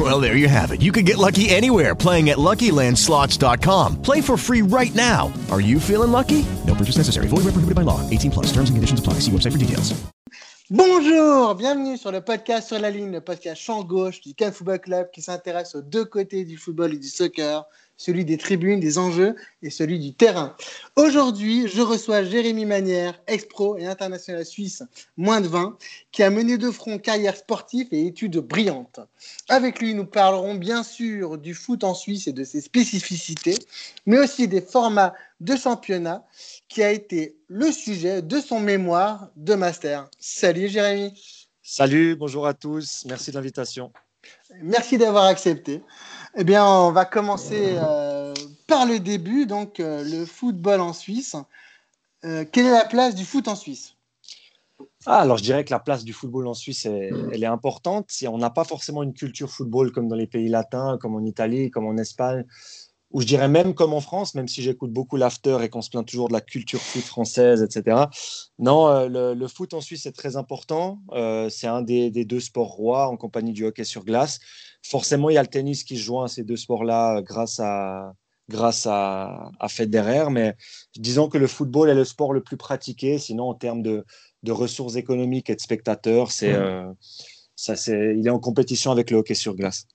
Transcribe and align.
Well, 0.00 0.18
there 0.18 0.34
you 0.34 0.48
have 0.48 0.70
it. 0.72 0.80
You 0.80 0.92
can 0.92 1.04
get 1.04 1.18
lucky 1.18 1.50
anywhere 1.50 1.94
playing 1.94 2.30
at 2.30 2.38
LuckyLandSlots.com. 2.38 4.00
Play 4.00 4.22
for 4.22 4.38
free 4.38 4.62
right 4.62 4.94
now. 4.94 5.30
Are 5.50 5.60
you 5.60 5.78
feeling 5.78 6.10
lucky? 6.10 6.46
No 6.66 6.74
purchase 6.74 6.96
necessary. 6.96 7.28
Void 7.28 7.44
where 7.44 7.52
prohibited 7.52 7.74
by 7.74 7.82
law. 7.82 8.00
18 8.08 8.30
plus. 8.30 8.46
Terms 8.46 8.70
and 8.70 8.78
conditions 8.78 8.98
apply. 8.98 9.14
See 9.20 9.30
website 9.30 9.52
for 9.52 9.58
details. 9.58 9.92
Bonjour, 10.70 11.56
bienvenue 11.56 11.98
sur 11.98 12.12
le 12.12 12.20
podcast 12.20 12.68
sur 12.68 12.78
la 12.78 12.90
ligne, 12.90 13.10
le 13.10 13.20
podcast 13.20 13.60
champ 13.60 13.82
gauche 13.82 14.20
du 14.20 14.34
Cannes 14.34 14.52
Football 14.52 14.78
Club 14.78 15.10
qui 15.12 15.20
s'intéresse 15.20 15.74
aux 15.74 15.82
deux 15.82 16.04
côtés 16.04 16.44
du 16.44 16.56
football 16.56 16.94
et 16.94 16.98
du 16.98 17.08
soccer, 17.08 17.66
celui 18.00 18.24
des 18.24 18.38
tribunes, 18.38 18.80
des 18.80 18.96
enjeux 18.96 19.36
et 19.62 19.68
celui 19.68 19.98
du 19.98 20.14
terrain. 20.14 20.56
Aujourd'hui, 20.96 21.68
je 21.68 21.82
reçois 21.82 22.24
Jérémy 22.24 22.64
Manière, 22.64 23.20
ex-pro 23.26 23.76
et 23.76 23.84
international 23.84 24.46
suisse, 24.46 24.82
moins 25.18 25.42
de 25.42 25.48
20, 25.48 25.76
qui 26.10 26.22
a 26.22 26.30
mené 26.30 26.56
de 26.56 26.70
front 26.70 26.98
carrière 26.98 27.36
sportive 27.36 27.88
et 27.92 28.06
études 28.06 28.38
brillantes. 28.38 29.00
Avec 29.50 29.80
lui, 29.80 29.92
nous 29.92 30.06
parlerons 30.06 30.54
bien 30.54 30.82
sûr 30.82 31.36
du 31.36 31.52
foot 31.52 31.84
en 31.84 31.92
Suisse 31.92 32.26
et 32.26 32.32
de 32.32 32.42
ses 32.42 32.62
spécificités, 32.62 33.58
mais 34.06 34.18
aussi 34.18 34.48
des 34.48 34.62
formats 34.62 35.12
de 35.40 35.54
championnat 35.54 36.24
qui 36.68 36.82
a 36.82 36.90
été 36.92 37.36
le 37.48 37.70
sujet 37.70 38.22
de 38.22 38.40
son 38.40 38.60
mémoire 38.60 39.28
de 39.36 39.54
master. 39.54 40.08
Salut 40.18 40.68
Jérémy. 40.68 41.12
Salut, 41.62 42.16
bonjour 42.16 42.46
à 42.46 42.54
tous, 42.54 43.04
merci 43.06 43.30
de 43.30 43.36
l'invitation. 43.36 43.92
Merci 44.62 44.96
d'avoir 44.96 45.24
accepté. 45.24 45.82
Eh 46.36 46.44
bien, 46.44 46.64
on 46.64 46.92
va 46.92 47.04
commencer 47.04 47.74
euh, 47.74 48.32
par 48.68 48.86
le 48.86 49.00
début, 49.00 49.46
donc 49.46 49.80
euh, 49.80 50.04
le 50.04 50.24
football 50.24 50.80
en 50.80 50.92
Suisse. 50.92 51.34
Euh, 52.24 52.44
quelle 52.50 52.66
est 52.66 52.70
la 52.70 52.84
place 52.84 53.16
du 53.16 53.24
foot 53.24 53.48
en 53.48 53.56
Suisse? 53.56 53.96
Ah, 55.06 55.20
alors 55.20 55.38
je 55.38 55.42
dirais 55.42 55.64
que 55.64 55.72
la 55.72 55.80
place 55.80 56.04
du 56.04 56.12
football 56.12 56.46
en 56.46 56.54
Suisse, 56.54 56.86
elle 56.86 57.42
est 57.42 57.46
importante. 57.46 58.10
On 58.28 58.38
n'a 58.38 58.50
pas 58.50 58.64
forcément 58.64 59.02
une 59.02 59.12
culture 59.12 59.50
football 59.50 59.90
comme 59.92 60.08
dans 60.08 60.16
les 60.16 60.26
pays 60.26 60.48
latins, 60.48 60.98
comme 61.00 61.16
en 61.16 61.24
Italie, 61.24 61.70
comme 61.70 61.86
en 61.86 61.96
Espagne, 61.96 62.44
ou 63.10 63.20
je 63.20 63.26
dirais 63.26 63.48
même 63.48 63.74
comme 63.74 63.92
en 63.92 64.00
France, 64.00 64.34
même 64.34 64.46
si 64.46 64.62
j'écoute 64.62 64.92
beaucoup 64.92 65.16
l'after 65.16 65.58
et 65.62 65.68
qu'on 65.68 65.82
se 65.82 65.90
plaint 65.90 66.06
toujours 66.06 66.28
de 66.28 66.34
la 66.34 66.40
culture 66.40 66.80
foot 66.80 67.02
française, 67.02 67.62
etc. 67.62 68.04
Non, 68.58 69.08
le, 69.08 69.48
foot 69.48 69.74
en 69.74 69.80
Suisse 69.80 70.06
est 70.06 70.12
très 70.12 70.36
important. 70.36 71.00
C'est 71.48 71.66
un 71.66 71.82
des, 71.82 72.10
deux 72.24 72.40
sports 72.40 72.70
rois 72.70 73.08
en 73.08 73.16
compagnie 73.16 73.52
du 73.52 73.64
hockey 73.64 73.84
sur 73.84 74.04
glace. 74.04 74.38
Forcément, 74.82 75.30
il 75.30 75.34
y 75.34 75.38
a 75.38 75.42
le 75.42 75.48
tennis 75.48 75.84
qui 75.84 75.96
se 75.96 76.02
joint 76.02 76.24
à 76.24 76.28
ces 76.28 76.42
deux 76.42 76.56
sports-là 76.56 77.18
euh, 77.18 77.22
grâce 77.22 77.60
à, 77.60 78.14
grâce 78.48 78.86
à, 78.86 79.50
à 79.60 79.68
Federer, 79.68 80.30
mais 80.30 80.56
disons 80.96 81.28
que 81.28 81.38
le 81.38 81.46
football 81.46 81.90
est 81.90 81.94
le 81.94 82.04
sport 82.04 82.32
le 82.32 82.42
plus 82.42 82.56
pratiqué. 82.56 83.18
Sinon, 83.18 83.50
en 83.50 83.54
termes 83.54 83.82
de, 83.82 84.04
ressources 84.48 84.96
économiques 84.96 85.50
et 85.50 85.54
de 85.54 85.60
spectateurs, 85.60 86.32
c'est, 86.32 86.56
ça, 87.54 87.76
c'est, 87.76 88.16
il 88.16 88.26
est 88.26 88.30
en 88.30 88.40
compétition 88.40 88.90
avec 88.90 89.10
le 89.10 89.18
hockey 89.18 89.34
sur 89.34 89.54
glace. 89.54 89.86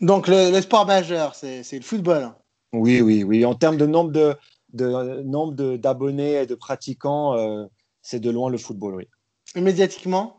Donc 0.00 0.28
le, 0.28 0.60
sport 0.60 0.84
majeur, 0.84 1.34
c'est 1.34 1.62
le 1.72 1.82
football. 1.82 2.34
Oui, 2.72 3.00
oui, 3.00 3.22
oui. 3.22 3.44
En 3.44 3.54
termes 3.54 3.76
de 3.76 3.86
nombre 3.86 4.10
de, 4.12 4.36
de 4.72 5.22
nombre 5.22 5.76
d'abonnés 5.76 6.42
et 6.42 6.46
de 6.46 6.54
pratiquants, 6.54 7.34
euh, 7.34 7.64
c'est 8.02 8.20
de 8.20 8.30
loin 8.30 8.50
le 8.50 8.58
football, 8.58 8.96
oui. 8.96 9.08
Et 9.54 9.60
médiatiquement? 9.60 10.35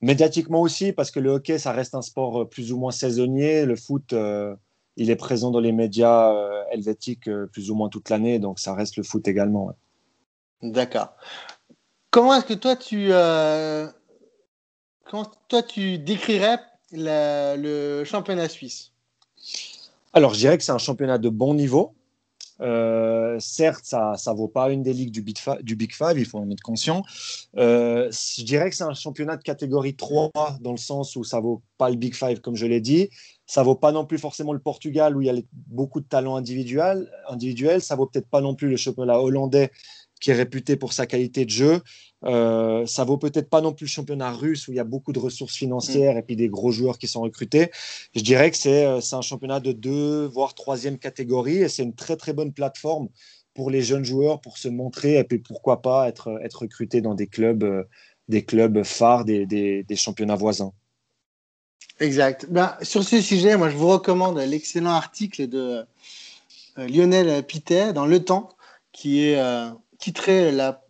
Médiatiquement 0.00 0.60
aussi, 0.60 0.92
parce 0.92 1.10
que 1.10 1.20
le 1.20 1.30
hockey, 1.30 1.58
ça 1.58 1.72
reste 1.72 1.94
un 1.94 2.02
sport 2.02 2.42
euh, 2.42 2.44
plus 2.44 2.72
ou 2.72 2.78
moins 2.78 2.92
saisonnier. 2.92 3.64
Le 3.64 3.76
foot, 3.76 4.12
euh, 4.12 4.54
il 4.96 5.10
est 5.10 5.16
présent 5.16 5.50
dans 5.50 5.60
les 5.60 5.72
médias 5.72 6.34
helvétiques 6.70 7.30
plus 7.52 7.70
ou 7.70 7.74
moins 7.74 7.88
toute 7.88 8.10
l'année, 8.10 8.38
donc 8.38 8.58
ça 8.58 8.74
reste 8.74 8.96
le 8.96 9.02
foot 9.02 9.26
également. 9.28 9.72
D'accord. 10.62 11.14
Comment 12.10 12.34
est-ce 12.34 12.46
que 12.46 12.54
toi 12.54 12.74
tu, 12.74 13.10
comment 15.04 15.30
toi 15.48 15.62
tu 15.62 15.98
décrirais 15.98 16.58
le 16.92 18.02
championnat 18.04 18.48
suisse? 18.48 18.92
Alors, 20.12 20.34
je 20.34 20.40
dirais 20.40 20.58
que 20.58 20.64
c'est 20.64 20.72
un 20.72 20.78
championnat 20.78 21.18
de 21.18 21.28
bon 21.28 21.54
niveau. 21.54 21.94
Euh, 22.60 23.36
certes, 23.38 23.84
ça 23.84 24.16
ne 24.26 24.36
vaut 24.36 24.48
pas 24.48 24.70
une 24.70 24.82
des 24.82 24.92
ligues 24.92 25.12
du, 25.12 25.22
Big 25.22 25.38
Five, 25.38 25.62
du 25.62 25.76
Big 25.76 25.92
Five 25.92 26.18
il 26.18 26.26
faut 26.26 26.38
en 26.38 26.50
être 26.50 26.60
conscient. 26.60 27.02
Euh, 27.56 28.10
je 28.10 28.42
dirais 28.42 28.70
que 28.70 28.76
c'est 28.76 28.84
un 28.84 28.94
championnat 28.94 29.36
de 29.36 29.42
catégorie 29.42 29.94
3 29.94 30.30
dans 30.60 30.72
le 30.72 30.78
sens 30.78 31.16
où 31.16 31.24
ça 31.24 31.40
vaut 31.40 31.62
pas 31.76 31.90
le 31.90 31.96
Big 31.96 32.14
Five, 32.14 32.40
comme 32.40 32.56
je 32.56 32.66
l'ai 32.66 32.80
dit. 32.80 33.10
Ça 33.46 33.62
vaut 33.62 33.76
pas 33.76 33.92
non 33.92 34.04
plus 34.04 34.18
forcément 34.18 34.52
le 34.52 34.58
Portugal 34.58 35.16
où 35.16 35.22
il 35.22 35.26
y 35.26 35.30
a 35.30 35.40
beaucoup 35.52 36.00
de 36.00 36.06
talents 36.06 36.36
individuels. 36.36 37.08
Ça 37.80 37.96
vaut 37.96 38.06
peut-être 38.06 38.28
pas 38.28 38.40
non 38.40 38.54
plus 38.54 38.68
le 38.68 38.76
championnat 38.76 39.20
hollandais 39.20 39.70
qui 40.20 40.30
est 40.30 40.34
réputé 40.34 40.76
pour 40.76 40.92
sa 40.92 41.06
qualité 41.06 41.44
de 41.44 41.50
jeu. 41.50 41.80
Euh, 42.24 42.84
ça 42.86 43.04
vaut 43.04 43.16
peut-être 43.16 43.48
pas 43.48 43.60
non 43.60 43.72
plus 43.72 43.84
le 43.84 43.90
championnat 43.90 44.32
russe 44.32 44.66
où 44.66 44.72
il 44.72 44.76
y 44.76 44.80
a 44.80 44.84
beaucoup 44.84 45.12
de 45.12 45.18
ressources 45.18 45.54
financières 45.54 46.14
mm. 46.14 46.18
et 46.18 46.22
puis 46.22 46.36
des 46.36 46.48
gros 46.48 46.72
joueurs 46.72 46.98
qui 46.98 47.06
sont 47.06 47.20
recrutés. 47.20 47.70
Je 48.14 48.22
dirais 48.22 48.50
que 48.50 48.68
euh, 48.68 49.00
c'est 49.00 49.14
un 49.14 49.22
championnat 49.22 49.60
de 49.60 49.72
deux, 49.72 50.26
voire 50.26 50.54
troisième 50.54 50.98
catégorie 50.98 51.58
et 51.58 51.68
c'est 51.68 51.84
une 51.84 51.94
très 51.94 52.16
très 52.16 52.32
bonne 52.32 52.52
plateforme 52.52 53.08
pour 53.54 53.70
les 53.70 53.82
jeunes 53.82 54.04
joueurs 54.04 54.40
pour 54.40 54.58
se 54.58 54.68
montrer 54.68 55.18
et 55.18 55.24
puis 55.24 55.38
pourquoi 55.38 55.82
pas 55.82 56.08
être, 56.08 56.40
être 56.42 56.62
recruté 56.62 57.00
dans 57.00 57.14
des 57.14 57.26
clubs, 57.26 57.62
euh, 57.62 57.84
des 58.28 58.44
clubs 58.44 58.82
phares 58.82 59.24
des, 59.24 59.46
des, 59.46 59.96
championnats 59.96 60.36
voisins. 60.36 60.72
Exact. 62.00 62.46
Ben, 62.50 62.76
sur 62.82 63.02
ce 63.02 63.20
sujet, 63.20 63.56
moi 63.56 63.70
je 63.70 63.76
vous 63.76 63.88
recommande 63.88 64.38
l'excellent 64.38 64.90
article 64.90 65.48
de 65.48 65.84
Lionel 66.76 67.42
Pitet 67.44 67.92
dans 67.92 68.06
Le 68.06 68.24
Temps 68.24 68.50
qui 68.92 69.24
est 69.24 69.40
titré 69.98 70.52
la 70.52 70.82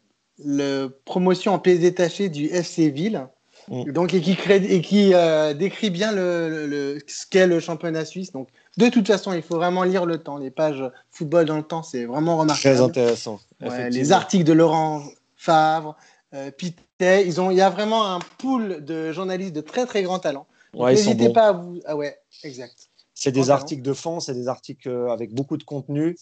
le 0.45 0.89
promotion 1.05 1.55
en 1.55 1.59
pièces 1.59 1.81
détachées 1.81 2.29
du 2.29 2.47
FC 2.47 2.91
Ville. 2.91 3.27
Mm. 3.69 3.93
Donc, 3.93 4.15
et 4.15 4.21
qui, 4.21 4.39
et 4.51 4.81
qui 4.81 5.13
euh, 5.15 5.53
décrit 5.53 5.91
bien 5.91 6.13
le, 6.13 6.99
ce 7.07 7.27
qu'est 7.27 7.47
le 7.47 7.61
championnat 7.61 8.05
suisse. 8.05 8.33
Donc, 8.33 8.49
de 8.77 8.89
toute 8.89 9.07
façon, 9.07 9.33
il 9.33 9.43
faut 9.43 9.57
vraiment 9.57 9.83
lire 9.83 10.07
le 10.07 10.19
temps. 10.19 10.39
Les 10.39 10.51
pages 10.51 10.83
football 11.11 11.45
dans 11.45 11.57
le 11.57 11.63
temps, 11.63 11.83
c'est 11.83 12.05
vraiment 12.05 12.39
remarquable. 12.39 12.77
Très 12.77 12.85
intéressant. 12.85 13.41
les 13.61 14.13
articles 14.13 14.45
de 14.45 14.53
Laurent 14.53 15.03
Favre, 15.37 15.97
euh, 16.35 16.51
Pitet, 16.51 17.27
ils 17.27 17.41
ont, 17.41 17.51
il 17.51 17.57
y 17.57 17.61
a 17.61 17.71
vraiment 17.71 18.07
un 18.07 18.21
pool 18.39 18.85
de 18.85 19.13
journalistes 19.13 19.55
de 19.55 19.61
très 19.61 19.87
très 19.87 20.03
grand 20.03 20.19
talent. 20.19 20.47
N'hésitez 20.75 21.31
pas 21.31 21.49
à 21.49 21.53
vous. 21.53 21.81
Ah 21.87 21.97
ouais, 21.97 22.19
exact. 22.45 22.88
C'est 23.21 23.33
des 23.33 23.51
articles 23.51 23.83
de 23.83 23.95
fond, 23.95 24.21
c'est 24.21 24.33
des 24.33 24.47
articles 24.47 24.89
euh, 24.89 25.11
avec 25.11 25.35
beaucoup 25.35 25.57
de 25.57 25.65
contenu. 25.65 26.17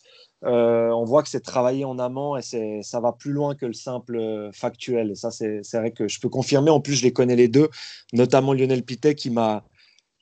Euh, 0.45 0.89
on 0.93 1.05
voit 1.05 1.23
que 1.23 1.29
c'est 1.29 1.41
travaillé 1.41 1.84
en 1.84 1.99
amont 1.99 2.39
et 2.39 2.81
ça 2.83 3.01
va 3.01 3.12
plus 3.12 3.33
loin 3.33 3.55
que 3.55 3.67
le 3.67 3.75
simple 3.75 4.17
euh, 4.17 4.51
factuel. 4.51 5.11
Et 5.11 5.15
ça, 5.15 5.31
c'est 5.31 5.61
vrai 5.75 5.91
que 5.91 6.09
je 6.09 6.19
peux 6.19 6.31
confirmer. 6.31 6.71
En 6.71 6.81
plus, 6.81 6.95
je 6.95 7.03
les 7.03 7.12
connais 7.12 7.37
les 7.37 7.49
deux, 7.49 7.69
notamment 8.15 8.55
Lionel 8.55 8.83
Pitet 8.83 9.15
qui 9.15 9.29
m'a 9.29 9.65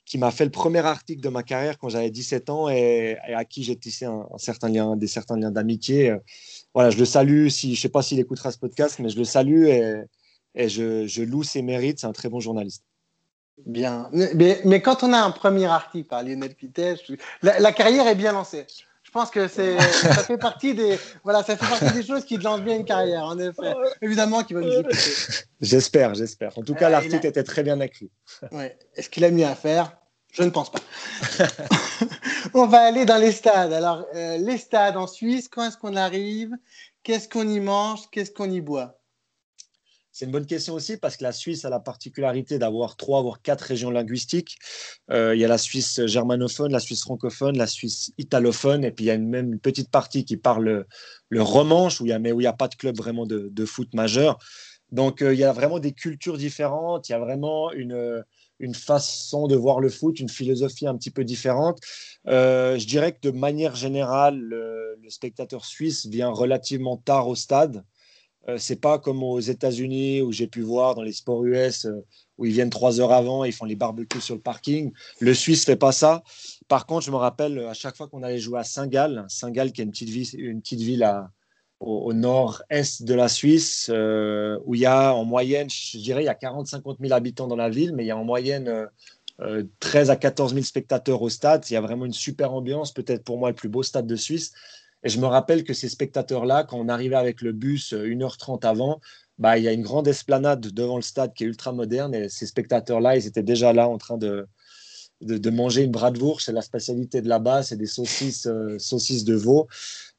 qui 0.05 0.17
m'a 0.17 0.31
fait 0.31 0.43
le 0.43 0.51
premier 0.51 0.79
article 0.79 1.21
de 1.21 1.29
ma 1.29 1.43
carrière 1.43 1.79
quand 1.79 1.89
j'avais 1.89 2.11
17 2.11 2.49
ans 2.49 2.69
et, 2.69 3.17
à 3.33 3.45
qui 3.45 3.63
j'ai 3.63 3.75
tissé 3.77 4.05
un, 4.05 4.27
certain 4.37 4.69
lien, 4.69 4.97
des 4.97 5.07
certains 5.07 5.37
liens 5.37 5.51
d'amitié. 5.51 6.13
Voilà, 6.73 6.89
je 6.89 6.97
le 6.99 7.05
salue. 7.05 7.47
Si, 7.47 7.73
je 7.73 7.79
ne 7.79 7.81
sais 7.83 7.89
pas 7.89 8.03
s'il 8.03 8.19
écoutera 8.19 8.51
ce 8.51 8.59
podcast, 8.59 8.99
mais 8.99 9.09
je 9.09 9.17
le 9.17 9.23
salue 9.23 9.65
et, 9.67 10.03
et 10.55 10.69
je, 10.69 11.07
je 11.07 11.23
loue 11.23 11.43
ses 11.43 11.61
mérites. 11.61 12.01
C'est 12.01 12.07
un 12.07 12.11
très 12.11 12.29
bon 12.29 12.41
journaliste. 12.41 12.83
Bien. 13.65 14.09
Mais, 14.11 14.59
mais, 14.65 14.81
quand 14.81 15.03
on 15.03 15.13
a 15.13 15.17
un 15.17 15.31
premier 15.31 15.65
article 15.65 16.07
par 16.07 16.23
Lionel 16.23 16.53
Pitet, 16.53 16.95
la, 17.41 17.71
carrière 17.71 18.07
est 18.07 18.15
bien 18.15 18.33
lancée. 18.33 18.67
Je 19.03 19.11
pense 19.11 19.31
que 19.31 19.47
c'est, 19.47 19.79
ça 19.79 20.23
fait 20.23 20.37
partie 20.37 20.73
des, 20.73 20.99
voilà, 21.23 21.41
ça 21.41 21.55
fait 21.55 21.65
partie 21.65 21.93
des 21.93 22.05
choses 22.05 22.25
qui 22.25 22.37
lancent 22.37 22.61
bien 22.61 22.75
une 22.75 22.85
carrière, 22.85 23.23
en 23.23 23.39
effet. 23.39 23.73
Évidemment 24.01 24.43
qu'il 24.43 24.57
va 24.57 24.61
nous 24.61 24.73
écouter. 24.73 24.97
J'espère, 25.61 26.15
j'espère. 26.15 26.57
En 26.57 26.63
tout 26.63 26.75
cas, 26.75 26.87
euh, 26.87 26.91
l'article 26.91 27.25
était 27.25 27.43
très 27.43 27.63
bien 27.63 27.79
écrit. 27.79 28.11
Ouais. 28.51 28.77
Est-ce 28.95 29.09
qu'il 29.09 29.23
a 29.23 29.31
mieux 29.31 29.45
à 29.45 29.55
faire? 29.55 29.95
Je 30.33 30.43
ne 30.43 30.49
pense 30.49 30.69
pas. 30.69 30.79
on 32.53 32.67
va 32.67 32.81
aller 32.81 33.05
dans 33.05 33.17
les 33.17 33.31
stades. 33.31 33.71
Alors, 33.71 34.05
euh, 34.15 34.37
les 34.37 34.57
stades 34.57 34.97
en 34.97 35.07
Suisse, 35.07 35.47
quand 35.47 35.65
est-ce 35.65 35.77
qu'on 35.77 35.95
arrive? 35.95 36.51
Qu'est-ce 37.03 37.29
qu'on 37.29 37.47
y 37.47 37.61
mange? 37.61 38.01
Qu'est-ce 38.11 38.31
qu'on 38.31 38.51
y 38.51 38.59
boit? 38.59 38.99
C'est 40.15 40.23
une 40.23 40.31
bonne 40.31 40.45
question 40.45 40.75
aussi 40.75 40.95
parce 40.95 41.17
que 41.17 41.25
la 41.25 41.33
Suisse 41.33 41.65
a 41.65 41.69
la 41.69 41.81
particularité 41.81 42.57
d'avoir 42.57 42.95
trois, 42.95 43.21
voire 43.21 43.41
quatre 43.41 43.63
régions 43.63 43.91
linguistiques. 43.91 44.57
Euh, 45.11 45.35
il 45.35 45.41
y 45.41 45.43
a 45.43 45.49
la 45.49 45.57
Suisse 45.57 46.05
germanophone, 46.05 46.71
la 46.71 46.79
Suisse 46.79 47.01
francophone, 47.01 47.57
la 47.57 47.67
Suisse 47.67 48.13
italophone, 48.17 48.85
et 48.85 48.91
puis 48.91 49.03
il 49.03 49.07
y 49.09 49.11
a 49.11 49.17
même 49.17 49.51
une 49.51 49.59
petite 49.59 49.91
partie 49.91 50.23
qui 50.23 50.37
parle 50.37 50.85
le, 51.27 51.41
romanche, 51.41 51.99
où 51.99 52.05
il 52.05 52.17
mais 52.19 52.31
où 52.31 52.39
il 52.39 52.45
n'y 52.45 52.47
a 52.47 52.53
pas 52.53 52.69
de 52.69 52.75
club 52.75 52.95
vraiment 52.95 53.25
de, 53.25 53.65
foot 53.65 53.93
majeur. 53.93 54.37
Donc 54.93 55.21
euh, 55.21 55.33
il 55.33 55.39
y 55.41 55.43
a 55.43 55.51
vraiment 55.51 55.79
des 55.79 55.91
cultures 55.91 56.37
différentes, 56.37 57.09
il 57.09 57.11
y 57.11 57.15
a 57.15 57.19
vraiment 57.19 57.73
une, 57.73 58.23
une 58.59 58.73
façon 58.73 59.47
de 59.47 59.57
voir 59.57 59.81
le 59.81 59.89
foot, 59.89 60.21
une 60.21 60.29
philosophie 60.29 60.87
un 60.87 60.95
petit 60.95 61.11
peu 61.11 61.25
différente. 61.25 61.81
Euh, 62.29 62.79
je 62.79 62.87
dirais 62.87 63.11
que 63.11 63.19
de 63.19 63.31
manière 63.31 63.75
générale, 63.75 64.39
le 64.39 65.09
spectateur 65.09 65.65
suisse 65.65 66.05
vient 66.05 66.29
relativement 66.29 66.95
tard 66.95 67.27
au 67.27 67.35
stade. 67.35 67.83
Euh, 68.47 68.57
c'est 68.57 68.79
pas 68.79 68.99
comme 68.99 69.23
aux 69.23 69.39
États-Unis 69.39 70.21
où 70.21 70.31
j'ai 70.31 70.47
pu 70.47 70.61
voir 70.61 70.95
dans 70.95 71.01
les 71.01 71.13
sports 71.13 71.43
US 71.45 71.85
euh, 71.85 72.05
où 72.37 72.45
ils 72.45 72.51
viennent 72.51 72.69
trois 72.69 72.99
heures 72.99 73.11
avant, 73.11 73.43
ils 73.43 73.53
font 73.53 73.65
les 73.65 73.75
barbecues 73.75 74.21
sur 74.21 74.35
le 74.35 74.41
parking. 74.41 74.91
Le 75.19 75.33
Suisse 75.33 75.65
fait 75.65 75.75
pas 75.75 75.91
ça. 75.91 76.23
Par 76.67 76.85
contre, 76.85 77.05
je 77.05 77.11
me 77.11 77.15
rappelle 77.15 77.59
à 77.59 77.73
chaque 77.73 77.95
fois 77.95 78.07
qu'on 78.07 78.23
allait 78.23 78.39
jouer 78.39 78.59
à 78.59 78.63
Saint-Gall, 78.63 79.25
Saint-Gall 79.29 79.71
qui 79.71 79.81
est 79.81 79.85
une 79.85 79.91
petite 79.91 80.09
ville, 80.09 80.27
une 80.37 80.61
petite 80.61 80.81
ville 80.81 81.09
au, 81.79 82.13
nord-est 82.13 83.03
de 83.03 83.13
la 83.13 83.29
Suisse, 83.29 83.89
euh, 83.93 84.59
où 84.65 84.75
il 84.75 84.81
y 84.81 84.85
a 84.85 85.13
en 85.13 85.25
moyenne, 85.25 85.69
je 85.69 85.97
dirais, 85.97 86.23
il 86.23 86.25
y 86.25 86.29
a 86.29 86.33
40-50 86.33 86.97
000 86.99 87.13
habitants 87.13 87.47
dans 87.47 87.55
la 87.55 87.69
ville, 87.69 87.93
mais 87.93 88.03
il 88.03 88.07
y 88.07 88.11
a 88.11 88.17
en 88.17 88.23
moyenne 88.23 88.87
13 89.79 90.09
à 90.09 90.15
14 90.15 90.53
000 90.53 90.63
spectateurs 90.63 91.21
au 91.21 91.29
stade. 91.29 91.65
Il 91.69 91.73
y 91.73 91.77
a 91.77 91.81
vraiment 91.81 92.05
une 92.05 92.13
super 92.13 92.53
ambiance, 92.53 92.93
peut-être 92.93 93.23
pour 93.23 93.37
moi 93.37 93.49
le 93.49 93.55
plus 93.55 93.69
beau 93.69 93.83
stade 93.83 94.07
de 94.07 94.15
Suisse. 94.15 94.53
Et 95.03 95.09
je 95.09 95.19
me 95.19 95.27
rappelle 95.27 95.63
que 95.63 95.73
ces 95.73 95.89
spectateurs-là, 95.89 96.63
quand 96.63 96.79
on 96.79 96.89
arrivait 96.89 97.15
avec 97.15 97.41
le 97.41 97.51
bus 97.51 97.93
1h30 97.93 98.65
avant, 98.65 98.99
bah, 99.37 99.57
il 99.57 99.63
y 99.63 99.67
a 99.67 99.73
une 99.73 99.83
grande 99.83 100.07
esplanade 100.07 100.61
devant 100.71 100.95
le 100.95 101.01
stade 101.01 101.33
qui 101.33 101.43
est 101.43 101.47
ultra 101.47 101.71
moderne. 101.73 102.15
Et 102.15 102.29
ces 102.29 102.47
spectateurs-là, 102.47 103.17
ils 103.17 103.27
étaient 103.27 103.43
déjà 103.43 103.73
là 103.73 103.87
en 103.87 103.97
train 103.97 104.17
de, 104.17 104.47
de, 105.21 105.49
manger 105.49 105.83
une 105.83 105.91
bratwurst. 105.91 106.45
C'est 106.45 106.51
la 106.51 106.61
spécialité 106.61 107.21
de 107.21 107.29
là-bas, 107.29 107.63
c'est 107.63 107.77
des 107.77 107.85
saucisses, 107.85 108.47
euh, 108.47 108.77
saucisses 108.79 109.25
de 109.25 109.35
veau. 109.35 109.67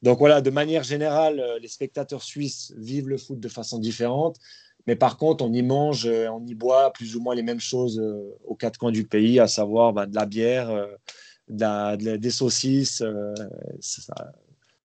Donc 0.01 0.19
voilà, 0.19 0.41
de 0.41 0.49
manière 0.49 0.83
générale, 0.83 1.39
euh, 1.39 1.59
les 1.59 1.67
spectateurs 1.67 2.23
suisses 2.23 2.73
vivent 2.77 3.09
le 3.09 3.17
foot 3.17 3.39
de 3.39 3.49
façon 3.49 3.79
différente. 3.79 4.37
Mais 4.85 4.95
par 4.95 5.17
contre, 5.17 5.43
on 5.43 5.51
y 5.51 5.63
mange, 5.63 6.05
euh, 6.05 6.29
on 6.29 6.45
y 6.45 6.55
boit 6.55 6.93
plus 6.93 7.15
ou 7.15 7.21
moins 7.21 7.35
les 7.35 7.43
mêmes 7.43 7.59
choses 7.59 8.01
aux 8.45 8.55
quatre 8.55 8.77
coins 8.77 8.91
du 8.91 9.05
pays, 9.05 9.39
à 9.39 9.47
savoir 9.47 9.93
bah, 9.93 10.05
de 10.05 10.15
la 10.15 10.25
bière, 10.25 10.87
des 11.49 12.29
saucisses, 12.29 13.03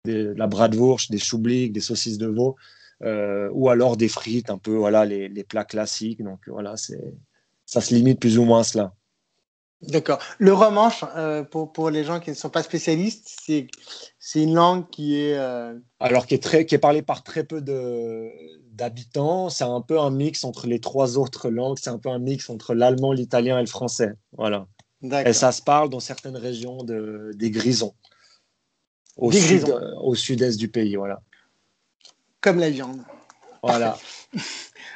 de 0.04 0.34
la 0.36 0.48
des 0.48 1.18
choubliques, 1.18 1.72
des 1.72 1.80
saucisses 1.80 2.18
de 2.18 2.26
veau, 2.26 2.56
euh, 3.02 3.48
ou 3.52 3.68
alors 3.68 3.96
des 3.96 4.08
frites, 4.08 4.50
un 4.50 4.58
peu 4.58 4.74
voilà 4.74 5.04
les, 5.04 5.28
les 5.28 5.44
plats 5.44 5.64
classiques. 5.64 6.22
Donc 6.22 6.40
voilà, 6.48 6.76
c'est 6.76 7.14
ça 7.66 7.80
se 7.80 7.94
limite 7.94 8.20
plus 8.20 8.38
ou 8.38 8.44
moins 8.44 8.60
à 8.60 8.64
cela. 8.64 8.94
D'accord. 9.82 10.20
Le 10.38 10.52
romanche, 10.52 11.04
euh, 11.16 11.42
pour, 11.42 11.72
pour, 11.72 11.90
les 11.90 12.04
gens 12.04 12.20
qui 12.20 12.30
ne 12.30 12.36
sont 12.36 12.50
pas 12.50 12.62
spécialistes, 12.62 13.28
c'est, 13.42 13.66
c'est 14.20 14.42
une 14.42 14.54
langue 14.54 14.88
qui 14.90 15.18
est. 15.18 15.36
Euh, 15.36 15.76
alors, 15.98 16.26
qui 16.26 16.34
est, 16.34 16.42
très, 16.42 16.66
qui 16.66 16.76
est 16.76 16.78
parlée 16.78 17.02
par 17.02 17.24
très 17.24 17.42
peu 17.42 17.60
de, 17.60 18.30
d'habitants. 18.70 19.48
C'est 19.48 19.64
un 19.64 19.80
peu 19.80 19.98
un 19.98 20.10
mix 20.10 20.44
entre 20.44 20.68
les 20.68 20.78
trois 20.78 21.18
autres 21.18 21.50
langues. 21.50 21.78
C'est 21.80 21.90
un 21.90 21.98
peu 21.98 22.10
un 22.10 22.20
mix 22.20 22.48
entre 22.48 22.74
l'allemand, 22.74 23.12
l'italien 23.12 23.58
et 23.58 23.62
le 23.62 23.66
français. 23.66 24.12
Voilà. 24.36 24.68
Et 25.26 25.32
ça 25.32 25.50
se 25.50 25.62
parle 25.62 25.90
dans 25.90 25.98
certaines 25.98 26.36
régions 26.36 26.84
de, 26.84 27.32
des 27.34 27.50
Grisons 27.50 27.94
au 29.18 29.30
sud, 29.32 29.68
euh, 29.68 29.94
au 30.00 30.14
sud-est 30.14 30.58
du 30.58 30.68
pays, 30.68 30.96
voilà. 30.96 31.20
Comme 32.40 32.58
la 32.58 32.70
viande. 32.70 33.00
Voilà. 33.62 33.96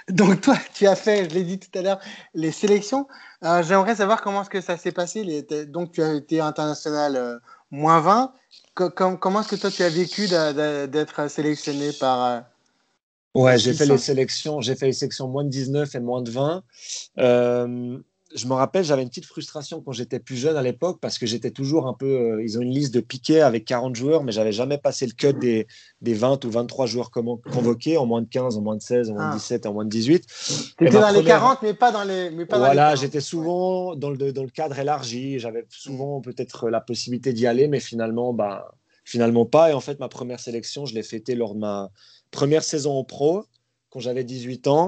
Donc 0.08 0.40
toi, 0.40 0.56
tu 0.74 0.86
as 0.86 0.96
fait, 0.96 1.28
je 1.28 1.34
l'ai 1.34 1.44
dit 1.44 1.58
tout 1.58 1.76
à 1.78 1.82
l'heure, 1.82 2.00
les 2.34 2.52
sélections. 2.52 3.06
J'aimerais 3.42 3.96
savoir 3.96 4.22
comment 4.22 4.42
est-ce 4.42 4.50
que 4.50 4.60
ça 4.60 4.76
s'est 4.76 4.92
passé. 4.92 5.24
donc 5.68 5.92
tu 5.92 6.02
as 6.02 6.14
été 6.14 6.40
international 6.40 7.16
euh, 7.16 7.38
moins 7.70 8.00
20. 8.00 8.32
comment 8.74 9.40
est-ce 9.40 9.48
que 9.48 9.56
toi 9.56 9.70
tu 9.70 9.82
as 9.82 9.88
vécu 9.88 10.28
d'être 10.28 11.28
sélectionné 11.28 11.90
par... 11.92 12.24
Euh, 12.24 12.40
ouais, 13.34 13.58
j'ai 13.58 13.74
fait 13.74 13.86
les 13.86 13.98
sélections, 13.98 14.60
j'ai 14.60 14.76
fait 14.76 14.86
les 14.86 14.92
sélections 14.92 15.28
moins 15.28 15.44
de 15.44 15.50
19 15.50 15.94
et 15.94 16.00
moins 16.00 16.22
de 16.22 16.30
20. 16.30 16.62
Je 18.34 18.46
me 18.46 18.54
rappelle, 18.54 18.84
j'avais 18.84 19.02
une 19.02 19.08
petite 19.08 19.24
frustration 19.24 19.80
quand 19.80 19.92
j'étais 19.92 20.18
plus 20.18 20.36
jeune 20.36 20.56
à 20.56 20.62
l'époque 20.62 20.98
parce 21.00 21.18
que 21.18 21.26
j'étais 21.26 21.50
toujours 21.50 21.86
un 21.86 21.94
peu. 21.94 22.06
Euh, 22.06 22.42
ils 22.44 22.58
ont 22.58 22.60
une 22.60 22.72
liste 22.72 22.92
de 22.92 23.00
piquets 23.00 23.40
avec 23.40 23.64
40 23.64 23.94
joueurs, 23.94 24.24
mais 24.24 24.32
j'avais 24.32 24.52
jamais 24.52 24.78
passé 24.78 25.06
le 25.06 25.12
cut 25.12 25.32
des, 25.38 25.66
des 26.00 26.14
20 26.14 26.44
ou 26.44 26.50
23 26.50 26.86
joueurs 26.86 27.10
convoqués 27.10 27.96
en 27.96 28.06
moins 28.06 28.22
de 28.22 28.28
15, 28.28 28.56
en 28.56 28.62
moins 28.62 28.76
de 28.76 28.82
16, 28.82 29.10
en 29.10 29.14
moins 29.14 29.30
de 29.30 29.34
17, 29.34 29.62
ah. 29.64 29.70
en 29.70 29.72
moins 29.74 29.84
de 29.84 29.90
18. 29.90 30.26
Tu 30.78 30.86
étais 30.86 30.98
dans 30.98 31.10
les 31.10 31.24
40, 31.24 31.62
mais 31.62 31.74
pas 31.74 31.92
dans 31.92 32.04
les. 32.04 32.30
Mais 32.30 32.46
pas 32.46 32.58
voilà, 32.58 32.94
j'étais 32.96 33.20
souvent 33.20 33.94
dans, 33.94 34.10
le, 34.10 34.32
dans 34.32 34.42
le 34.42 34.50
cadre 34.50 34.78
élargi. 34.78 35.38
J'avais 35.38 35.64
souvent 35.68 36.20
peut-être 36.20 36.68
la 36.68 36.80
possibilité 36.80 37.32
d'y 37.32 37.46
aller, 37.46 37.68
mais 37.68 37.80
finalement, 37.80 38.32
bah, 38.32 38.74
finalement 39.04 39.46
pas. 39.46 39.70
Et 39.70 39.72
en 39.72 39.80
fait, 39.80 40.00
ma 40.00 40.08
première 40.08 40.40
sélection, 40.40 40.84
je 40.84 40.94
l'ai 40.94 41.02
fêtée 41.02 41.34
lors 41.34 41.54
de 41.54 41.60
ma 41.60 41.90
première 42.30 42.64
saison 42.64 42.98
en 42.98 43.04
pro, 43.04 43.44
quand 43.96 44.00
j'avais 44.00 44.24
18 44.24 44.66
ans. 44.66 44.84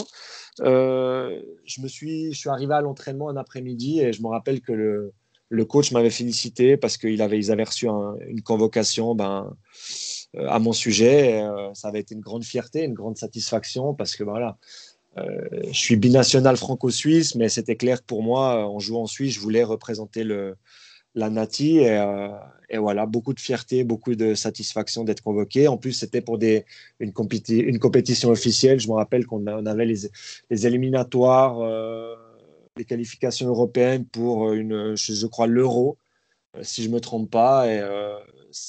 Euh, 0.61 1.41
je 1.65 1.81
me 1.81 1.89
suis, 1.89 2.31
je 2.35 2.39
suis 2.39 2.51
arrivé 2.51 2.75
à 2.75 2.83
l'entraînement 2.83 3.31
un 3.31 3.39
après-midi 3.39 4.01
et 4.01 4.13
je 4.13 4.21
me 4.21 4.29
rappelle 4.29 4.61
que 4.61 4.73
le, 4.73 5.15
le 5.49 5.65
coach 5.65 5.93
m'avait 5.93 6.11
félicité 6.11 6.77
parce 6.77 6.99
qu'ils 6.99 7.23
avaient, 7.23 7.39
ils 7.39 7.51
avaient 7.51 7.65
reçu 7.65 7.89
une 7.89 8.43
convocation 8.43 9.15
ben, 9.15 9.51
euh, 10.37 10.47
à 10.47 10.59
mon 10.59 10.75
sujet. 10.75 11.43
Euh, 11.43 11.73
ça 11.73 11.89
avait 11.89 12.01
été 12.01 12.15
une 12.15 12.21
grande 12.21 12.45
fierté, 12.45 12.85
une 12.85 12.93
grande 12.93 13.17
satisfaction 13.17 13.95
parce 13.95 14.15
que 14.15 14.25
ben, 14.25 14.33
voilà, 14.33 14.59
je 15.17 15.79
suis 15.79 15.97
binational 15.97 16.59
franco-suisse, 16.59 17.35
mais 17.35 17.49
c'était 17.49 17.77
clair 17.77 18.03
pour 18.03 18.23
moi, 18.23 18.69
en 18.69 18.79
jouant 18.79 19.05
en 19.05 19.07
Suisse, 19.07 19.35
je 19.35 19.41
voulais 19.41 19.65
représenter 19.65 20.23
le, 20.23 20.55
la 21.15 21.31
Nati. 21.31 21.81
Euh, 21.87 22.29
et, 22.71 22.79
voilà, 22.79 23.07
beaucoup 23.07 23.33
de 23.33 23.41
fierté, 23.41 23.85
beaucoup 23.85 24.15
de 24.15 24.35
satisfaction 24.35 25.05
d'être 25.05 25.23
convoqué. 25.23 25.69
En 25.69 25.77
plus, 25.77 25.93
c'était 25.93 26.21
pour 26.21 26.39
une, 27.01 27.13
compétition 27.13 28.31
officielle. 28.31 28.81
Je 28.81 28.89
me 28.89 28.95
rappelle 28.95 29.27
qu'on 29.27 29.47
avait 29.47 29.87
les, 29.87 30.67
éliminatoires, 30.67 31.61
euh, 31.61 32.15
les 32.77 32.85
qualifications 32.85 33.49
européennes 33.49 34.05
pour 34.07 34.53
une, 34.53 34.95
je, 34.97 35.27
crois, 35.27 35.47
l'Euro, 35.47 35.97
euh, 36.57 36.61
si 36.63 36.83
je 36.83 36.89
ne 36.89 36.95
me 36.95 37.01
trompe 37.01 37.31
pas. 37.31 37.73
Et 37.73 37.83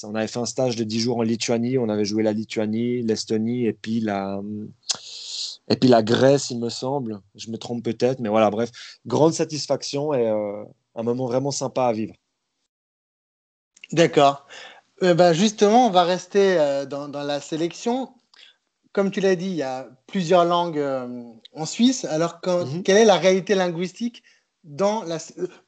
on 0.04 0.14
avait 0.14 0.28
fait 0.28 0.38
un 0.38 0.46
stage 0.46 0.76
de 0.76 0.84
10 0.84 1.00
jours 1.00 1.18
en 1.18 1.22
Lituanie. 1.22 1.78
On 1.78 1.88
avait 1.88 2.04
joué 2.04 2.22
la 2.22 2.32
Lituanie, 2.32 3.02
l'Estonie. 3.02 3.66
Et 3.66 3.72
puis 3.74 4.00
la 4.00 4.42
Grèce, 6.02 6.50
il 6.50 6.58
me 6.58 6.70
semble. 6.70 7.20
Je 7.34 7.50
me 7.50 7.58
trompe 7.58 7.84
peut-être, 7.84 8.20
mais 8.20 8.30
voilà, 8.30 8.50
bref, 8.50 8.70
grande 9.06 9.34
satisfaction 9.34 10.14
et 10.14 10.26
un 10.94 11.02
moment 11.02 11.26
vraiment 11.26 11.50
sympa 11.50 11.84
à 11.84 11.92
vivre. 11.92 12.14
D'accord. 13.92 14.46
Euh, 15.02 15.14
ben 15.14 15.32
justement, 15.32 15.86
on 15.86 15.90
va 15.90 16.04
rester 16.04 16.58
euh, 16.58 16.84
dans, 16.84 17.08
dans, 17.08 17.22
la 17.22 17.40
sélection. 17.40 18.12
Comme 18.92 19.10
tu 19.10 19.20
l'as 19.20 19.36
dit, 19.36 19.46
il 19.46 19.54
y 19.54 19.62
a 19.62 19.88
plusieurs 20.06 20.44
langues 20.44 20.78
euh, 20.78 21.22
en 21.54 21.64
Suisse. 21.64 22.04
Alors, 22.04 22.40
mhm. 22.44 22.82
quelle 22.82 22.98
est 22.98 23.04
la 23.04 23.16
réalité 23.16 23.54
linguistique 23.54 24.22
dans 24.64 25.02
la, 25.04 25.18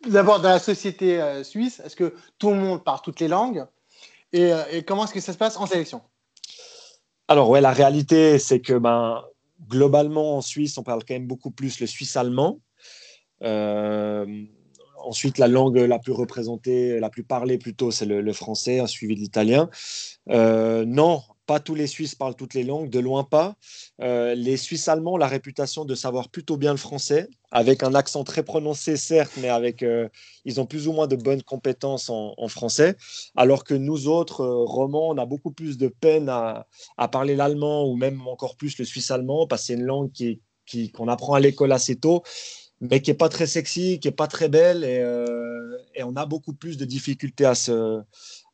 d'abord 0.08 0.40
dans 0.40 0.50
la 0.50 0.58
société 0.58 1.42
suisse? 1.44 1.80
Est-ce 1.84 1.96
que 1.96 2.14
tout 2.38 2.50
le 2.50 2.56
monde 2.56 2.84
parle 2.84 3.00
toutes 3.02 3.20
les 3.20 3.28
langues? 3.28 3.64
Et, 4.32 4.50
et, 4.70 4.82
comment 4.82 5.04
est-ce 5.04 5.14
que 5.14 5.20
ça 5.20 5.32
se 5.32 5.38
passe 5.38 5.56
en 5.56 5.66
sélection? 5.66 6.02
Alors, 7.28 7.48
ouais, 7.48 7.60
la 7.60 7.72
réalité, 7.72 8.38
c'est 8.38 8.60
que 8.60 8.74
ben, 8.74 9.24
globalement, 9.68 10.36
en 10.36 10.40
Suisse, 10.42 10.76
on 10.76 10.82
parle 10.82 11.04
quand 11.06 11.14
même 11.14 11.26
beaucoup 11.26 11.50
plus 11.50 11.80
le 11.80 11.86
suisse 11.86 12.16
allemand. 12.16 12.58
Ensuite, 15.04 15.38
la 15.38 15.48
langue 15.48 15.76
la 15.76 15.98
plus 15.98 16.12
représentée, 16.12 16.98
la 17.00 17.10
plus 17.10 17.24
parlée 17.24 17.58
plutôt, 17.58 17.90
c'est 17.90 18.06
le, 18.06 18.32
français, 18.32 18.84
suivi 18.86 19.14
de 19.14 19.20
l'italien. 19.20 19.68
Euh, 20.30 20.84
non, 20.84 21.22
pas 21.46 21.60
tous 21.60 21.74
les 21.74 21.86
Suisses 21.86 22.14
parlent 22.14 22.34
toutes 22.34 22.54
les 22.54 22.62
langues, 22.62 22.88
de 22.88 23.00
loin 23.00 23.24
pas. 23.24 23.56
Euh, 24.00 24.34
les 24.34 24.56
Suisses 24.56 24.88
allemands 24.88 25.14
ont 25.14 25.18
la 25.18 25.26
réputation 25.26 25.84
de 25.84 25.94
savoir 25.94 26.28
plutôt 26.28 26.56
bien 26.56 26.70
le 26.70 26.78
français, 26.78 27.28
avec 27.50 27.82
un 27.82 27.94
accent 27.94 28.24
très 28.24 28.42
prononcé, 28.42 28.96
certes, 28.96 29.32
mais 29.40 29.48
avec, 29.48 29.82
euh, 29.82 30.08
ils 30.44 30.60
ont 30.60 30.66
plus 30.66 30.88
ou 30.88 30.92
moins 30.92 31.06
de 31.06 31.16
bonnes 31.16 31.42
compétences 31.42 32.08
en, 32.08 32.48
français, 32.48 32.96
alors 33.36 33.64
que 33.64 33.74
nous 33.74 34.08
autres, 34.08 34.44
romans, 34.44 35.08
on 35.10 35.18
a 35.18 35.26
beaucoup 35.26 35.52
plus 35.52 35.78
de 35.78 35.88
peine 35.88 36.28
à, 36.28 36.66
parler 37.10 37.36
l'allemand 37.36 37.86
ou 37.86 37.96
même 37.96 38.26
encore 38.28 38.56
plus 38.56 38.78
le 38.78 38.84
suisse 38.84 39.10
allemand, 39.10 39.46
parce 39.46 39.62
que 39.62 39.66
c'est 39.66 39.74
une 39.74 39.84
langue 39.84 40.12
qui, 40.12 40.40
qu'on 40.92 41.08
apprend 41.08 41.34
à 41.34 41.40
l'école 41.40 41.72
assez 41.72 41.96
tôt 41.96 42.22
mais 42.82 43.00
qui 43.00 43.12
est 43.12 43.14
pas 43.14 43.28
très 43.28 43.46
sexy, 43.46 44.00
qui 44.00 44.08
est 44.08 44.10
pas 44.10 44.26
très 44.26 44.48
belle, 44.48 44.82
et, 44.82 44.98
euh, 44.98 45.78
et, 45.94 46.02
on 46.02 46.16
a 46.16 46.26
beaucoup 46.26 46.52
plus 46.52 46.76
de 46.76 46.84
difficultés 46.84 47.44
à 47.44 47.54
ce, 47.54 48.02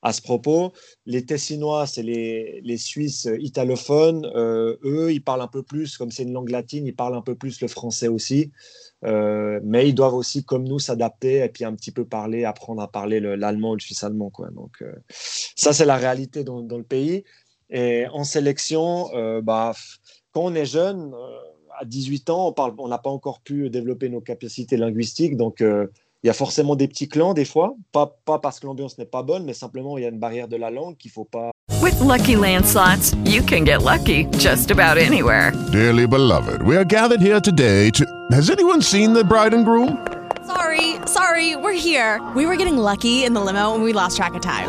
à 0.02 0.12
ce 0.12 0.20
propos. 0.20 0.72
Les 1.06 1.24
Tessinois, 1.24 1.86
c'est 1.86 2.02
les, 2.02 2.60
les, 2.62 2.76
Suisses 2.76 3.26
italophones. 3.38 4.30
Euh, 4.36 4.76
eux, 4.84 5.14
ils 5.14 5.24
parlent 5.24 5.40
un 5.40 5.48
peu 5.48 5.62
plus, 5.62 5.96
comme 5.96 6.10
c'est 6.10 6.24
une 6.24 6.34
langue 6.34 6.50
latine, 6.50 6.86
ils 6.86 6.94
parlent 6.94 7.16
un 7.16 7.22
peu 7.22 7.36
plus 7.36 7.62
le 7.62 7.68
français 7.68 8.08
aussi. 8.08 8.52
Euh, 9.02 9.60
mais 9.64 9.88
ils 9.88 9.94
doivent 9.94 10.14
aussi, 10.14 10.44
comme 10.44 10.64
nous, 10.68 10.78
s'adapter 10.78 11.42
et 11.42 11.48
puis 11.48 11.64
un 11.64 11.74
petit 11.74 11.90
peu 11.90 12.04
parler, 12.04 12.44
apprendre 12.44 12.82
à 12.82 12.88
parler 12.88 13.20
l'allemand 13.20 13.70
ou 13.70 13.74
le 13.76 13.80
suisse 13.80 14.04
allemand. 14.04 14.28
Quoi. 14.28 14.50
Donc, 14.50 14.84
ça, 15.08 15.72
c'est 15.72 15.86
la 15.86 15.96
réalité 15.96 16.44
dans, 16.44 16.60
dans, 16.60 16.76
le 16.76 16.84
pays. 16.84 17.24
Et 17.70 18.06
en 18.12 18.24
sélection, 18.24 19.08
bah, 19.42 19.74
quand 20.32 20.42
on 20.42 20.54
est 20.54 20.66
jeune, 20.66 21.14
à 21.80 21.84
18 21.84 22.30
ans, 22.30 22.54
on 22.78 22.88
n'a 22.88 22.98
pas 22.98 23.10
encore 23.10 23.40
pu 23.40 23.70
développer 23.70 24.08
nos 24.08 24.20
capacités 24.20 24.76
linguistiques. 24.76 25.36
Donc, 25.36 25.60
euh, 25.60 25.86
il 26.24 26.26
y 26.26 26.30
a 26.30 26.32
forcément 26.32 26.74
des 26.74 26.88
petits 26.88 27.08
clans 27.08 27.34
des 27.34 27.44
fois. 27.44 27.76
Pas, 27.92 28.18
pas 28.24 28.38
parce 28.38 28.58
que 28.58 28.66
l'ambiance 28.66 28.98
n'est 28.98 29.06
pas 29.06 29.22
bonne, 29.22 29.44
mais 29.44 29.54
simplement 29.54 29.96
il 29.98 30.02
y 30.02 30.04
a 30.04 30.08
une 30.08 30.18
barrière 30.18 30.48
de 30.48 30.56
la 30.56 30.70
langue 30.70 30.96
qu'il 30.96 31.10
ne 31.10 31.12
faut 31.12 31.24
pas. 31.24 31.50
With 31.80 32.00
lucky 32.00 32.34
landslots, 32.34 33.14
you 33.24 33.40
can 33.42 33.64
get 33.64 33.82
lucky 33.82 34.26
just 34.38 34.70
about 34.70 34.98
anywhere. 34.98 35.52
Dearly 35.70 36.06
beloved, 36.06 36.62
we 36.62 36.76
are 36.76 36.84
gathered 36.84 37.20
here 37.20 37.40
today 37.40 37.90
to. 37.90 38.04
Has 38.32 38.50
anyone 38.50 38.82
seen 38.82 39.12
the 39.12 39.22
bride 39.22 39.54
and 39.54 39.64
groom? 39.64 40.04
Sorry, 40.44 40.96
sorry, 41.06 41.54
we're 41.56 41.78
here. 41.78 42.20
We 42.34 42.46
were 42.46 42.56
getting 42.56 42.78
lucky 42.78 43.24
in 43.24 43.32
the 43.32 43.40
limo 43.40 43.74
and 43.74 43.84
we 43.84 43.92
lost 43.92 44.16
track 44.16 44.34
of 44.34 44.40
time. 44.40 44.68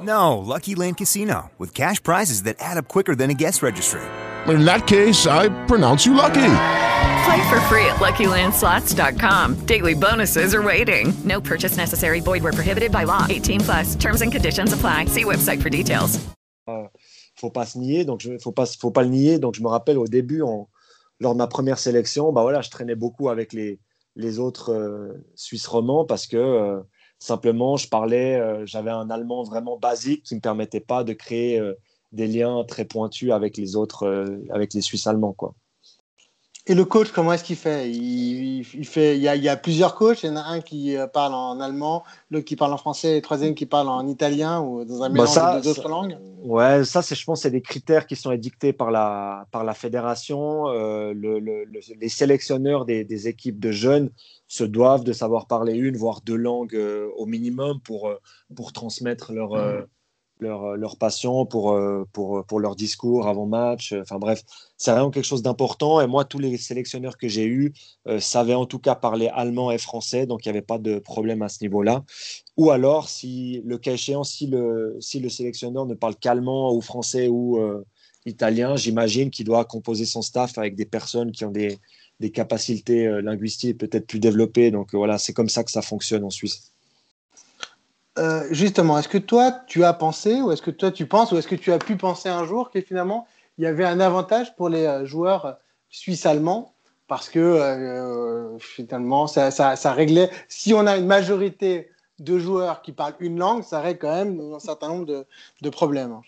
No, 0.00 0.38
Lucky 0.38 0.74
Land 0.74 0.96
Casino, 0.96 1.50
with 1.58 1.74
cash 1.74 2.02
prizes 2.02 2.44
that 2.44 2.56
add 2.58 2.78
up 2.78 2.88
quicker 2.88 3.14
than 3.14 3.28
a 3.28 3.34
guest 3.34 3.62
registry 3.62 4.00
In 4.48 4.64
that 4.64 4.86
case, 4.86 5.26
I 5.26 5.48
pronounce 5.66 6.06
you 6.06 6.14
lucky. 6.14 6.52
Play 7.24 7.48
for 7.50 7.60
free 7.68 7.84
at 7.86 7.96
LuckyLandSlots.com. 7.96 9.66
Daily 9.66 9.94
bonuses 9.94 10.54
are 10.54 10.62
waiting. 10.62 11.12
No 11.24 11.40
purchase 11.40 11.76
necessary. 11.76 12.20
Void 12.20 12.42
were 12.42 12.52
prohibited 12.52 12.90
by 12.90 13.04
law. 13.04 13.26
18 13.28 13.60
plus. 13.60 13.94
Terms 13.96 14.22
and 14.22 14.32
conditions 14.32 14.72
apply. 14.72 15.06
See 15.06 15.24
website 15.24 15.60
for 15.60 15.68
details. 15.68 16.18
faut 17.36 17.50
pas 17.50 17.66
se 17.66 17.78
nier, 17.78 18.04
donc 18.04 18.20
je, 18.20 18.38
faut 18.38 18.52
pas, 18.52 18.66
faut 18.66 18.90
pas 18.90 19.02
le 19.02 19.08
nier. 19.08 19.38
Donc 19.38 19.54
je 19.54 19.62
me 19.62 19.68
rappelle 19.68 19.98
au 19.98 20.06
début, 20.06 20.42
en, 20.42 20.68
lors 21.18 21.32
de 21.32 21.38
ma 21.38 21.46
première 21.46 21.78
sélection, 21.78 22.32
bah 22.32 22.42
voilà, 22.42 22.60
je 22.60 22.70
traînais 22.70 22.94
beaucoup 22.94 23.28
avec 23.28 23.52
les, 23.52 23.80
les 24.16 24.38
autres 24.38 24.72
euh, 24.72 25.24
Suisses 25.34 25.66
romans 25.66 26.04
parce 26.04 26.26
que 26.26 26.36
euh, 26.36 26.80
simplement 27.18 27.76
je 27.76 27.88
parlais, 27.88 28.36
euh, 28.36 28.66
j'avais 28.66 28.90
un 28.90 29.10
allemand 29.10 29.42
vraiment 29.42 29.78
basique 29.78 30.24
qui 30.24 30.34
me 30.34 30.40
permettait 30.40 30.80
pas 30.80 31.04
de 31.04 31.12
créer 31.12 31.58
euh, 31.58 31.74
des 32.12 32.26
liens 32.26 32.64
très 32.64 32.84
pointus 32.84 33.30
avec 33.32 33.56
les 33.56 33.76
autres, 33.76 34.04
euh, 34.04 34.38
avec 34.50 34.74
les 34.74 34.80
Suisses 34.80 35.06
allemands, 35.06 35.32
quoi. 35.32 35.54
Et 36.66 36.74
le 36.74 36.84
coach, 36.84 37.10
comment 37.10 37.32
est-ce 37.32 37.42
qu'il 37.42 37.56
fait? 37.56 37.90
Il, 37.90 38.62
fait 38.64 39.16
il 39.16 39.22
y, 39.22 39.28
a, 39.28 39.34
il 39.34 39.42
y 39.42 39.48
a 39.48 39.56
plusieurs 39.56 39.94
coachs. 39.94 40.22
Il 40.22 40.26
y 40.26 40.30
en 40.30 40.36
a 40.36 40.42
un 40.42 40.60
qui 40.60 40.94
euh, 40.96 41.06
parle 41.06 41.34
en 41.34 41.58
allemand, 41.58 42.04
l'autre 42.30 42.44
qui 42.44 42.54
parle 42.54 42.72
en 42.72 42.76
français, 42.76 43.12
et 43.12 43.14
le 43.16 43.22
troisième 43.22 43.54
qui 43.54 43.66
parle 43.66 43.88
en 43.88 44.06
italien 44.06 44.60
ou 44.60 44.84
dans 44.84 45.02
un 45.02 45.08
Bah, 45.08 45.14
mélange 45.14 45.34
ça, 45.34 45.56
de 45.56 45.62
deux 45.62 45.70
autres 45.70 45.82
ça- 45.82 45.88
langues. 45.88 46.16
Ouais, 46.42 46.84
ça, 46.84 47.02
c'est, 47.02 47.14
je 47.14 47.24
pense, 47.24 47.42
c'est 47.42 47.50
des 47.50 47.62
critères 47.62 48.06
qui 48.06 48.14
sont 48.14 48.30
édictés 48.30 48.72
par 48.72 48.90
la, 48.90 49.46
par 49.50 49.64
la 49.64 49.74
fédération. 49.74 50.68
Euh, 50.68 51.12
le- 51.12 51.38
le- 51.38 51.64
le- 51.64 51.80
les 51.98 52.08
sélectionneurs 52.08 52.84
des, 52.84 53.04
des 53.04 53.26
équipes 53.26 53.58
de 53.58 53.72
jeunes 53.72 54.10
se 54.46 54.62
doivent 54.64 55.04
de 55.04 55.12
savoir 55.12 55.46
parler 55.46 55.74
une, 55.74 55.96
voire 55.96 56.20
deux 56.20 56.36
langues 56.36 56.76
euh, 56.76 57.08
au 57.16 57.26
minimum 57.26 57.80
pour, 57.80 58.12
pour 58.54 58.72
transmettre 58.72 59.32
leur, 59.32 59.54
euh, 59.54 59.82
leur, 60.40 60.76
leur 60.76 60.96
passion, 60.96 61.46
pour, 61.46 61.72
euh, 61.72 62.04
pour, 62.12 62.44
pour 62.44 62.60
leur 62.60 62.76
discours 62.76 63.26
avant 63.28 63.46
match. 63.46 63.92
Enfin 63.92 64.18
bref, 64.18 64.42
c'est 64.76 64.90
vraiment 64.92 65.10
quelque 65.10 65.24
chose 65.24 65.42
d'important. 65.42 66.00
Et 66.00 66.06
moi, 66.06 66.24
tous 66.24 66.38
les 66.38 66.56
sélectionneurs 66.56 67.16
que 67.16 67.28
j'ai 67.28 67.46
eus 67.46 67.72
euh, 68.06 68.20
savaient 68.20 68.54
en 68.54 68.66
tout 68.66 68.78
cas 68.78 68.94
parler 68.94 69.28
allemand 69.28 69.70
et 69.70 69.78
français, 69.78 70.26
donc 70.26 70.44
il 70.44 70.48
n'y 70.48 70.56
avait 70.56 70.62
pas 70.62 70.78
de 70.78 70.98
problème 70.98 71.42
à 71.42 71.48
ce 71.48 71.58
niveau-là. 71.62 72.04
Ou 72.56 72.70
alors, 72.70 73.08
si 73.08 73.62
le 73.64 73.78
cas 73.78 73.92
échéant, 73.92 74.24
si 74.24 74.46
le, 74.46 74.96
si 75.00 75.20
le 75.20 75.28
sélectionneur 75.28 75.86
ne 75.86 75.94
parle 75.94 76.16
qu'allemand 76.16 76.72
ou 76.74 76.80
français 76.80 77.28
ou 77.28 77.58
euh, 77.58 77.84
italien, 78.26 78.76
j'imagine 78.76 79.30
qu'il 79.30 79.46
doit 79.46 79.64
composer 79.64 80.04
son 80.04 80.22
staff 80.22 80.58
avec 80.58 80.74
des 80.74 80.86
personnes 80.86 81.32
qui 81.32 81.44
ont 81.44 81.50
des, 81.50 81.78
des 82.20 82.30
capacités 82.30 83.06
euh, 83.06 83.22
linguistiques 83.22 83.78
peut-être 83.78 84.06
plus 84.06 84.20
développées. 84.20 84.70
Donc 84.70 84.94
euh, 84.94 84.98
voilà, 84.98 85.18
c'est 85.18 85.32
comme 85.32 85.48
ça 85.48 85.64
que 85.64 85.70
ça 85.70 85.82
fonctionne 85.82 86.24
en 86.24 86.30
Suisse. 86.30 86.69
Euh, 88.20 88.46
justement, 88.50 88.98
est-ce 88.98 89.08
que 89.08 89.18
toi, 89.18 89.52
tu 89.66 89.82
as 89.82 89.94
pensé, 89.94 90.42
ou 90.42 90.52
est-ce 90.52 90.60
que 90.60 90.70
toi, 90.70 90.90
tu 90.90 91.06
penses, 91.06 91.32
ou 91.32 91.38
est-ce 91.38 91.48
que 91.48 91.54
tu 91.54 91.72
as 91.72 91.78
pu 91.78 91.96
penser 91.96 92.28
un 92.28 92.44
jour 92.44 92.70
que 92.70 92.80
finalement, 92.82 93.26
il 93.56 93.64
y 93.64 93.66
avait 93.66 93.86
un 93.86 93.98
avantage 93.98 94.54
pour 94.56 94.68
les 94.68 94.84
euh, 94.84 95.06
joueurs 95.06 95.56
suisses-allemands? 95.88 96.74
Parce 97.08 97.30
que 97.30 97.40
euh, 97.40 98.58
finalement, 98.58 99.26
ça, 99.26 99.50
ça, 99.50 99.74
ça 99.74 99.92
réglait. 99.92 100.30
Si 100.48 100.74
on 100.74 100.86
a 100.86 100.98
une 100.98 101.06
majorité 101.06 101.90
de 102.18 102.38
joueurs 102.38 102.82
qui 102.82 102.92
parlent 102.92 103.16
une 103.20 103.38
langue, 103.38 103.62
ça 103.64 103.80
règle 103.80 104.00
quand 104.00 104.14
même 104.14 104.38
un 104.54 104.60
certain 104.60 104.88
nombre 104.88 105.06
de, 105.06 105.24
de 105.62 105.70
problèmes. 105.70 106.20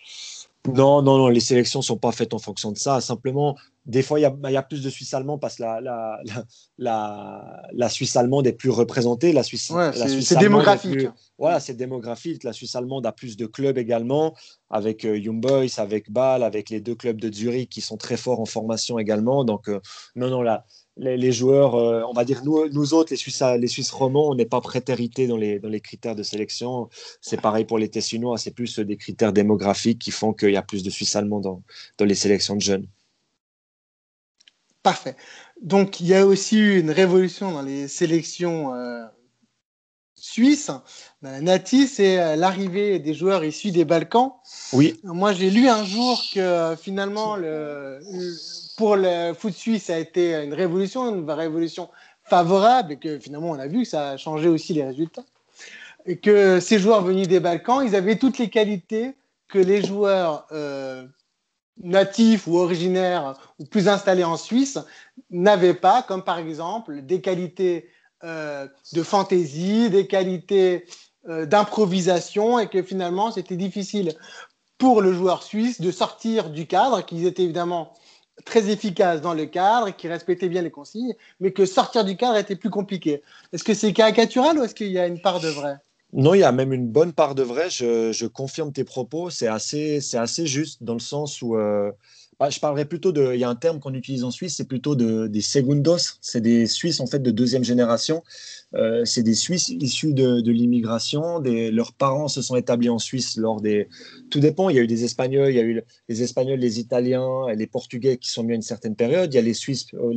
Non, 0.69 1.03
non, 1.03 1.19
non, 1.19 1.29
les 1.29 1.41
sélections 1.41 1.81
ne 1.81 1.85
sont 1.85 1.97
pas 1.99 2.13
faites 2.13 2.35
en 2.35 2.39
fonction 2.39 2.71
de 2.71 2.79
ça. 2.79 3.01
Simplement, 3.01 3.57
des 3.85 4.01
fois, 4.01 4.21
il 4.21 4.23
y 4.23 4.27
a, 4.27 4.51
y 4.51 4.57
a 4.57 4.63
plus 4.63 4.81
de 4.81 4.91
Suisse 4.91 5.13
allemands 5.13 5.37
parce 5.37 5.57
que 5.57 5.63
la, 5.65 5.81
la, 6.79 7.63
la, 7.73 7.89
Suisse 7.89 8.15
allemande 8.15 8.47
est 8.47 8.53
plus 8.53 8.71
représentée. 8.71 9.33
La 9.33 9.43
Suisse, 9.43 9.71
Ouais, 9.71 9.91
la 9.97 10.07
c'est- 10.09 10.39
démographique. 10.39 10.93
plus- 10.93 11.09
voilà, 11.37 11.59
c'est 11.59 11.75
démographique. 11.75 12.45
La 12.45 12.53
Suisse 12.53 12.77
allemande 12.77 13.07
a 13.07 13.13
plus 13.13 13.37
de 13.37 13.47
clubs 13.47 13.77
également, 13.77 14.37
avec 14.71 15.05
euh, 15.05 15.19
Young 15.19 15.41
Boys, 15.41 15.67
avec 15.79 16.11
Bâle, 16.13 16.45
avec 16.45 16.71
les 16.71 16.81
deux 16.81 16.95
clubs 16.95 17.21
de 17.21 17.33
Zurich 17.33 17.69
qui 17.69 17.81
sont 17.81 17.97
très 17.97 18.17
forts 18.17 18.39
en 18.41 18.47
formation 18.47 19.01
également. 19.01 19.45
Donc, 19.45 19.69
euh, 19.69 19.81
non, 20.15 20.29
non, 20.31 20.43
là, 20.43 20.65
les, 20.97 21.17
les 21.17 21.33
joueurs, 21.33 21.75
euh, 21.75 22.03
on 22.09 22.13
va 22.13 22.25
dire, 22.25 22.43
nous, 22.45 22.69
nous 22.69 22.95
autres, 22.95 23.11
les 23.13 23.17
Suisses, 23.17 23.43
les 23.59 23.67
Suisses 23.67 23.91
romands, 23.91 24.29
on 24.31 24.35
n'est 24.35 24.47
pas 24.47 24.61
prétérités 24.61 25.27
dans 25.27 25.37
les, 25.37 25.59
dans 25.59 25.69
les 25.69 25.81
critères 25.81 26.15
de 26.17 26.23
sélection. 26.23 26.89
C'est 27.21 27.41
pareil 27.41 27.65
pour 27.65 27.79
les 27.79 27.89
Tessinois, 27.89 28.39
c'est 28.39 28.51
plus 28.51 28.79
euh, 28.79 28.85
des 28.85 28.97
critères 28.97 29.33
démographiques 29.33 29.99
qui 29.99 30.11
font 30.11 30.33
qu'il 30.33 30.51
y 30.51 30.57
a 30.57 30.63
plus 30.63 30.83
de 30.83 30.91
Suisses 30.91 31.17
allemands 31.17 31.41
dans, 31.41 31.63
dans 31.99 32.05
les 32.05 32.15
sélections 32.15 32.57
de 32.57 32.61
jeunes. 32.61 32.87
Parfait. 34.83 35.17
Donc, 35.63 36.01
il 36.01 36.07
y 36.09 36.15
a 36.15 36.27
aussi 36.27 36.59
eu 36.59 36.81
une 36.81 36.91
révolution 36.91 37.53
dans 37.53 37.63
les 37.63 37.87
sélections 37.87 38.75
euh, 38.75 39.05
suisses. 40.17 40.73
Dans 41.23 41.31
la 41.31 41.41
Nati, 41.41 41.87
c'est 41.87 42.19
euh, 42.21 42.37
l'arrivée 42.37 42.99
des 42.99 43.15
joueurs 43.15 43.45
issus 43.45 43.71
des 43.71 43.85
Balkans. 43.85 44.33
Oui, 44.73 44.99
Moi, 45.05 45.33
j'ai 45.33 45.51
lu 45.51 45.69
un 45.69 45.85
jour 45.85 46.21
que 46.35 46.75
finalement, 46.81 47.37
le, 47.37 48.01
le- 48.11 48.37
pour 48.77 48.97
le 48.97 49.33
foot 49.35 49.53
suisse, 49.53 49.85
ça 49.85 49.95
a 49.95 49.99
été 49.99 50.35
une 50.43 50.55
révolution, 50.55 51.15
une 51.15 51.31
révolution 51.31 51.89
favorable, 52.25 52.93
et 52.93 52.97
que 52.97 53.19
finalement, 53.19 53.51
on 53.51 53.59
a 53.59 53.67
vu 53.67 53.83
que 53.83 53.89
ça 53.89 54.11
a 54.11 54.17
changé 54.17 54.49
aussi 54.49 54.75
les 54.75 54.85
résultats. 54.85 55.25
Et 56.07 56.19
que 56.19 56.61
ces 56.61 56.79
joueurs 56.79 57.03
venus 57.03 57.29
des 57.29 57.41
Balkans, 57.41 57.85
ils 57.87 57.95
avaient 57.95 58.19
toutes 58.19 58.39
les 58.39 58.51
qualités 58.51 59.15
que 59.49 59.59
les 59.59 59.85
joueurs 59.85 60.47
euh, 60.53 61.07
natifs 61.83 62.47
ou 62.47 62.59
originaires 62.59 63.35
ou 63.59 63.65
plus 63.65 63.89
installés 63.89 64.25
en 64.25 64.37
Suisse 64.37 64.79
n'avaient 65.31 65.75
pas, 65.75 66.03
comme 66.03 66.25
par 66.25 66.39
exemple 66.39 67.03
des 67.03 67.21
qualités 67.21 67.89
euh, 68.25 68.67
de 68.93 69.03
fantaisie, 69.03 69.91
des 69.91 70.07
qualités 70.07 70.87
euh, 71.29 71.47
d'improvisation, 71.47 72.59
et 72.59 72.69
que 72.69 72.83
finalement, 72.83 73.31
c'était 73.31 73.57
difficile 73.57 74.15
pour 74.79 75.03
le 75.03 75.13
joueur 75.13 75.43
suisse 75.43 75.81
de 75.81 75.91
sortir 75.93 76.51
du 76.51 76.67
cadre, 76.67 77.05
qu'ils 77.05 77.27
étaient 77.27 77.45
évidemment 77.45 77.93
très 78.45 78.71
efficaces 78.71 79.21
dans 79.21 79.35
le 79.35 79.47
cadre, 79.47 79.91
qui 79.91 80.09
respectaient 80.09 80.49
bien 80.49 80.63
les 80.63 80.71
consignes, 80.71 81.15
mais 81.41 81.53
que 81.53 81.67
sortir 81.67 82.05
du 82.05 82.17
cadre 82.17 82.39
était 82.39 82.57
plus 82.57 82.71
compliqué. 82.71 83.23
Est-ce 83.53 83.65
que 83.65 83.75
c'est 83.75 83.93
caricatural 83.93 84.59
ou 84.59 84.63
est-ce 84.63 84.75
qu'il 84.75 84.91
y 84.91 84.99
a 84.99 85.07
une 85.07 85.21
part 85.21 85.41
de 85.41 85.49
vrai? 85.49 85.77
Non, 86.13 86.35
il 86.35 86.41
y 86.41 86.45
a 86.45 86.53
même 86.53 86.73
une 86.73 86.89
bonne 86.89 87.13
part 87.13 87.35
de 87.35 87.43
vrai. 87.43 87.71
Je, 87.71 88.27
confirme 88.27 88.73
tes 88.73 88.85
propos. 88.85 89.31
C'est 89.31 89.47
assez, 89.47 90.01
c'est 90.01 90.19
assez 90.19 90.47
juste 90.47 90.83
dans 90.83 90.93
le 90.93 91.01
sens 91.01 91.41
où 91.41 91.57
euh, 91.57 91.91
bah, 92.39 92.51
je 92.51 92.61
parlerais 92.61 92.85
plutôt 92.85 93.13
de. 93.13 93.33
Il 93.33 93.41
y 93.41 93.45
a 93.45 93.49
un 93.49 93.55
terme 93.55 93.81
qu'on 93.81 93.95
utilise 93.95 94.25
en 94.25 94.31
Suisse, 94.31 94.57
c'est 94.57 94.69
plutôt 94.69 94.95
de, 94.95 95.27
des 95.27 95.41
segundos. 95.41 96.19
C'est 96.21 96.43
des 96.43 96.67
Suisses 96.67 97.01
en 97.01 97.07
fait 97.07 97.21
de 97.21 97.31
deuxième 97.31 97.65
génération. 97.65 98.23
Euh, 98.75 99.05
c'est 99.05 99.23
des 99.23 99.35
Suisses 99.35 99.69
issus 99.69 100.15
de, 100.15 100.51
l'immigration. 100.51 101.41
Leurs 101.41 101.93
parents 101.93 102.29
se 102.29 102.43
sont 102.43 102.57
établis 102.57 102.89
en 102.89 102.99
Suisse 102.99 103.37
lors 103.37 103.61
des. 103.61 103.89
Tout 104.31 104.41
dépend. 104.41 104.71
Il 104.71 104.77
y 104.77 104.79
a 104.79 104.83
eu 104.83 104.87
des 104.87 105.05
Espagnols, 105.05 105.51
il 105.51 105.57
y 105.57 105.61
a 105.61 105.63
eu 105.63 105.83
les 106.09 106.23
Espagnols, 106.23 106.59
les 106.59 106.81
Italiens, 106.81 107.47
les 107.55 107.67
Portugais 107.67 108.17
qui 108.17 108.31
sont 108.31 108.43
venus 108.43 108.55
à 108.55 108.57
une 108.57 108.63
certaine 108.63 108.97
période. 108.97 109.33
Il 109.33 109.37
y 109.37 109.39
a 109.39 109.43
les 109.43 109.55
Suisses, 109.55 109.87
euh, 109.95 110.13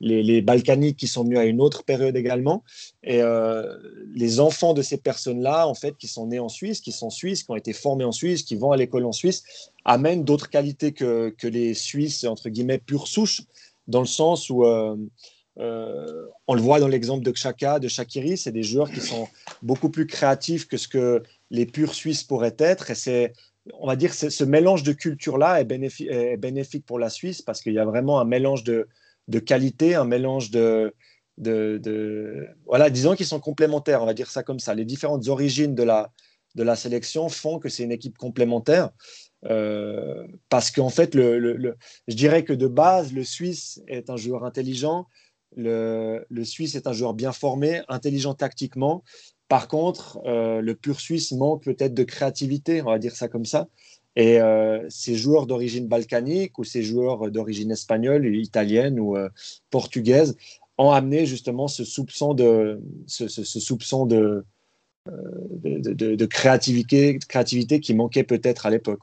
les, 0.00 0.42
Balkaniques 0.42 0.96
qui 0.96 1.06
sont 1.08 1.24
venus 1.24 1.38
à 1.38 1.44
une 1.44 1.60
autre 1.60 1.82
période 1.84 2.16
également. 2.16 2.62
Et 3.02 3.20
euh, 3.22 3.76
les 4.14 4.40
enfants 4.40 4.74
de 4.74 4.82
ces 4.82 4.98
personnes-là, 4.98 5.66
en 5.66 5.74
fait, 5.74 5.96
qui 5.96 6.06
sont 6.06 6.26
nés 6.28 6.38
en 6.38 6.48
Suisse, 6.48 6.80
qui 6.80 6.92
sont 6.92 7.10
suisses, 7.10 7.42
qui 7.42 7.50
ont 7.50 7.56
été 7.56 7.72
formés 7.72 8.04
en 8.04 8.12
Suisse, 8.12 8.42
qui 8.42 8.56
vont 8.56 8.72
à 8.72 8.76
l'école 8.76 9.04
en 9.04 9.12
Suisse, 9.12 9.42
amènent 9.84 10.24
d'autres 10.24 10.50
qualités 10.50 10.92
que, 10.92 11.34
les 11.42 11.74
Suisses, 11.74 12.24
entre 12.24 12.48
guillemets, 12.48 12.78
pure 12.78 13.08
souche, 13.08 13.42
dans 13.88 14.00
le 14.00 14.06
sens 14.06 14.50
où, 14.50 14.64
euh, 15.60 16.26
on 16.46 16.54
le 16.54 16.62
voit 16.62 16.80
dans 16.80 16.88
l'exemple 16.88 17.22
de 17.22 17.30
Xhaka, 17.30 17.78
de 17.78 17.88
Shakiri, 17.88 18.38
c'est 18.38 18.52
des 18.52 18.62
joueurs 18.62 18.90
qui 18.90 19.00
sont 19.00 19.28
beaucoup 19.62 19.90
plus 19.90 20.06
créatifs 20.06 20.66
que 20.66 20.76
ce 20.78 20.88
que 20.88 21.22
les 21.50 21.66
purs 21.66 21.94
Suisses 21.94 22.24
pourraient 22.24 22.56
être. 22.58 22.90
Et 22.90 22.94
c'est, 22.94 23.34
on 23.74 23.86
va 23.86 23.96
dire, 23.96 24.14
ce 24.14 24.44
mélange 24.44 24.82
de 24.82 24.92
culture-là 24.92 25.60
est, 25.60 25.64
bénéfi- 25.64 26.08
est 26.08 26.38
bénéfique 26.38 26.86
pour 26.86 26.98
la 26.98 27.10
Suisse 27.10 27.42
parce 27.42 27.60
qu'il 27.60 27.74
y 27.74 27.78
a 27.78 27.84
vraiment 27.84 28.20
un 28.20 28.24
mélange 28.24 28.64
de, 28.64 28.88
qualité, 29.44 29.94
un 29.94 30.06
mélange 30.06 30.50
de, 30.50 30.94
voilà, 32.66 32.88
disons 32.88 33.14
qu'ils 33.14 33.26
sont 33.26 33.40
complémentaires, 33.40 34.02
on 34.02 34.06
va 34.06 34.14
dire 34.14 34.30
ça 34.30 34.42
comme 34.42 34.60
ça. 34.60 34.74
Les 34.74 34.86
différentes 34.86 35.28
origines 35.28 35.74
de 35.74 35.82
la, 35.82 36.76
sélection 36.76 37.28
font 37.28 37.58
que 37.58 37.68
c'est 37.68 37.82
une 37.82 37.92
équipe 37.92 38.16
complémentaire. 38.16 38.90
euh, 39.46 40.26
parce 40.50 40.70
qu'en 40.70 40.90
fait, 40.90 41.14
le- 41.14 41.76
je 42.08 42.14
dirais 42.14 42.44
que 42.44 42.52
de 42.52 42.66
base, 42.66 43.10
le 43.14 43.24
Suisse 43.24 43.80
est 43.88 44.10
un 44.10 44.16
joueur 44.18 44.44
intelligent, 44.44 45.06
le, 45.56 46.44
Suisse 46.44 46.74
est 46.74 46.86
un 46.86 46.92
joueur 46.92 47.14
bien 47.14 47.32
formé, 47.32 47.82
intelligent 47.88 48.34
tactiquement. 48.34 49.02
Par 49.48 49.68
contre, 49.68 50.20
euh, 50.26 50.60
le 50.60 50.74
pur 50.74 51.00
Suisse 51.00 51.32
manque 51.32 51.64
peut-être 51.64 51.94
de 51.94 52.04
créativité, 52.04 52.82
on 52.82 52.86
va 52.86 52.98
dire 52.98 53.16
ça 53.16 53.28
comme 53.28 53.44
ça. 53.44 53.68
Et 54.16 54.40
euh, 54.40 54.84
ces 54.88 55.16
joueurs 55.16 55.46
d'origine 55.46 55.86
balkanique 55.86 56.58
ou 56.58 56.64
ces 56.64 56.82
joueurs 56.82 57.30
d'origine 57.30 57.70
espagnole, 57.70 58.34
italienne 58.34 58.98
ou 59.00 59.16
euh, 59.16 59.28
portugaise 59.70 60.36
ont 60.78 60.90
amené 60.90 61.26
justement 61.26 61.68
ce 61.68 61.84
soupçon 61.84 62.34
de, 62.34 62.80
ce, 63.06 63.28
soupçon 63.28 64.06
de, 64.06 64.44
de, 65.06 66.26
créativité, 66.26 67.18
créativité 67.28 67.80
qui 67.80 67.94
manquait 67.94 68.24
peut-être 68.24 68.66
à 68.66 68.70
l'époque. 68.70 69.00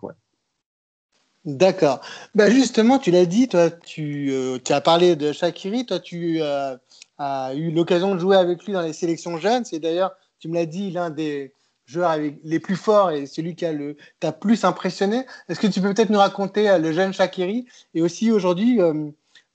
D'accord. 1.48 2.02
Bah 2.36 2.50
justement, 2.50 3.00
tu 3.00 3.10
l'as 3.10 3.26
dit, 3.26 3.48
toi, 3.48 3.72
tu, 3.72 4.32
euh, 4.32 4.60
as 4.70 4.82
parlé 4.82 5.16
de 5.16 5.32
Shakiri, 5.32 5.86
toi, 5.86 5.98
tu 5.98 6.42
euh, 6.42 6.76
as 7.18 7.54
eu 7.56 7.72
l'occasion 7.72 8.14
de 8.14 8.20
jouer 8.20 8.36
avec 8.36 8.66
lui 8.66 8.74
dans 8.74 8.82
les 8.82 8.92
sélections 8.92 9.38
jeunes. 9.38 9.64
C'est 9.64 9.80
d'ailleurs, 9.80 10.14
tu 10.40 10.50
me 10.50 10.56
l'as 10.56 10.66
dit, 10.66 10.92
l'un 10.92 11.10
des 11.10 11.54
joueurs 11.86 12.18
les 12.44 12.60
plus 12.60 12.76
forts 12.76 13.12
et 13.12 13.28
celui 13.28 13.56
qui 13.56 13.66
a 13.66 13.72
le 13.72 13.96
t'a 14.20 14.34
plus 14.34 14.66
impressionné. 14.66 15.26
Est-ce 15.48 15.62
que 15.62 15.68
tu 15.68 15.80
peux 15.80 15.94
peut-être 15.94 16.10
nous 16.10 16.20
raconter 16.20 16.70
euh, 16.70 16.80
le 16.80 16.92
jeune 16.92 17.14
Shakiri 17.14 17.66
et 17.94 18.02
aussi 18.02 18.30
aujourd'hui 18.30 18.80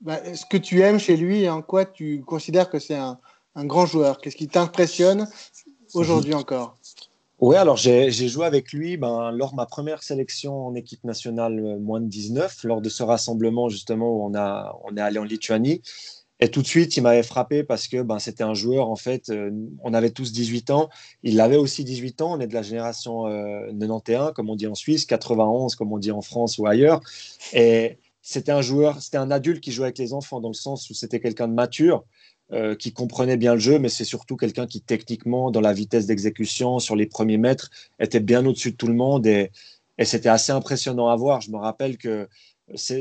bah, 0.01 0.19
ce 0.33 0.47
que 0.47 0.57
tu 0.57 0.81
aimes 0.81 0.99
chez 0.99 1.15
lui 1.15 1.43
et 1.43 1.49
en 1.51 1.61
quoi 1.61 1.85
tu 1.85 2.23
considères 2.25 2.71
que 2.71 2.79
c'est 2.79 2.97
un 2.97 3.19
grand 3.65 3.85
joueur? 3.85 4.19
Qu'est-ce 4.19 4.35
qui 4.35 4.47
t'impressionne 4.47 5.27
aujourd'hui 5.93 6.33
encore? 6.33 6.79
Oui, 7.39 7.55
alors 7.55 7.77
j'ai 7.77 8.11
joué 8.11 8.45
avec 8.45 8.71
lui 8.71 8.95
ben, 8.95 9.31
lors 9.31 9.51
de 9.51 9.55
ma 9.55 9.65
première 9.65 10.01
sélection 10.01 10.67
en 10.67 10.75
équipe 10.75 11.03
nationale 11.03 11.59
euh, 11.59 11.79
moins 11.79 11.99
de 11.99 12.07
19, 12.07 12.63
lors 12.63 12.81
de 12.81 12.89
ce 12.89 13.03
rassemblement 13.03 13.69
justement 13.69 14.09
où 14.11 14.25
on, 14.25 14.35
a, 14.35 14.79
est 14.95 14.99
allé 15.01 15.19
en 15.19 15.23
Lituanie. 15.23 15.81
Et 16.39 16.49
tout 16.49 16.61
de 16.61 16.67
suite, 16.67 16.97
il 16.97 17.01
m'avait 17.01 17.23
frappé 17.23 17.63
parce 17.63 17.87
que 17.87 18.01
ben, 18.01 18.19
c'était 18.19 18.43
un 18.43 18.53
joueur, 18.53 18.89
en 18.89 18.95
fait, 18.95 19.29
euh, 19.29 19.51
on 19.83 19.93
avait 19.93 20.09
tous 20.09 20.31
18 20.31 20.71
ans. 20.71 20.89
Il 21.23 21.39
avait 21.39 21.57
aussi 21.57 21.83
18 21.83 22.21
ans. 22.21 22.33
On 22.33 22.39
est 22.39 22.47
de 22.47 22.53
la 22.53 22.63
génération 22.63 23.23
91, 23.71 24.29
euh, 24.29 24.31
comme 24.33 24.49
on 24.49 24.55
dit 24.55 24.67
en 24.67 24.75
Suisse, 24.75 25.05
91, 25.05 25.75
comme 25.75 25.93
on 25.93 25.99
dit 25.99 26.11
en 26.11 26.21
France 26.21 26.57
ou 26.57 26.67
ailleurs. 26.67 27.01
Et 27.53 27.97
c'était 28.21 28.51
un 28.51 28.61
joueur, 28.61 29.01
c'était 29.01 29.17
un 29.17 29.31
adulte 29.31 29.61
qui 29.61 29.71
jouait 29.71 29.85
avec 29.85 29.97
les 29.97 30.13
enfants, 30.13 30.39
dans 30.39 30.49
le 30.49 30.53
sens 30.53 30.89
où 30.89 30.93
c'était 30.93 31.19
quelqu'un 31.19 31.47
de 31.47 31.53
mature, 31.53 32.03
euh, 32.53 32.75
qui 32.75 32.93
comprenait 32.93 33.37
bien 33.37 33.55
le 33.55 33.59
jeu, 33.59 33.79
mais 33.79 33.89
c'est 33.89 34.05
surtout 34.05 34.37
quelqu'un 34.37 34.67
qui, 34.67 34.81
techniquement, 34.81 35.49
dans 35.49 35.61
la 35.61 35.73
vitesse 35.73 36.05
d'exécution, 36.05 36.79
sur 36.79 36.95
les 36.95 37.07
premiers 37.07 37.39
mètres, 37.39 37.69
était 37.99 38.19
bien 38.19 38.45
au-dessus 38.45 38.71
de 38.71 38.77
tout 38.77 38.87
le 38.87 38.93
monde. 38.93 39.25
Et, 39.25 39.49
et 39.97 40.05
c'était 40.05 40.29
assez 40.29 40.51
impressionnant 40.51 41.09
à 41.09 41.15
voir. 41.15 41.41
Je 41.41 41.51
me 41.51 41.57
rappelle 41.57 41.97
que 41.97 42.27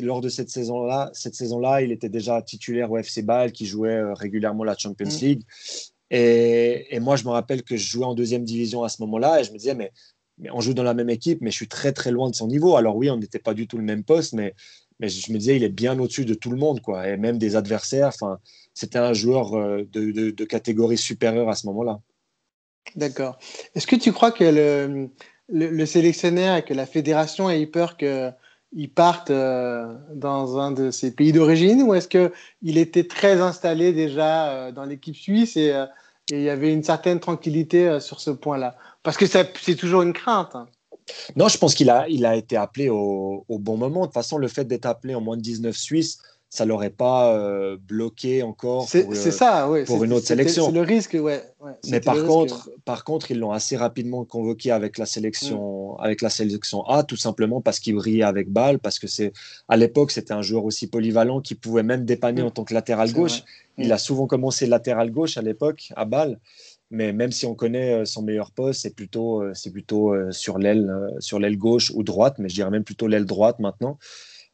lors 0.02 0.20
de 0.20 0.28
cette 0.28 0.50
saison-là, 0.50 1.10
cette 1.12 1.34
saison-là, 1.34 1.82
il 1.82 1.92
était 1.92 2.08
déjà 2.08 2.40
titulaire 2.42 2.90
au 2.90 2.98
FC 2.98 3.22
Bâle, 3.22 3.52
qui 3.52 3.66
jouait 3.66 3.96
euh, 3.96 4.14
régulièrement 4.14 4.64
la 4.64 4.76
Champions 4.76 5.06
mm. 5.06 5.20
League. 5.20 5.42
Et, 6.10 6.98
moi, 7.00 7.16
je 7.16 7.24
me 7.24 7.30
rappelle 7.30 7.62
que 7.62 7.76
je 7.76 7.90
jouais 7.90 8.04
en 8.04 8.14
deuxième 8.14 8.44
division 8.44 8.82
à 8.84 8.88
ce 8.88 9.00
moment-là, 9.02 9.40
et 9.40 9.44
je 9.44 9.52
me 9.52 9.58
disais, 9.58 9.74
mais, 9.74 9.92
mais, 10.38 10.50
on 10.50 10.60
joue 10.60 10.74
dans 10.74 10.82
la 10.82 10.94
même 10.94 11.10
équipe, 11.10 11.40
mais 11.40 11.50
je 11.50 11.56
suis 11.56 11.68
très 11.68 11.92
très 11.92 12.10
loin 12.10 12.28
de 12.28 12.34
son 12.34 12.48
niveau. 12.48 12.76
Alors 12.76 12.96
oui, 12.96 13.10
on 13.10 13.16
n'était 13.16 13.38
pas 13.38 13.54
du 13.54 13.66
tout 13.66 13.78
le 13.78 13.84
même 13.84 14.04
poste, 14.04 14.34
mais, 14.34 14.54
mais 15.02 15.08
je 15.08 15.32
me 15.32 15.38
disais, 15.38 15.56
il 15.56 15.64
est 15.64 15.68
bien 15.68 15.98
au-dessus 15.98 16.24
de 16.24 16.32
tout 16.32 16.52
le 16.52 16.56
monde, 16.56 16.80
quoi, 16.80 17.08
et 17.08 17.16
même 17.16 17.36
des 17.36 17.56
adversaires. 17.56 18.06
Enfin, 18.06 18.38
c'était 18.72 19.00
un 19.00 19.12
joueur 19.12 19.54
euh, 19.54 19.82
de, 19.92 20.44
catégorie 20.44 20.96
supérieure 20.96 21.48
à 21.48 21.56
ce 21.56 21.66
moment-là. 21.66 22.00
D'accord. 22.94 23.36
Est-ce 23.74 23.88
que 23.88 23.96
tu 23.96 24.12
crois 24.12 24.30
que 24.30 24.44
le, 24.44 25.08
le, 25.48 25.70
le 25.70 25.86
sélectionneur 25.86 26.56
et 26.56 26.62
que 26.62 26.72
la 26.72 26.86
fédération 26.86 27.50
ait 27.50 27.66
peur 27.66 27.96
que 27.96 28.30
ils 28.74 28.90
partent 28.90 29.30
euh, 29.30 29.92
dans 30.14 30.58
un 30.58 30.70
de 30.70 30.92
ses 30.92 31.14
pays 31.14 31.32
d'origine 31.32 31.82
ou 31.82 31.94
est-ce 31.94 32.08
qu'il 32.08 32.78
était 32.78 33.06
très 33.06 33.40
installé 33.40 33.92
déjà 33.92 34.50
euh, 34.50 34.72
dans 34.72 34.84
l'équipe 34.84 35.16
suisse 35.16 35.56
et, 35.56 35.74
il 36.30 36.40
y 36.40 36.48
avait 36.48 36.72
une 36.72 36.84
certaine 36.84 37.18
tranquillité 37.18 37.98
sur 37.98 38.20
ce 38.20 38.30
point-là? 38.30 38.76
Parce 39.02 39.16
que 39.16 39.26
c'est 39.26 39.74
toujours 39.76 40.02
une 40.02 40.12
crainte. 40.12 40.54
Hein. 40.54 40.68
Non, 41.36 41.48
je 41.48 41.58
pense 41.58 41.74
qu'il 41.74 41.90
a, 41.90 42.08
il 42.08 42.24
a 42.24 42.36
été 42.36 42.56
appelé 42.56 42.88
au, 42.88 43.44
au, 43.48 43.58
bon 43.58 43.76
moment. 43.76 44.00
De 44.00 44.06
toute 44.06 44.14
façon, 44.14 44.38
le 44.38 44.48
fait 44.48 44.64
d'être 44.64 44.86
appelé 44.86 45.14
en 45.14 45.20
moins 45.20 45.36
de 45.36 45.42
19 45.42 45.76
Suisses, 45.76 46.18
ça 46.52 46.66
l'aurait 46.66 46.90
pas 46.90 47.34
euh, 47.34 47.78
bloqué 47.80 48.42
encore 48.42 48.86
pour, 48.86 49.16
ça, 49.16 49.70
pour 49.86 50.04
une 50.04 50.12
autre 50.12 50.26
sélection. 50.26 50.66
C'est 50.66 50.72
le 50.72 50.82
risque, 50.82 51.16
ouais. 51.18 51.42
Mais 51.88 51.98
par 51.98 52.22
contre, 52.26 52.70
par 52.84 53.04
contre, 53.04 53.30
ils 53.30 53.38
l'ont 53.38 53.52
assez 53.52 53.74
rapidement 53.74 54.26
convoqué 54.26 54.70
avec 54.70 54.98
la 54.98 55.06
sélection, 55.06 55.94
mm. 55.94 56.04
avec 56.04 56.20
la 56.20 56.28
sélection 56.28 56.84
A, 56.84 57.04
tout 57.04 57.16
simplement 57.16 57.62
parce 57.62 57.80
qu'il 57.80 57.94
brillait 57.94 58.22
avec 58.22 58.50
balle, 58.50 58.80
parce 58.80 58.98
que 58.98 59.06
c'est 59.06 59.32
à 59.66 59.78
l'époque 59.78 60.10
c'était 60.10 60.34
un 60.34 60.42
joueur 60.42 60.66
aussi 60.66 60.88
polyvalent 60.88 61.40
qui 61.40 61.54
pouvait 61.54 61.82
même 61.82 62.04
dépanner 62.04 62.42
mm. 62.42 62.46
en 62.46 62.50
tant 62.50 62.64
que 62.64 62.74
latéral 62.74 63.10
gauche. 63.14 63.44
Il 63.78 63.88
mm. 63.88 63.92
a 63.92 63.96
souvent 63.96 64.26
commencé 64.26 64.66
latéral 64.66 65.10
gauche 65.10 65.38
à 65.38 65.42
l'époque 65.42 65.90
à 65.96 66.04
balle. 66.04 66.38
Mais 66.92 67.12
même 67.12 67.32
si 67.32 67.46
on 67.46 67.56
connaît 67.56 68.02
euh, 68.02 68.04
son 68.04 68.22
meilleur 68.22 68.52
poste, 68.52 68.82
c'est 68.82 68.94
plutôt, 68.94 69.42
euh, 69.42 69.52
c'est 69.54 69.72
plutôt 69.72 70.14
sur 70.30 70.58
l'aile, 70.58 70.88
sur 71.18 71.40
l'aile 71.40 71.58
gauche 71.58 71.90
ou 71.94 72.04
droite, 72.04 72.36
mais 72.38 72.48
je 72.48 72.54
dirais 72.54 72.70
même 72.70 72.84
plutôt 72.84 73.08
l'aile 73.08 73.26
droite 73.26 73.58
maintenant. 73.58 73.98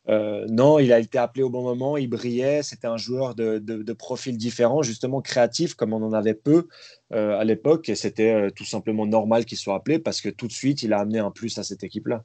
Euh, 0.08 0.46
non, 0.48 0.78
il 0.78 0.92
a 0.92 0.98
été 0.98 1.18
appelé 1.18 1.42
au 1.42 1.50
bon 1.50 1.62
moment, 1.62 1.96
il 1.96 2.08
brillait, 2.08 2.62
c'était 2.62 2.86
un 2.86 2.96
joueur 2.96 3.34
de, 3.34 3.92
profil 3.92 4.38
différent, 4.38 4.82
justement 4.82 5.20
créatif, 5.20 5.74
comme 5.74 5.92
on 5.92 6.02
en 6.02 6.12
avait 6.12 6.34
peu 6.34 6.68
euh, 7.12 7.38
à 7.38 7.44
l'époque, 7.44 7.88
et 7.88 7.94
c'était 7.94 8.32
euh, 8.32 8.50
tout 8.50 8.64
simplement 8.64 9.06
normal 9.06 9.44
qu'il 9.44 9.58
soit 9.58 9.74
appelé 9.74 9.98
parce 9.98 10.20
que 10.20 10.30
tout 10.30 10.46
de 10.46 10.52
suite, 10.52 10.82
il 10.82 10.92
a 10.92 11.00
amené 11.00 11.18
un 11.18 11.30
plus 11.30 11.58
à 11.58 11.62
cette 11.62 11.84
équipe-là. 11.84 12.24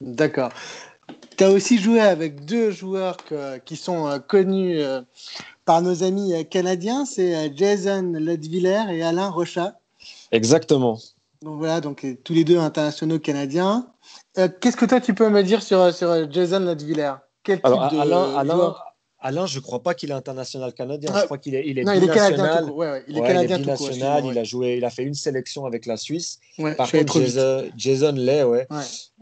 D'accord. 0.00 0.50
Tu 1.36 1.44
as 1.44 1.50
aussi 1.50 1.78
joué 1.78 2.00
avec 2.00 2.44
deux 2.44 2.70
joueurs 2.70 3.16
qui 3.64 3.76
sont 3.76 4.20
connus 4.28 4.78
par 5.68 5.82
nos 5.82 6.02
amis 6.02 6.32
canadiens, 6.48 7.04
c'est 7.04 7.54
Jason 7.54 8.14
Ledviller 8.14 8.84
et 8.90 9.02
Alain 9.02 9.28
Rochat. 9.28 9.78
Exactement. 10.32 10.98
Donc 11.42 11.58
voilà, 11.58 11.82
donc 11.82 12.06
tous 12.24 12.32
les 12.32 12.42
deux 12.42 12.56
internationaux 12.56 13.18
canadiens. 13.18 13.86
Euh, 14.38 14.48
qu'est-ce 14.62 14.78
que 14.78 14.86
toi 14.86 14.98
tu 14.98 15.12
peux 15.12 15.28
me 15.28 15.42
dire 15.42 15.62
sur, 15.62 15.92
sur 15.92 16.32
Jason 16.32 16.60
Ladviller 16.60 17.12
Quel 17.42 17.60
Alors, 17.64 17.90
type 17.90 18.00
Alain, 18.00 18.34
Alain, 18.34 18.74
Alain, 19.20 19.46
je 19.46 19.58
ne 19.58 19.62
crois 19.62 19.82
pas 19.82 19.94
qu'il 19.94 20.10
est 20.10 20.14
international 20.14 20.72
canadien. 20.72 21.12
Je 21.14 21.24
crois 21.24 21.38
qu'il 21.38 21.54
est, 21.56 21.66
il 21.66 21.78
est 21.78 21.84
non, 21.84 21.92
il 21.92 22.04
est 22.04 22.14
canadien. 22.14 22.68
Ouais, 22.70 23.04
il 23.08 23.18
est 23.18 23.20
canadien 23.20 23.58
il, 23.58 23.68
est 23.68 24.32
il 24.32 24.38
a 24.38 24.44
joué, 24.44 24.76
il 24.76 24.84
a 24.84 24.90
fait 24.90 25.02
une 25.02 25.14
sélection 25.14 25.66
avec 25.66 25.86
la 25.86 25.96
Suisse. 25.96 26.38
Par 26.76 26.90
contre, 26.90 27.20
Jason, 27.20 27.68
Jason 27.76 28.12
l'est, 28.12 28.44
ouais. 28.44 28.66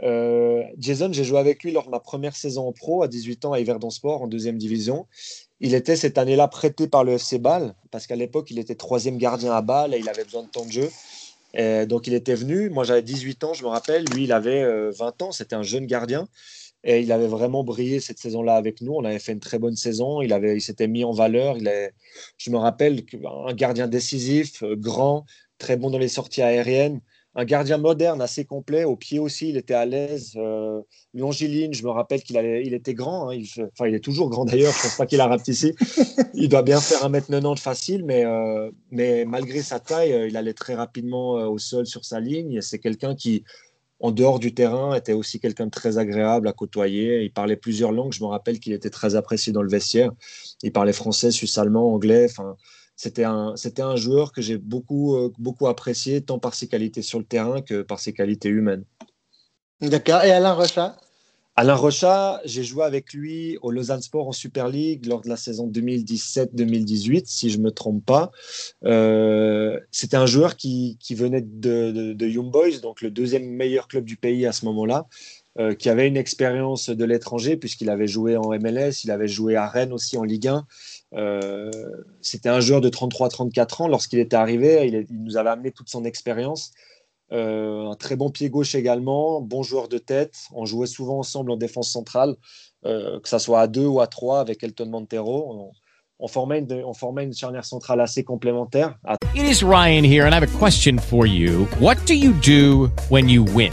Euh, 0.03 0.63
Jason, 0.79 1.09
j'ai 1.13 1.25
joué 1.25 1.39
avec 1.39 1.65
lui 1.65 1.73
lors 1.73 1.87
de 1.87 1.91
ma 1.91 2.01
première 2.01 2.37
saison 2.37 2.69
en 2.69 2.73
pro 2.73 3.03
à 3.03 3.09
18 3.09 3.47
ans 3.47 3.53
à 3.53 3.61
Yverdon 3.61 3.91
Sport 3.91 4.23
en 4.23 4.27
deuxième 4.27 4.59
division. 4.59 5.07
Il 5.61 5.75
était 5.75 5.97
cette 5.97 6.19
année-là 6.19 6.49
prêté 6.49 6.87
par 6.87 7.03
le 7.05 7.13
FC 7.13 7.39
Bâle 7.39 7.75
parce 7.91 8.07
qu'à 8.07 8.17
l'époque, 8.17 8.51
il 8.51 8.59
était 8.59 8.75
troisième 8.75 9.17
gardien 9.17 9.53
à 9.53 9.63
Bâle 9.63 9.95
et 9.95 9.99
il 9.99 10.09
avait 10.09 10.25
besoin 10.25 10.43
de 10.43 10.49
temps 10.49 10.65
de 10.65 10.73
jeu 10.73 10.91
donc 11.87 12.07
il 12.07 12.15
était 12.15 12.35
venu, 12.35 12.69
moi 12.71 12.85
j'avais 12.85 13.03
18 13.03 13.45
ans, 13.45 13.55
je 13.55 13.63
me 13.63 13.69
rappelle, 13.69 14.05
lui 14.05 14.25
il 14.25 14.33
avait 14.33 14.63
20 14.63 14.67
euh, 14.69 15.25
ans, 15.25 15.33
c'était 15.33 15.57
un 15.57 15.63
jeune 15.63 15.87
gardien. 15.87 16.29
Et 16.85 17.01
il 17.01 17.11
avait 17.11 17.27
vraiment 17.27 17.65
brillé 17.65 17.99
cette 17.99 18.19
saison-là 18.19 18.55
avec 18.55 18.81
nous. 18.81 18.93
On 18.93 19.05
avait 19.05 19.19
fait 19.19 19.33
une 19.33 19.41
très 19.41 19.59
bonne 19.59 19.75
saison. 19.75 20.23
Il, 20.23 20.33
avait, 20.33 20.57
il 20.57 20.61
s'était 20.61 20.87
mis 20.87 21.03
en 21.03 21.11
valeur. 21.11 21.57
Il 21.59 21.67
est, 21.67 21.93
je 22.39 22.49
me 22.51 22.59
rappelle, 22.59 23.03
un 23.49 23.55
gardien 23.55 23.89
décisif, 23.89 24.63
euh, 24.63 24.77
grand, 24.77 25.25
très 25.59 25.77
bon 25.77 25.91
dans 25.91 25.99
les 25.99 26.07
sorties 26.07 26.43
aériennes 26.43 27.01
un 27.37 27.45
gardien 27.45 27.77
moderne 27.77 28.23
assez 28.23 28.47
complet. 28.47 28.85
Au 28.85 28.97
pied 28.97 29.19
aussi, 29.19 29.51
il 29.51 29.59
était 29.59 29.75
à 29.75 29.85
l'aise. 29.85 30.33
Euh, 30.37 30.81
longiligne, 31.13 31.75
je 31.75 31.85
me 31.85 31.91
rappelle 31.91 32.23
qu'il 32.23 32.37
il 32.37 32.73
était 32.73 32.95
grand. 32.95 33.29
Hein. 33.29 33.35
il, 33.35 33.47
enfin, 33.73 33.87
il 33.87 33.95
est 33.95 34.01
toujours 34.01 34.31
grand 34.31 34.47
d'ailleurs. 34.47 34.73
Je 34.73 34.79
ne 34.79 34.83
pense 34.85 34.97
pas 34.97 35.05
qu'il 35.05 35.21
a 35.21 35.27
rapetissé. 35.27 35.75
il 36.35 36.49
doit 36.49 36.63
bien 36.63 36.81
faire 36.81 37.07
1m90 37.07 37.59
facile, 37.59 38.05
mais, 38.07 38.25
euh, 38.25 38.71
mais 38.91 39.27
malgré 39.27 39.61
sa 39.61 39.79
taille, 39.81 40.15
euh, 40.15 40.29
il 40.29 40.37
allait 40.39 40.55
très 40.55 40.75
rapidement 40.75 41.33
au 41.33 41.59
sol 41.59 41.87
sur 41.87 42.07
sa 42.07 42.21
ligne. 42.21 42.63
C'est 42.63 42.79
quelqu'un 42.79 43.15
qui, 43.15 43.45
en 44.01 44.13
dehors 44.13 44.39
du 44.39 44.55
terrain, 44.55 44.95
était 44.95 45.13
aussi 45.13 45.39
quelqu'un 45.39 45.67
de 45.67 45.71
très 45.71 45.99
agréable 45.99 46.49
à 46.49 46.55
côtoyer. 46.55 47.23
Il 47.23 47.33
parlait 47.33 47.57
plusieurs 47.57 47.93
langues. 47.93 48.15
Je 48.15 48.23
me 48.23 48.29
rappelle 48.29 48.61
qu'il 48.61 48.73
était 48.73 48.89
très 48.89 49.15
apprécié 49.15 49.53
dans 49.53 49.63
le 49.63 49.69
vestiaire. 49.69 50.11
Il 50.63 50.73
parlait 50.73 50.95
français, 50.95 51.31
suisse, 51.31 51.59
allemand, 51.59 51.93
anglais. 51.93 52.29
Enfin, 52.31 52.57
c'était 52.97 53.25
un, 53.25 53.55
c'était 53.57 53.83
un 53.83 53.97
joueur 53.97 54.33
que 54.33 54.41
j'ai 54.41 54.57
beaucoup, 54.57 55.17
euh, 55.17 55.33
beaucoup 55.39 55.67
apprécié, 55.69 56.23
tant 56.23 56.39
par 56.39 56.55
ses 56.55 56.67
qualités 56.67 57.03
sur 57.03 57.19
le 57.19 57.25
terrain 57.25 57.61
que 57.61 57.83
par 57.83 58.01
ses 58.01 58.13
qualités 58.13 58.49
humaines. 58.49 58.85
D'accord. 59.81 60.25
Et 60.25 60.33
Alain 60.33 60.55
Rochat 60.55 60.97
Alain 61.59 61.75
Rochat, 61.75 62.43
j'ai 62.45 62.63
joué 62.65 62.85
avec 62.85 63.15
lui 63.15 63.57
au 63.63 63.71
Lausanne 63.71 64.03
Sport 64.03 64.29
en 64.29 64.33
Super 64.33 64.69
League 64.69 65.07
lors 65.07 65.23
de 65.23 65.29
la 65.31 65.39
saison 65.39 65.67
2017-2018, 65.69 67.23
si 67.25 67.49
je 67.49 67.57
ne 67.57 67.63
me 67.63 67.71
trompe 67.71 68.05
pas. 68.05 68.31
Euh, 68.85 69.81
c'était 69.91 70.19
un 70.19 70.27
joueur 70.27 70.57
qui, 70.57 70.99
qui 71.01 71.15
venait 71.15 71.41
de, 71.41 72.13
de, 72.13 72.27
Young 72.27 72.51
Boys, 72.51 72.81
donc 72.83 73.01
le 73.01 73.11
deuxième 73.11 73.49
meilleur 73.49 73.89
club 73.89 74.05
du 74.05 74.19
pays 74.19 74.45
à 74.45 74.53
ce 74.53 74.67
moment-là, 74.67 75.07
euh, 75.59 75.75
qui 75.75 75.89
avait 75.89 76.07
une 76.07 76.19
expérience 76.19 76.91
de 76.91 77.05
l'étranger, 77.07 77.57
puisqu'il 77.57 77.89
avait 77.89 78.07
joué 78.07 78.37
en 78.37 78.51
MLS, 78.51 79.05
il 79.05 79.11
avait 79.11 79.27
joué 79.27 79.57
à 79.57 79.67
Rennes 79.67 79.95
aussi 79.95 80.19
en 80.19 80.25
Ligue 80.25 80.49
1. 80.49 80.67
Euh, 81.15 81.71
c'était 82.21 82.49
un 82.49 82.61
joueur 82.61 82.81
de 82.81 82.89
33-34 82.89 83.83
ans. 83.83 83.89
Lorsqu'il 83.89 84.19
était 84.19 84.37
arrivé, 84.37 84.87
il, 84.87 85.07
nous 85.11 85.37
avait 85.37 85.51
amené 85.51 85.71
toute 85.71 85.89
son 85.89 86.05
expérience. 86.05 86.73
Euh, 87.33 87.91
un 87.91 87.97
très 87.97 88.15
bon 88.15 88.31
pied 88.31 88.51
gauche 88.51 88.75
également, 88.75 89.41
bon 89.41 89.63
joueur 89.63 89.89
de 89.89 89.99
tête. 89.99 90.35
On 90.53 90.65
jouait 90.65 90.87
souvent 90.87 91.19
ensemble 91.19 91.51
en 91.51 91.57
défense 91.57 91.91
centrale, 91.91 92.37
euh, 92.85 93.19
que 93.21 93.29
ce 93.29 93.39
soit 93.39 93.61
à 93.61 93.67
deux 93.67 93.87
ou 93.87 94.01
à 94.01 94.07
trois 94.07 94.41
avec 94.41 94.63
Elton 94.63 94.87
Montero. 94.87 95.73
On, 96.19 96.29
formait, 96.29 96.61
une, 96.61 96.85
on 96.85 96.95
formait 96.95 97.25
une 97.25 97.35
charnière 97.35 97.65
centrale 97.65 98.01
assez 98.01 98.23
complémentaire. 98.23 98.97
It 99.35 99.43
is 99.43 99.65
Ryan 99.65 100.05
here 100.05 100.25
and 100.25 100.33
I 100.33 100.37
have 100.37 100.45
a 100.45 100.59
question 100.59 100.99
for 100.99 101.27
you. 101.27 101.67
What 101.81 101.97
do 102.07 102.15
you 102.15 102.33
do 102.33 102.91
when 103.11 103.29
you 103.29 103.45
win? 103.45 103.73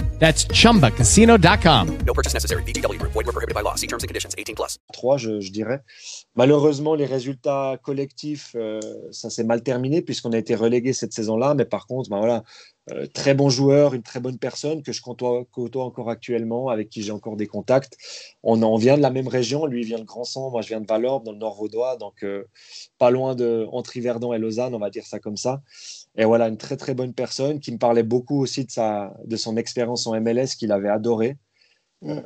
That's 0.21 0.45
chumbacasino.com. 0.53 1.97
No 2.05 2.13
purchase 2.13 2.35
necessary. 2.35 2.61
VGW 2.61 2.99
Group. 2.99 3.11
Void 3.13 3.25
were 3.25 3.33
prohibited 3.33 3.55
by 3.55 3.61
law. 3.61 3.73
See 3.73 3.87
terms 3.87 4.03
and 4.03 4.07
conditions. 4.07 4.35
18 4.37 4.55
plus. 4.55 4.77
3, 4.93 5.17
je, 5.17 5.41
je 5.41 5.51
dirais. 5.51 5.81
Malheureusement, 6.35 6.93
les 6.93 7.07
résultats 7.07 7.77
collectifs, 7.83 8.51
euh, 8.55 8.79
ça 9.11 9.31
s'est 9.31 9.43
mal 9.43 9.63
terminé 9.63 10.03
puisqu'on 10.03 10.31
a 10.33 10.37
été 10.37 10.53
relégué 10.53 10.93
cette 10.93 11.11
saison-là. 11.11 11.55
Mais 11.55 11.65
par 11.65 11.87
contre, 11.87 12.11
ben 12.11 12.19
voilà, 12.19 12.43
euh, 12.91 13.07
très 13.07 13.33
bon 13.33 13.49
joueur, 13.49 13.95
une 13.95 14.03
très 14.03 14.19
bonne 14.19 14.37
personne 14.37 14.83
que 14.83 14.91
je 14.91 15.01
côtoie, 15.01 15.43
côtoie 15.51 15.85
encore 15.85 16.09
actuellement, 16.11 16.69
avec 16.69 16.89
qui 16.89 17.01
j'ai 17.01 17.11
encore 17.11 17.35
des 17.35 17.47
contacts. 17.47 17.97
On, 18.43 18.61
on 18.61 18.77
vient 18.77 18.97
de 18.97 19.01
la 19.01 19.09
même 19.09 19.27
région. 19.27 19.65
Lui, 19.65 19.81
il 19.81 19.87
vient 19.87 19.99
de 19.99 20.03
Grandson. 20.03 20.51
Moi, 20.51 20.61
je 20.61 20.67
viens 20.67 20.81
de 20.81 20.87
Valorbe, 20.87 21.25
dans 21.25 21.31
le 21.31 21.39
Nord 21.39 21.55
Vaudois. 21.55 21.97
Donc, 21.97 22.23
euh, 22.23 22.45
pas 22.99 23.09
loin 23.09 23.33
de 23.33 23.67
entre 23.71 23.97
Yverdon 23.97 24.33
et 24.33 24.37
Lausanne, 24.37 24.75
on 24.75 24.79
va 24.79 24.91
dire 24.91 25.07
ça 25.07 25.19
comme 25.19 25.37
ça. 25.37 25.61
Et 26.17 26.25
voilà, 26.25 26.47
une 26.49 26.57
très 26.57 26.75
très 26.77 26.93
bonne 26.93 27.13
personne 27.13 27.59
qui 27.59 27.71
me 27.71 27.77
parlait 27.77 28.03
beaucoup 28.03 28.41
aussi 28.41 28.65
de, 28.65 28.71
sa, 28.71 29.13
de 29.25 29.35
son 29.37 29.55
expérience 29.57 30.07
en 30.07 30.19
MLS 30.19 30.55
qu'il 30.57 30.71
avait 30.71 30.89
adoré. 30.89 31.37
Euh, 32.03 32.19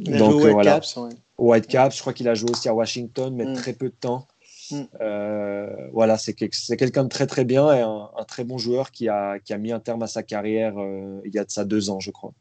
Il 0.00 0.14
a 0.14 0.18
joué 0.18 0.50
euh, 0.50 0.54
ouais. 0.54 1.12
Whitecaps, 1.38 1.96
je 1.96 2.00
crois 2.00 2.12
qu'il 2.12 2.28
a 2.28 2.34
joué 2.34 2.50
aussi 2.50 2.68
à 2.68 2.74
Washington, 2.74 3.34
mais 3.34 3.44
Mm. 3.44 3.54
très 3.54 3.72
peu 3.72 3.88
de 3.88 3.94
temps. 3.94 4.26
Mm. 4.70 4.80
Euh, 5.00 5.66
voilà, 5.92 6.18
c'est 6.18 6.32
quel- 6.34 6.48
c'est 6.52 6.76
quelqu'un 6.76 7.04
de 7.04 7.08
très 7.08 7.26
très 7.26 7.44
bien 7.44 7.72
et 7.74 7.80
un, 7.80 8.10
un 8.16 8.24
très 8.24 8.44
bon 8.44 8.58
joueur 8.58 8.90
qui 8.90 9.08
a, 9.08 9.38
qui 9.38 9.52
a 9.52 9.58
mis 9.58 9.72
un 9.72 9.80
terme 9.80 10.02
à 10.02 10.06
sa 10.06 10.22
carrière 10.22 10.74
euh, 10.78 11.20
il 11.24 11.34
y 11.34 11.38
a 11.38 11.44
de 11.44 11.50
ça 11.50 11.64
deux 11.64 11.90
ans, 11.90 12.00
je 12.00 12.10
crois. 12.10 12.32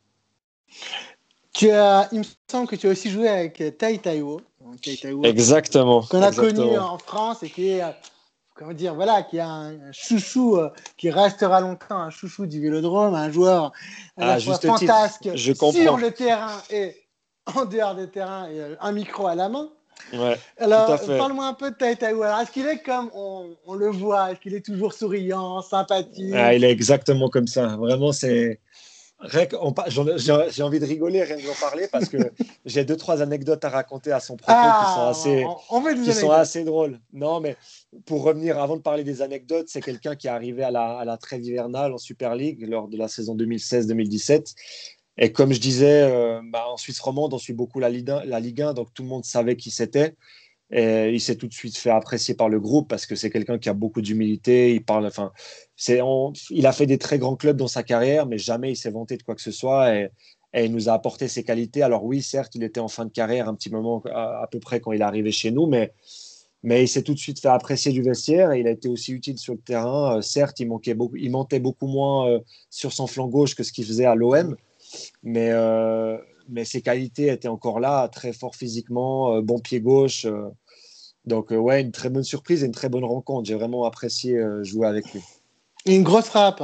Tu 1.53 1.69
as, 1.71 2.07
il 2.11 2.19
me 2.19 2.23
semble 2.49 2.67
que 2.67 2.75
tu 2.75 2.87
as 2.87 2.91
aussi 2.91 3.09
joué 3.09 3.27
avec 3.27 3.77
Tai 3.77 3.97
Taiwo. 3.99 4.41
Donc, 4.61 4.81
Tai 4.81 4.95
Taiwo, 4.97 5.23
Exactement. 5.23 6.03
Qu'on 6.03 6.21
a 6.21 6.27
exactement. 6.29 6.65
connu 6.67 6.77
en 6.77 6.97
France 6.97 7.43
et 7.43 7.49
qui 7.49 7.69
est, 7.69 7.81
comment 8.59 8.73
dire, 8.73 8.93
voilà, 8.93 9.23
qui 9.23 9.39
a 9.39 9.47
un, 9.47 9.91
chouchou 9.93 10.57
euh, 10.57 10.69
qui 10.97 11.09
restera 11.09 11.61
longtemps, 11.61 11.97
un 11.97 12.09
chouchou 12.09 12.45
du 12.45 12.61
Vélodrome, 12.61 13.15
un 13.15 13.31
joueur 13.31 13.71
à 14.17 14.25
la 14.25 14.33
Ah, 14.33 14.39
fois 14.39 14.59
fantasque 14.59 15.29
je 15.33 15.53
sur 15.53 15.97
le 15.97 16.11
terrain 16.11 16.61
et 16.69 16.93
en 17.55 17.63
dehors 17.63 17.95
des 17.95 18.09
terrains 18.09 18.49
et 18.49 18.59
euh, 18.59 18.75
un 18.81 18.91
micro 18.91 19.27
à 19.27 19.35
la 19.35 19.47
main. 19.47 19.69
Ouais, 20.13 20.37
Alors, 20.57 20.99
parle-moi 21.05 21.45
un 21.47 21.53
peu 21.53 21.71
de 21.71 21.75
Tai 21.75 21.95
Taiwo. 21.95 22.23
Alors, 22.23 22.39
est-ce 22.39 22.51
qu'il 22.51 22.65
est 22.65 22.79
comme 22.79 23.09
on, 23.13 23.55
on 23.65 23.75
le 23.75 23.89
voit 23.89 24.31
Est-ce 24.31 24.39
qu'il 24.41 24.53
est 24.53 24.65
toujours 24.65 24.93
souriant, 24.93 25.61
sympathique? 25.61 26.33
Ah, 26.33 26.53
il 26.53 26.63
est 26.63 26.71
exactement 26.71 27.29
comme 27.29 27.47
ça. 27.47 27.77
Vraiment, 27.77 28.11
c'est. 28.11 28.59
J'ai 29.27 30.63
envie 30.63 30.79
de 30.79 30.85
rigoler 30.85 31.23
rien 31.23 31.35
que 31.37 31.45
d'en 31.45 31.53
parler 31.53 31.87
parce 31.91 32.07
que 32.07 32.17
j'ai 32.65 32.85
deux, 32.85 32.95
trois 32.95 33.21
anecdotes 33.21 33.63
à 33.65 33.69
raconter 33.69 34.11
à 34.11 34.19
son 34.19 34.37
propos 34.37 34.53
qui 34.53 34.57
sont 34.57 35.01
Ah, 35.01 35.09
assez, 35.09 35.45
on, 35.45 35.57
on 35.69 35.81
veut 35.81 35.95
des 35.95 36.03
qui 36.03 36.13
sont 36.13 36.31
assez 36.31 36.63
drôles. 36.63 36.99
Non, 37.11 37.41
mais 37.41 37.57
pour 38.05 38.23
revenir, 38.23 38.59
avant 38.59 38.77
de 38.77 38.81
parler 38.81 39.03
des 39.03 39.21
anecdotes, 39.21 39.67
c'est 39.67 39.81
quelqu'un 39.81 40.15
qui 40.15 40.27
est 40.27 40.29
arrivé 40.31 40.63
à 40.63 40.71
la, 40.71 40.99
à 40.99 41.05
la 41.05 41.17
trêve 41.17 41.43
hivernale 41.43 41.93
en 41.93 41.97
Super 41.97 42.33
League 42.35 42.65
lors 42.67 42.87
de 42.87 42.97
la 42.97 43.09
saison 43.09 43.35
2016-2017. 43.35 44.55
Et 45.17 45.33
comme 45.33 45.51
je 45.51 45.59
disais, 45.59 46.03
euh, 46.03 46.39
bah, 46.45 46.65
en 46.69 46.77
Suisse 46.77 46.99
romande, 47.01 47.33
on 47.33 47.37
suit 47.37 47.53
beaucoup 47.53 47.79
la 47.79 47.89
Ligue 47.89 48.09
1, 48.09 48.23
la 48.23 48.39
Ligue 48.39 48.61
1, 48.61 48.73
donc 48.73 48.93
tout 48.93 49.03
le 49.03 49.09
monde 49.09 49.25
savait 49.25 49.57
qui 49.57 49.69
c'était. 49.69 50.15
Il 50.71 51.19
s'est 51.19 51.35
tout 51.35 51.47
de 51.47 51.53
suite 51.53 51.77
fait 51.77 51.89
apprécier 51.89 52.35
par 52.35 52.49
le 52.49 52.59
groupe 52.59 52.87
parce 52.87 53.05
que 53.05 53.15
c'est 53.15 53.29
quelqu'un 53.29 53.57
qui 53.57 53.69
a 53.69 53.73
beaucoup 53.73 54.01
d'humilité. 54.01 54.73
Il 54.73 54.83
parle, 54.83 55.05
enfin, 55.07 55.31
c'est, 55.75 56.01
il 56.51 56.67
a 56.67 56.71
fait 56.71 56.85
des 56.85 56.97
très 56.97 57.17
grands 57.17 57.35
clubs 57.35 57.57
dans 57.57 57.67
sa 57.67 57.83
carrière, 57.83 58.25
mais 58.25 58.37
jamais 58.37 58.71
il 58.71 58.75
s'est 58.75 58.91
vanté 58.91 59.17
de 59.17 59.23
quoi 59.23 59.35
que 59.35 59.41
ce 59.41 59.51
soit. 59.51 59.95
Et, 59.95 60.09
il 60.53 60.71
nous 60.71 60.89
a 60.89 60.93
apporté 60.93 61.27
ses 61.27 61.43
qualités. 61.43 61.83
Alors 61.83 62.03
oui, 62.03 62.21
certes, 62.21 62.55
il 62.55 62.63
était 62.63 62.79
en 62.79 62.87
fin 62.87 63.05
de 63.05 63.11
carrière 63.11 63.47
un 63.47 63.55
petit 63.55 63.69
moment 63.69 64.01
à, 64.11 64.47
peu 64.51 64.59
près 64.59 64.79
quand 64.79 64.91
il 64.91 65.01
est 65.01 65.03
arrivé 65.03 65.31
chez 65.31 65.51
nous, 65.51 65.67
mais, 65.67 65.93
il 66.63 66.87
s'est 66.87 67.03
tout 67.03 67.13
de 67.13 67.19
suite 67.19 67.39
fait 67.39 67.49
apprécier 67.49 67.91
du 67.91 68.01
vestiaire 68.01 68.51
et 68.51 68.59
il 68.59 68.67
a 68.67 68.71
été 68.71 68.89
aussi 68.89 69.13
utile 69.13 69.37
sur 69.37 69.53
le 69.53 69.59
terrain. 69.59 70.17
Euh, 70.17 70.21
certes, 70.21 70.59
il, 70.59 70.67
manquait 70.67 70.95
beaucoup, 70.95 71.15
il 71.15 71.31
montait 71.31 71.59
beaucoup 71.59 71.87
moins 71.87 72.29
euh, 72.29 72.39
sur 72.69 72.91
son 72.91 73.07
flanc 73.07 73.27
gauche 73.27 73.55
que 73.55 73.63
ce 73.63 73.71
qu'il 73.71 73.85
faisait 73.85 74.05
à 74.05 74.15
l'OM, 74.15 74.55
mais, 75.23 75.51
euh, 75.51 76.17
mais 76.49 76.65
ses 76.65 76.81
qualités 76.81 77.27
étaient 77.27 77.47
encore 77.47 77.79
là, 77.79 78.07
très 78.09 78.33
fort 78.33 78.55
physiquement, 78.55 79.35
euh, 79.35 79.41
bon 79.41 79.59
pied 79.59 79.79
gauche. 79.81 80.25
euh. 80.25 80.49
donc 81.25 81.51
euh, 81.51 81.57
ouais, 81.57 81.81
une 81.81 81.91
très 81.91 82.09
bonne 82.09 82.23
surprise 82.23 82.63
et 82.63 82.65
une 82.65 82.71
très 82.71 82.89
bonne 82.89 83.05
rencontre. 83.05 83.47
J'ai 83.47 83.55
vraiment 83.55 83.85
apprécié 83.85 84.37
jouer 84.63 84.87
avec 84.87 85.13
lui 85.13 85.21
Une 85.85 86.03
grosse 86.03 86.25
frappe. 86.25 86.61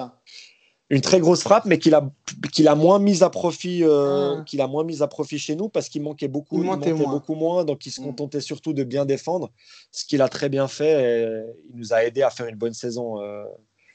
une 0.91 1.01
très 1.01 1.19
grosse 1.19 1.41
frappe, 1.41 1.65
mais 1.65 1.79
qu'il 1.79 1.93
a, 1.95 2.07
qu'il 2.53 2.67
a 2.67 2.75
moins 2.75 2.99
mise 2.99 3.23
à 3.23 3.29
profit, 3.29 3.83
euh, 3.83 4.35
Ah. 4.37 4.43
qu'il 4.45 4.61
a 4.61 4.67
moins 4.67 4.83
mise 4.83 5.01
à 5.01 5.07
profit 5.07 5.39
chez 5.39 5.55
nous 5.55 5.67
parce 5.67 5.89
qu'il 5.89 6.01
manquait 6.03 6.27
beaucoup, 6.27 6.57
Il 6.57 6.63
montait 6.63 6.93
moins. 6.93 7.11
beaucoup 7.11 7.33
moins, 7.35 7.65
donc 7.65 7.85
il 7.87 7.91
se 7.91 8.01
Mm. 8.01 8.05
contentait 8.05 8.41
surtout 8.41 8.71
de 8.73 8.83
bien 8.83 9.03
défendre, 9.05 9.49
ce 9.91 10.05
qu'il 10.05 10.21
a 10.21 10.29
très 10.29 10.47
bien 10.49 10.67
fait. 10.67 10.93
Et 11.23 11.43
il 11.71 11.75
nous 11.79 11.91
a 11.93 12.03
aidé 12.03 12.21
à 12.21 12.29
faire 12.29 12.45
une 12.47 12.55
bonne 12.55 12.73
saison 12.73 13.19
euh, 13.21 13.43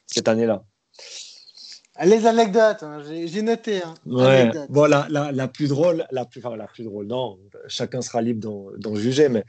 cette 0.07 0.27
année-là. 0.29 0.65
Les 2.03 2.27
anecdotes, 2.27 2.83
hein, 2.83 3.03
j'ai 3.27 3.43
noté. 3.43 3.83
hein. 3.83 3.95
Bon, 4.71 4.87
la, 4.87 5.07
la, 5.11 5.33
la 5.33 5.49
plus 5.49 5.69
drôle, 5.69 6.07
la 6.11 6.25
plus, 6.25 6.41
enfin, 6.45 6.57
la 6.57 6.67
plus 6.67 6.85
drôle, 6.85 7.07
non, 7.07 7.39
chacun 7.69 8.01
sera 8.01 8.23
libre 8.23 8.73
d'en 8.79 8.95
juger, 8.95 9.29
mais 9.29 9.45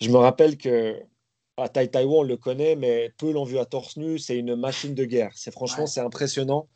je 0.00 0.08
me 0.10 0.16
rappelle 0.16 0.56
que 0.56 0.94
à 1.56 1.68
Tai 1.68 1.88
Taiwan, 1.88 2.18
on 2.18 2.22
le 2.22 2.36
connaît, 2.36 2.76
mais 2.76 3.12
peu 3.18 3.32
l'ont 3.32 3.44
vu 3.44 3.58
à 3.58 3.64
torse 3.64 3.96
nu, 3.96 4.18
c'est 4.18 4.36
une 4.36 4.54
machine 4.56 4.94
de 4.94 5.04
guerre. 5.04 5.32
C'est 5.34 5.50
franchement, 5.50 5.84
Ouais. 5.84 5.90
c'est 5.90 6.00
impressionnant. 6.00 6.68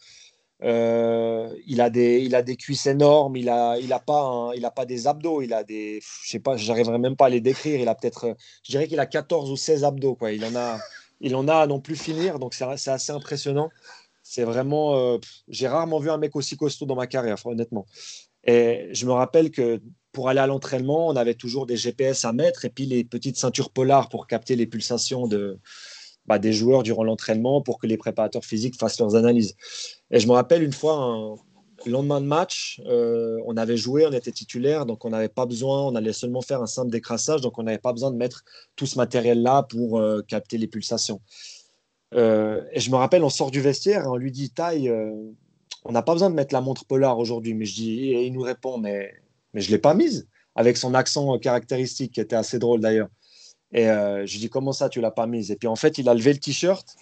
Euh, 0.63 1.49
il, 1.67 1.81
a 1.81 1.89
des, 1.91 2.21
il 2.21 2.35
a 2.35 2.43
des 2.43 2.57
cuisses 2.57 2.87
énormes, 2.87 3.37
il 3.37 3.49
a, 3.49 3.79
il 3.79 3.93
a 3.93 3.99
pas, 3.99 4.21
un- 4.23 4.53
il 4.55 4.65
a 4.65 4.71
pas 4.71 4.85
des 4.85 5.07
abdos, 5.07 5.41
il 5.43 5.53
a 5.55 5.65
des, 5.65 6.01
je 6.25 6.31
sais 6.31 6.39
pas, 6.39 6.57
j'arriverai 6.57 6.99
même 6.99 7.17
pas 7.17 7.27
à 7.27 7.29
les 7.31 7.41
décrire. 7.41 7.81
Il 7.81 7.89
a 7.89 7.95
peut-être, 7.95 8.35
je 8.65 8.71
dirais 8.71 8.87
qu'il 8.89 9.01
a 9.01 9.07
14 9.07 9.51
ou 9.51 9.57
16 9.57 9.85
abdos, 9.85 10.17
quoi. 10.17 10.33
Il 10.33 10.45
en 10.45 10.55
a, 10.57 10.79
il 11.21 11.35
en 11.37 11.49
a 11.49 11.57
à 11.57 11.67
non 11.67 11.81
plus 11.81 11.97
finir, 11.97 12.39
donc 12.39 12.53
c'est 12.55 12.65
assez 12.65 13.13
impressionnant. 13.13 13.71
C'est 14.31 14.45
vraiment, 14.45 14.95
euh, 14.95 15.19
j'ai 15.49 15.67
rarement 15.67 15.99
vu 15.99 16.09
un 16.09 16.17
mec 16.17 16.37
aussi 16.37 16.57
costaud 16.57 16.87
dans 16.87 16.95
ma 16.95 17.09
carrière, 17.09 17.45
honnêtement. 17.45 17.85
Et 18.45 18.89
je 18.93 19.05
me 19.05 19.11
rappelle 19.11 19.51
que 19.51 19.81
pour 20.13 20.29
aller 20.29 20.39
à 20.39 20.47
l'entraînement, 20.47 21.09
on 21.09 21.17
avait 21.17 21.35
toujours 21.35 21.67
des 21.67 21.77
GPS 21.77 22.25
à 22.25 22.33
mettre 22.33 22.65
et 22.65 22.71
puis 22.71 22.87
les 22.87 23.03
petites 23.03 23.37
ceintures 23.37 23.73
polars 23.73 24.09
pour 24.09 24.29
capter 24.29 24.55
les 24.55 24.67
pulsations 24.67 25.27
de, 25.27 25.59
bah, 26.27 26.39
des 26.39 26.53
joueurs 26.53 26.85
durant 26.85 27.03
l'entraînement 27.03 27.61
pour 27.61 27.81
que 27.81 27.89
les 27.89 27.97
préparateurs 27.97 28.45
physiques 28.45 28.79
fassent 28.79 29.01
leurs 29.01 29.17
analyses. 29.17 29.57
Et 30.13 30.21
je 30.21 30.29
me 30.29 30.33
rappelle 30.33 30.63
une 30.63 30.73
fois, 30.73 30.95
un 30.95 31.35
le 31.87 31.93
lendemain 31.93 32.21
de 32.21 32.27
match, 32.27 32.81
euh, 32.87 33.39
on 33.47 33.57
avait 33.57 33.77
joué, 33.77 34.07
on 34.07 34.13
était 34.13 34.33
titulaire, 34.33 34.87
donc 34.87 35.05
on 35.05 35.11
n'avait 35.11 35.29
pas 35.29 35.47
besoin, 35.47 35.83
on 35.87 35.95
allait 35.95 36.13
seulement 36.13 36.43
faire 36.43 36.63
un 36.63 36.67
simple 36.67 36.91
décrassage, 36.91 37.41
donc 37.41 37.59
on 37.59 37.63
n'avait 37.63 37.79
pas 37.79 37.93
besoin 37.93 38.11
de 38.11 38.17
mettre 38.17 38.45
tout 38.77 38.87
ce 38.87 38.97
matériel-là 38.99 39.63
pour 39.65 39.99
euh, 39.99 40.23
capter 40.23 40.59
les 40.59 40.67
pulsations. 40.67 41.21
Euh, 42.15 42.63
et 42.73 42.81
je 42.81 42.91
me 42.91 42.97
rappelle, 42.97 43.23
on 43.23 43.31
sort 43.31 43.51
du 43.51 43.61
vestiaire 43.61 44.05
et 44.05 44.09
on 44.09 44.17
lui 44.17 44.33
dit, 44.33 44.51
Taille, 44.51 44.89
euh, 44.89 45.13
on 45.85 45.93
n'a 45.93 46.03
pas 46.03 46.13
besoin 46.13 46.31
de 46.31 46.35
mettre 46.35 46.55
la 46.55 46.61
montre 46.61 46.85
polar 46.85 47.19
aujourd'hui. 47.19 47.55
Mais 47.55 47.65
je 47.65 47.75
dis, 47.75 48.11
et 48.11 48.27
il 48.27 48.33
nous 48.33 48.43
répond, 48.43 48.79
mais, 48.79 49.13
mais 49.55 49.61
je 49.61 49.69
ne 49.69 49.73
l'ai 49.73 49.79
pas 49.79 49.95
mise, 49.95 50.29
avec 50.55 50.77
son 50.77 50.95
accent 50.95 51.39
caractéristique 51.39 52.13
qui 52.13 52.21
était 52.21 52.37
assez 52.37 52.59
drôle 52.59 52.81
d'ailleurs. 52.81 53.09
Et 53.73 53.89
euh, 53.89 54.27
je 54.27 54.33
lui 54.33 54.41
dis, 54.41 54.51
comment 54.51 54.73
ça, 54.73 54.89
tu 54.89 55.01
l'as 55.01 55.13
pas 55.13 55.27
mise? 55.27 55.51
Et 55.51 55.57
puis 55.57 55.69
en 55.69 55.77
fait, 55.77 55.99
il 55.99 56.09
a 56.09 56.15
levé 56.15 56.33
le 56.33 56.41
t-shirt. 56.41 56.97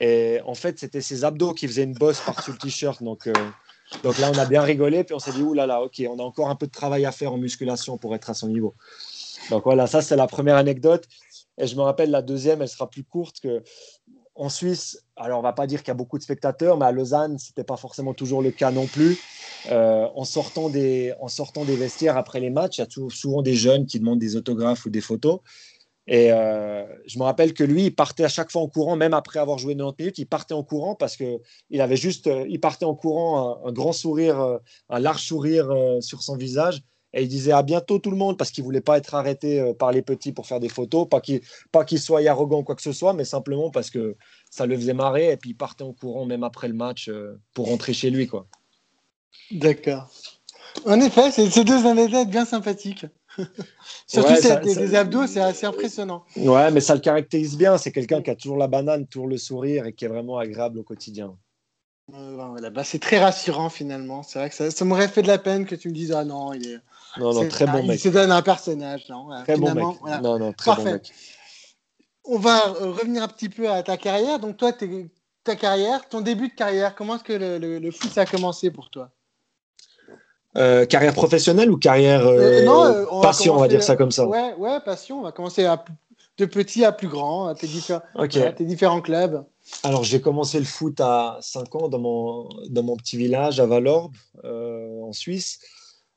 Et 0.00 0.40
en 0.44 0.54
fait, 0.54 0.78
c'était 0.78 1.00
ses 1.00 1.24
abdos 1.24 1.54
qui 1.54 1.66
faisaient 1.66 1.84
une 1.84 1.94
bosse 1.94 2.20
par-dessus 2.20 2.52
le 2.52 2.58
t-shirt. 2.58 3.02
Donc, 3.02 3.28
donc 4.02 4.18
là, 4.18 4.30
on 4.34 4.38
a 4.38 4.46
bien 4.46 4.62
rigolé. 4.62 5.04
Puis 5.04 5.14
on 5.14 5.18
s'est 5.18 5.32
dit, 5.32 5.42
oulala, 5.42 5.74
là 5.74 5.80
là, 5.80 5.84
ok, 5.84 6.02
on 6.08 6.18
a 6.18 6.22
encore 6.22 6.48
un 6.48 6.56
peu 6.56 6.66
de 6.66 6.72
travail 6.72 7.04
à 7.04 7.12
faire 7.12 7.32
en 7.32 7.38
musculation 7.38 7.98
pour 7.98 8.14
être 8.14 8.30
à 8.30 8.34
son 8.34 8.48
niveau. 8.48 8.74
Donc 9.50 9.64
voilà, 9.64 9.86
ça, 9.86 10.02
c'est 10.02 10.16
la 10.16 10.26
première 10.26 10.56
anecdote. 10.56 11.06
Et 11.58 11.66
je 11.66 11.76
me 11.76 11.82
rappelle, 11.82 12.10
la 12.10 12.22
deuxième, 12.22 12.60
elle 12.62 12.68
sera 12.68 12.88
plus 12.90 13.04
courte 13.04 13.40
que 13.40 13.62
en 14.36 14.48
Suisse, 14.48 15.02
alors 15.16 15.38
on 15.38 15.42
va 15.42 15.52
pas 15.52 15.66
dire 15.66 15.80
qu'il 15.80 15.88
y 15.88 15.90
a 15.92 15.94
beaucoup 15.94 16.18
de 16.18 16.22
spectateurs, 16.22 16.76
mais 16.76 16.84
à 16.86 16.92
Lausanne, 16.92 17.38
c'était 17.38 17.64
pas 17.64 17.76
forcément 17.76 18.14
toujours 18.14 18.42
le 18.42 18.50
cas 18.50 18.70
non 18.70 18.86
plus. 18.86 19.16
Euh, 19.70 20.06
en, 20.14 20.24
sortant 20.24 20.68
des, 20.68 21.14
en 21.20 21.28
sortant 21.28 21.64
des 21.64 21.74
vestiaires 21.74 22.16
après 22.16 22.40
les 22.40 22.50
matchs, 22.50 22.78
il 22.78 22.80
y 22.82 22.84
a 22.84 22.86
tou- 22.86 23.10
souvent 23.10 23.42
des 23.42 23.54
jeunes 23.54 23.86
qui 23.86 23.98
demandent 23.98 24.18
des 24.18 24.36
autographes 24.36 24.84
ou 24.84 24.90
des 24.90 25.00
photos. 25.00 25.40
Et 26.06 26.30
euh, 26.30 26.84
je 27.06 27.18
me 27.18 27.24
rappelle 27.24 27.52
que 27.52 27.64
lui, 27.64 27.86
il 27.86 27.94
partait 27.94 28.24
à 28.24 28.28
chaque 28.28 28.52
fois 28.52 28.62
en 28.62 28.68
courant, 28.68 28.94
même 28.94 29.14
après 29.14 29.40
avoir 29.40 29.58
joué 29.58 29.74
90 29.74 30.02
minutes, 30.02 30.18
il 30.18 30.26
partait 30.26 30.54
en 30.54 30.62
courant 30.62 30.94
parce 30.94 31.16
que 31.16 31.40
il 31.70 31.80
avait 31.80 31.96
juste, 31.96 32.28
euh, 32.28 32.46
il 32.48 32.60
partait 32.60 32.84
en 32.84 32.94
courant, 32.94 33.64
un, 33.64 33.72
grand 33.72 33.92
sourire, 33.92 34.58
un 34.88 35.00
large 35.00 35.22
sourire 35.22 35.68
sur 36.00 36.22
son 36.22 36.36
visage. 36.36 36.82
Et 37.16 37.22
il 37.22 37.28
disait 37.28 37.52
à 37.52 37.62
bientôt 37.62 37.98
tout 37.98 38.10
le 38.10 38.16
monde 38.18 38.36
parce 38.36 38.50
qu'il 38.50 38.62
voulait 38.62 38.82
pas 38.82 38.98
être 38.98 39.14
arrêté 39.14 39.58
euh, 39.58 39.72
par 39.72 39.90
les 39.90 40.02
petits 40.02 40.32
pour 40.32 40.46
faire 40.46 40.60
des 40.60 40.68
photos, 40.68 41.08
pas 41.08 41.22
qu'il 41.22 41.40
pas 41.72 41.84
qu'il 41.86 41.98
soit 41.98 42.20
arrogant 42.28 42.58
ou 42.58 42.62
quoi 42.62 42.76
que 42.76 42.82
ce 42.82 42.92
soit, 42.92 43.14
mais 43.14 43.24
simplement 43.24 43.70
parce 43.70 43.88
que 43.88 44.16
ça 44.50 44.66
le 44.66 44.76
faisait 44.76 44.92
marrer. 44.92 45.32
Et 45.32 45.36
puis 45.38 45.50
il 45.50 45.54
partait 45.56 45.82
en 45.82 45.94
courant 45.94 46.26
même 46.26 46.44
après 46.44 46.68
le 46.68 46.74
match 46.74 47.08
euh, 47.08 47.40
pour 47.54 47.68
rentrer 47.68 47.94
chez 47.94 48.10
lui, 48.10 48.26
quoi. 48.26 48.46
D'accord. 49.50 50.10
En 50.84 51.00
effet, 51.00 51.30
c'est 51.30 51.64
deux 51.64 51.86
anecdotes 51.86 52.28
bien 52.28 52.44
sympathiques. 52.44 53.06
Surtout 54.06 54.32
Ouais, 54.32 54.36
ça- 54.42 54.56
des, 54.56 54.74
ça- 54.74 54.80
des 54.80 54.94
abdos, 54.94 55.26
c'est 55.26 55.40
assez 55.40 55.64
impressionnant. 55.64 56.22
Ouais, 56.36 56.70
mais 56.70 56.80
ça 56.82 56.94
le 56.94 57.00
caractérise 57.00 57.56
bien. 57.56 57.78
C'est 57.78 57.92
quelqu'un 57.92 58.20
qui 58.20 58.28
a 58.30 58.34
toujours 58.36 58.58
la 58.58 58.68
banane, 58.68 59.06
toujours 59.06 59.26
le 59.28 59.38
sourire 59.38 59.86
et 59.86 59.94
qui 59.94 60.04
est 60.04 60.08
vraiment 60.08 60.36
agréable 60.36 60.78
au 60.80 60.82
quotidien. 60.82 61.34
Euh, 62.12 62.36
ben 62.36 62.48
voilà, 62.50 62.70
bah, 62.70 62.84
c'est 62.84 62.98
très 63.00 63.18
rassurant 63.18 63.68
finalement. 63.70 64.22
C'est 64.22 64.38
vrai 64.38 64.48
que 64.50 64.54
ça, 64.54 64.70
ça 64.70 64.84
m'aurait 64.84 65.08
fait 65.08 65.22
de 65.22 65.26
la 65.28 65.38
peine 65.38 65.64
que 65.64 65.74
tu 65.74 65.88
me 65.88 65.94
dises 65.94 66.12
ah 66.12 66.24
non, 66.24 66.52
il 66.52 66.66
est. 66.68 66.78
Non, 67.18 67.32
non, 67.34 67.48
très 67.48 67.66
bon 67.66 67.78
il 67.82 67.88
mec. 67.88 68.00
se 68.00 68.08
donne 68.08 68.30
un 68.32 68.42
personnage. 68.42 69.08
Non, 69.08 69.24
voilà, 69.24 69.42
Très 69.42 69.56
bon 69.56 69.72
mec. 69.74 69.84
voilà. 70.00 70.20
Non, 70.20 70.38
non, 70.38 70.52
très 70.52 70.70
Parfait. 70.70 70.84
bon 70.84 70.92
mec. 70.92 71.12
On 72.24 72.38
va 72.38 72.66
euh, 72.68 72.90
revenir 72.92 73.22
un 73.22 73.28
petit 73.28 73.48
peu 73.48 73.70
à 73.70 73.82
ta 73.82 73.96
carrière. 73.96 74.38
Donc 74.38 74.56
toi, 74.56 74.72
ta 75.44 75.56
carrière, 75.56 76.08
ton 76.08 76.20
début 76.20 76.48
de 76.48 76.54
carrière, 76.54 76.94
comment 76.94 77.16
est-ce 77.16 77.24
que 77.24 77.32
le, 77.32 77.58
le- 77.58 77.78
le 77.78 77.90
foot 77.90 78.10
ça 78.10 78.22
a 78.22 78.26
commencé 78.26 78.70
pour 78.70 78.90
toi? 78.90 79.10
Euh, 80.56 80.86
carrière 80.86 81.12
professionnelle 81.12 81.70
ou 81.70 81.76
carrière 81.76 82.26
euh, 82.26 82.60
Euh, 82.60 82.64
non, 82.64 82.84
euh, 82.84 83.04
on 83.10 83.16
va 83.20 83.28
passion, 83.28 83.54
on 83.54 83.58
va 83.60 83.68
dire 83.68 83.82
ça 83.82 83.94
comme 83.94 84.10
ça. 84.10 84.26
Ouais, 84.26 84.54
ouais, 84.54 84.80
passion. 84.80 85.18
On 85.20 85.22
va 85.22 85.30
commencer 85.32 85.66
à, 85.66 85.84
de 86.38 86.46
petit 86.46 86.82
à 86.84 86.92
plus 86.92 87.08
grand, 87.08 87.46
à 87.48 87.54
tes, 87.54 87.66
diffé- 87.66 87.98
tes 88.56 88.64
différents 88.64 89.02
clubs. 89.02 89.44
Alors, 89.82 90.02
j'ai 90.02 90.20
commencé 90.20 90.58
le 90.58 90.64
foot 90.64 90.98
à 91.00 91.38
5 91.42 91.74
ans 91.74 91.88
dans 91.88 91.98
mon, 91.98 92.48
dans 92.70 92.82
mon 92.82 92.96
petit 92.96 93.18
village 93.18 93.60
à 93.60 93.66
Valorbe, 93.66 94.14
euh, 94.44 95.02
en 95.02 95.12
Suisse. 95.12 95.58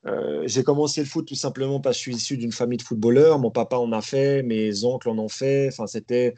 Euh, 0.06 0.44
j'ai 0.46 0.62
commencé 0.62 1.00
le 1.00 1.06
foot 1.06 1.26
tout 1.28 1.34
simplement 1.34 1.80
parce 1.80 1.96
que 1.96 1.98
je 1.98 2.02
suis 2.02 2.14
issu 2.14 2.36
d'une 2.36 2.52
famille 2.52 2.78
de 2.78 2.82
footballeurs. 2.82 3.38
Mon 3.38 3.50
papa 3.50 3.76
en 3.76 3.92
a 3.92 4.00
fait, 4.00 4.42
mes 4.42 4.84
oncles 4.84 5.10
en 5.10 5.18
ont 5.18 5.28
fait. 5.28 5.68
Enfin, 5.68 5.86
c'était 5.86 6.34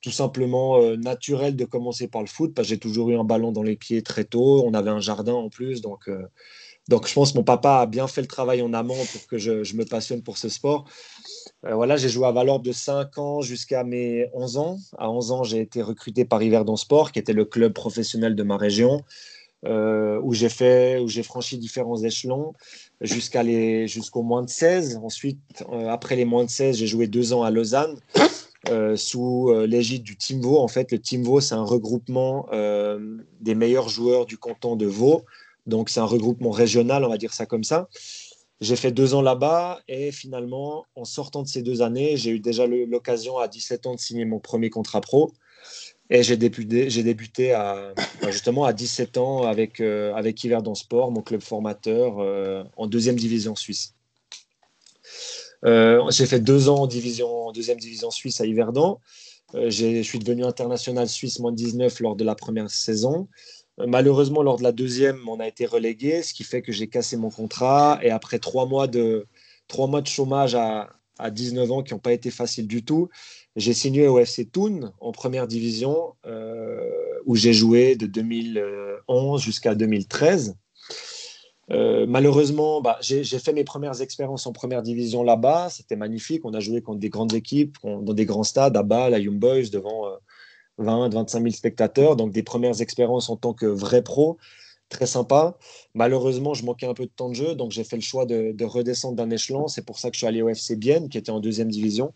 tout 0.00 0.10
simplement 0.10 0.80
euh, 0.80 0.96
naturel 0.96 1.56
de 1.56 1.64
commencer 1.64 2.08
par 2.08 2.22
le 2.22 2.28
foot 2.28 2.54
parce 2.54 2.68
que 2.68 2.74
j'ai 2.74 2.78
toujours 2.78 3.10
eu 3.10 3.16
un 3.16 3.24
ballon 3.24 3.52
dans 3.52 3.62
les 3.62 3.76
pieds 3.76 4.02
très 4.02 4.24
tôt. 4.24 4.62
On 4.64 4.74
avait 4.74 4.90
un 4.90 5.00
jardin 5.00 5.34
en 5.34 5.48
plus. 5.48 5.80
Donc, 5.80 6.08
euh, 6.08 6.26
donc 6.88 7.06
je 7.06 7.14
pense 7.14 7.32
que 7.32 7.38
mon 7.38 7.44
papa 7.44 7.80
a 7.80 7.86
bien 7.86 8.08
fait 8.08 8.20
le 8.20 8.26
travail 8.26 8.62
en 8.62 8.72
amont 8.72 9.04
pour 9.12 9.26
que 9.28 9.38
je, 9.38 9.76
me 9.76 9.84
passionne 9.84 10.22
pour 10.22 10.38
ce 10.38 10.48
sport. 10.48 10.88
Voilà, 11.62 11.96
j'ai 11.96 12.08
joué 12.08 12.26
à 12.26 12.32
Valorbe 12.32 12.64
de 12.64 12.72
5 12.72 13.18
ans 13.18 13.40
jusqu'à 13.42 13.84
mes 13.84 14.26
11 14.32 14.56
ans. 14.56 14.78
À 14.96 15.10
11 15.10 15.32
ans, 15.32 15.42
j'ai 15.42 15.60
été 15.60 15.82
recruté 15.82 16.24
par 16.24 16.42
Yverdon 16.42 16.76
Sport, 16.76 17.12
qui 17.12 17.18
était 17.18 17.32
le 17.32 17.44
club 17.44 17.74
professionnel 17.74 18.34
de 18.36 18.42
ma 18.42 18.56
région, 18.56 19.02
où 19.66 20.32
j'ai 20.32 20.48
fait, 20.48 20.98
où 20.98 21.08
j'ai 21.08 21.22
franchi 21.22 21.58
différents 21.58 22.02
échelons 22.02 22.54
jusqu'à 23.00 23.42
les, 23.42 23.86
jusqu'au 23.88 24.22
moins 24.22 24.42
de 24.42 24.48
16. 24.50 25.00
Ensuite, 25.02 25.64
euh, 25.72 25.88
après 25.88 26.16
les 26.16 26.24
moins 26.24 26.44
de 26.44 26.50
16, 26.50 26.76
j'ai 26.76 26.86
joué 26.86 27.06
deux 27.06 27.32
ans 27.32 27.42
à 27.42 27.50
Lausanne. 27.50 27.96
euh, 28.70 28.96
sous 28.96 29.50
euh, 29.50 29.66
l'égide 29.66 30.02
du 30.02 30.16
Team. 30.16 30.44
En 30.44 30.68
fait, 30.68 30.90
le 30.92 30.98
Team 30.98 31.24
c'est 31.40 31.54
un 31.54 31.62
regroupement 31.62 32.48
des 33.40 33.54
meilleurs 33.54 33.88
joueurs 33.88 34.26
du 34.26 34.36
canton 34.36 34.76
de 34.76 34.86
Vaud. 34.86 35.24
Donc, 35.66 35.90
c'est 35.90 36.00
un 36.00 36.06
regroupement 36.06 36.50
régional, 36.50 37.04
on 37.04 37.08
va 37.08 37.18
dire 37.18 37.34
ça 37.34 37.46
comme 37.46 37.64
ça. 37.64 37.88
J'ai 38.60 38.74
fait 38.74 38.90
deux 38.90 39.14
ans 39.14 39.22
là-bas 39.22 39.80
et 39.86 40.10
finalement, 40.10 40.86
en 40.96 41.04
sortant 41.04 41.42
de 41.42 41.48
ces 41.48 41.62
deux 41.62 41.80
années, 41.82 42.16
j'ai 42.16 42.30
eu 42.30 42.40
déjà 42.40 42.66
l'occasion 42.66 43.38
à 43.38 43.46
17 43.46 43.86
ans 43.86 43.94
de 43.94 44.00
signer 44.00 44.24
mon 44.24 44.40
premier 44.40 44.68
contrat 44.70 45.00
pro. 45.00 45.32
Et 46.10 46.22
j'ai 46.22 46.36
débuté, 46.36 46.88
j'ai 46.88 47.02
débuté 47.02 47.52
à, 47.52 47.92
bah, 48.22 48.30
justement 48.30 48.64
à 48.64 48.72
17 48.72 49.18
ans 49.18 49.42
avec, 49.42 49.80
euh, 49.80 50.14
avec 50.14 50.42
Yverdon 50.42 50.74
Sport, 50.74 51.10
mon 51.10 51.20
club 51.20 51.42
formateur, 51.42 52.18
euh, 52.18 52.64
en 52.76 52.86
deuxième 52.86 53.16
division 53.16 53.54
suisse. 53.54 53.94
Euh, 55.64 56.02
j'ai 56.10 56.26
fait 56.26 56.40
deux 56.40 56.68
ans 56.68 56.82
en, 56.82 56.86
division, 56.86 57.52
deuxième 57.52 57.78
division 57.78 58.10
suisse 58.10 58.40
à 58.40 58.46
Yverdon. 58.46 58.98
Je 59.54 60.02
suis 60.02 60.18
devenu 60.18 60.44
international 60.44 61.08
suisse 61.08 61.38
moins 61.40 61.52
19 61.52 62.00
lors 62.00 62.16
de 62.16 62.24
la 62.24 62.34
première 62.34 62.70
saison. 62.70 63.28
Malheureusement, 63.78 64.42
lors 64.42 64.58
de 64.58 64.62
la 64.62 64.72
deuxième, 64.72 65.26
on 65.28 65.40
a 65.40 65.46
été 65.46 65.64
relégué, 65.64 66.22
ce 66.22 66.34
qui 66.34 66.44
fait 66.44 66.62
que 66.62 66.72
j'ai 66.72 66.88
cassé 66.88 67.16
mon 67.16 67.30
contrat. 67.30 67.98
Et 68.02 68.10
après 68.10 68.38
trois 68.38 68.66
mois 68.66 68.88
de, 68.88 69.26
trois 69.66 69.86
mois 69.86 70.02
de 70.02 70.06
chômage 70.06 70.54
à, 70.54 70.90
à 71.18 71.30
19 71.30 71.70
ans 71.70 71.82
qui 71.82 71.94
n'ont 71.94 72.00
pas 72.00 72.12
été 72.12 72.30
faciles 72.30 72.66
du 72.66 72.84
tout, 72.84 73.08
j'ai 73.58 73.74
signé 73.74 74.06
au 74.06 74.18
FC 74.20 74.46
Thun 74.46 74.92
en 75.00 75.10
première 75.10 75.48
division, 75.48 76.14
euh, 76.26 76.80
où 77.26 77.34
j'ai 77.34 77.52
joué 77.52 77.96
de 77.96 78.06
2011 78.06 79.42
jusqu'à 79.42 79.74
2013. 79.74 80.56
Euh, 81.70 82.06
malheureusement, 82.08 82.80
bah, 82.80 82.98
j'ai 83.00 83.24
fait 83.24 83.52
mes 83.52 83.64
premières 83.64 84.00
expériences 84.00 84.46
en 84.46 84.52
première 84.52 84.82
division 84.82 85.22
là-bas. 85.24 85.68
C'était 85.70 85.96
magnifique. 85.96 86.44
On 86.44 86.54
a 86.54 86.60
joué 86.60 86.82
contre 86.82 87.00
des 87.00 87.10
grandes 87.10 87.34
équipes, 87.34 87.76
dans 87.82 88.14
des 88.14 88.24
grands 88.24 88.44
stades, 88.44 88.76
à 88.76 88.82
bas, 88.84 89.10
la 89.10 89.18
Young 89.18 89.38
Boys, 89.38 89.68
devant 89.72 90.06
euh, 90.06 90.16
20, 90.78 91.12
25 91.12 91.40
000 91.40 91.50
spectateurs. 91.50 92.16
Donc, 92.16 92.32
des 92.32 92.44
premières 92.44 92.80
expériences 92.80 93.28
en 93.28 93.36
tant 93.36 93.54
que 93.54 93.66
vrai 93.66 94.02
pro. 94.02 94.38
Très 94.88 95.06
sympa. 95.06 95.58
Malheureusement, 95.94 96.54
je 96.54 96.64
manquais 96.64 96.86
un 96.86 96.94
peu 96.94 97.04
de 97.04 97.10
temps 97.14 97.28
de 97.28 97.34
jeu. 97.34 97.54
Donc, 97.56 97.72
j'ai 97.72 97.84
fait 97.84 97.96
le 97.96 98.02
choix 98.02 98.24
de, 98.24 98.52
de 98.52 98.64
redescendre 98.64 99.16
d'un 99.16 99.30
échelon. 99.30 99.66
C'est 99.66 99.84
pour 99.84 99.98
ça 99.98 100.10
que 100.10 100.14
je 100.14 100.20
suis 100.20 100.26
allé 100.26 100.42
au 100.42 100.48
FC 100.48 100.76
Bienne, 100.76 101.08
qui 101.08 101.18
était 101.18 101.30
en 101.30 101.40
deuxième 101.40 101.68
division. 101.68 102.14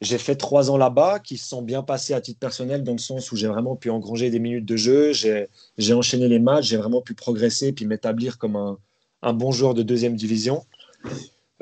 J'ai 0.00 0.18
fait 0.18 0.36
trois 0.36 0.70
ans 0.70 0.76
là-bas 0.76 1.18
qui 1.18 1.36
se 1.36 1.48
sont 1.48 1.62
bien 1.62 1.82
passés 1.82 2.14
à 2.14 2.20
titre 2.20 2.38
personnel 2.38 2.84
dans 2.84 2.92
le 2.92 2.98
sens 2.98 3.32
où 3.32 3.36
j'ai 3.36 3.48
vraiment 3.48 3.74
pu 3.74 3.90
engranger 3.90 4.30
des 4.30 4.38
minutes 4.38 4.64
de 4.64 4.76
jeu. 4.76 5.12
J'ai 5.12 5.94
enchaîné 5.94 6.28
les 6.28 6.38
matchs, 6.38 6.66
j'ai 6.66 6.76
vraiment 6.76 7.02
pu 7.02 7.14
progresser 7.14 7.72
puis 7.72 7.84
m'établir 7.84 8.38
comme 8.38 8.78
un, 9.22 9.32
bon 9.32 9.50
joueur 9.50 9.74
de 9.74 9.82
deuxième 9.82 10.14
division. 10.14 10.64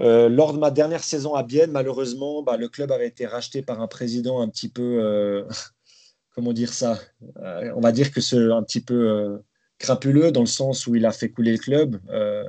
Euh, 0.01 0.29
lors 0.29 0.53
de 0.53 0.59
ma 0.59 0.71
dernière 0.71 1.03
saison 1.03 1.35
à 1.35 1.43
Bienne, 1.43 1.71
malheureusement, 1.71 2.43
bah, 2.43 2.59
le 2.59 2.69
club 2.69 2.93
avait 2.93 3.09
été 3.09 3.25
racheté 3.25 3.63
par 3.63 3.81
un 3.81 3.87
président 3.87 4.43
un 4.43 4.49
petit 4.49 4.69
peu, 4.69 4.83
euh, 5.03 5.45
comment 6.35 6.53
dire 6.53 6.75
ça, 6.75 6.99
Euh, 7.39 7.73
on 7.75 7.81
va 7.81 7.93
dire 7.93 8.13
que 8.13 8.21
c'est 8.21 8.37
un 8.37 8.63
petit 8.63 8.83
peu 8.83 9.41
crapuleux 9.79 10.33
dans 10.33 10.41
le 10.41 10.47
sens 10.47 10.87
où 10.87 10.95
il 10.95 11.05
a 11.05 11.13
fait 11.13 11.29
couler 11.29 11.53
le 11.53 11.59
club. 11.59 12.01
Euh, 12.11 12.45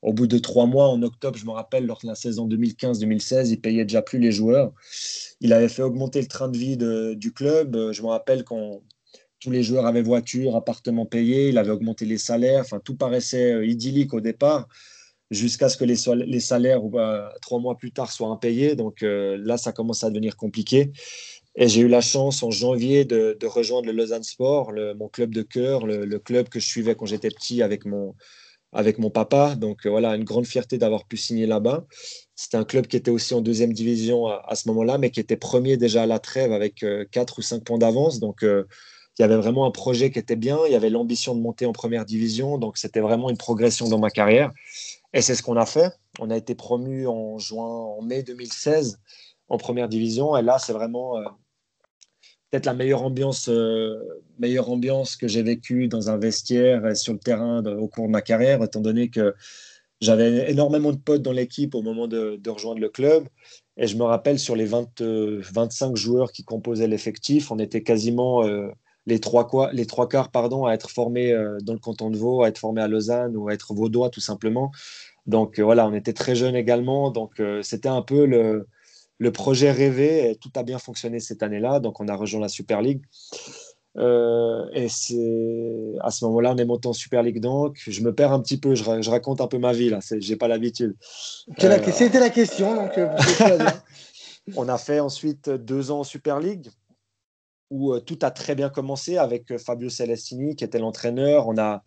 au 0.00 0.12
bout 0.12 0.26
de 0.26 0.38
trois 0.38 0.66
mois, 0.66 0.88
en 0.88 1.02
octobre, 1.02 1.38
je 1.38 1.44
me 1.44 1.50
rappelle, 1.50 1.86
lors 1.86 2.00
de 2.02 2.06
la 2.06 2.14
saison 2.14 2.48
2015-2016, 2.48 3.50
il 3.50 3.60
payait 3.60 3.84
déjà 3.84 4.02
plus 4.02 4.18
les 4.18 4.32
joueurs. 4.32 4.72
Il 5.40 5.52
avait 5.52 5.68
fait 5.68 5.82
augmenter 5.82 6.20
le 6.20 6.28
train 6.28 6.48
de 6.48 6.56
vie 6.56 6.76
du 6.76 7.32
club. 7.32 7.76
Euh, 7.76 7.92
Je 7.92 8.02
me 8.02 8.08
rappelle 8.08 8.44
quand 8.44 8.82
tous 9.40 9.50
les 9.50 9.62
joueurs 9.62 9.86
avaient 9.86 10.02
voiture, 10.02 10.56
appartement 10.56 11.04
payé, 11.04 11.48
il 11.48 11.58
avait 11.58 11.72
augmenté 11.72 12.04
les 12.04 12.18
salaires. 12.18 12.60
Enfin, 12.60 12.80
tout 12.82 12.96
paraissait 12.96 13.52
euh, 13.52 13.66
idyllique 13.66 14.14
au 14.14 14.20
départ, 14.20 14.68
jusqu'à 15.30 15.68
ce 15.68 15.76
que 15.76 15.84
les, 15.84 15.96
salaires, 16.40 16.80
trois 17.40 17.58
mois 17.58 17.76
plus 17.76 17.90
tard, 17.90 18.12
soient 18.12 18.28
impayés. 18.28 18.76
Donc 18.76 19.00
là, 19.00 19.56
ça 19.56 19.72
commence 19.72 20.04
à 20.04 20.10
devenir 20.10 20.36
compliqué. 20.36 20.92
Et 21.54 21.68
j'ai 21.68 21.82
eu 21.82 21.88
la 21.88 22.00
chance 22.00 22.42
en 22.42 22.50
janvier 22.50 23.04
de, 23.04 23.36
rejoindre 23.44 23.86
le 23.86 23.92
Lausanne 23.92 24.22
Sport, 24.22 24.72
mon 24.96 25.08
club 25.08 25.34
de 25.34 25.42
cœur, 25.42 25.86
le, 25.86 26.18
club 26.18 26.48
que 26.48 26.58
je 26.58 26.66
suivais 26.66 26.94
quand 26.94 27.06
j'étais 27.06 27.28
petit 27.28 27.62
avec 27.62 27.84
mon, 27.84 28.14
avec 28.72 28.98
mon 28.98 29.10
papa. 29.10 29.54
Donc 29.54 29.86
euh, 29.86 29.90
voilà, 29.90 30.16
une 30.16 30.24
grande 30.24 30.46
fierté 30.46 30.78
d'avoir 30.78 31.04
pu 31.06 31.16
signer 31.16 31.46
là-bas. 31.46 31.84
C'était 32.34 32.56
un 32.56 32.64
club 32.64 32.86
qui 32.86 32.96
était 32.96 33.10
aussi 33.10 33.34
en 33.34 33.42
deuxième 33.42 33.72
division 33.72 34.28
à, 34.28 34.54
ce 34.54 34.66
moment-là, 34.68 34.98
mais 34.98 35.10
qui 35.10 35.20
était 35.20 35.36
premier 35.36 35.76
déjà 35.76 36.04
à 36.04 36.06
la 36.06 36.18
trêve 36.18 36.52
avec 36.52 36.82
euh, 36.82 37.04
4 37.10 37.38
ou 37.38 37.42
5 37.42 37.64
points 37.64 37.78
d'avance. 37.78 38.18
Donc 38.18 38.42
euh, 38.42 38.64
il 39.18 39.22
y 39.22 39.24
avait 39.24 39.36
vraiment 39.36 39.66
un 39.66 39.70
projet 39.70 40.10
qui 40.10 40.18
était 40.18 40.36
bien. 40.36 40.58
Il 40.66 40.72
y 40.72 40.74
avait 40.74 40.88
l'ambition 40.90 41.34
de 41.34 41.40
monter 41.40 41.66
en 41.66 41.72
première 41.72 42.06
division. 42.06 42.56
Donc 42.56 42.78
c'était 42.78 43.00
vraiment 43.00 43.28
une 43.28 43.36
progression 43.36 43.88
dans 43.88 43.98
ma 43.98 44.10
carrière. 44.10 44.50
Et 45.12 45.20
c'est 45.20 45.34
ce 45.34 45.42
qu'on 45.42 45.56
a 45.56 45.66
fait. 45.66 45.92
On 46.18 46.30
a 46.30 46.36
été 46.36 46.54
promu 46.54 47.06
en 47.06 47.38
juin, 47.38 47.66
en 47.66 48.00
mai 48.00 48.22
2016 48.22 48.98
en 49.48 49.58
première 49.58 49.88
division. 49.88 50.36
Et 50.36 50.42
là, 50.42 50.58
c'est 50.58 50.72
vraiment 50.72 51.18
euh, 51.18 51.24
peut-être 52.52 52.66
la 52.66 52.74
meilleure 52.74 53.02
ambiance, 53.02 53.48
euh, 53.48 53.98
meilleure 54.38 54.70
ambiance 54.70 55.16
que 55.16 55.26
j'ai 55.26 55.42
vécue 55.42 55.88
dans 55.88 56.10
un 56.10 56.18
vestiaire 56.18 56.86
et 56.86 56.94
sur 56.94 57.14
le 57.14 57.18
terrain 57.18 57.64
au 57.64 57.88
cours 57.88 58.06
de 58.06 58.12
ma 58.12 58.20
carrière, 58.20 58.62
étant 58.62 58.80
donné 58.80 59.08
que 59.08 59.34
j'avais 60.02 60.50
énormément 60.50 60.92
de 60.92 60.98
potes 60.98 61.22
dans 61.22 61.32
l'équipe 61.32 61.74
au 61.74 61.80
moment 61.80 62.06
de, 62.08 62.38
rejoindre 62.46 62.80
le 62.80 62.90
club. 62.90 63.26
Et 63.78 63.86
je 63.86 63.96
me 63.96 64.02
rappelle, 64.02 64.38
sur 64.38 64.54
les 64.54 64.66
20, 64.66 65.00
euh, 65.00 65.40
25 65.50 65.96
joueurs 65.96 66.30
qui 66.30 66.44
composaient 66.44 66.88
l'effectif, 66.88 67.50
on 67.50 67.58
était 67.58 67.82
quasiment 67.82 68.44
euh, 68.44 68.68
les, 69.06 69.18
trois, 69.18 69.46
quoi- 69.46 69.72
les 69.72 69.86
trois 69.86 70.06
quarts 70.06 70.30
pardon, 70.30 70.66
à 70.66 70.74
être 70.74 70.90
formés 70.90 71.32
euh, 71.32 71.56
dans 71.62 71.72
le 71.72 71.78
canton 71.78 72.10
de 72.10 72.18
Vaud, 72.18 72.42
à 72.42 72.48
être 72.48 72.58
formés 72.58 72.82
à 72.82 72.88
Lausanne 72.88 73.34
ou 73.34 73.48
à 73.48 73.54
être 73.54 73.72
vaudois 73.72 74.10
tout 74.10 74.20
simplement. 74.20 74.72
Donc 75.26 75.58
euh, 75.58 75.64
voilà, 75.64 75.86
on 75.88 75.94
était 75.94 76.12
très 76.12 76.34
jeunes 76.34 76.56
également. 76.56 77.10
Donc 77.10 77.40
euh, 77.40 77.62
c'était 77.62 77.88
un 77.88 78.02
peu 78.02 78.26
le, 78.26 78.66
le 79.22 79.30
projet 79.30 79.70
rêvé 79.70 80.36
tout 80.40 80.50
a 80.56 80.64
bien 80.64 80.78
fonctionné 80.78 81.20
cette 81.20 81.42
année-là. 81.44 81.78
Donc 81.78 82.00
on 82.00 82.08
a 82.08 82.16
rejoint 82.16 82.40
la 82.40 82.48
Super 82.48 82.82
League. 82.82 83.02
Euh, 83.98 84.64
et 84.72 84.88
c'est 84.88 85.92
à 86.00 86.10
ce 86.10 86.24
moment-là, 86.24 86.52
on 86.54 86.56
est 86.56 86.64
monté 86.64 86.88
en 86.88 86.92
Super 86.92 87.22
League. 87.22 87.38
Donc 87.40 87.76
je 87.86 88.00
me 88.02 88.12
perds 88.12 88.32
un 88.32 88.40
petit 88.40 88.58
peu, 88.58 88.74
je, 88.74 88.82
ra- 88.82 89.00
je 89.00 89.10
raconte 89.10 89.40
un 89.40 89.46
peu 89.46 89.58
ma 89.58 89.72
vie 89.72 89.90
là. 89.90 90.00
J'ai 90.18 90.34
pas 90.36 90.48
l'habitude. 90.48 90.96
Euh, 91.62 91.78
C'était 91.92 92.18
la 92.18 92.30
question, 92.30 92.74
donc 92.74 92.98
euh, 92.98 93.08
très 93.16 93.56
bien. 93.58 93.82
On 94.56 94.68
a 94.68 94.76
fait 94.76 94.98
ensuite 94.98 95.48
deux 95.50 95.92
ans 95.92 96.00
en 96.00 96.04
Super 96.04 96.40
League 96.40 96.68
où 97.70 97.96
tout 98.00 98.18
a 98.22 98.32
très 98.32 98.56
bien 98.56 98.70
commencé 98.70 99.16
avec 99.18 99.56
Fabio 99.56 99.88
Celestini 99.88 100.56
qui 100.56 100.64
était 100.64 100.80
l'entraîneur. 100.80 101.46
On 101.46 101.56
a, 101.58 101.84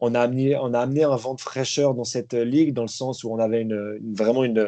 on, 0.00 0.14
a 0.16 0.20
amené, 0.20 0.56
on 0.56 0.74
a 0.74 0.80
amené 0.80 1.04
un 1.04 1.14
vent 1.14 1.34
de 1.34 1.40
fraîcheur 1.40 1.94
dans 1.94 2.04
cette 2.04 2.34
ligue 2.34 2.74
dans 2.74 2.82
le 2.82 2.88
sens 2.88 3.22
où 3.22 3.32
on 3.32 3.38
avait 3.38 3.62
une, 3.62 4.00
vraiment 4.14 4.42
une, 4.42 4.66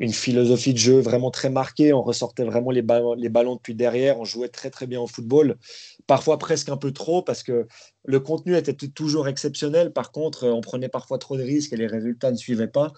une 0.00 0.14
philosophie 0.14 0.72
de 0.72 0.78
jeu 0.78 0.98
vraiment 0.98 1.30
très 1.30 1.50
marquée. 1.50 1.92
On 1.92 2.02
ressortait 2.02 2.42
vraiment 2.42 2.70
les 2.70 2.82
ballons, 2.82 3.12
les 3.12 3.28
ballons 3.28 3.54
depuis 3.54 3.74
derrière. 3.74 4.18
On 4.18 4.24
jouait 4.24 4.48
très 4.48 4.70
très 4.70 4.86
bien 4.86 4.98
au 4.98 5.06
football, 5.06 5.56
parfois 6.06 6.38
presque 6.38 6.70
un 6.70 6.78
peu 6.78 6.90
trop 6.90 7.22
parce 7.22 7.42
que 7.42 7.68
le 8.04 8.18
contenu 8.18 8.56
était 8.56 8.74
toujours 8.74 9.28
exceptionnel. 9.28 9.92
Par 9.92 10.10
contre, 10.10 10.48
on 10.48 10.62
prenait 10.62 10.88
parfois 10.88 11.18
trop 11.18 11.36
de 11.36 11.42
risques 11.42 11.74
et 11.74 11.76
les 11.76 11.86
résultats 11.86 12.32
ne 12.32 12.36
suivaient 12.36 12.66
pas. 12.66 12.92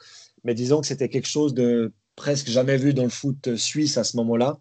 Mais 0.44 0.54
disons 0.54 0.80
que 0.80 0.86
c'était 0.86 1.08
quelque 1.08 1.28
chose 1.28 1.54
de 1.54 1.92
presque 2.14 2.48
jamais 2.48 2.76
vu 2.76 2.94
dans 2.94 3.02
le 3.02 3.08
foot 3.08 3.56
suisse 3.56 3.98
à 3.98 4.04
ce 4.04 4.16
moment-là. 4.18 4.58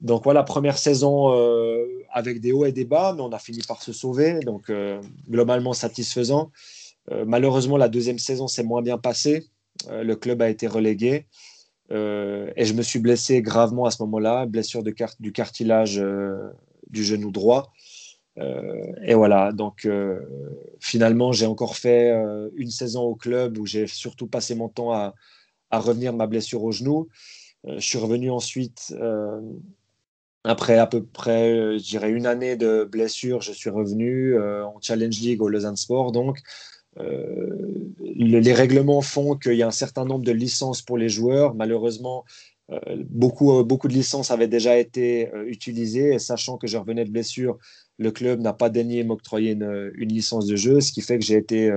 Donc 0.00 0.22
voilà, 0.24 0.44
première 0.44 0.78
saison 0.78 1.32
euh, 1.34 1.84
avec 2.12 2.40
des 2.40 2.52
hauts 2.52 2.66
et 2.66 2.72
des 2.72 2.84
bas, 2.84 3.12
mais 3.16 3.22
on 3.22 3.32
a 3.32 3.38
fini 3.38 3.60
par 3.66 3.82
se 3.82 3.92
sauver. 3.92 4.38
Donc 4.40 4.70
euh, 4.70 5.00
globalement 5.28 5.72
satisfaisant. 5.72 6.52
Euh, 7.10 7.24
malheureusement, 7.26 7.76
la 7.76 7.88
deuxième 7.88 8.18
saison 8.20 8.46
s'est 8.46 8.62
moins 8.62 8.82
bien 8.82 8.98
passée. 8.98 9.46
le 9.90 10.14
club 10.14 10.42
a 10.42 10.48
été 10.48 10.66
relégué. 10.68 11.26
Euh, 11.92 12.50
et 12.56 12.64
je 12.64 12.74
me 12.74 12.82
suis 12.82 12.98
blessé 12.98 13.42
gravement 13.42 13.84
à 13.84 13.90
ce 13.90 14.02
moment-là, 14.02 14.46
blessure 14.46 14.82
du 14.82 15.32
cartilage 15.32 15.98
euh, 15.98 16.50
du 16.90 17.04
genou 17.04 17.30
droit. 17.30 17.72
Euh, 18.38 18.92
et 19.04 19.14
voilà, 19.14 19.52
donc 19.52 19.88
finalement, 20.80 21.32
j'ai 21.32 21.46
encore 21.46 21.76
fait 21.76 22.12
une 22.56 22.70
saison 22.70 23.02
au 23.02 23.14
club 23.14 23.58
où 23.58 23.66
j'ai 23.66 23.86
surtout 23.86 24.26
passé 24.26 24.54
mon 24.54 24.68
temps 24.68 24.92
à, 24.92 25.14
à, 25.70 25.78
revenir 25.78 26.12
ma 26.12 26.26
blessure 26.26 26.62
au 26.62 26.72
genou. 26.72 27.08
je 27.64 27.80
suis 27.80 27.98
revenu 27.98 28.30
ensuite, 28.30 28.94
après 30.44 30.78
à 30.78 30.86
peu 30.86 31.02
près, 31.02 31.78
je 31.78 31.84
dirais, 31.84 32.10
une 32.10 32.26
année 32.26 32.56
de 32.56 32.84
blessure, 32.84 33.40
je 33.40 33.52
suis 33.52 33.70
revenu 33.70 34.38
en 34.38 34.78
Challenge 34.82 35.18
League 35.18 35.40
au 35.40 35.48
Lausanne 35.48 35.76
Sport, 35.76 36.12
donc 36.12 36.40
euh, 36.98 37.92
les 37.98 38.52
règlements 38.52 39.02
font 39.02 39.36
qu'il 39.36 39.54
y 39.54 39.62
a 39.62 39.66
un 39.66 39.72
certain 39.72 40.04
nombre 40.04 40.24
de 40.24 40.32
licences 40.32 40.82
pour 40.82 40.96
les 40.96 41.08
joueurs. 41.08 41.54
Malheureusement, 41.54 42.24
euh, 42.70 42.78
beaucoup, 43.10 43.58
euh, 43.58 43.64
beaucoup 43.64 43.88
de 43.88 43.92
licences 43.92 44.30
avaient 44.30 44.48
déjà 44.48 44.78
été 44.78 45.30
utilisées. 45.46 46.18
Sachant 46.18 46.56
que 46.56 46.66
je 46.66 46.76
revenais 46.76 47.04
de 47.04 47.10
blessure, 47.10 47.58
le 47.98 48.10
club 48.10 48.40
n'a 48.40 48.52
pas 48.52 48.70
daigné 48.70 49.04
m'octroyer 49.04 49.52
une, 49.52 49.90
licence 50.08 50.46
de 50.46 50.56
jeu, 50.56 50.80
ce 50.80 50.92
qui 50.92 51.02
fait 51.02 51.18
que 51.18 51.24
j'ai 51.24 51.36
été 51.36 51.72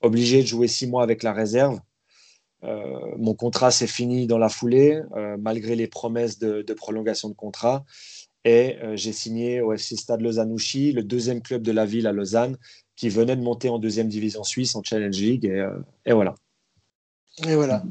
obligé 0.00 0.42
de 0.42 0.46
jouer 0.46 0.68
six 0.68 0.86
mois 0.86 1.02
avec 1.02 1.22
la 1.22 1.32
réserve. 1.32 1.78
mon 2.62 3.34
contrat 3.34 3.70
s'est 3.70 3.86
fini 3.86 4.26
dans 4.26 4.38
la 4.38 4.48
foulée, 4.48 5.02
malgré 5.38 5.76
les 5.76 5.88
promesses 5.88 6.38
de, 6.38 6.72
prolongation 6.72 7.28
de 7.28 7.34
contrat. 7.34 7.84
Et 8.46 8.76
j'ai 8.94 9.12
signé 9.12 9.60
au 9.60 9.74
FC 9.74 9.96
Stade 9.96 10.22
Lausanne-Ouchy, 10.22 10.92
le 10.92 11.02
deuxième 11.02 11.42
club 11.42 11.62
de 11.62 11.72
la 11.72 11.84
ville 11.84 12.06
à 12.06 12.12
Lausanne, 12.12 12.56
qui 13.02 13.08
venait 13.08 13.34
de 13.34 13.42
monter 13.42 13.68
en 13.68 13.80
deuxième 13.80 14.06
division 14.06 14.44
suisse 14.44 14.76
en 14.76 14.82
Challenge 14.84 15.18
League. 15.18 15.44
Et, 15.44 15.58
euh, 15.58 15.72
et 16.06 16.12
voilà. 16.12 16.36
Et 17.44 17.56
voilà. 17.56 17.82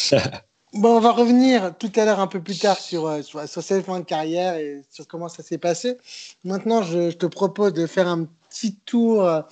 bon, 0.72 0.96
on 0.96 1.00
va 1.00 1.12
revenir 1.12 1.76
tout 1.76 1.92
à 1.96 2.06
l'heure 2.06 2.18
un 2.18 2.26
peu 2.26 2.40
plus 2.40 2.58
tard 2.58 2.78
sur, 2.78 3.06
euh, 3.06 3.20
sur, 3.20 3.46
sur, 3.46 3.62
cette 3.62 3.84
fin 3.84 4.00
de 4.00 4.06
carrière 4.06 4.54
et 4.54 4.80
sur 4.90 5.06
comment 5.06 5.28
ça 5.28 5.42
s'est 5.42 5.58
passé. 5.58 5.98
Maintenant, 6.44 6.82
je, 6.82 7.10
te 7.10 7.26
propose 7.26 7.74
de 7.74 7.86
faire 7.86 8.08
un 8.08 8.24
petit 8.48 8.74
tour 8.86 9.22
euh, 9.22 9.42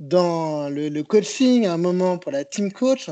dans 0.00 0.68
le, 0.68 0.88
le, 0.88 1.02
coaching, 1.04 1.66
un 1.66 1.76
moment 1.76 2.18
pour 2.18 2.32
la 2.32 2.44
team 2.44 2.72
coach. 2.72 3.10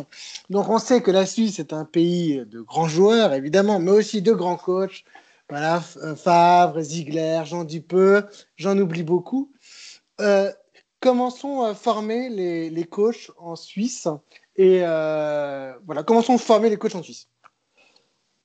Donc, 0.51 0.69
on 0.71 0.81
sait 0.81 1.03
que 1.03 1.13
la 1.13 1.25
Suisse 1.25 1.61
est 1.61 1.73
un 1.73 1.85
pays 1.85 2.43
de 2.45 2.61
grands 2.63 2.89
joueurs, 2.89 3.33
évidemment, 3.33 3.79
mais 3.79 3.93
aussi 3.93 4.23
de 4.23 4.33
grands 4.33 4.57
coachs. 4.57 5.05
Voilà, 5.49 5.81
Favre, 6.17 6.81
Ziegler, 6.81 7.43
Jean 7.45 7.63
Dupeux, 7.63 8.27
j'en 8.57 8.77
oublie 8.77 9.05
beaucoup. 9.05 9.53
Euh, 10.21 10.51
comment 11.03 11.31
sont 11.31 11.65
euh, 11.65 11.75
formés 11.75 12.31
les, 12.31 12.71
les, 12.71 12.85
coachs 12.85 13.31
en 13.37 13.57
Suisse. 13.57 14.09
Et 14.57 14.81
euh, 14.83 15.75
voilà, 15.85 16.03
comment 16.03 16.23
sont 16.23 16.39
formés 16.39 16.71
les 16.71 16.79
coachs 16.79 16.95
en 16.95 17.03
Suisse. 17.03 17.29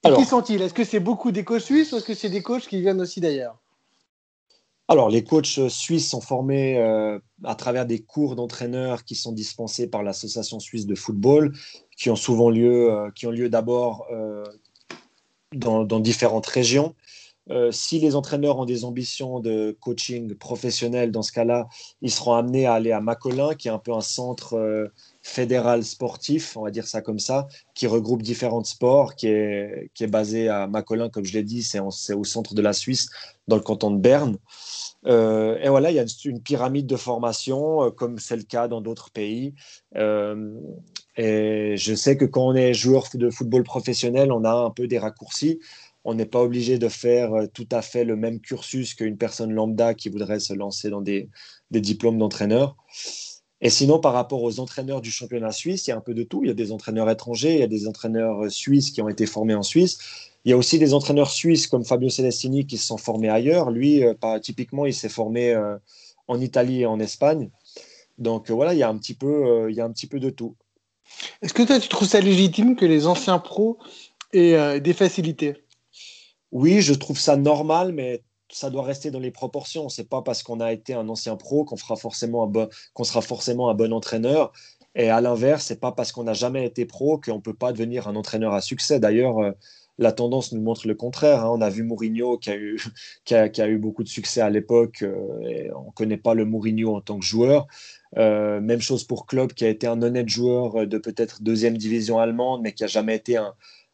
Alors, 0.03 0.19
Qui 0.19 0.25
sont-ils? 0.25 0.61
Est-ce 0.61 0.73
que 0.73 0.83
c'est 0.83 0.99
beaucoup 0.99 1.31
des 1.31 1.43
coachs 1.43 1.61
suisses 1.61 1.93
ou 1.93 1.97
est-ce 1.97 2.05
que 2.05 2.13
c'est 2.13 2.29
des 2.29 2.41
coachs 2.41 2.67
qui 2.67 2.81
viennent 2.81 2.99
aussi 2.99 3.21
d'ailleurs? 3.21 3.57
Alors, 4.89 5.09
les 5.09 5.23
coachs 5.23 5.67
suisses 5.69 6.09
sont 6.09 6.21
formés 6.21 6.77
euh, 6.77 7.19
à 7.43 7.55
travers 7.55 7.85
des 7.85 7.99
cours 7.99 8.35
d'entraîneurs 8.35 9.03
qui 9.03 9.15
sont 9.15 9.33
dispensés 9.33 9.87
par 9.87 10.01
l'Association 10.01 10.59
suisse 10.59 10.85
de 10.85 10.95
football, 10.95 11.53
qui 11.97 12.09
ont 12.09 12.15
souvent 12.15 12.49
lieu, 12.49 13.11
qui 13.15 13.27
ont 13.27 13.31
lieu 13.31 13.49
d'abord 13.49 14.07
dans, 15.53 15.83
dans, 15.83 15.99
différentes 15.99 16.47
régions. 16.47 16.95
Euh, 17.49 17.71
si 17.71 17.99
les 17.99 18.15
entraîneurs 18.15 18.59
ont 18.59 18.65
des 18.65 18.83
ambitions 18.83 19.39
de 19.39 19.75
coaching 19.79 20.35
professionnel, 20.35 21.11
dans 21.11 21.21
ce 21.21 21.31
cas-là, 21.31 21.67
ils 22.01 22.11
seront 22.11 22.33
amenés 22.33 22.65
à 22.65 22.73
aller 22.73 22.91
à 22.91 22.99
Macolin, 22.99 23.55
qui 23.55 23.69
est 23.69 23.71
un 23.71 23.79
peu 23.79 23.93
un 23.93 24.01
centre 24.01 24.55
euh, 24.55 24.87
fédéral 25.21 25.83
sportif, 25.83 26.57
on 26.57 26.63
va 26.63 26.71
dire 26.71 26.87
ça 26.87 27.01
comme 27.01 27.19
ça, 27.19 27.47
qui 27.73 27.87
regroupe 27.87 28.21
différents 28.21 28.63
sports, 28.63 29.15
qui 29.15 29.27
est, 29.27 29.91
qui 29.93 30.03
est 30.03 30.07
basé 30.07 30.49
à 30.49 30.67
Macolin, 30.67 31.09
comme 31.09 31.25
je 31.25 31.33
l'ai 31.33 31.43
dit, 31.43 31.63
c'est 31.63 31.79
au 31.79 32.23
centre 32.23 32.53
de 32.53 32.61
la 32.61 32.73
Suisse, 32.73 33.09
dans 33.47 33.55
le 33.55 33.61
canton 33.61 33.91
de 33.91 33.99
Berne. 33.99 34.37
Euh, 35.05 35.57
et 35.61 35.69
voilà, 35.69 35.91
il 35.91 35.95
y 35.95 35.99
a 35.99 36.05
une, 36.25 36.41
pyramide 36.41 36.87
de 36.87 36.97
formation, 36.97 37.91
comme 37.91 38.19
c'est 38.19 38.35
le 38.35 38.43
cas 38.43 38.67
dans 38.67 38.81
d'autres 38.81 39.09
pays. 39.09 39.53
et 39.95 41.75
je 41.77 41.95
sais 41.95 42.17
que 42.17 42.25
quand 42.25 42.47
on 42.47 42.55
est 42.55 42.73
joueur 42.73 43.05
de 43.13 43.29
football 43.29 43.63
professionnel, 43.63 44.31
on 44.31 44.43
a 44.43 44.51
un 44.51 44.69
peu 44.69 44.87
des 44.87 44.97
raccourcis 44.97 45.59
on 46.07 46.13
n'est 46.13 46.25
pas 46.25 46.41
obligé 46.41 46.79
de 46.79 46.87
faire 46.87 47.33
euh, 47.33 47.47
tout 47.53 47.67
à 47.69 47.81
fait 47.81 48.05
le 48.05 48.15
même 48.15 48.39
cursus 48.39 48.93
qu'une 48.93 49.17
personne 49.17 49.51
lambda 49.51 49.93
qui 49.93 50.07
voudrait 50.07 50.39
se 50.39 50.53
lancer 50.53 50.89
dans 50.89 51.01
des, 51.01 51.29
diplômes 51.69 52.17
d'entraîneur. 52.17 52.77
Et 53.59 53.69
sinon, 53.69 53.99
par 53.99 54.13
rapport 54.13 54.41
aux 54.41 54.61
entraîneurs 54.61 55.01
du 55.01 55.11
championnat 55.11 55.51
suisse, 55.51 55.85
il 55.85 55.89
y 55.89 55.93
a 55.93 55.97
un 55.97 56.01
peu 56.01 56.13
de 56.13 56.23
tout. 56.23 56.43
Il 56.43 56.47
y 56.47 56.51
a 56.51 56.53
des 56.53 56.71
entraîneurs 56.71 57.09
étrangers, 57.09 57.55
il 57.55 57.59
y 57.59 57.63
a 57.63 57.67
des 57.67 57.89
entraîneurs 57.89 58.45
euh, 58.45 58.49
suisses 58.49 58.91
qui 58.91 59.01
ont 59.01 59.09
été 59.09 59.25
formés 59.25 59.53
en 59.53 59.63
Suisse. 59.63 59.97
Il 60.45 60.49
y 60.49 60.53
a 60.53 60.57
aussi 60.57 60.79
des 60.79 60.93
entraîneurs 60.93 61.29
suisses 61.29 61.67
comme 61.67 61.83
Fabio 61.83 62.07
Celestini 62.07 62.65
qui 62.65 62.77
se 62.77 62.87
sont 62.87 62.97
formés 62.97 63.27
ailleurs. 63.27 63.69
Lui, 63.69 64.05
euh, 64.05 64.13
typiquement, 64.41 64.85
il 64.85 64.93
s'est 64.93 65.09
formé 65.09 65.53
en 66.29 66.39
Italie 66.39 66.83
et 66.83 66.85
en 66.85 67.01
Espagne. 67.01 67.49
Donc 68.17 68.49
voilà, 68.49 68.73
il 68.73 68.77
y 68.77 68.83
a 68.83 68.87
un 68.87 68.97
petit 68.97 69.13
peu, 69.13 69.69
il 69.69 69.75
y 69.75 69.81
a 69.81 69.85
un 69.85 69.91
petit 69.91 70.07
peu 70.07 70.21
de 70.21 70.29
tout. 70.29 70.55
Est-ce 71.41 71.53
que 71.53 71.63
toi, 71.63 71.81
tu 71.81 71.89
trouves 71.89 72.07
ça 72.07 72.21
légitime 72.21 72.77
que 72.77 72.85
les 72.85 73.07
anciens 73.07 73.39
pros 73.39 73.77
aient 74.31 74.79
des 74.79 74.93
facilités? 74.93 75.66
Oui, 76.57 76.81
je 76.81 76.95
trouve 76.95 77.19
ça 77.19 77.37
normal, 77.37 77.91
mais 77.93 78.23
ça 78.49 78.71
doit 78.71 78.83
rester 78.83 79.11
dans 79.11 79.19
les 79.19 79.29
proportions. 79.29 79.89
C'est 79.89 80.09
pas 80.09 80.23
parce 80.23 80.41
qu'on 80.41 80.59
a 80.59 80.73
été 80.73 80.95
un 80.95 81.07
ancien 81.07 81.35
pro 81.35 81.65
qu'on 81.65 81.77
sera 81.77 81.95
forcément 81.95 83.69
un 83.69 83.73
bon 83.75 83.93
entraîneur. 83.93 84.51
Et 84.95 85.11
à 85.11 85.21
l'inverse, 85.21 85.65
c'est 85.65 85.79
pas 85.79 85.91
parce 85.91 86.11
qu'on 86.11 86.23
n'a 86.23 86.33
jamais 86.33 86.65
été 86.65 86.85
pro 86.85 87.19
qu'on 87.19 87.41
peut 87.41 87.53
pas 87.53 87.73
devenir 87.73 88.07
un 88.07 88.15
entraîneur 88.15 88.55
à 88.55 88.61
succès. 88.61 88.99
D'ailleurs, 88.99 89.37
euh, 89.37 89.51
la 89.99 90.11
tendance 90.11 90.51
nous 90.51 90.61
montre 90.61 90.87
le 90.87 90.95
contraire. 90.95 91.45
Hein. 91.45 91.51
On 91.51 91.61
a 91.61 91.69
vu 91.69 91.83
Mourinho 91.83 92.39
qui 92.39 92.49
a 92.49 92.55
eu, 92.55 92.79
beaucoup 93.77 94.03
de 94.03 94.09
succès 94.09 94.41
à 94.41 94.49
l'époque. 94.49 95.03
Euh, 95.03 95.69
on 95.75 95.91
connaît 95.91 96.17
pas 96.17 96.33
le 96.33 96.45
Mourinho 96.45 96.95
en 96.95 97.01
tant 97.01 97.19
que 97.19 97.25
joueur. 97.25 97.67
Euh, 98.17 98.61
même 98.61 98.81
chose 98.81 99.03
pour 99.03 99.27
Klopp, 99.27 99.53
qui 99.53 99.63
a 99.63 99.69
été 99.69 99.85
un 99.85 100.01
honnête 100.01 100.29
joueur 100.29 100.87
de 100.87 100.97
peut-être 100.97 101.43
deuxième 101.43 101.77
division 101.77 102.17
allemande, 102.17 102.61
mais 102.63 102.73
qui 102.73 102.83
a 102.83 102.87
jamais 102.87 103.15
été 103.15 103.37
un, 103.37 103.53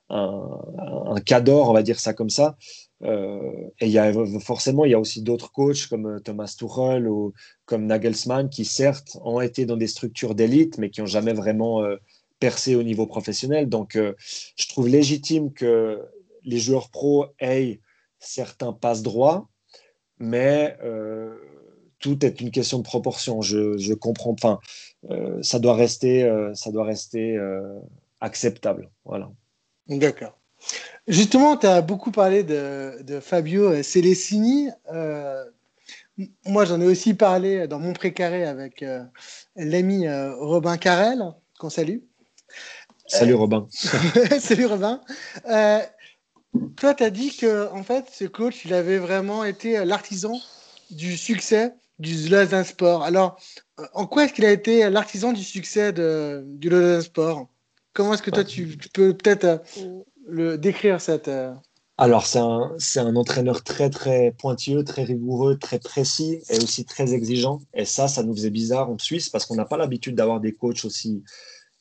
un, 0.10 1.20
cadre, 1.26 1.70
on 1.70 1.74
va 1.74 1.84
dire 1.84 2.00
ça 2.00 2.14
comme 2.14 2.30
ça. 2.30 2.56
Euh, 3.04 3.70
et 3.80 3.90
y 3.90 3.98
a, 3.98 4.14
forcément, 4.40 4.86
il 4.86 4.92
y 4.92 4.94
a 4.94 5.00
aussi 5.00 5.22
d'autres 5.22 5.52
coachs 5.52 5.88
comme 5.88 6.06
euh, 6.06 6.20
Thomas 6.20 6.54
Tuchel 6.58 7.08
ou 7.08 7.34
comme 7.66 7.86
Nagelsmann 7.86 8.50
qui, 8.50 8.64
certes, 8.64 9.18
ont 9.24 9.42
été 9.42 9.66
dans 9.66 9.76
des 9.76 9.88
structures 9.88 10.36
d'élite, 10.36 10.78
mais 10.78 10.90
qui 10.90 11.02
n'ont 11.02 11.08
jamais 11.08 11.34
vraiment 11.34 11.84
euh, 11.84 11.98
percé 12.40 12.76
au 12.76 12.84
niveau 12.84 13.06
professionnel. 13.06 13.68
Donc, 13.70 13.96
je 13.96 14.68
trouve 14.68 14.90
légitime 14.90 15.54
que 15.54 16.02
les 16.44 16.58
joueurs 16.60 16.90
pros 16.90 17.28
aient 17.40 17.80
certains 18.20 18.74
passe 18.74 19.02
droits, 19.02 19.48
mais 20.20 20.78
tout 22.00 22.26
est 22.26 22.42
une 22.42 22.52
question 22.52 22.80
de 22.80 22.84
proportion. 22.84 23.42
Je, 23.42 23.78
je 23.78 23.94
comprends. 23.94 24.32
Enfin, 24.32 24.60
ça 25.42 25.60
doit 25.60 25.76
rester, 25.76 26.30
ça 26.54 26.72
doit 26.72 26.84
rester 26.84 27.40
acceptable. 28.20 28.92
Voilà. 29.06 29.32
D'accord. 29.88 30.38
Justement, 31.08 31.58
tu 31.58 31.68
as 31.68 31.82
beaucoup 31.82 32.12
parlé 32.12 32.44
de, 32.44 33.20
Fabio 33.22 33.84
Celestini. 33.84 34.70
Euh, 34.92 35.44
moi, 36.46 36.66
j'en 36.66 36.80
ai 36.80 36.86
aussi 36.86 37.14
parlé 37.14 37.68
dans 37.68 37.80
mon 37.80 37.94
précaré 37.94 38.46
avec 38.46 38.84
euh, 38.84 39.04
l'ami 39.56 40.08
euh, 40.08 40.36
Robin 40.36 40.78
Carrel, 40.78 41.22
qu'on 41.60 41.70
salue. 41.70 42.00
Salut 43.08 43.34
Robin. 43.34 43.68
Salut 44.40 44.66
Robin. 44.66 45.02
toi, 46.78 46.94
tu 46.94 47.04
as 47.04 47.10
dit 47.10 47.36
que 47.36 47.70
en 47.72 47.84
fait, 47.84 48.06
ce 48.12 48.26
coach, 48.26 48.64
il 48.64 48.74
avait 48.74 49.00
vraiment 49.00 49.44
été 49.44 49.84
l'artisan 49.84 50.40
du 50.90 51.18
succès 51.18 51.74
du 52.00 52.30
Lausanne 52.30 52.64
Sport. 52.64 53.04
Alors, 53.04 53.38
en 53.94 54.08
quoi 54.08 54.24
est-ce 54.24 54.34
qu'il 54.34 54.46
a 54.46 54.52
été 54.52 54.90
l'artisan 54.90 55.34
du 55.34 55.44
succès 55.44 55.92
de, 55.92 56.44
du 56.46 56.70
Lausanne 56.70 57.02
Sport? 57.02 57.50
Comment 57.94 58.14
est-ce 58.14 58.24
que 58.24 58.32
toi, 58.32 58.44
tu, 58.44 58.78
peux 58.94 59.16
peut-être 59.16 59.46
euh, 59.46 59.58
le, 60.28 60.58
décrire 60.58 61.00
cette. 61.00 61.28
euh, 61.28 61.54
Alors, 61.98 62.26
c'est 62.26 62.40
un, 62.40 62.74
c'est 62.80 63.00
un 63.00 63.16
entraîneur 63.16 63.64
très, 63.64 63.90
très 63.90 64.32
pointilleux, 64.38 64.84
très 64.84 65.04
rigoureux, 65.04 65.58
très 65.58 65.80
précis 65.80 66.42
et 66.50 66.58
aussi 66.58 66.86
très 66.86 67.14
exigeant. 67.14 67.60
Et 67.74 67.86
ça, 67.86 68.08
ça 68.08 68.24
nous 68.24 68.34
faisait 68.34 68.50
bizarre 68.50 68.90
en 68.90 68.98
Suisse 68.98 69.30
parce 69.30 69.46
qu'on 69.46 69.56
n'a 69.56 69.66
pas 69.66 69.78
l'habitude 69.78 70.16
d'avoir 70.16 70.40
des 70.40 70.54
coachs 70.54 70.86
aussi 70.86 71.24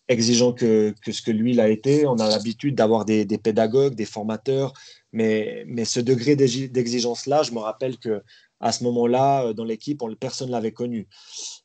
exigeants 0.08 0.52
que, 0.52 0.94
que 1.02 1.12
ce 1.12 1.22
que 1.22 1.30
lui, 1.30 1.52
il 1.52 1.60
a 1.60 1.68
été. 1.68 2.06
On 2.06 2.16
a 2.18 2.28
l'habitude 2.28 2.74
d'avoir 2.74 3.04
des, 3.04 3.24
des 3.24 3.38
pédagogues, 3.38 3.94
des 3.94 4.04
formateurs. 4.04 4.74
Mais, 5.12 5.64
mais 5.66 5.84
ce 5.84 6.00
degré 6.00 6.36
d'exi- 6.36 6.68
d'exigence-là, 6.70 7.42
je 7.42 7.52
me 7.52 7.58
rappelle 7.58 7.98
que 7.98 8.22
à 8.62 8.72
ce 8.72 8.84
moment-là, 8.84 9.46
euh, 9.46 9.52
dans 9.52 9.64
l'équipe, 9.64 10.02
on- 10.02 10.14
personne 10.14 10.46
ne 10.48 10.52
l'avait 10.52 10.72
connu. 10.72 11.08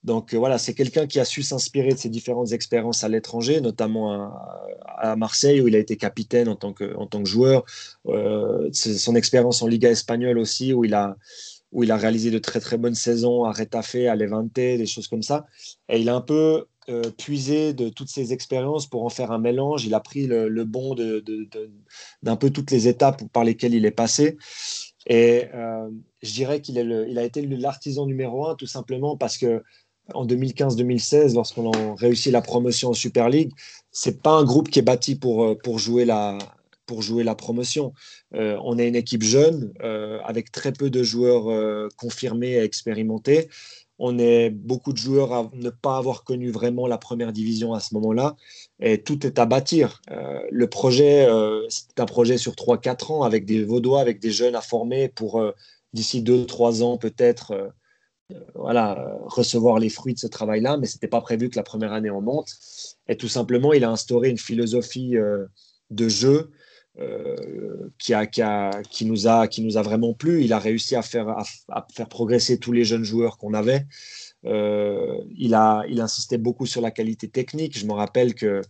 Donc 0.03 0.33
euh, 0.33 0.37
voilà, 0.37 0.57
c'est 0.57 0.73
quelqu'un 0.73 1.07
qui 1.07 1.19
a 1.19 1.25
su 1.25 1.43
s'inspirer 1.43 1.93
de 1.93 1.97
ses 1.97 2.09
différentes 2.09 2.51
expériences 2.51 3.03
à 3.03 3.09
l'étranger, 3.09 3.61
notamment 3.61 4.31
à, 4.85 5.15
Marseille, 5.15 5.61
où 5.61 5.67
il 5.67 5.75
a 5.75 5.79
été 5.79 5.95
capitaine 5.95 6.49
en 6.49 6.55
tant 6.55 6.73
que, 6.73 6.93
joueur. 7.23 7.63
Euh, 8.07 8.69
son 8.73 9.15
expérience 9.15 9.61
en 9.61 9.67
Liga 9.67 9.89
espagnole 9.89 10.37
aussi, 10.39 10.73
où 10.73 10.85
il 10.85 10.93
a, 10.93 11.15
où 11.71 11.83
il 11.83 11.91
a 11.91 11.97
réalisé 11.97 12.31
de 12.31 12.39
très 12.39 12.59
très 12.59 12.77
bonnes 12.77 12.95
saisons 12.95 13.43
à 13.43 13.51
Retafe, 13.51 13.95
à 14.09 14.15
Levante, 14.15 14.53
des 14.53 14.85
choses 14.85 15.07
comme 15.07 15.23
ça. 15.23 15.45
Et 15.89 15.99
il 15.99 16.09
a 16.09 16.15
un 16.15 16.21
peu 16.21 16.65
euh, 16.89 17.11
puisé 17.11 17.73
de 17.73 17.89
toutes 17.89 18.07
ces 18.09 18.31
expériences 18.31 18.87
pour 18.87 19.03
en 19.03 19.09
faire 19.09 19.31
un 19.31 19.39
mélange. 19.39 19.85
Il 19.85 19.93
a 19.93 19.99
pris 19.99 20.25
le, 20.25 20.63
bon 20.63 20.95
de, 20.95 21.19
de- 21.19 21.43
de- 21.51 21.69
d'un 22.23 22.37
peu 22.37 22.49
toutes 22.49 22.71
les 22.71 22.87
étapes 22.87 23.23
par 23.33 23.43
lesquelles 23.43 23.73
il 23.73 23.85
est 23.85 23.91
passé. 23.91 24.37
Et 25.07 25.45
euh, 25.53 25.89
je 26.21 26.33
dirais 26.33 26.61
qu'il 26.61 26.77
a 26.79 27.23
été 27.23 27.41
l'artisan 27.41 28.05
numéro 28.05 28.45
un, 28.45 28.55
tout 28.55 28.67
simplement 28.67 29.17
parce 29.17 29.37
que 29.37 29.63
en 30.13 30.25
2015-2016, 30.25 31.33
lorsqu'on 31.33 31.71
a 31.71 31.95
réussi 31.95 32.31
la 32.31 32.41
promotion 32.41 32.89
en 32.89 32.93
Super 32.93 33.29
League, 33.29 33.51
c'est 33.91 34.21
pas 34.21 34.31
un 34.31 34.43
groupe 34.43 34.69
qui 34.69 34.79
est 34.79 34.83
bâti 34.83 35.15
pour, 35.15 35.43
euh, 35.43 35.77
jouer, 35.77 36.05
la, 36.05 36.37
promotion. 37.35 37.93
Euh, 38.33 38.57
on 38.63 38.77
est 38.77 38.87
une 38.87 38.95
équipe 38.95 39.23
jeune, 39.23 39.73
avec 40.23 40.51
très 40.51 40.71
peu 40.71 40.89
de 40.89 41.03
joueurs 41.03 41.89
confirmés 41.97 42.51
et 42.51 42.63
expérimentés. 42.63 43.49
On 43.99 44.19
est 44.19 44.49
beaucoup 44.51 44.93
de 44.93 44.97
joueurs 44.97 45.33
à 45.33 45.49
ne 45.53 45.69
pas 45.69 45.97
avoir 45.97 46.23
connu 46.23 46.51
vraiment 46.51 46.87
la 46.87 46.97
première 46.97 47.33
division 47.33 47.73
à 47.73 47.79
ce 47.79 47.93
moment-là. 47.95 48.35
Et 48.79 49.01
tout 49.01 49.25
est 49.25 49.39
à 49.39 49.45
bâtir. 49.45 50.01
Euh, 50.11 50.39
le 50.51 50.67
projet, 50.67 51.27
euh, 51.27 51.65
c'est 51.69 51.99
un 51.99 52.05
projet 52.05 52.37
sur 52.37 52.53
3-4 52.53 53.11
ans 53.11 53.23
avec 53.23 53.45
des 53.45 53.63
Vaudois, 53.63 53.99
avec 54.01 54.19
des 54.19 54.31
jeunes 54.31 54.55
à 54.55 54.61
former 54.61 55.09
pour 55.09 55.41
euh, 55.41 55.51
d'ici 55.93 56.21
2-3 56.21 56.83
ans 56.83 56.97
peut-être 56.97 57.71
voilà, 58.55 59.17
recevoir 59.25 59.79
les 59.79 59.89
fruits 59.89 60.13
de 60.13 60.19
ce 60.19 60.27
travail-là. 60.27 60.77
Mais 60.77 60.85
ce 60.85 60.97
n'était 60.97 61.07
pas 61.07 61.21
prévu 61.21 61.49
que 61.49 61.55
la 61.55 61.63
première 61.63 61.93
année 61.93 62.09
en 62.09 62.21
monte. 62.21 62.53
Et 63.07 63.15
tout 63.15 63.29
simplement, 63.29 63.73
il 63.73 63.83
a 63.83 63.89
instauré 63.89 64.29
une 64.29 64.37
philosophie 64.37 65.15
de 65.89 66.09
jeu 66.09 66.51
qui, 67.97 69.05
nous 69.05 69.27
a, 69.27 69.81
vraiment 69.83 70.13
plu. 70.13 70.43
Il 70.43 70.53
a 70.53 70.59
réussi 70.59 70.95
à 70.95 71.01
faire, 71.01 71.35
progresser 72.09 72.59
tous 72.59 72.71
les 72.71 72.83
jeunes 72.83 73.03
joueurs 73.03 73.37
qu'on 73.37 73.53
avait. 73.53 73.85
Euh, 74.45 75.21
il, 75.35 75.53
a, 75.53 75.83
insistait 75.99 76.37
beaucoup 76.37 76.65
sur 76.65 76.81
la 76.81 76.91
qualité 76.91 77.27
technique. 77.27 77.77
Je 77.77 77.85
me 77.85 77.93
rappelle 77.93 78.35
que 78.35 78.45
euh, 78.45 78.61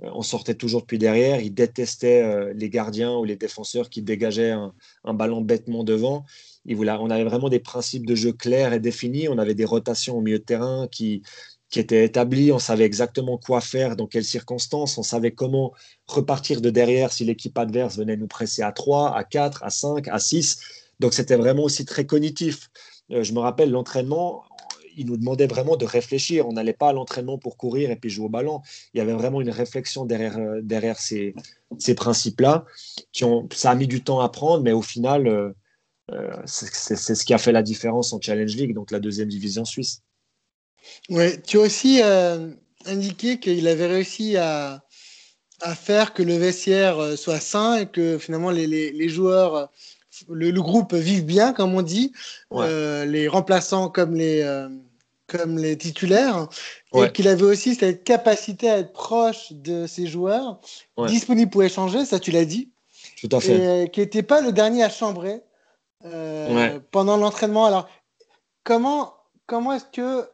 on 0.00 0.22
sortait 0.22 0.54
toujours 0.54 0.82
depuis 0.82 0.98
derrière. 0.98 1.40
Il 1.40 1.54
détestait 1.54 2.22
euh, 2.22 2.52
les 2.54 2.70
gardiens 2.70 3.16
ou 3.16 3.24
les 3.24 3.36
défenseurs 3.36 3.90
qui 3.90 4.02
dégageaient 4.02 4.50
un, 4.50 4.74
un 5.04 5.14
ballon 5.14 5.40
bêtement 5.40 5.84
devant. 5.84 6.24
Il 6.66 6.76
voulait, 6.76 6.92
on 6.92 7.10
avait 7.10 7.24
vraiment 7.24 7.48
des 7.48 7.60
principes 7.60 8.06
de 8.06 8.14
jeu 8.14 8.32
clairs 8.32 8.72
et 8.72 8.80
définis. 8.80 9.28
On 9.28 9.38
avait 9.38 9.54
des 9.54 9.64
rotations 9.64 10.16
au 10.16 10.20
milieu 10.20 10.38
de 10.38 10.44
terrain 10.44 10.88
qui, 10.90 11.22
qui 11.70 11.78
étaient 11.78 12.04
établies. 12.04 12.52
On 12.52 12.58
savait 12.58 12.84
exactement 12.84 13.38
quoi 13.38 13.60
faire, 13.60 13.96
dans 13.96 14.06
quelles 14.06 14.24
circonstances. 14.24 14.98
On 14.98 15.02
savait 15.02 15.30
comment 15.30 15.72
repartir 16.06 16.60
de 16.60 16.70
derrière 16.70 17.12
si 17.12 17.24
l'équipe 17.24 17.56
adverse 17.56 17.96
venait 17.96 18.16
nous 18.16 18.26
presser 18.26 18.62
à 18.62 18.72
3, 18.72 19.16
à 19.16 19.24
4, 19.24 19.62
à 19.62 19.70
5, 19.70 20.08
à 20.08 20.18
6. 20.18 20.60
Donc 20.98 21.14
c'était 21.14 21.36
vraiment 21.36 21.62
aussi 21.62 21.84
très 21.84 22.04
cognitif. 22.04 22.70
Euh, 23.12 23.22
je 23.22 23.32
me 23.32 23.38
rappelle 23.38 23.70
l'entraînement, 23.70 24.44
il 24.96 25.06
nous 25.06 25.16
demandait 25.16 25.46
vraiment 25.46 25.76
de 25.76 25.86
réfléchir. 25.86 26.46
On 26.48 26.52
n'allait 26.52 26.72
pas 26.72 26.88
à 26.88 26.92
l'entraînement 26.92 27.38
pour 27.38 27.56
courir 27.56 27.90
et 27.90 27.96
puis 27.96 28.10
jouer 28.10 28.26
au 28.26 28.28
ballon. 28.28 28.60
Il 28.92 28.98
y 28.98 29.00
avait 29.00 29.14
vraiment 29.14 29.40
une 29.40 29.50
réflexion 29.50 30.04
derrière, 30.04 30.36
euh, 30.38 30.94
ces, 30.98 31.94
principes-là. 31.94 32.66
Ça 33.52 33.70
a 33.70 33.74
mis 33.76 33.86
du 33.86 34.02
temps 34.02 34.20
à 34.20 34.28
prendre, 34.28 34.62
mais 34.64 34.72
au 34.72 34.82
final, 34.82 35.28
euh, 35.28 35.52
c'est 36.44 36.96
ce 36.96 37.24
qui 37.24 37.32
a 37.32 37.38
fait 37.38 37.52
la 37.52 37.62
différence 37.62 38.12
en 38.12 38.20
Challenge 38.20 38.54
League, 38.56 38.74
donc 38.74 38.90
la 38.90 38.98
deuxième 38.98 39.28
division 39.28 39.64
suisse. 39.64 40.02
Ouais, 41.08 41.40
tu 41.42 41.58
as 41.58 41.60
aussi 41.60 42.00
euh, 42.02 42.50
indiqué 42.86 43.38
qu'il 43.38 43.66
avait 43.68 43.86
réussi 43.86 44.36
à, 44.36 44.82
à 45.60 45.74
faire 45.74 46.14
que 46.14 46.22
le 46.22 46.34
vestiaire 46.36 46.98
euh, 46.98 47.16
soit 47.16 47.40
sain 47.40 47.76
et 47.78 47.86
que 47.86 48.18
finalement 48.18 48.50
les, 48.50 48.66
les, 48.66 48.92
les 48.92 49.08
joueurs, 49.08 49.70
le, 50.28 50.50
le 50.50 50.62
groupe 50.62 50.94
vive 50.94 51.24
bien, 51.24 51.52
comme 51.52 51.74
on 51.74 51.82
dit, 51.82 52.12
Ouais. 52.50 52.66
euh, 52.68 53.04
les 53.04 53.28
remplaçants 53.28 53.88
comme 53.88 54.14
les, 54.14 54.42
euh, 54.42 54.68
comme 55.26 55.58
les 55.58 55.76
titulaires, 55.76 56.48
Ouais. 56.92 57.06
et 57.08 57.12
qu'il 57.12 57.28
avait 57.28 57.44
aussi 57.44 57.74
cette 57.74 58.02
capacité 58.04 58.68
à 58.70 58.78
être 58.78 58.92
proche 58.92 59.52
de 59.52 59.86
ses 59.86 60.06
joueurs, 60.06 60.60
Ouais. 60.96 61.08
disponible 61.08 61.50
pour 61.50 61.62
échanger, 61.62 62.04
ça 62.04 62.18
tu 62.18 62.30
l'as 62.32 62.44
dit, 62.44 62.70
Tout 63.20 63.28
à 63.32 63.40
fait. 63.40 63.84
et 63.84 63.90
qui 63.90 64.00
n'était 64.00 64.22
pas 64.24 64.40
le 64.40 64.52
dernier 64.52 64.82
à 64.82 64.88
chambrer 64.90 65.42
pendant 66.90 67.16
l'entraînement. 67.16 67.66
Alors, 67.66 67.88
comment, 68.64 69.14
comment 69.46 69.72
est-ce 69.74 69.84
que. 69.92 70.28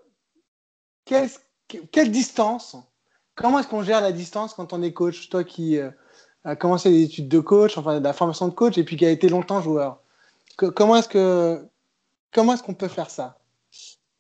Quelle, 1.07 1.31
quelle 1.91 2.11
distance? 2.11 2.77
Comment 3.35 3.61
est-ce 3.61 3.69
qu'on 3.69 3.83
gère 3.83 4.01
la 4.03 4.13
distance 4.13 4.53
quand 4.55 4.73
on 4.73 4.83
est 4.83 4.93
coach? 4.93 5.31
Toi 5.31 5.45
qui 5.45 5.79
euh, 5.79 5.91
a 6.45 6.57
commencé 6.57 6.91
les 6.91 7.05
études 7.05 7.29
de 7.29 7.41
coach, 7.41 7.79
enfin 7.79 7.99
de 8.01 8.05
la 8.05 8.13
formation 8.13 8.49
de 8.49 8.53
coach, 8.55 8.77
et 8.77 8.85
puis 8.85 8.97
qui 8.97 9.07
a 9.07 9.11
été 9.11 9.29
longtemps 9.29 9.63
joueur. 9.63 10.01
Que- 10.59 10.67
comment 10.67 10.97
est-ce 10.97 11.09
que. 11.09 11.65
Comment 12.33 12.53
est-ce 12.53 12.63
qu'on 12.63 12.75
peut 12.75 12.89
faire 12.89 13.09
ça? 13.09 13.39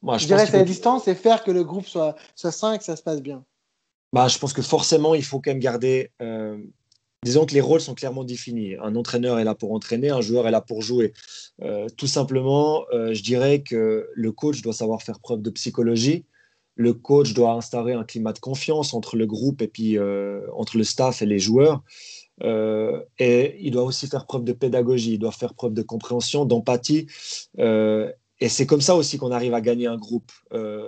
Moi, 0.01 0.17
Je, 0.17 0.23
je 0.23 0.27
dirais 0.29 0.43
pense 0.43 0.51
c'est 0.51 0.57
la 0.57 0.63
faut- 0.65 0.69
distance 0.69 1.09
et 1.09 1.15
faire 1.15 1.45
que 1.45 1.51
le 1.51 1.65
groupe 1.65 1.87
soit, 1.87 2.15
soit 2.35 2.53
sain 2.53 2.73
et 2.75 2.79
que 2.79 2.85
ça 2.85 2.97
se 2.97 3.03
passe 3.03 3.21
bien. 3.21 3.45
Bah, 4.13 4.29
je 4.29 4.39
pense 4.39 4.53
que 4.53 4.63
forcément, 4.63 5.15
il 5.15 5.25
faut 5.25 5.41
quand 5.41 5.51
même 5.51 5.59
garder. 5.59 6.13
euh, 6.23 6.57
disons 7.25 7.45
que 7.45 7.55
les 7.55 7.61
rôles 7.61 7.81
sont 7.81 7.95
clairement 7.95 8.23
définis. 8.23 8.77
Un 8.77 8.95
entraîneur 8.95 9.39
est 9.41 9.45
là 9.45 9.55
pour 9.55 9.73
entraîner, 9.73 10.11
un 10.11 10.21
joueur 10.21 10.47
est 10.47 10.53
là 10.53 10.61
pour 10.61 10.81
jouer. 10.83 11.13
Euh, 11.63 11.89
tout 11.97 12.07
simplement, 12.07 12.85
euh, 12.93 13.13
je 13.13 13.23
dirais 13.23 13.63
que 13.63 14.09
le 14.15 14.33
coach 14.33 14.63
doit 14.63 14.73
savoir 14.73 15.03
faire 15.03 15.19
preuve 15.19 15.43
de 15.43 15.51
psychologie. 15.51 16.25
Le 16.77 16.93
coach 16.93 17.35
doit 17.35 17.53
instaurer 17.53 17.95
un 17.95 18.05
climat 18.05 18.33
de 18.33 18.39
confiance 18.39 18.95
entre 18.95 19.17
le 19.17 19.27
groupe 19.27 19.63
et 19.63 19.69
puis 19.69 19.99
euh, 19.99 20.41
entre 20.55 20.77
le 20.77 20.85
staff 20.85 21.23
et 21.23 21.27
les 21.27 21.39
joueurs. 21.39 21.83
Euh, 22.43 23.03
et 23.19 23.57
il 23.61 23.73
doit 23.73 23.85
aussi 23.85 24.07
faire 24.07 24.27
preuve 24.27 24.45
de 24.45 24.53
pédagogie, 24.53 25.15
il 25.15 25.19
doit 25.19 25.33
faire 25.33 25.55
preuve 25.55 25.73
de 25.73 25.83
compréhension, 25.83 26.45
d'empathie. 26.45 27.07
Euh, 27.59 28.13
et 28.41 28.51
c'est 28.51 28.67
comme 28.67 28.83
ça 28.83 28.95
aussi 28.95 29.17
qu'on 29.17 29.33
arrive 29.33 29.55
à 29.55 29.63
gagner 29.63 29.87
un 29.87 29.97
groupe. 29.97 30.31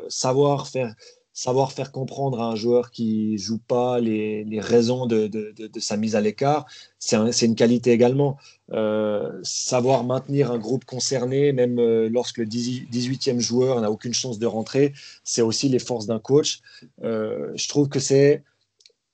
Savoir 0.08 0.68
faire 0.68 0.94
savoir 1.38 1.70
faire 1.70 1.92
comprendre 1.92 2.40
à 2.40 2.46
un 2.46 2.56
joueur 2.56 2.90
qui 2.90 3.38
joue 3.38 3.58
pas 3.58 4.00
les, 4.00 4.42
les 4.42 4.58
raisons 4.58 5.06
de, 5.06 5.28
de, 5.28 5.52
de, 5.56 5.80
sa 5.80 5.96
mise 5.96 6.16
à 6.16 6.20
l'écart, 6.20 6.66
c'est 6.98 7.14
un, 7.14 7.30
une 7.30 7.54
qualité 7.54 7.92
également. 7.92 8.38
Euh, 8.72 9.38
savoir 9.44 10.02
maintenir 10.02 10.50
un 10.50 10.58
groupe 10.58 10.84
concerné, 10.84 11.52
même 11.52 11.78
euh, 11.78 12.08
lorsque 12.08 12.38
le 12.38 12.46
18 12.46 12.90
18e 12.90 13.38
joueur 13.38 13.80
n'a 13.80 13.88
aucune 13.88 14.14
chance 14.14 14.40
de 14.40 14.46
rentrer, 14.46 14.94
c'est 15.22 15.40
aussi 15.40 15.68
les 15.68 15.78
forces 15.78 16.06
d'un 16.06 16.18
coach. 16.18 16.58
Euh, 17.04 17.52
je 17.54 17.68
trouve 17.68 17.88
que 17.88 18.00
c'est 18.00 18.42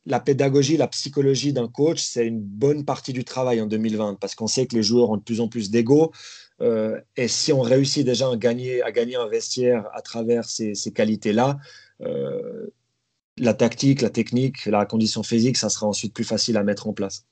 la 0.06 0.18
pédagogie, 0.18 0.78
la 0.78 0.88
psychologie 0.88 1.52
d'un 1.52 1.68
coach, 1.68 2.00
c'est 2.00 2.26
une 2.26 2.40
bonne 2.40 2.86
partie 2.86 3.12
du 3.12 3.24
travail 3.24 3.60
en 3.60 3.66
2020 3.66 4.14
parce 4.18 4.34
qu'on 4.34 4.46
sait 4.46 4.64
que 4.64 4.74
les 4.74 4.82
joueurs 4.82 5.10
ont 5.10 5.18
de 5.18 5.22
plus 5.22 5.42
en 5.42 5.48
plus 5.48 5.70
d'ego. 5.70 6.10
Et 7.16 7.28
si 7.28 7.52
on 7.52 7.60
réussit 7.60 8.06
déjà 8.06 8.30
à 8.30 8.36
gagner, 8.36 8.80
à 8.82 8.92
gagner 8.92 9.16
un 9.16 9.28
vestiaire 9.28 9.86
à 9.92 10.00
travers 10.00 10.44
ces, 10.44 10.74
ces 10.74 10.92
qualités-là, 10.92 11.58
Euh, 12.02 12.66
la 13.36 13.54
tactique, 13.54 14.02
la 14.02 14.10
technique, 14.10 14.66
la 14.66 14.86
condition 14.86 15.22
physique, 15.22 15.56
ça 15.56 15.68
sera 15.68 15.86
ensuite 15.86 16.14
plus 16.14 16.24
facile 16.24 16.56
à 16.56 16.62
mettre 16.62 16.88
en 16.88 16.92
place. 16.92 17.24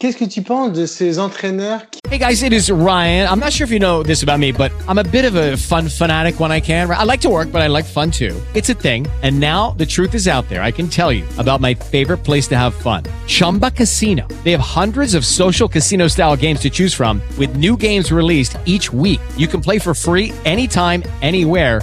Qu'est-ce 0.00 0.16
que 0.16 0.24
tu 0.24 0.40
penses 0.40 0.72
de 0.72 0.86
ces 0.86 1.18
entraîneurs 1.18 1.90
qui 1.90 2.00
Hey 2.10 2.18
guys, 2.18 2.42
it 2.42 2.54
is 2.54 2.72
Ryan. 2.72 3.28
I'm 3.30 3.38
not 3.38 3.52
sure 3.52 3.66
if 3.66 3.70
you 3.70 3.78
know 3.78 4.02
this 4.02 4.22
about 4.22 4.40
me, 4.40 4.50
but 4.50 4.72
I'm 4.88 4.96
a 4.96 5.04
bit 5.04 5.26
of 5.26 5.34
a 5.36 5.58
fun 5.58 5.88
fanatic 5.88 6.40
when 6.40 6.50
I 6.50 6.58
can. 6.58 6.90
I 6.90 7.04
like 7.04 7.20
to 7.20 7.28
work, 7.28 7.52
but 7.52 7.60
I 7.60 7.68
like 7.68 7.84
fun 7.84 8.10
too. 8.10 8.34
It's 8.54 8.70
a 8.70 8.74
thing. 8.74 9.06
And 9.22 9.38
now 9.38 9.72
the 9.76 9.84
truth 9.84 10.14
is 10.14 10.26
out 10.26 10.48
there. 10.48 10.62
I 10.62 10.72
can 10.72 10.88
tell 10.88 11.12
you 11.12 11.24
about 11.36 11.60
my 11.60 11.74
favorite 11.74 12.24
place 12.24 12.48
to 12.48 12.56
have 12.56 12.74
fun. 12.74 13.04
Chumba 13.26 13.70
Casino. 13.70 14.26
They 14.42 14.52
have 14.52 14.60
hundreds 14.62 15.14
of 15.14 15.26
social 15.26 15.68
casino 15.68 16.08
style 16.08 16.34
games 16.34 16.60
to 16.60 16.70
choose 16.70 16.94
from 16.94 17.20
with 17.38 17.56
new 17.56 17.76
games 17.76 18.10
released 18.10 18.56
each 18.64 18.90
week. 18.90 19.20
You 19.36 19.48
can 19.48 19.60
play 19.60 19.78
for 19.78 19.92
free 19.94 20.32
anytime, 20.46 21.02
anywhere. 21.20 21.82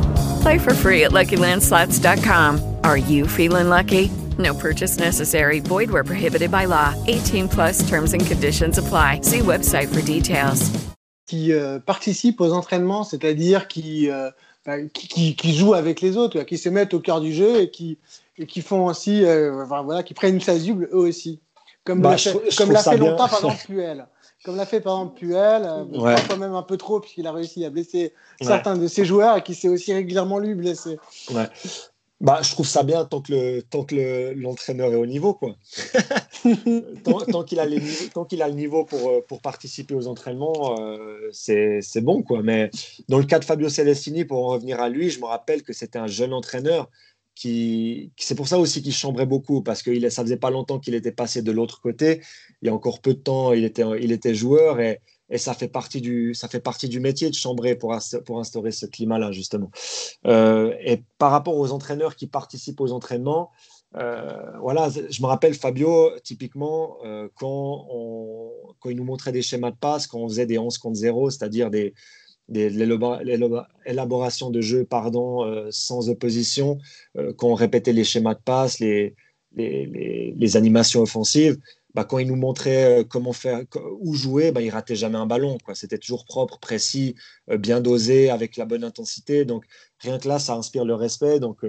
Play 0.41 0.57
for 0.57 0.73
free 0.73 1.03
at 1.03 1.11
LuckyLandSlots.com. 1.11 2.77
Are 2.83 2.97
you 2.97 3.27
feeling 3.27 3.69
lucky? 3.69 4.09
No 4.39 4.55
purchase 4.55 4.97
necessary. 4.97 5.59
Void 5.59 5.91
where 5.91 6.03
prohibited 6.03 6.49
by 6.49 6.65
law. 6.65 6.95
18 7.07 7.47
plus 7.47 7.87
terms 7.87 8.13
and 8.13 8.25
conditions 8.25 8.77
apply. 8.79 9.21
See 9.21 9.39
website 9.39 9.93
for 9.93 10.01
details. 10.01 10.71
Qui 11.27 11.53
euh, 11.53 11.79
participent 11.79 12.41
aux 12.41 12.53
entraînements, 12.53 13.03
c'est-à-dire 13.03 13.67
qui, 13.67 14.09
euh, 14.09 14.31
bah, 14.65 14.81
qui, 14.93 15.07
qui, 15.07 15.35
qui 15.35 15.55
jouent 15.55 15.75
avec 15.75 16.01
les 16.01 16.17
autres, 16.17 16.41
qui 16.41 16.57
se 16.57 16.69
mettent 16.69 16.93
au 16.93 16.99
cœur 16.99 17.21
du 17.21 17.33
jeu 17.33 17.61
et 17.61 17.69
qui, 17.69 17.99
et 18.37 18.47
qui 18.47 18.61
font 18.61 18.87
aussi, 18.87 19.23
euh, 19.23 19.63
enfin, 19.63 19.83
voilà, 19.83 20.01
qui 20.01 20.13
prennent 20.15 20.35
une 20.35 20.41
chasuble 20.41 20.89
eux 20.91 20.97
aussi. 20.97 21.39
Comme 21.85 22.01
Bah, 22.01 22.11
l'a 22.11 22.17
fait, 22.17 22.55
comme 22.57 22.71
l'a 22.71 22.81
fait 22.81 22.97
longtemps, 22.97 23.27
par 23.27 23.35
exemple, 23.35 23.57
Puel. 23.67 24.07
Comme 24.43 24.55
l'a 24.57 24.65
fait, 24.65 24.81
par 24.81 24.93
exemple, 24.95 25.19
Puel, 25.19 25.63
euh, 25.65 25.83
Ouais. 25.85 26.13
parfois 26.15 26.37
même 26.37 26.55
un 26.55 26.63
peu 26.63 26.77
trop, 26.77 26.99
puisqu'il 26.99 27.27
a 27.27 27.31
réussi 27.31 27.63
à 27.63 27.69
blesser 27.69 28.13
Ouais. 28.41 28.47
certains 28.47 28.75
de 28.75 28.87
ses 28.87 29.05
joueurs 29.05 29.37
et 29.37 29.43
qui 29.43 29.53
s'est 29.53 29.67
aussi 29.69 29.93
régulièrement 29.93 30.39
lui 30.39 30.55
blessé. 30.55 30.97
Ouais. 31.31 31.47
Bah, 32.21 32.39
je 32.43 32.51
trouve 32.51 32.67
ça 32.67 32.83
bien 32.83 33.03
tant 33.05 33.19
que 33.21 33.31
le 33.33 33.61
tant 33.63 33.83
que 33.83 33.95
le- 33.95 34.33
l'entraîneur 34.33 34.91
est 34.93 34.95
au 34.95 35.07
niveau 35.07 35.33
quoi. 35.33 35.55
tant 37.03 37.19
tant 37.21 37.43
qu'il 37.43 37.59
a 37.59 37.65
les 37.65 37.81
tant 38.13 38.25
qu'il 38.25 38.43
a 38.43 38.47
le 38.47 38.53
niveau 38.53 38.85
pour 38.85 39.09
euh, 39.09 39.21
pour 39.27 39.41
participer 39.41 39.95
aux 39.95 40.07
entraînements, 40.07 40.75
euh, 40.79 41.29
c'est 41.31 41.79
c'est 41.81 42.01
bon 42.01 42.21
quoi. 42.21 42.43
Mais 42.43 42.69
dans 43.09 43.17
le 43.17 43.23
cas 43.23 43.39
de 43.39 43.45
Fabio 43.45 43.69
Celestini, 43.69 44.23
pour 44.25 44.45
en 44.45 44.49
revenir 44.49 44.79
à 44.79 44.89
lui, 44.89 45.09
je 45.09 45.19
me 45.19 45.25
rappelle 45.25 45.63
que 45.63 45.73
c'était 45.73 45.97
un 45.97 46.05
jeune 46.07 46.33
entraîneur 46.33 46.89
c'est 47.41 48.35
pour 48.35 48.47
ça 48.47 48.59
aussi 48.59 48.81
qu'il 48.81 48.93
chambrait 48.93 49.25
beaucoup 49.25 49.61
parce 49.61 49.81
que 49.81 50.09
ça 50.09 50.23
faisait 50.23 50.37
pas 50.37 50.49
longtemps 50.49 50.79
qu'il 50.79 50.95
était 50.95 51.11
passé 51.11 51.41
de 51.41 51.51
l'autre 51.51 51.81
côté. 51.81 52.21
Il 52.61 52.67
y 52.67 52.69
a 52.69 52.73
encore 52.73 53.01
peu 53.01 53.13
de 53.13 53.19
temps, 53.19 53.53
il 53.53 53.63
était 53.63 54.35
joueur 54.35 54.79
et 55.31 55.37
ça 55.37 55.53
fait 55.53 55.69
partie 55.69 56.01
du, 56.01 56.33
métier 56.99 57.29
de 57.29 57.35
chambrer 57.35 57.75
pour 57.75 57.93
instaurer 57.93 58.71
ce 58.71 58.85
climat-là, 58.85 59.31
justement. 59.31 59.71
Euh, 60.27 60.75
et 60.81 61.03
par 61.17 61.31
rapport 61.31 61.57
aux 61.57 61.71
entraîneurs 61.71 62.15
qui 62.15 62.27
participent 62.27 62.81
aux 62.81 62.91
entraînements, 62.91 63.51
euh, 63.95 64.57
voilà, 64.59 64.89
je 64.89 65.21
me 65.21 65.27
rappelle 65.27 65.53
Fabio, 65.53 66.11
typiquement, 66.23 66.97
euh, 67.05 67.29
quand, 67.35 67.87
on, 67.89 68.51
quand 68.79 68.89
il 68.89 68.97
nous 68.97 69.03
montrait 69.03 69.31
des 69.31 69.41
schémas 69.41 69.71
de 69.71 69.77
passe, 69.77 70.05
quand 70.05 70.19
on 70.19 70.27
faisait 70.27 70.45
des 70.45 70.57
11 70.57 70.77
contre 70.77 70.95
0, 70.95 71.29
c'est-à-dire 71.29 71.69
des, 71.69 71.93
des, 72.51 72.69
l'élabora- 72.69 73.23
l'élabora- 73.23 73.67
élaboration 73.85 74.49
de 74.49 74.61
jeu 74.61 74.85
pardon, 74.85 75.45
euh, 75.45 75.67
sans 75.71 76.09
opposition, 76.09 76.77
euh, 77.17 77.33
quand 77.33 77.47
on 77.47 77.55
répétait 77.55 77.93
les 77.93 78.03
schémas 78.03 78.35
de 78.35 78.41
passe, 78.41 78.79
les, 78.79 79.15
les, 79.55 80.33
les, 80.37 80.57
animations 80.57 81.01
offensives, 81.01 81.57
bah, 81.93 82.03
quand 82.05 82.19
il 82.19 82.27
nous 82.27 82.35
montrait 82.35 83.01
euh, 83.01 83.03
comment 83.03 83.33
faire, 83.33 83.63
où 83.99 84.13
jouer, 84.13 84.51
bah, 84.51 84.61
il 84.61 84.69
ratait 84.69 84.95
jamais 84.95 85.17
un 85.17 85.25
ballon. 85.25 85.57
C'était 85.73 85.97
toujours 85.97 86.25
propre, 86.25 86.59
précis, 86.59 87.15
euh, 87.49 87.57
bien 87.57 87.81
dosé, 87.81 88.29
avec 88.29 88.57
la 88.57 88.65
bonne 88.65 88.83
intensité. 88.83 89.45
Donc 89.45 89.65
rien 89.99 90.19
que 90.19 90.27
là, 90.27 90.39
ça 90.39 90.55
inspire 90.55 90.85
le 90.85 90.95
respect. 90.95 91.39
Donc 91.39 91.65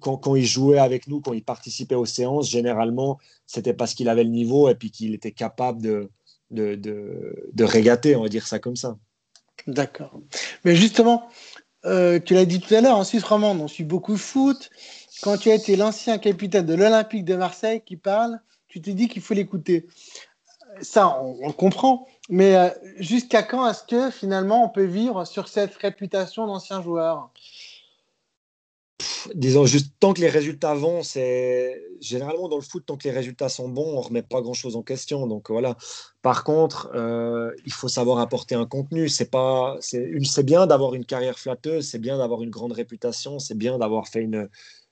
quand, 0.00 0.16
quand 0.16 0.36
il 0.36 0.46
jouait 0.46 0.78
avec 0.78 1.06
nous, 1.06 1.20
quand 1.20 1.32
il 1.32 1.44
participait 1.44 1.94
aux 1.94 2.06
séances, 2.06 2.50
généralement, 2.50 3.18
c'était 3.46 3.74
parce 3.74 3.94
qu'il 3.94 4.08
avait 4.08 4.24
le 4.24 4.30
niveau 4.30 4.68
et 4.68 4.74
puis 4.74 4.90
qu'il 4.90 5.14
était 5.14 5.32
capable 5.32 5.82
de, 5.82 6.10
de, 6.50 6.76
de 7.52 7.64
régater, 7.64 8.16
on 8.16 8.22
va 8.22 8.28
dire 8.28 8.46
ça 8.46 8.58
comme 8.58 8.76
ça. 8.76 8.96
D'accord. 9.66 10.20
Mais 10.64 10.76
justement, 10.76 11.28
euh, 11.84 12.20
tu 12.20 12.34
l'as 12.34 12.44
dit 12.44 12.60
tout 12.60 12.74
à 12.74 12.80
l'heure, 12.80 12.96
en 12.96 13.04
Suisse 13.04 13.24
romande, 13.24 13.60
on 13.60 13.68
suit 13.68 13.84
beaucoup 13.84 14.16
foot. 14.16 14.70
Quand 15.22 15.36
tu 15.38 15.50
as 15.50 15.54
été 15.54 15.76
l'ancien 15.76 16.18
capitaine 16.18 16.66
de 16.66 16.74
l'Olympique 16.74 17.24
de 17.24 17.36
Marseille 17.36 17.82
qui 17.84 17.96
parle, 17.96 18.40
tu 18.68 18.80
te 18.80 18.90
dis 18.90 19.08
qu'il 19.08 19.22
faut 19.22 19.34
l'écouter. 19.34 19.86
Ça, 20.82 21.20
on, 21.22 21.38
on 21.40 21.46
le 21.46 21.52
comprend. 21.52 22.06
Mais 22.28 22.56
euh, 22.56 22.68
jusqu'à 22.98 23.42
quand 23.42 23.68
est-ce 23.68 23.84
que 23.84 24.10
finalement 24.10 24.64
on 24.64 24.68
peut 24.68 24.84
vivre 24.84 25.24
sur 25.24 25.48
cette 25.48 25.74
réputation 25.76 26.46
d'ancien 26.46 26.82
joueur? 26.82 27.30
Disons 29.34 29.66
juste 29.66 29.94
tant 30.00 30.12
que 30.12 30.20
les 30.20 30.28
résultats 30.28 30.74
vont, 30.74 31.02
c'est 31.02 31.82
généralement 32.00 32.48
dans 32.48 32.56
le 32.56 32.62
foot, 32.62 32.84
tant 32.86 32.96
que 32.96 33.04
les 33.04 33.14
résultats 33.14 33.48
sont 33.48 33.68
bons, 33.68 33.96
on 33.96 34.00
remet 34.00 34.22
pas 34.22 34.40
grand 34.40 34.54
chose 34.54 34.76
en 34.76 34.82
question. 34.82 35.26
Donc 35.26 35.50
voilà. 35.50 35.76
Par 36.22 36.44
contre, 36.44 36.90
euh, 36.94 37.52
il 37.64 37.72
faut 37.72 37.88
savoir 37.88 38.18
apporter 38.18 38.54
un 38.54 38.66
contenu. 38.66 39.08
C'est 39.08 39.30
pas, 39.30 39.76
c'est 39.80 40.42
bien 40.44 40.66
d'avoir 40.66 40.94
une 40.94 41.04
carrière 41.04 41.38
flatteuse, 41.38 41.88
c'est 41.88 41.98
bien 41.98 42.18
d'avoir 42.18 42.42
une 42.42 42.50
grande 42.50 42.72
réputation, 42.72 43.38
c'est 43.38 43.56
bien 43.56 43.78
d'avoir 43.78 44.08
fait 44.08 44.22
une, 44.22 44.48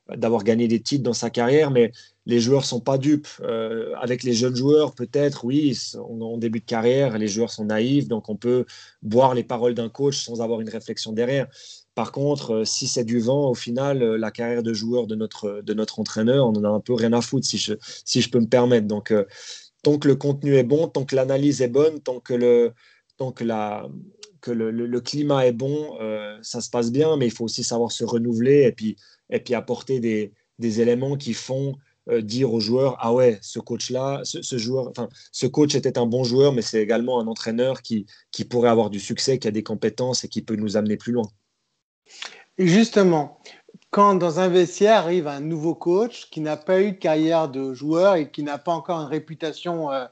d'avoir 0.09 0.45
gagné 0.45 0.69
des 0.69 0.81
titres 0.81 1.03
dans 1.03 1.15
sa 1.15 1.31
carrière, 1.31 1.71
mais 1.71 1.91
les 2.27 2.41
joueurs 2.41 2.65
sont 2.65 2.81
pas 2.81 2.99
dupes. 2.99 3.29
Euh, 3.41 3.95
avec 4.01 4.23
les 4.23 4.35
jeunes 4.35 4.57
joueurs, 4.57 4.95
peut-être, 4.95 5.45
oui, 5.45 5.79
on, 5.95 6.21
en 6.21 6.39
début 6.39 6.61
de 6.61 6.65
carrière, 6.65 7.17
les 7.19 7.29
joueurs 7.29 7.51
sont 7.51 7.65
naïfs, 7.67 8.09
donc 8.09 8.29
on 8.29 8.37
peut 8.37 8.67
boire 9.03 9.35
les 9.35 9.45
paroles 9.45 9.75
d'un 9.75 9.89
coach 9.89 10.23
sans 10.25 10.43
avoir 10.43 10.61
une 10.61 10.69
réflexion 10.69 11.13
derrière. 11.13 11.47
Par 11.95 12.11
contre, 12.13 12.51
euh, 12.55 12.65
si 12.65 12.89
c'est 12.89 13.05
du 13.05 13.21
vent, 13.21 13.51
au 13.51 13.55
final, 13.55 14.03
euh, 14.03 14.19
la 14.19 14.31
carrière 14.31 14.63
de 14.63 14.73
joueur 14.75 15.07
de 15.07 15.15
notre, 15.15 15.61
de 15.63 15.75
notre 15.75 16.01
entraîneur, 16.01 16.47
on 16.47 16.53
en 16.55 16.65
a 16.65 16.69
un 16.69 16.81
peu 16.81 16.95
rien 16.95 17.13
à 17.13 17.21
foutre, 17.21 17.47
si 17.47 17.59
je, 17.59 17.75
si 18.05 18.21
je 18.21 18.31
peux 18.31 18.41
me 18.41 18.47
permettre. 18.49 18.87
Donc, 18.89 19.11
euh, 19.13 19.25
tant 19.83 19.99
que 19.99 20.09
le 20.09 20.17
contenu 20.17 20.57
est 20.57 20.65
bon, 20.65 20.89
tant 20.89 21.05
que 21.05 21.15
l'analyse 21.17 21.63
est 21.63 21.69
bonne, 21.69 22.01
tant 22.01 22.21
que 22.21 22.35
le, 22.35 22.73
tant 23.17 23.33
que 23.33 23.45
la, 23.45 23.87
que 24.41 24.51
le, 24.51 24.71
le- 24.71 25.01
climat 25.01 25.47
est 25.47 25.53
bon, 25.53 25.97
euh, 26.01 26.37
ça 26.43 26.61
se 26.61 26.71
passe 26.71 26.91
bien, 26.93 27.17
mais 27.17 27.27
il 27.27 27.33
faut 27.33 27.45
aussi 27.45 27.65
savoir 27.65 27.93
se 27.93 28.05
renouveler 28.05 28.63
et 28.65 28.73
puis, 28.73 28.97
et 29.31 29.41
puis 29.41 29.55
apporter 29.55 30.01
des, 30.01 30.33
des 30.59 30.81
éléments 30.81 31.17
qui 31.17 31.33
font 31.35 31.77
euh, 32.11 32.21
dire 32.21 32.53
aux 32.53 32.61
joueurs 32.61 32.97
ah 33.01 33.15
ouais 33.15 33.39
ce 33.41 33.59
coach 33.59 33.89
là 33.89 34.21
ce, 34.25 34.43
ce 34.43 34.59
joueur 34.59 34.89
enfin 34.89 35.09
ce 35.33 35.47
coach 35.47 35.75
était 35.75 35.97
un 35.97 36.05
bon 36.05 36.23
joueur 36.23 36.53
mais 36.53 36.61
c'est 36.61 36.83
également 36.83 37.19
un 37.19 37.27
entraîneur 37.27 37.81
qui, 37.81 38.05
qui 38.31 38.45
pourrait 38.45 38.69
avoir 38.69 38.91
du 38.91 39.01
succès 39.01 39.39
qui 39.39 39.49
a 39.49 39.51
des 39.51 39.63
compétences 39.63 40.23
et 40.23 40.29
qui 40.29 40.43
peut 40.43 40.57
nous 40.57 40.77
amener 40.77 40.99
plus 40.99 41.13
loin 41.13 41.27
justement, 42.59 43.39
quand 43.91 44.15
dans 44.15 44.41
un 44.41 44.49
vestiaire 44.49 44.97
arrive 44.99 45.29
un 45.29 45.41
nouveau 45.41 45.75
coach 45.75 46.29
qui 46.31 46.41
n'a 46.41 46.57
pas 46.57 46.81
eu 46.81 46.93
de 46.93 46.97
carrière 46.97 47.49
de 47.49 47.75
joueur 47.75 48.17
et 48.17 48.31
qui 48.31 48.43
n'a 48.43 48.59
pas 48.59 48.73
encore 48.73 49.01
une 49.01 49.09
réputation 49.09 49.91
euh, 49.93 50.05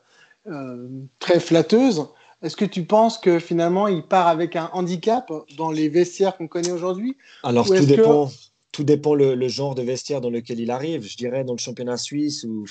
euh, 0.48 0.88
très 1.18 1.40
flatteuse, 1.40 2.06
est-ce 2.42 2.56
que 2.56 2.64
tu 2.64 2.84
penses 2.84 3.18
que 3.18 3.38
finalement 3.38 3.86
il 3.88 4.02
part 4.02 4.26
avec 4.26 4.56
un 4.56 4.68
handicap 4.72 5.30
dans 5.56 5.70
les 5.70 5.88
vestiaires 5.88 6.36
qu'on 6.36 6.48
connaît 6.48 6.72
aujourd'hui? 6.72 7.16
Alors, 7.44 7.66
Ou 7.70 7.74
tout 7.74 7.82
que- 7.82 7.88
dépend, 7.88 8.30
tout 8.72 8.84
dépend 8.84 9.14
le, 9.14 9.34
le 9.34 9.48
genre 9.48 9.74
de 9.74 9.82
vestiaire 9.82 10.20
dans 10.22 10.30
lequel 10.30 10.58
il 10.58 10.70
arrive. 10.70 11.06
Je 11.06 11.16
dirais 11.16 11.44
dans 11.44 11.52
le 11.52 11.58
championnat 11.58 11.96
suisse, 11.98 12.44
où, 12.44 12.64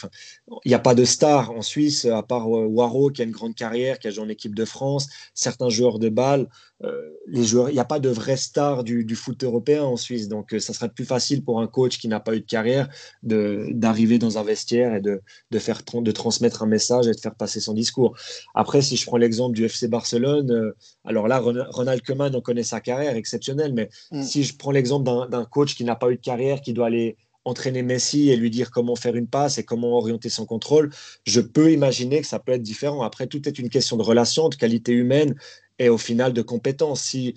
il 0.65 0.69
n'y 0.69 0.73
a 0.73 0.79
pas 0.79 0.95
de 0.95 1.05
star 1.05 1.51
en 1.51 1.61
Suisse, 1.61 2.05
à 2.05 2.23
part 2.23 2.47
euh, 2.47 2.65
Waro, 2.65 3.09
qui 3.11 3.21
a 3.21 3.25
une 3.25 3.31
grande 3.31 3.55
carrière, 3.55 3.99
qui 3.99 4.07
a 4.07 4.11
joué 4.11 4.23
en 4.23 4.29
équipe 4.29 4.55
de 4.55 4.65
France, 4.65 5.07
certains 5.33 5.69
joueurs 5.69 5.99
de 5.99 6.09
balle. 6.09 6.47
euh, 6.83 6.91
les 7.27 7.43
joueurs, 7.43 7.69
il 7.69 7.73
n'y 7.73 7.79
a 7.79 7.85
pas 7.85 7.99
de 7.99 8.09
vraie 8.09 8.37
star 8.37 8.83
du, 8.83 9.05
du 9.05 9.15
foot 9.15 9.43
européen 9.43 9.83
en 9.83 9.97
Suisse. 9.97 10.27
Donc, 10.27 10.53
euh, 10.53 10.59
ça 10.59 10.73
serait 10.73 10.89
plus 10.89 11.05
facile 11.05 11.43
pour 11.43 11.61
un 11.61 11.67
coach 11.67 11.99
qui 11.99 12.07
n'a 12.07 12.19
pas 12.19 12.35
eu 12.35 12.39
de 12.41 12.45
carrière 12.45 12.89
de- 13.23 13.67
d'arriver 13.71 14.17
dans 14.17 14.37
un 14.39 14.43
vestiaire 14.43 14.95
et 14.95 15.01
de, 15.01 15.21
de, 15.51 15.59
faire, 15.59 15.81
de 15.93 16.11
transmettre 16.11 16.63
un 16.63 16.65
message 16.65 17.07
et 17.07 17.11
de 17.11 17.19
faire 17.19 17.35
passer 17.35 17.59
son 17.59 17.73
discours. 17.73 18.15
Après, 18.55 18.81
si 18.81 18.97
je 18.97 19.05
prends 19.05 19.17
l'exemple 19.17 19.55
du 19.55 19.67
FC 19.67 19.87
Barcelone, 19.87 20.51
euh, 20.51 20.75
alors 21.05 21.27
là, 21.27 21.39
Ron- 21.39 21.65
Ronald 21.69 22.01
Koeman, 22.01 22.35
on 22.35 22.41
connaît 22.41 22.63
sa 22.63 22.79
carrière 22.81 23.15
exceptionnelle, 23.15 23.73
mais 23.73 23.89
Mm. 24.11 24.23
si 24.23 24.43
je 24.43 24.57
prends 24.57 24.71
l'exemple 24.71 25.05
d'un 25.05 25.27
d'un 25.29 25.45
coach 25.45 25.75
qui 25.75 25.83
n'a 25.83 25.90
pas 25.95 26.11
eu 26.11 26.15
de 26.15 26.21
carrière, 26.21 26.61
qui 26.61 26.73
doit 26.73 26.87
aller 26.87 27.17
entraîner 27.45 27.81
Messi 27.81 28.29
et 28.29 28.35
lui 28.35 28.49
dire 28.49 28.71
comment 28.71 28.95
faire 28.95 29.15
une 29.15 29.27
passe 29.27 29.57
et 29.57 29.63
comment 29.63 29.97
orienter 29.97 30.29
son 30.29 30.45
contrôle, 30.45 30.91
je 31.25 31.41
peux 31.41 31.71
imaginer 31.71 32.21
que 32.21 32.27
ça 32.27 32.39
peut 32.39 32.51
être 32.51 32.61
différent. 32.61 33.01
Après, 33.01 33.27
tout 33.27 33.47
est 33.47 33.57
une 33.57 33.69
question 33.69 33.97
de 33.97 34.03
relation, 34.03 34.49
de 34.49 34.55
qualité 34.55 34.91
humaine 34.91 35.35
et 35.79 35.89
au 35.89 35.97
final 35.97 36.33
de 36.33 36.41
compétences. 36.41 37.01
Si 37.01 37.35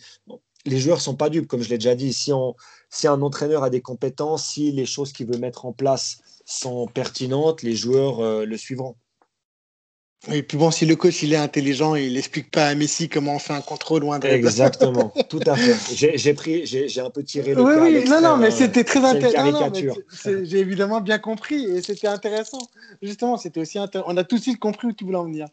les 0.66 0.78
joueurs 0.78 1.00
sont 1.00 1.16
pas 1.16 1.30
dupes, 1.30 1.46
comme 1.46 1.62
je 1.62 1.70
l'ai 1.70 1.78
déjà 1.78 1.94
dit, 1.94 2.12
si 2.12 2.32
un 2.32 3.22
entraîneur 3.22 3.64
a 3.64 3.70
des 3.70 3.80
compétences, 3.80 4.46
si 4.46 4.72
les 4.72 4.86
choses 4.86 5.12
qu'il 5.12 5.26
veut 5.26 5.38
mettre 5.38 5.66
en 5.66 5.72
place 5.72 6.18
sont 6.44 6.86
pertinentes, 6.86 7.62
les 7.62 7.74
joueurs 7.74 8.20
euh, 8.20 8.44
le 8.44 8.56
suivront. 8.58 8.96
Et 10.32 10.42
puis 10.42 10.56
bon, 10.56 10.70
si 10.70 10.86
le 10.86 10.96
coach 10.96 11.22
il 11.22 11.32
est 11.32 11.36
intelligent, 11.36 11.94
il 11.94 12.14
n'explique 12.14 12.50
pas 12.50 12.68
à 12.68 12.74
Messi 12.74 13.08
comment 13.08 13.34
on 13.34 13.38
fait 13.38 13.52
un 13.52 13.60
contrôle 13.60 14.04
ou 14.04 14.12
un 14.12 14.18
dribble. 14.18 14.36
Exactement, 14.36 15.12
tout 15.28 15.40
à 15.46 15.56
fait. 15.56 15.76
J'ai- 15.94 16.34
pris, 16.34 16.66
j'ai 16.66 17.00
un 17.00 17.10
peu 17.10 17.22
tiré 17.22 17.54
le 17.54 17.62
Oui, 17.62 17.74
oui, 17.80 18.08
non, 18.08 18.20
non, 18.20 18.36
mais 18.36 18.50
c'était 18.50 18.84
très 18.84 19.00
une 19.00 19.06
intéressant. 19.06 19.72
J'ai 20.42 20.58
évidemment 20.58 21.00
bien 21.00 21.18
compris 21.18 21.64
et 21.64 21.82
c'était 21.82 22.08
intéressant. 22.08 22.58
Justement, 23.02 23.36
c'était 23.36 23.60
aussi 23.60 23.78
intéressant. 23.78 24.10
On 24.10 24.16
a 24.16 24.24
tout 24.24 24.36
de 24.36 24.42
suite 24.42 24.58
compris 24.58 24.88
où 24.88 24.92
tu 24.92 25.04
voulais 25.04 25.18
en 25.18 25.24
venir. 25.24 25.46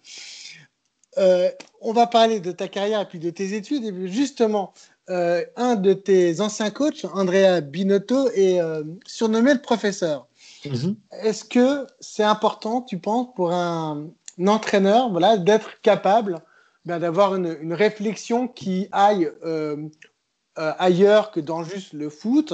Euh, 1.18 1.50
on 1.82 1.92
va 1.92 2.08
parler 2.08 2.40
de 2.40 2.52
ta 2.52 2.68
carrière 2.68 3.02
et 3.02 3.06
puis 3.06 3.20
de 3.20 3.30
tes 3.30 3.54
études. 3.54 3.84
Et 3.84 4.08
justement, 4.08 4.74
euh, 5.10 5.44
un 5.58 5.76
de 5.76 5.94
tes 5.94 6.40
anciens 6.40 6.70
coachs, 6.70 7.06
Andrea 7.14 7.60
Binotto, 7.62 8.30
est 8.30 8.62
euh, 8.62 8.84
surnommé 9.06 9.54
le 9.54 9.62
professeur. 9.62 10.28
Mhm. 10.66 10.96
Est-ce 11.24 11.44
que 11.44 11.86
c'est 12.00 12.24
important, 12.24 12.82
tu 12.82 12.98
penses, 13.00 13.28
pour 13.36 13.52
un 13.52 14.08
entraîneur 14.50 15.10
voilà, 15.10 15.38
d'être 15.38 15.82
capable 15.82 16.42
ben, 16.86 17.00
d'avoir 17.00 17.36
une, 17.36 17.58
une 17.62 17.74
réflexion 17.74 18.48
qui 18.48 18.88
aille 18.92 19.32
euh, 19.46 19.88
euh, 20.58 20.74
ailleurs 20.80 21.32
que 21.32 21.40
dans 21.40 21.64
juste 21.64 21.94
le 21.94 22.10
foot 22.10 22.54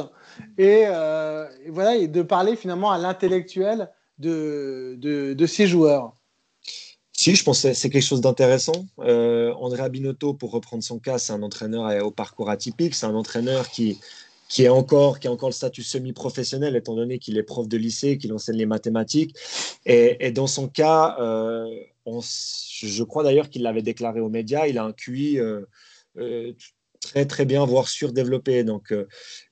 et, 0.57 0.83
euh, 0.88 1.47
et 1.65 1.69
voilà 1.69 1.95
et 1.95 2.07
de 2.07 2.21
parler 2.21 2.55
finalement 2.55 2.91
à 2.91 2.97
l'intellectuel 2.97 3.89
de, 4.17 4.95
de, 4.97 5.33
de, 5.33 5.45
ces 5.45 5.67
joueurs. 5.67 6.13
Si, 7.13 7.35
je 7.35 7.43
pense 7.43 7.61
que 7.63 7.73
c'est 7.73 7.89
quelque 7.89 8.03
chose 8.03 8.21
d'intéressant. 8.21 8.85
André 8.97 9.83
Abinotto, 9.83 10.33
pour 10.33 10.51
reprendre 10.51 10.83
son 10.83 10.99
cas, 10.99 11.17
c'est 11.17 11.33
un 11.33 11.43
entraîneur 11.43 12.05
au 12.05 12.11
parcours 12.11 12.49
atypique. 12.49 12.95
C'est 12.95 13.05
un 13.05 13.15
entraîneur 13.15 13.69
qui, 13.69 13.99
qui, 14.49 14.63
est 14.63 14.69
encore, 14.69 15.19
qui 15.19 15.27
a 15.27 15.31
encore 15.31 15.49
le 15.49 15.53
statut 15.53 15.83
semi-professionnel, 15.83 16.75
étant 16.75 16.95
donné 16.95 17.19
qu'il 17.19 17.37
est 17.37 17.43
prof 17.43 17.67
de 17.67 17.77
lycée, 17.77 18.17
qu'il 18.17 18.33
enseigne 18.33 18.57
les 18.57 18.65
mathématiques. 18.65 19.35
Et, 19.85 20.31
dans 20.31 20.47
son 20.47 20.67
cas, 20.67 21.17
euh, 21.19 21.67
je 22.81 23.03
crois 23.03 23.23
d'ailleurs 23.23 23.49
qu'il 23.49 23.63
l'avait 23.63 23.81
déclaré 23.81 24.19
aux 24.19 24.29
médias, 24.29 24.67
il 24.67 24.77
a 24.77 24.83
un 24.83 24.93
QI 24.93 25.39
euh, 25.39 25.61
euh, 26.17 26.53
très 27.01 27.25
très 27.25 27.45
bien, 27.45 27.65
voire 27.65 27.87
surdéveloppé. 27.87 28.63
Donc, 28.63 28.93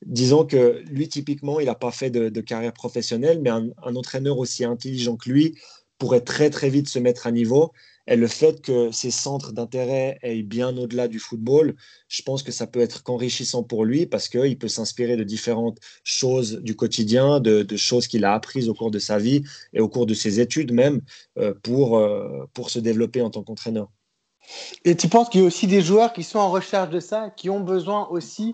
disons 0.05 0.45
que 0.45 0.81
lui, 0.87 1.07
typiquement, 1.07 1.59
il 1.59 1.65
n'a 1.65 1.75
pas 1.75 1.91
fait 1.91 2.09
de, 2.09 2.41
carrière 2.41 2.73
professionnelle, 2.73 3.41
mais 3.41 3.49
un, 3.49 3.71
entraîneur 3.83 4.37
aussi 4.37 4.63
intelligent 4.63 5.17
que 5.17 5.29
lui 5.29 5.55
pourrait 5.97 6.21
très 6.21 6.49
très 6.49 6.69
vite 6.69 6.89
se 6.89 6.99
mettre 6.99 7.27
à 7.27 7.31
niveau. 7.31 7.71
Et 8.07 8.15
le 8.15 8.27
fait 8.27 8.61
que 8.61 8.91
ces 8.91 9.09
centres 9.09 9.51
d'intérêt 9.51 10.19
aillent 10.21 10.43
bien 10.43 10.77
au-delà 10.77 11.07
du 11.07 11.19
football, 11.19 11.75
je 12.07 12.21
pense 12.21 12.43
que 12.43 12.51
ça 12.51 12.67
peut 12.67 12.81
être 12.81 13.01
qu'enrichissant 13.01 13.63
pour 13.63 13.83
lui 13.83 14.05
parce 14.05 14.29
qu'il 14.29 14.57
peut 14.59 14.67
s'inspirer 14.67 15.17
de 15.17 15.23
différentes 15.23 15.79
choses 16.03 16.61
du 16.61 16.75
quotidien, 16.75 17.39
de, 17.39 17.63
de 17.63 17.77
choses 17.77 18.07
qu'il 18.07 18.23
a 18.23 18.33
apprises 18.33 18.69
au 18.69 18.75
cours 18.75 18.91
de 18.91 18.99
sa 18.99 19.17
vie 19.17 19.43
et 19.73 19.79
au 19.79 19.89
cours 19.89 20.05
de 20.05 20.13
ses 20.13 20.39
études 20.39 20.71
même 20.71 21.01
euh, 21.39 21.53
pour, 21.63 21.97
euh, 21.97 22.45
pour 22.53 22.69
se 22.69 22.79
développer 22.79 23.21
en 23.21 23.31
tant 23.31 23.43
qu'entraîneur. 23.43 23.89
Et 24.83 24.95
tu 24.95 25.07
penses 25.07 25.29
qu'il 25.29 25.41
y 25.41 25.43
a 25.43 25.47
aussi 25.47 25.65
des 25.65 25.81
joueurs 25.81 26.13
qui 26.13 26.21
sont 26.21 26.37
en 26.37 26.51
recherche 26.51 26.91
de 26.91 26.99
ça, 26.99 27.31
qui 27.35 27.49
ont 27.49 27.61
besoin 27.61 28.07
aussi 28.09 28.53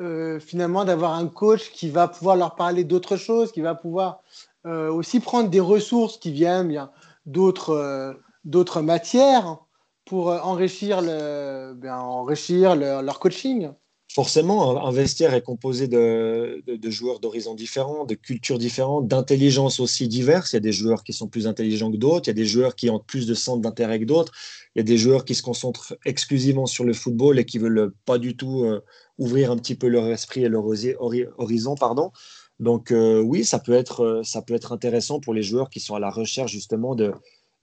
euh, 0.00 0.40
finalement 0.40 0.84
d'avoir 0.84 1.14
un 1.14 1.28
coach 1.28 1.70
qui 1.70 1.88
va 1.88 2.08
pouvoir 2.08 2.36
leur 2.36 2.56
parler 2.56 2.82
d'autres 2.82 3.16
choses, 3.16 3.52
qui 3.52 3.60
va 3.60 3.76
pouvoir 3.76 4.22
euh, 4.66 4.90
aussi 4.90 5.20
prendre 5.20 5.50
des 5.50 5.60
ressources 5.60 6.18
qui 6.18 6.32
viennent 6.32 6.88
d'autres 7.26 7.70
euh, 7.70 8.12
d'autres 8.44 8.82
matières 8.82 9.58
pour 10.04 10.28
enrichir 10.28 11.00
leur 11.00 13.18
coaching. 13.20 13.70
Forcément, 14.14 14.86
un 14.86 14.92
vestiaire 14.92 15.34
est 15.34 15.42
composé 15.42 15.88
de, 15.88 16.62
joueurs 16.84 17.18
d'horizons 17.18 17.56
différents, 17.56 18.04
de 18.04 18.14
cultures 18.14 18.58
différentes, 18.58 19.08
d'intelligence 19.08 19.80
aussi 19.80 20.06
diverses. 20.06 20.52
Il 20.52 20.56
y 20.56 20.58
a 20.58 20.60
des 20.60 20.70
joueurs 20.70 21.02
qui 21.02 21.12
sont 21.12 21.26
plus 21.26 21.48
intelligents 21.48 21.90
que 21.90 21.96
d'autres, 21.96 22.28
il 22.28 22.30
y 22.30 22.30
a 22.30 22.34
des 22.34 22.46
joueurs 22.46 22.76
qui 22.76 22.88
ont 22.90 23.00
plus 23.00 23.26
de 23.26 23.34
centres 23.34 23.62
d'intérêt 23.62 23.98
que 23.98 24.04
d'autres, 24.04 24.32
il 24.76 24.78
y 24.78 24.80
a 24.82 24.84
des 24.84 24.98
joueurs 24.98 25.24
qui 25.24 25.34
se 25.34 25.42
concentrent 25.42 25.96
exclusivement 26.04 26.66
sur 26.66 26.84
le 26.84 26.92
football 26.92 27.40
et 27.40 27.44
qui 27.44 27.58
veulent 27.58 27.92
pas 28.04 28.18
du 28.18 28.36
tout 28.36 28.62
euh, 28.62 28.84
ouvrir 29.18 29.50
un 29.50 29.56
petit 29.56 29.74
peu 29.74 29.88
leur 29.88 30.06
esprit 30.06 30.44
et 30.44 30.48
leur 30.48 30.64
horizon. 30.64 31.74
Pardon. 31.74 32.12
Donc 32.60 32.92
euh, 32.92 33.20
oui, 33.20 33.44
ça 33.44 33.58
peut, 33.58 33.72
être, 33.72 34.22
ça 34.24 34.42
peut 34.42 34.54
être 34.54 34.70
intéressant 34.70 35.18
pour 35.18 35.34
les 35.34 35.42
joueurs 35.42 35.70
qui 35.70 35.80
sont 35.80 35.96
à 35.96 36.00
la 36.00 36.10
recherche 36.10 36.52
justement 36.52 36.94
de, 36.94 37.12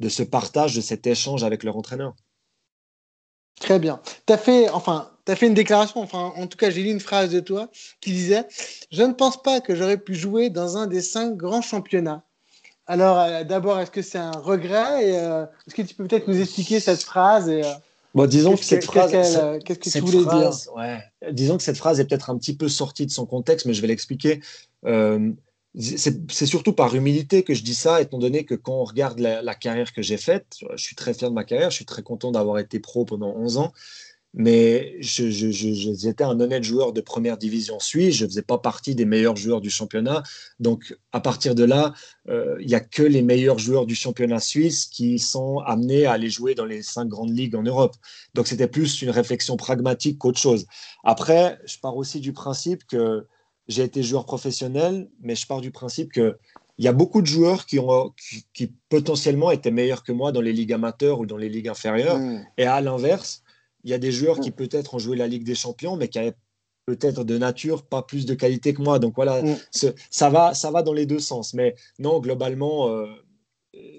de 0.02 0.10
ce 0.10 0.24
partage, 0.24 0.76
de 0.76 0.82
cet 0.82 1.08
échange 1.08 1.46
avec 1.46 1.64
leur 1.64 1.78
entraîneur. 1.78 2.14
Très 3.62 3.80
bien. 3.80 4.02
Tu 4.26 4.34
as 4.34 4.38
fait, 4.38 4.70
enfin, 4.70 5.12
tu 5.32 5.34
as 5.34 5.38
fait 5.38 5.48
une 5.48 5.54
déclaration, 5.54 6.02
enfin, 6.02 6.34
en 6.36 6.46
tout 6.46 6.58
cas, 6.58 6.70
j'ai 6.70 6.84
lu 6.84 6.90
une 6.90 7.00
phrase 7.00 7.30
de 7.30 7.40
toi 7.40 7.70
qui 8.02 8.12
disait 8.12 8.46
Je 8.92 9.02
ne 9.02 9.14
pense 9.14 9.42
pas 9.42 9.62
que 9.62 9.76
j'aurais 9.76 9.98
pu 9.98 10.14
jouer 10.14 10.50
dans 10.50 10.76
un 10.76 10.88
des 10.88 11.02
cinq 11.02 11.38
grands 11.38 11.62
championnats. 11.62 12.24
Alors, 12.86 13.18
euh, 13.20 13.46
d'abord, 13.46 13.80
est-ce 13.80 13.92
que 13.92 14.02
c'est 14.02 14.18
un 14.18 14.32
regret 14.32 15.08
et 15.08 15.18
euh, 15.18 15.46
Est-ce 15.68 15.76
que 15.76 15.84
tu 15.84 15.96
peux 15.96 16.06
peut-être 16.06 16.28
nous 16.28 16.42
expliquer 16.42 16.82
cette 16.82 17.02
phrase 17.04 17.48
et, 17.48 17.64
euh, 17.64 17.72
Bon, 18.14 18.28
disons 18.28 18.58
que 18.58 18.66
cette 18.66 18.84
phrase, 18.84 19.12
qu'est-ce 19.12 19.60
qu 19.60 19.76
que 19.76 19.90
tu 19.90 20.00
voulais 20.02 20.24
phrase, 20.24 20.64
dire 20.64 20.74
ouais, 20.76 21.00
Disons 21.32 21.56
que 21.56 21.64
cette 21.64 21.78
phrase 21.78 22.02
est 22.02 22.06
peut-être 22.06 22.30
un 22.30 22.38
petit 22.38 22.58
peu 22.58 22.68
sortie 22.68 23.06
de 23.06 23.12
son 23.12 23.26
contexte, 23.26 23.66
mais 23.66 23.74
je 23.74 23.82
vais 23.82 23.88
l'expliquer. 23.88 24.42
C'est 24.84 26.46
surtout 26.46 26.74
par 26.74 26.94
humilité 26.94 27.44
que 27.44 27.54
je 27.54 27.64
dis 27.64 27.76
ça, 27.76 28.02
étant 28.02 28.18
donné 28.18 28.44
que 28.44 28.56
quand 28.56 28.74
on 28.74 28.84
regarde 28.84 29.20
la, 29.20 29.42
la 29.42 29.56
carrière 29.56 29.94
que 29.94 30.02
j'ai 30.02 30.18
faite, 30.18 30.58
je 30.76 30.84
suis 30.84 30.98
très 30.98 31.14
fier 31.14 31.30
de 31.30 31.36
ma 31.36 31.46
carrière, 31.46 31.70
je 31.70 31.76
suis 31.78 31.86
très 31.86 32.04
content 32.04 32.32
d'avoir 32.32 32.60
été 32.60 32.82
pro 32.82 33.06
pendant 33.06 33.34
11 33.38 33.60
ans, 33.60 33.72
mais 34.34 34.96
j'étais 35.00 35.32
je, 35.32 35.52
je, 35.52 35.94
je, 35.94 36.24
un 36.24 36.40
honnête 36.40 36.64
joueur 36.64 36.94
de 36.94 37.02
première 37.02 37.38
division 37.38 37.80
suisse, 37.80 38.16
je 38.16 38.26
ne 38.26 38.30
faisais 38.30 38.42
pas 38.42 38.58
partie 38.58 38.96
des 38.96 39.06
meilleurs 39.06 39.36
joueurs 39.36 39.60
du 39.60 39.70
championnat, 39.70 40.24
donc 40.60 40.96
à 41.12 41.20
partir 41.20 41.54
de 41.54 41.64
là, 41.64 41.94
euh, 42.30 42.56
il 42.62 42.68
n'y 42.68 42.76
a 42.76 42.80
que 42.80 43.04
les 43.04 43.22
meilleurs 43.22 43.60
joueurs 43.60 43.86
du 43.86 43.96
championnat 43.96 44.40
suisse 44.40 44.86
qui 44.86 45.20
sont 45.20 45.60
amenés 45.60 46.06
à 46.06 46.14
aller 46.14 46.30
jouer 46.30 46.56
dans 46.56 46.66
les 46.66 46.82
cinq 46.82 47.08
grandes 47.08 47.36
ligues 47.38 47.56
en 47.56 47.64
Europe. 47.64 47.96
Donc 48.34 48.48
c'était 48.48 48.68
plus 48.68 49.02
une 49.02 49.10
réflexion 49.10 49.58
pragmatique 49.58 50.18
qu'autre 50.18 50.40
chose. 50.40 50.66
Après, 51.04 51.60
je 51.66 51.78
pars 51.80 51.98
aussi 51.98 52.22
du 52.22 52.32
principe 52.32 52.86
que 52.88 53.26
j'ai 53.68 53.84
été 53.84 54.02
joueur 54.02 54.26
professionnel, 54.26 55.10
mais 55.22 55.36
je 55.36 55.46
pars 55.46 55.62
du 55.62 55.72
principe 55.72 56.12
que 56.12 56.38
il 56.78 56.86
y 56.86 56.88
a 56.88 56.94
beaucoup 56.94 57.22
de 57.22 57.28
joueurs 57.28 57.68
qui, 57.68 57.78
ont, 57.78 58.12
qui, 58.18 58.46
qui, 58.54 58.74
potentiellement 58.90 59.52
étaient 59.52 59.72
meilleurs 59.72 60.04
que 60.04 60.12
moi 60.12 60.32
dans 60.32 60.42
les 60.42 60.54
ligues 60.54 60.74
amateurs 60.74 61.20
ou 61.20 61.28
dans 61.28 61.38
les 61.38 61.50
ligues 61.50 61.68
inférieures. 61.68 62.18
Mmh. 62.18 62.46
Et 62.58 62.66
à 62.66 62.82
l'inverse, 62.82 63.44
il 63.84 63.92
y 63.92 63.94
a 63.94 63.98
des 63.98 64.12
joueurs 64.12 64.40
qui 64.40 64.52
peut-être 64.52 64.96
ont 64.96 65.00
joué 65.00 65.18
la 65.18 65.28
Ligue 65.28 65.44
des 65.44 65.56
Champions, 65.56 65.96
mais 65.96 66.08
qui 66.08 66.20
avaient 66.20 66.36
peut-être 66.86 67.24
de 67.24 67.38
nature 67.38 67.84
pas 67.84 68.02
plus 68.02 68.26
de 68.26 68.34
qualité 68.34 68.74
que 68.74 68.82
moi. 68.82 69.00
Donc 69.00 69.14
voilà, 69.16 69.42
ça, 69.72 70.30
va, 70.30 70.54
ça 70.54 70.72
va 70.72 70.82
dans 70.84 70.94
les 70.94 71.06
deux 71.06 71.20
sens. 71.20 71.54
Mais 71.54 71.76
non, 72.00 72.20
globalement, 72.20 72.90
euh, 72.90 73.06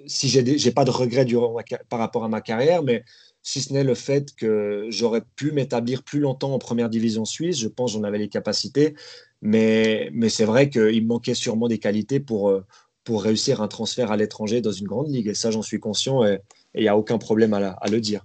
si 0.07 0.29
j'ai 0.29 0.73
pas 0.73 0.85
de 0.85 0.91
regrets 0.91 1.25
durant 1.25 1.55
ma, 1.55 1.63
par 1.89 1.99
rapport 1.99 2.25
à 2.25 2.29
ma 2.29 2.41
carrière, 2.41 2.83
mais 2.83 3.05
si 3.43 3.61
ce 3.61 3.73
n'est 3.73 3.85
le 3.85 3.95
fait 3.95 4.35
que 4.35 4.87
j'aurais 4.91 5.23
pu 5.37 5.53
m'établir 5.53 6.03
plus 6.03 6.21
longtemps 6.21 6.55
en 6.55 6.59
première 6.59 6.89
division 6.89 7.25
suisse, 7.25 7.59
je 7.59 7.69
pense 7.69 7.93
j'en 7.93 8.05
avais 8.05 8.19
les 8.19 8.29
capacités. 8.29 8.95
Mais, 9.41 10.09
mais 10.13 10.29
c'est 10.29 10.45
vrai 10.45 10.71
qu'il 10.71 11.03
me 11.03 11.09
manquait 11.09 11.35
sûrement 11.35 11.67
des 11.67 11.79
qualités 11.79 12.21
pour, 12.21 12.51
euh, 12.51 12.65
pour 13.03 13.25
réussir 13.25 13.61
un 13.61 13.69
transfert 13.69 14.13
à 14.13 14.17
l'étranger 14.17 14.61
dans 14.61 14.71
une 14.71 14.87
grande 14.87 15.09
ligue. 15.09 15.29
Et 15.29 15.35
ça, 15.35 15.51
j'en 15.51 15.63
suis 15.63 15.81
conscient 15.81 16.25
et 16.25 16.39
il 16.75 16.83
n'y 16.83 16.89
a 16.89 16.97
aucun 16.97 17.19
problème 17.19 17.53
à, 17.53 17.59
la, 17.59 17.71
à 17.71 17.89
le 17.89 18.01
dire. 18.01 18.25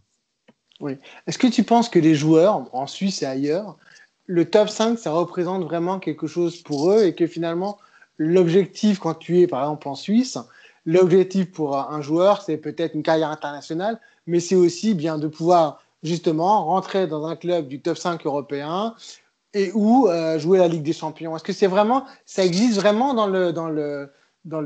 Oui. 0.80 0.98
Est-ce 1.26 1.38
que 1.38 1.48
tu 1.48 1.64
penses 1.64 1.90
que 1.90 2.00
les 2.00 2.16
joueurs, 2.16 2.70
en 2.74 2.88
Suisse 2.88 3.22
et 3.22 3.26
ailleurs, 3.26 3.78
le 4.26 4.50
top 4.50 4.70
5, 4.70 5.00
ça 5.00 5.12
représente 5.12 5.64
vraiment 5.64 6.00
quelque 6.00 6.28
chose 6.28 6.62
pour 6.62 6.92
eux 6.92 7.06
et 7.06 7.16
que 7.16 7.28
finalement, 7.28 7.78
l'objectif 8.18 9.00
quand 9.00 9.16
tu 9.16 9.42
es, 9.42 9.48
par 9.48 9.62
exemple, 9.62 9.88
en 9.88 9.96
Suisse, 9.96 10.38
l'objectif 10.86 11.52
pour 11.52 11.78
un 11.78 12.02
joueur, 12.02 12.42
c'est 12.42 12.58
peut-être 12.58 12.94
une 12.94 13.04
carrière 13.04 13.30
internationale, 13.30 14.00
mais 14.28 14.40
c'est 14.40 14.56
aussi 14.56 14.94
bien 14.94 15.18
de 15.18 15.28
pouvoir 15.28 15.82
justement 16.04 16.66
rentrer 16.66 17.08
dans 17.08 17.26
un 17.26 17.36
club 17.36 17.68
du 17.68 17.82
top 17.82 17.98
5 17.98 18.26
européen, 18.26 18.94
et 19.54 19.72
ou 19.74 20.08
euh, 20.08 20.38
jouer 20.38 20.60
la 20.60 20.68
Ligue 20.68 20.84
des 20.84 20.94
Champions. 20.94 21.36
Est-ce 21.36 21.44
que 21.44 21.54
c'est 21.54 21.68
vraiment, 21.68 22.06
ça 22.26 22.46
existe 22.46 22.76
vraiment 22.76 23.14
dans 23.14 23.28
le, 23.28 23.54
dans 23.54 23.70
le, 23.70 24.12
dans 24.46 24.62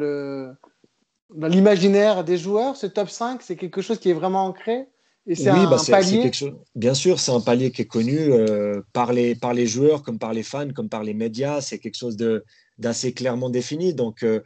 dans 1.34 1.48
l'imaginaire 1.48 2.26
des 2.26 2.38
joueurs, 2.38 2.76
ce 2.76 2.88
top 2.88 3.10
5 3.10 3.42
C'est 3.42 3.56
quelque 3.56 3.82
chose 3.82 4.00
qui 4.00 4.10
est 4.10 4.14
vraiment 4.14 4.46
ancré? 4.46 4.88
Et 5.32 5.36
c'est 5.36 5.50
oui, 5.50 5.60
un, 5.60 5.70
bah 5.70 5.78
un 5.80 5.92
palier. 5.92 6.34
chose... 6.34 6.52
Bien 6.76 6.94
sûr, 6.94 7.18
c'est 7.18 7.32
un 7.32 7.40
palier 7.40 7.72
qui 7.72 7.84
est 7.84 7.86
connu 7.86 8.18
euh, 8.20 8.82
par, 8.92 9.14
les, 9.14 9.34
par 9.34 9.54
les 9.54 9.66
joueurs, 9.66 10.04
comme 10.04 10.20
par 10.20 10.34
les 10.34 10.44
fans, 10.44 10.68
comme 10.76 10.90
par 10.90 11.04
les 11.04 11.14
médias. 11.14 11.62
C'est 11.62 11.80
quelque 11.80 11.98
chose 11.98 12.18
de, 12.18 12.44
d'assez 12.78 13.14
clairement 13.14 13.50
défini. 13.50 13.94
Donc, 13.94 14.24
euh, 14.24 14.42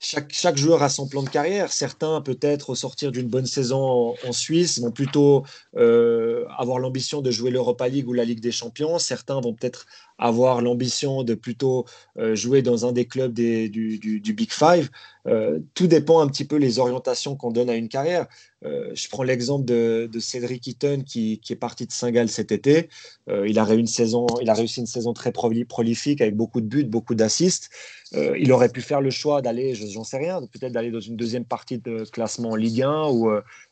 chaque, 0.00 0.32
chaque, 0.32 0.56
joueur 0.56 0.82
a 0.82 0.88
son 0.88 1.06
plan 1.06 1.22
de 1.22 1.28
carrière. 1.28 1.72
Certains, 1.72 2.20
peut-être, 2.20 2.70
au 2.70 2.74
sortir 2.74 3.12
d'une 3.12 3.28
bonne 3.28 3.46
saison 3.46 3.80
en, 3.80 4.14
en, 4.26 4.32
Suisse, 4.32 4.80
vont 4.80 4.90
plutôt 4.90 5.44
euh, 5.76 6.44
avoir 6.58 6.80
l'ambition 6.80 7.22
de 7.22 7.30
jouer 7.30 7.52
l'Europa 7.52 7.86
League 7.86 8.08
ou 8.08 8.12
la 8.12 8.24
Ligue 8.24 8.40
des 8.40 8.50
Champions. 8.50 8.98
Certains 8.98 9.40
vont 9.40 9.54
peut-être 9.54 9.86
avoir 10.18 10.62
l'ambition 10.62 11.22
de 11.24 11.34
plutôt 11.34 11.86
euh, 12.18 12.34
jouer 12.34 12.62
dans 12.62 12.86
un 12.86 12.92
des 12.92 13.06
clubs 13.06 13.32
des, 13.32 13.68
du, 13.68 13.98
du, 13.98 14.32
Big 14.32 14.52
Five. 14.52 14.90
Euh, 15.26 15.58
tout 15.74 15.86
dépend 15.86 16.20
un 16.20 16.28
petit 16.28 16.44
peu 16.44 16.56
les 16.56 16.78
orientations 16.78 17.34
qu'on 17.34 17.50
donne 17.50 17.70
à 17.70 17.74
une 17.74 17.88
carrière. 17.88 18.26
Euh, 18.64 18.90
je 18.94 19.08
prends 19.08 19.24
l'exemple 19.24 19.64
de, 19.64 20.08
Cédric 20.20 20.66
Eaton 20.66 21.02
qui, 21.04 21.40
qui, 21.40 21.52
est 21.52 21.56
parti 21.56 21.86
de 21.86 21.92
Saint-Gall 21.92 22.28
cet 22.28 22.52
été. 22.52 22.88
Il, 23.28 23.58
a 23.58 23.74
une 23.74 23.86
saison, 23.86 24.26
il 24.40 24.48
a 24.48 24.54
réussi 24.54 24.80
une 24.80 24.86
saison 24.86 25.12
très 25.12 25.32
prolifique 25.32 26.20
avec 26.20 26.36
beaucoup 26.36 26.60
de 26.60 26.66
buts, 26.66 26.84
beaucoup 26.84 27.14
d'assists. 27.14 27.70
Il 28.12 28.52
aurait 28.52 28.68
pu 28.68 28.80
faire 28.80 29.00
le 29.00 29.10
choix 29.10 29.42
d'aller, 29.42 29.74
j'en 29.74 30.04
sais 30.04 30.18
rien, 30.18 30.40
peut-être 30.40 30.72
d'aller 30.72 30.92
dans 30.92 31.00
une 31.00 31.16
deuxième 31.16 31.44
partie 31.44 31.78
de 31.78 32.04
classement 32.04 32.50
en 32.50 32.56
Ligue 32.56 32.82
1 32.82 33.08
ou 33.10 33.30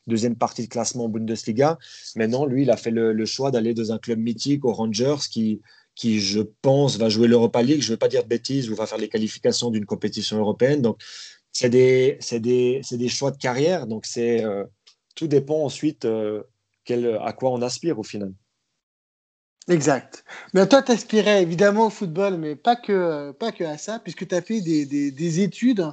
deuxième 0.08 0.34
partie 0.34 0.62
de 0.62 0.68
classement 0.68 1.04
en 1.04 1.08
Bundesliga. 1.08 1.78
Mais 2.16 2.26
non, 2.26 2.44
lui, 2.44 2.62
il 2.62 2.70
a 2.70 2.76
fait 2.76 2.90
le, 2.90 3.12
le 3.12 3.24
choix 3.24 3.50
d'aller 3.50 3.72
dans 3.72 3.92
un 3.92 3.98
club 3.98 4.18
mythique 4.18 4.64
aux 4.64 4.72
Rangers 4.72 5.16
qui 5.30 5.60
qui, 5.94 6.20
je 6.20 6.40
pense, 6.40 6.96
va 6.96 7.08
jouer 7.08 7.28
l'Europa 7.28 7.62
League. 7.62 7.82
Je 7.82 7.88
ne 7.88 7.92
veux 7.92 7.98
pas 7.98 8.08
dire 8.08 8.22
de 8.22 8.28
bêtises, 8.28 8.70
ou 8.70 8.74
va 8.74 8.86
faire 8.86 8.98
les 8.98 9.08
qualifications 9.08 9.70
d'une 9.70 9.86
compétition 9.86 10.38
européenne. 10.38 10.82
Donc, 10.82 11.00
c'est 11.52 11.68
des, 11.68 12.18
des, 12.32 12.80
des, 12.90 13.08
choix 13.08 13.30
de 13.30 13.36
carrière. 13.36 13.86
Donc, 13.86 14.06
euh, 14.16 14.64
tout 15.14 15.26
dépend 15.26 15.64
ensuite 15.64 16.04
euh, 16.04 16.42
à 17.20 17.32
quoi 17.32 17.50
on 17.50 17.62
aspire 17.62 17.98
au 17.98 18.02
final. 18.02 18.32
Exact. 19.68 20.24
Mais 20.54 20.66
toi, 20.66 20.82
tu 20.82 20.92
aspirais 20.92 21.42
évidemment 21.42 21.86
au 21.86 21.90
football, 21.90 22.36
mais 22.36 22.56
pas 22.56 22.74
que, 22.74 23.30
pas 23.32 23.52
que 23.52 23.62
à 23.62 23.78
ça, 23.78 24.00
puisque 24.00 24.26
tu 24.26 24.34
as 24.34 24.42
fait 24.42 24.60
des, 24.60 25.40
études. 25.40 25.86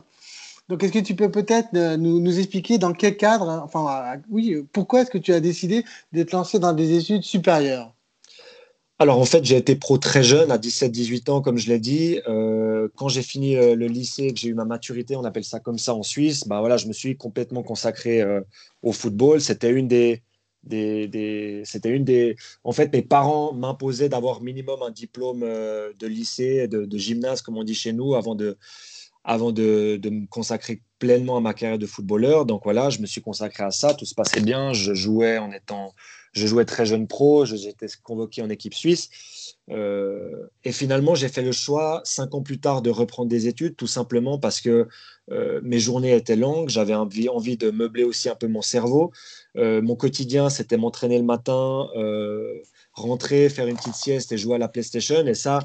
Donc, 0.69 0.83
est-ce 0.83 0.93
que 0.93 0.99
tu 0.99 1.15
peux 1.15 1.29
peut-être 1.29 1.69
euh, 1.75 1.97
nous, 1.97 2.19
nous, 2.19 2.39
expliquer 2.39 2.77
dans 2.77 2.93
quel 2.93 3.17
cadre, 3.17 3.47
enfin, 3.63 4.21
oui, 4.29 4.55
pourquoi 4.71 5.01
est-ce 5.01 5.11
que 5.11 5.17
tu 5.17 5.33
as 5.33 5.39
décidé 5.39 5.83
de 6.13 6.23
te 6.23 6.35
lancer 6.35 6.57
dans 6.57 6.73
des 6.73 6.97
études 6.97 7.23
supérieures? 7.23 7.93
Alors 9.01 9.17
en 9.17 9.25
fait, 9.25 9.45
j'ai 9.45 9.55
été 9.55 9.77
pro 9.77 9.97
très 9.97 10.23
jeune, 10.23 10.51
à 10.51 10.57
17-18 10.57 11.31
ans, 11.31 11.41
comme 11.41 11.57
je 11.57 11.69
l'ai 11.69 11.79
dit. 11.79 12.19
Euh, 12.27 12.89
quand 12.95 13.07
j'ai 13.07 13.21
fini 13.21 13.55
euh, 13.55 13.73
le 13.73 13.87
lycée, 13.87 14.33
que 14.33 14.39
j'ai 14.39 14.49
eu 14.49 14.53
ma 14.53 14.65
maturité, 14.65 15.15
on 15.15 15.23
appelle 15.23 15.45
ça 15.45 15.61
comme 15.61 15.77
ça 15.77 15.95
en 15.95 16.03
Suisse, 16.03 16.45
bah 16.45 16.59
voilà, 16.59 16.75
je 16.75 16.85
me 16.87 16.91
suis 16.91 17.15
complètement 17.15 17.63
consacré 17.63 18.21
euh, 18.21 18.41
au 18.83 18.91
football. 18.91 19.39
C'était 19.39 19.71
une 19.71 19.87
des, 19.87 20.21
des, 20.63 21.61
c'était 21.63 21.91
une 21.91 22.03
des. 22.03 22.35
En 22.65 22.73
fait, 22.73 22.91
mes 22.91 23.01
parents 23.01 23.53
m'imposaient 23.53 24.09
d'avoir 24.09 24.41
minimum 24.41 24.83
un 24.83 24.91
diplôme 24.91 25.41
de 25.41 26.07
lycée, 26.07 26.67
de, 26.67 26.83
de, 26.83 26.97
gymnase, 26.97 27.41
comme 27.41 27.57
on 27.57 27.63
dit 27.63 27.75
chez 27.75 27.93
nous, 27.93 28.15
avant 28.15 28.35
de, 28.35 28.57
avant 29.23 29.53
de, 29.53 29.97
de, 30.01 30.09
me 30.09 30.27
consacrer 30.27 30.81
pleinement 30.99 31.37
à 31.37 31.39
ma 31.39 31.53
carrière 31.53 31.79
de 31.79 31.85
footballeur. 31.85 32.45
Donc 32.45 32.63
voilà, 32.65 32.89
je 32.89 32.99
me 32.99 33.05
suis 33.05 33.21
consacré 33.21 33.63
à 33.63 33.71
ça. 33.71 33.93
Tout 33.93 34.05
se 34.05 34.13
passait 34.13 34.41
bien. 34.41 34.73
Je 34.73 34.93
jouais 34.93 35.37
en 35.37 35.53
étant 35.53 35.93
je 36.33 36.47
jouais 36.47 36.65
très 36.65 36.85
jeune 36.85 37.07
pro, 37.07 37.45
j'étais 37.45 37.87
convoqué 38.03 38.41
en 38.41 38.49
équipe 38.49 38.73
suisse. 38.73 39.09
Euh, 39.71 40.47
et 40.63 40.71
finalement, 40.71 41.15
j'ai 41.15 41.29
fait 41.29 41.41
le 41.41 41.51
choix, 41.51 42.01
cinq 42.03 42.33
ans 42.33 42.41
plus 42.41 42.59
tard, 42.59 42.81
de 42.81 42.89
reprendre 42.89 43.29
des 43.29 43.47
études, 43.47 43.75
tout 43.75 43.87
simplement 43.87 44.39
parce 44.39 44.61
que 44.61 44.87
euh, 45.31 45.59
mes 45.63 45.79
journées 45.79 46.15
étaient 46.15 46.35
longues, 46.35 46.69
j'avais 46.69 46.95
envie, 46.95 47.29
envie, 47.29 47.57
de 47.57 47.69
meubler 47.69 48.03
aussi 48.03 48.29
un 48.29 48.35
peu 48.35 48.47
mon 48.47 48.61
cerveau. 48.61 49.11
Euh, 49.57 49.81
mon 49.81 49.95
quotidien, 49.95 50.49
c'était 50.49 50.77
m'entraîner 50.77 51.17
le 51.17 51.23
matin, 51.23 51.87
rentrer, 52.93 53.49
faire 53.49 53.67
une 53.67 53.77
petite 53.77 53.95
sieste 53.95 54.31
et 54.31 54.37
jouer 54.37 54.55
à 54.55 54.57
la 54.57 54.67
PlayStation. 54.67 55.25
Et 55.25 55.35
ça, 55.35 55.59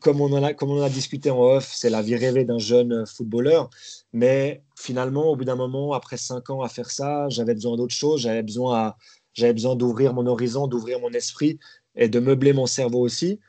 comme 0.00 0.20
on 0.20 0.32
en 0.32 0.42
a, 0.42 0.54
comme 0.54 0.70
on 0.70 0.80
a 0.80 0.88
discuté 0.88 1.30
en 1.30 1.42
off, 1.42 1.70
c'est 1.74 1.90
la 1.90 2.02
vie 2.02 2.16
rêvée 2.16 2.44
d'un 2.44 2.58
jeune 2.58 3.04
footballeur. 3.06 3.70
Mais 4.12 4.62
finalement, 4.76 5.26
au 5.26 5.36
bout 5.36 5.44
d'un 5.44 5.56
moment, 5.56 5.92
après 5.92 6.16
cinq 6.16 6.50
ans 6.50 6.62
à 6.62 6.68
faire 6.68 6.90
ça, 6.90 7.28
j'avais 7.28 7.54
besoin 7.54 7.76
d'autre 7.76 7.94
chose, 7.94 8.22
j'avais 8.22 8.42
besoin 8.42 8.76
à 8.78 8.96
j'avais 9.34 9.52
besoin 9.52 9.76
d'ouvrir 9.76 10.14
mon 10.14 10.26
horizon, 10.26 10.66
d'ouvrir 10.66 11.00
mon 11.00 11.10
esprit 11.10 11.58
et 11.96 12.08
de 12.08 12.20
meubler 12.20 12.52
mon 12.52 12.66
cerveau 12.66 13.00
aussi. 13.00 13.40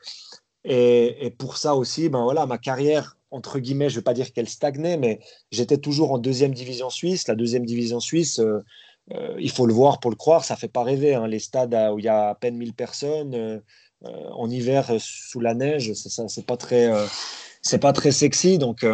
Et, 0.64 1.34
pour 1.38 1.58
ça 1.58 1.74
aussi, 1.74 2.08
ben 2.08 2.22
voilà, 2.22 2.46
ma 2.46 2.58
carrière, 2.58 3.18
entre 3.30 3.58
guillemets, 3.58 3.90
je 3.90 3.94
ne 3.94 3.98
veux 3.98 4.04
pas 4.04 4.14
dire 4.14 4.32
qu'elle 4.32 4.48
stagnait, 4.48 4.96
mais 4.96 5.20
j'étais 5.50 5.76
toujours 5.76 6.12
en 6.12 6.18
deuxième 6.18 6.54
division 6.54 6.88
suisse. 6.88 7.28
La 7.28 7.34
deuxième 7.34 7.66
division 7.66 8.00
suisse, 8.00 8.38
euh, 8.38 8.60
euh, 9.12 9.36
il 9.38 9.50
faut 9.50 9.66
le 9.66 9.74
voir 9.74 10.00
pour 10.00 10.10
le 10.10 10.16
croire, 10.16 10.44
ça 10.44 10.54
ne 10.54 10.58
fait 10.58 10.68
pas 10.68 10.82
rêver. 10.82 11.14
Hein. 11.14 11.26
Les 11.26 11.38
stades 11.38 11.74
où 11.92 11.98
il 11.98 12.04
y 12.06 12.08
a 12.08 12.30
à 12.30 12.34
peine 12.34 12.56
1000 12.56 12.72
personnes, 12.72 13.34
euh, 13.34 13.60
en 14.02 14.50
hiver, 14.50 14.90
sous 14.98 15.40
la 15.40 15.54
neige, 15.54 15.92
ce 15.94 16.22
n'est 16.22 16.44
pas, 16.44 16.56
très, 16.56 16.90
pas 17.80 17.92
très 17.92 18.12
sexy. 18.12 18.58
Donc, 18.58 18.84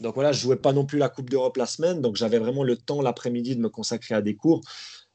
donc 0.00 0.14
voilà, 0.14 0.32
je 0.32 0.38
ne 0.38 0.42
jouais 0.42 0.56
pas 0.56 0.72
non 0.72 0.84
plus 0.84 0.98
la 0.98 1.08
Coupe 1.08 1.30
d'Europe 1.30 1.56
la 1.56 1.66
semaine, 1.66 2.00
donc 2.00 2.16
j'avais 2.16 2.38
vraiment 2.38 2.62
le 2.62 2.76
temps 2.76 3.02
l'après-midi 3.02 3.56
de 3.56 3.60
me 3.60 3.68
consacrer 3.68 4.14
à 4.14 4.22
des 4.22 4.36
cours. 4.36 4.60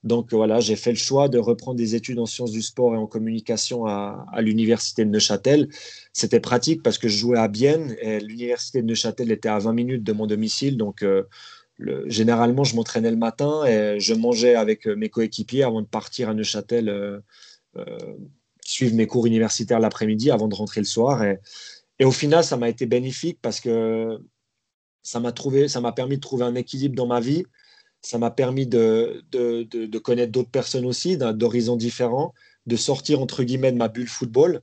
Donc 0.04 0.34
voilà, 0.34 0.60
j'ai 0.60 0.76
fait 0.76 0.92
le 0.92 0.98
choix 0.98 1.30
de 1.30 1.38
reprendre 1.38 1.78
des 1.78 1.94
études 1.94 2.18
en 2.18 2.26
sciences 2.26 2.52
du 2.52 2.62
sport 2.64 2.96
et 2.96 2.98
en 2.98 3.06
communication 3.06 3.86
à, 3.86 4.26
l'université 4.40 5.06
de 5.06 5.12
Neuchâtel. 5.12 5.68
C'était 6.12 6.40
pratique 6.40 6.82
parce 6.82 6.98
que 6.98 7.08
je 7.08 7.18
jouais 7.18 7.38
à 7.38 7.48
Bienne 7.48 7.96
et 8.02 8.20
l'université 8.20 8.82
de 8.82 8.88
Neuchâtel 8.88 9.32
était 9.32 9.50
à 9.50 9.60
20 9.60 9.74
minutes 9.74 10.04
de 10.04 10.12
mon 10.12 10.26
domicile. 10.26 10.78
Donc 10.78 11.04
euh, 11.04 11.24
généralement, 12.08 12.64
je 12.64 12.76
m'entraînais 12.76 13.12
le 13.12 13.18
matin 13.18 13.64
et 13.66 14.00
je 14.00 14.14
mangeais 14.16 14.56
avec 14.56 14.88
mes 14.88 15.10
coéquipiers 15.10 15.64
avant 15.64 15.82
de 15.82 15.88
partir 15.88 16.30
à 16.30 16.34
Neuchâtel 16.34 16.90
euh, 16.90 17.20
euh, 17.78 17.86
suivre 18.66 18.96
mes 18.96 19.06
cours 19.06 19.28
universitaires 19.28 19.80
l'après-midi 19.80 20.32
avant 20.32 20.48
de 20.48 20.56
rentrer 20.56 20.82
le 20.82 20.88
soir. 20.88 21.24
Et, 21.24 21.40
et 22.00 22.06
au 22.06 22.12
final, 22.12 22.44
ça 22.44 22.58
m'a 22.58 22.70
été 22.70 22.88
bénéfique 22.88 23.38
parce 23.40 23.60
que 23.60 24.20
ça 25.04 25.20
m'a 25.20 25.92
permis 25.92 26.16
de 26.16 26.22
trouver 26.22 26.44
un 26.44 26.56
équilibre 26.56 26.96
dans 26.96 27.08
ma 27.08 27.20
vie 27.20 27.44
ça 28.02 28.18
m'a 28.18 28.32
permis 28.32 28.66
de, 28.66 29.24
de, 29.32 29.98
connaître 30.00 30.32
d'autres 30.32 30.50
personnes 30.50 30.86
aussi, 30.86 31.18
d'horizons 31.18 31.76
différents, 31.76 32.34
de 32.66 32.76
sortir 32.76 33.22
entre 33.22 33.44
guillemets 33.44 33.72
de 33.72 33.78
ma 33.78 33.88
bulle 33.88 34.08
football. 34.08 34.62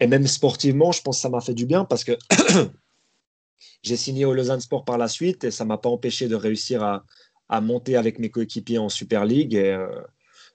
Et 0.00 0.06
même 0.06 0.26
sportivement, 0.26 0.92
je 0.92 1.02
pense 1.02 1.16
que 1.16 1.22
ça 1.22 1.28
m'a 1.28 1.40
fait 1.40 1.54
du 1.54 1.66
bien 1.66 1.84
parce 1.84 2.04
que 2.04 2.12
j'ai 3.82 3.96
signé 3.96 4.24
au 4.24 4.32
Lausanne 4.32 4.60
Sport 4.60 4.84
par 4.84 4.96
la 4.96 5.08
suite 5.08 5.44
et 5.44 5.50
ça 5.50 5.64
m'a 5.64 5.78
pas 5.78 5.88
empêché 5.88 6.28
de 6.28 6.36
réussir 6.36 6.84
à, 6.84 7.04
à 7.48 7.60
monter 7.60 7.96
avec 7.96 8.18
mes 8.18 8.30
coéquipiers 8.30 8.78
en 8.78 8.88
Super 8.88 9.24
League. 9.24 9.54
Et, 9.54 9.72
euh, 9.72 9.88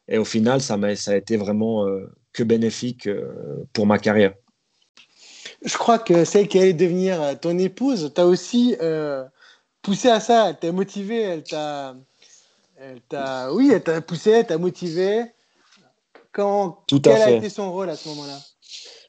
et 0.08 0.18
au 0.18 0.26
final, 0.26 0.62
ça, 0.62 0.76
a, 0.76 0.96
ça 0.96 1.12
a 1.12 1.16
été 1.16 1.36
vraiment 1.36 1.86
euh, 1.86 2.10
que 2.32 2.44
bénéfique 2.44 3.08
euh, 3.08 3.66
pour 3.74 3.86
ma 3.86 4.00
carrière. 4.00 4.34
Je 5.66 5.78
crois 5.78 6.00
que 6.00 6.24
celle 6.24 6.48
qui 6.48 6.60
allait 6.60 6.74
devenir 6.74 7.40
ton 7.40 7.58
épouse, 7.58 8.12
tu 8.14 8.22
as 8.22 8.26
aussi 8.26 8.76
poussé 9.82 10.10
à 10.10 10.20
ça, 10.20 10.50
elle 10.50 10.58
t'a 10.58 10.72
motivé, 10.74 11.22
elle 11.22 11.44
t'a 11.44 11.96
elle 12.84 13.02
t'a, 13.02 13.54
oui, 13.54 13.72
elle 13.74 13.84
t'a 13.84 14.02
poussé, 14.02 14.32
elle 14.32 14.46
t'a 14.46 14.58
motivé. 14.58 15.24
Quand, 16.32 16.84
Tout 16.88 17.00
quel 17.00 17.22
a, 17.22 17.32
été 17.32 17.50
son 17.50 17.72
rôle 17.72 17.90
à 17.90 17.96
ce 17.96 18.10
moment-là? 18.10 18.40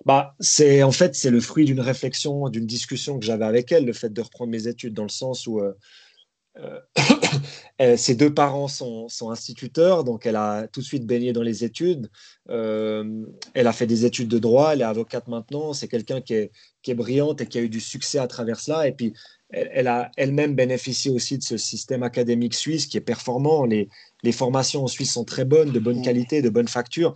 Bah, 0.04 0.34
c'est 0.38 0.82
en 0.82 0.92
fait 0.92 1.14
c'est 1.14 1.30
le 1.30 1.40
fruit 1.40 1.64
d'une 1.64 1.80
réflexion, 1.80 2.50
d'une 2.50 2.66
discussion 2.66 3.18
que 3.18 3.24
j'avais 3.24 3.46
avec 3.46 3.72
elle, 3.72 3.86
le 3.86 3.94
fait 3.94 4.12
de 4.12 4.20
reprendre 4.20 4.50
mes 4.50 4.68
études 4.68 4.92
dans 4.92 5.04
le 5.04 5.08
sens 5.08 5.46
où 5.46 5.60
euh, 5.60 5.72
euh, 6.58 7.96
ses 7.96 8.14
deux 8.14 8.32
parents 8.32 8.68
sont, 8.68 9.08
sont, 9.08 9.30
instituteurs, 9.30 10.04
donc 10.04 10.26
elle 10.26 10.36
a 10.36 10.68
tout 10.68 10.80
de 10.80 10.84
suite 10.84 11.06
baigné 11.06 11.32
dans 11.32 11.42
les 11.42 11.64
études. 11.64 12.10
Euh, 12.50 13.24
elle 13.54 13.66
a 13.66 13.72
fait 13.72 13.86
des 13.86 14.04
études 14.04 14.28
de 14.28 14.38
droit, 14.38 14.74
elle 14.74 14.82
est 14.82 14.84
avocate 14.84 15.26
maintenant. 15.26 15.72
C'est 15.72 15.88
quelqu'un 15.88 16.20
qui 16.20 16.34
est, 16.34 16.52
qui 16.82 16.90
est 16.90 16.94
brillante 16.94 17.40
et 17.40 17.46
qui 17.46 17.58
a 17.58 17.62
eu 17.62 17.70
du 17.70 17.80
succès 17.80 18.18
à 18.18 18.26
travers 18.26 18.60
cela. 18.60 18.86
Et 18.86 18.92
puis 18.92 19.14
elle, 19.54 19.86
a 19.86 20.10
elle-même 20.16 20.54
bénéficié 20.54 21.10
aussi 21.10 21.38
de 21.38 21.42
ce 21.42 21.56
système 21.56 22.02
académique 22.02 22.54
suisse 22.54 22.86
qui 22.86 22.96
est 22.96 23.02
performant. 23.02 23.64
Les, 23.64 23.88
formations 24.32 24.84
en 24.84 24.86
Suisse 24.86 25.12
sont 25.12 25.24
très 25.24 25.44
bonnes, 25.44 25.70
de 25.70 25.78
bonne 25.78 26.02
qualité, 26.02 26.42
de 26.42 26.48
bonne 26.48 26.68
facture. 26.68 27.14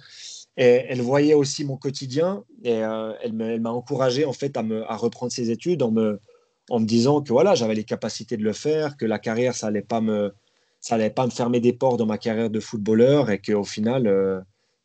Et 0.57 0.85
elle 0.89 1.01
voyait 1.01 1.35
aussi 1.35 1.65
mon 1.65 1.77
quotidien 1.77 2.45
et 2.65 2.83
euh, 2.83 3.13
elle 3.23 3.61
m'a 3.61 3.71
encouragé 3.71 4.25
en 4.25 4.33
fait 4.33 4.57
à, 4.57 4.63
me, 4.63 4.83
à 4.91 4.97
reprendre 4.97 5.33
ses 5.33 5.51
études 5.51 5.83
en 5.83 5.91
me, 5.91 6.21
en 6.69 6.81
me 6.81 6.85
disant 6.85 7.23
que 7.23 7.33
voilà, 7.33 7.55
j'avais 7.55 7.75
les 7.75 7.85
capacités 7.85 8.37
de 8.37 8.43
le 8.43 8.53
faire, 8.53 8.97
que 8.97 9.07
la 9.07 9.19
carrière, 9.19 9.55
ça 9.55 9.69
allait 9.69 9.83
pas 9.83 10.01
me, 10.01 10.33
ça 10.81 10.97
allait 10.97 11.11
pas 11.11 11.27
me 11.27 11.31
fermer 11.31 11.61
des 11.61 11.73
portes 11.73 11.99
dans 11.99 12.07
ma 12.07 12.19
carrière 12.19 12.51
de 12.51 12.61
footballeur 12.61 13.31
et 13.31 13.41
qu'au 13.41 13.65
final, 13.65 14.07
euh, 14.09 14.41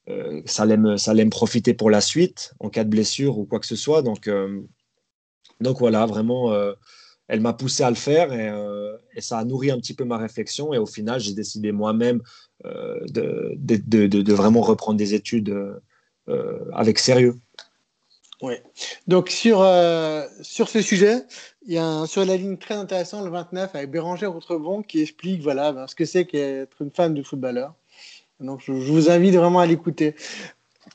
euh, 0.09 0.41
ça, 0.45 0.63
allait 0.63 0.77
me, 0.77 0.97
ça 0.97 1.11
allait 1.11 1.25
me 1.25 1.31
profiter 1.31 1.73
pour 1.73 1.89
la 1.89 2.01
suite 2.01 2.53
en 2.59 2.69
cas 2.69 2.83
de 2.83 2.89
blessure 2.89 3.39
ou 3.39 3.45
quoi 3.45 3.59
que 3.59 3.67
ce 3.67 3.75
soit. 3.75 4.03
Donc, 4.03 4.29
donc 5.59 5.79
voilà, 5.79 6.05
vraiment 6.05 6.53
elle 7.27 7.41
m'a 7.41 7.53
poussé 7.53 7.83
à 7.83 7.89
le 7.89 7.95
faire 7.95 8.29
euh, 8.31 8.97
et, 9.15 9.21
ça 9.21 9.37
a 9.37 9.45
nourri 9.45 9.71
un 9.71 9.77
petit 9.77 9.93
peu 9.93 10.03
ma 10.03 10.17
réflexion. 10.17 10.73
Et 10.73 10.77
au 10.77 10.85
final, 10.85 11.19
j'ai 11.19 11.33
décidé 11.33 11.71
moi-même 11.71 12.21
euh, 12.65 12.99
de, 13.09 14.33
vraiment 14.33 14.61
reprendre 14.61 14.97
des 14.97 15.13
études 15.13 15.49
euh, 16.29 16.65
avec 16.73 16.99
sérieux. 16.99 17.35
Oui. 18.41 18.55
Donc 19.07 19.29
sur, 19.29 19.65
sur 20.41 20.67
ce 20.67 20.81
sujet, 20.81 21.23
il 21.65 21.73
y 21.73 21.77
a 21.77 21.85
un, 21.85 22.05
sur 22.05 22.25
la 22.25 22.35
ligne 22.35 22.57
très 22.57 22.73
intéressant, 22.73 23.23
le 23.23 23.31
29, 23.31 23.73
avec 23.73 23.89
Bérangère 23.89 24.35
Outrebon, 24.35 24.83
qui 24.83 25.01
explique 25.01 25.41
voilà, 25.41 25.71
ben, 25.71 25.87
ce 25.87 25.95
que 25.95 26.03
c'est 26.03 26.25
qu'être 26.25 26.81
une 26.81 26.91
femme 26.91 27.13
de 27.13 27.23
footballeur. 27.23 27.73
Donc 28.41 28.59
je, 28.65 28.73
vous 28.73 29.09
invite 29.09 29.35
vraiment 29.35 29.59
à 29.59 29.65
l'écouter. 29.65 30.15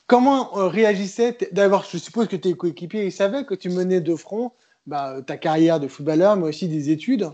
Comment 0.05 0.51
réagissait 0.53 1.35
D'abord, 1.51 1.87
je 1.91 1.97
suppose 1.97 2.27
que 2.27 2.35
tes 2.35 2.53
coéquipiers 2.53 3.05
ils 3.05 3.11
savaient 3.11 3.45
que 3.45 3.55
tu 3.55 3.69
menais 3.69 4.01
de 4.01 4.15
front 4.15 4.51
bah, 4.89 5.21
ta 5.25 5.37
carrière 5.37 5.79
de 5.79 5.87
footballeur, 5.87 6.35
mais 6.35 6.47
aussi 6.47 6.67
des 6.67 6.89
études. 6.89 7.29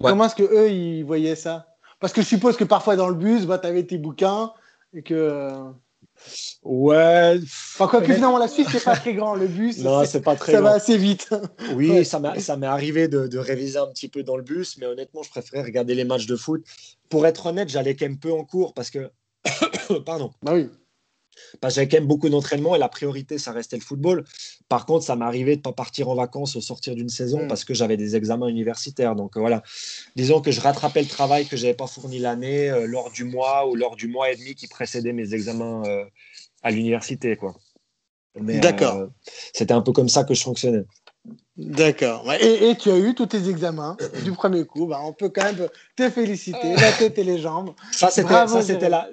Comment 0.00 0.24
est-ce 0.24 0.34
que 0.34 0.42
eux 0.42 0.70
ils 0.70 1.04
voyaient 1.04 1.36
ça? 1.36 1.66
Parce 2.00 2.12
que 2.12 2.22
je 2.22 2.26
suppose 2.26 2.56
que 2.56 2.64
parfois 2.64 2.96
dans 2.96 3.08
le 3.08 3.14
bus, 3.14 3.46
bah, 3.46 3.58
tu 3.58 3.66
avais 3.66 3.84
tes 3.84 3.98
bouquins 3.98 4.52
et 4.94 5.02
que. 5.02 5.14
Euh, 5.14 5.70
ouais. 6.62 7.38
Enfin, 7.42 7.86
quoi 7.86 8.00
que 8.00 8.12
finalement, 8.12 8.38
la 8.38 8.48
Suisse, 8.48 8.68
c'est 8.70 8.84
pas 8.84 8.96
très 8.96 9.14
grand. 9.14 9.34
Le 9.34 9.46
bus, 9.46 9.78
non, 9.78 10.04
c'est 10.04 10.22
pas 10.22 10.36
très 10.36 10.52
ça 10.52 10.60
va 10.60 10.72
assez 10.72 10.96
vite. 10.96 11.34
Oui, 11.74 12.04
ça 12.04 12.18
m'est 12.18 12.66
arrivé 12.66 13.08
de, 13.08 13.26
de, 13.26 13.38
réviser 13.38 13.78
un 13.78 13.86
petit 13.86 14.08
peu 14.08 14.22
dans 14.22 14.36
le 14.36 14.42
bus, 14.42 14.78
mais 14.78 14.86
honnêtement, 14.86 15.22
je 15.22 15.30
préférais 15.30 15.62
regarder 15.62 15.94
les 15.94 16.04
matchs 16.04 16.26
de 16.26 16.36
foot. 16.36 16.64
Pour 17.08 17.26
être 17.26 17.46
honnête, 17.46 17.68
j'allais 17.68 17.94
quand 17.94 18.06
même 18.06 18.18
peu 18.18 18.32
en 18.32 18.44
cours 18.44 18.74
parce 18.74 18.90
que. 18.90 19.10
Pardon. 20.04 20.32
Bah 20.42 20.52
oui. 20.54 20.68
Parce 21.60 21.74
que 21.74 21.76
j'avais 21.76 21.88
quand 21.88 21.98
même 21.98 22.06
beaucoup 22.06 22.28
d'entraînement 22.28 22.74
et 22.74 22.78
la 22.78 22.88
priorité, 22.88 23.38
ça 23.38 23.52
restait 23.52 23.76
le 23.76 23.82
football. 23.82 24.24
Par 24.68 24.86
contre, 24.86 25.04
ça 25.04 25.16
m'est 25.16 25.24
arrivé 25.24 25.52
de 25.52 25.60
ne 25.60 25.62
pas 25.62 25.72
partir 25.72 26.08
en 26.08 26.14
vacances 26.14 26.56
au 26.56 26.60
sortir 26.60 26.94
d'une 26.94 27.08
saison 27.08 27.44
mm. 27.44 27.48
parce 27.48 27.64
que 27.64 27.74
j'avais 27.74 27.96
des 27.96 28.16
examens 28.16 28.48
universitaires. 28.48 29.14
Donc 29.14 29.36
euh, 29.36 29.40
voilà, 29.40 29.62
disons 30.16 30.40
que 30.40 30.50
je 30.50 30.60
rattrapais 30.60 31.02
le 31.02 31.08
travail 31.08 31.46
que 31.46 31.56
je 31.56 31.62
n'avais 31.62 31.76
pas 31.76 31.86
fourni 31.86 32.18
l'année 32.18 32.70
euh, 32.70 32.86
lors 32.86 33.10
du 33.10 33.24
mois 33.24 33.68
ou 33.68 33.74
lors 33.74 33.96
du 33.96 34.08
mois 34.08 34.30
et 34.30 34.36
demi 34.36 34.54
qui 34.54 34.66
précédait 34.66 35.12
mes 35.12 35.34
examens 35.34 35.82
euh, 35.86 36.04
à 36.62 36.70
l'université. 36.70 37.38
D'accord. 38.36 39.08
C'était 39.52 39.72
un 39.72 39.82
peu 39.82 39.92
comme 39.92 40.08
ça 40.08 40.24
que 40.24 40.34
je 40.34 40.42
fonctionnais. 40.42 40.84
D'accord. 41.58 42.30
Et, 42.38 42.76
tu 42.76 42.90
as 42.90 42.98
eu 42.98 43.14
tous 43.14 43.26
tes 43.26 43.48
examens 43.48 43.96
du 44.24 44.32
premier 44.32 44.66
coup. 44.66 44.86
Bah, 44.86 45.00
on 45.02 45.14
peut 45.14 45.30
quand 45.30 45.44
même 45.44 45.68
te 45.96 46.10
féliciter, 46.10 46.74
la 46.76 46.92
tête 46.92 47.18
et 47.18 47.24
les 47.24 47.38
jambes. 47.38 47.70
Ça, 47.92 48.10
c'était 48.10 48.90
la, 48.90 49.08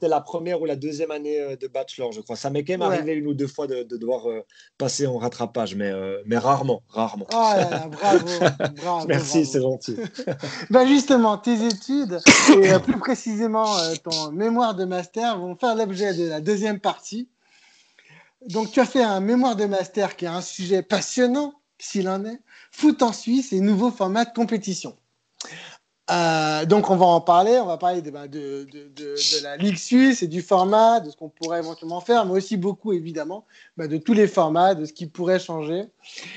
la 0.00 0.20
première 0.20 0.62
ou 0.62 0.64
la 0.64 0.76
deuxième 0.76 1.10
année 1.10 1.38
euh, 1.38 1.56
de 1.56 1.66
bachelor, 1.66 2.12
je 2.12 2.22
crois. 2.22 2.36
Ça 2.36 2.48
m'est 2.48 2.64
quand 2.64 2.72
même 2.72 2.82
arrivé 2.82 3.12
une 3.12 3.26
ou 3.26 3.34
deux 3.34 3.46
fois 3.46 3.66
de, 3.66 3.82
devoir 3.82 4.30
euh, 4.30 4.40
passer 4.78 5.06
en 5.06 5.18
rattrapage, 5.18 5.74
mais, 5.74 5.90
euh, 5.90 6.22
mais 6.24 6.38
rarement, 6.38 6.82
rarement. 6.88 7.26
Oh 7.30 7.52
bravo, 7.90 8.26
bravo. 8.76 9.06
Merci, 9.06 9.44
c'est 9.44 9.60
gentil. 9.60 9.96
ben 10.70 10.86
justement, 10.86 11.36
tes 11.36 11.66
études, 11.66 12.20
et 12.62 12.78
plus 12.78 12.98
précisément 12.98 13.66
ton 14.02 14.32
mémoire 14.32 14.74
de 14.74 14.86
master, 14.86 15.38
vont 15.38 15.56
faire 15.56 15.74
l'objet 15.74 16.14
de 16.14 16.26
la 16.26 16.40
deuxième 16.40 16.80
partie. 16.80 17.28
Donc, 18.48 18.72
tu 18.72 18.80
as 18.80 18.86
fait 18.86 19.02
un 19.02 19.20
mémoire 19.20 19.56
de 19.56 19.66
master 19.66 20.16
qui 20.16 20.24
est 20.24 20.28
un 20.28 20.40
sujet 20.40 20.82
passionnant, 20.82 21.54
s'il 21.82 22.08
en 22.08 22.24
est, 22.24 22.40
foot 22.70 23.02
en 23.02 23.12
Suisse 23.12 23.52
et 23.52 23.60
nouveau 23.60 23.90
format 23.90 24.24
de 24.24 24.32
compétition. 24.32 24.96
Euh, 26.10 26.66
donc, 26.66 26.90
on 26.90 26.96
va 26.96 27.06
en 27.06 27.20
parler. 27.20 27.58
On 27.58 27.66
va 27.66 27.78
parler 27.78 28.02
de, 28.02 28.10
bah, 28.10 28.26
de, 28.26 28.66
de, 28.70 28.90
de, 28.94 29.42
la 29.42 29.56
Ligue 29.56 29.76
suisse 29.76 30.22
et 30.22 30.26
du 30.26 30.42
format, 30.42 31.00
de 31.00 31.10
ce 31.10 31.16
qu'on 31.16 31.28
pourrait 31.28 31.60
éventuellement 31.60 32.00
faire, 32.00 32.26
mais 32.26 32.32
aussi 32.32 32.56
beaucoup, 32.56 32.92
évidemment, 32.92 33.46
bah, 33.76 33.86
de 33.86 33.96
tous 33.96 34.12
les 34.12 34.26
formats, 34.26 34.74
de 34.74 34.84
ce 34.84 34.92
qui 34.92 35.06
pourrait 35.06 35.38
changer. 35.38 35.84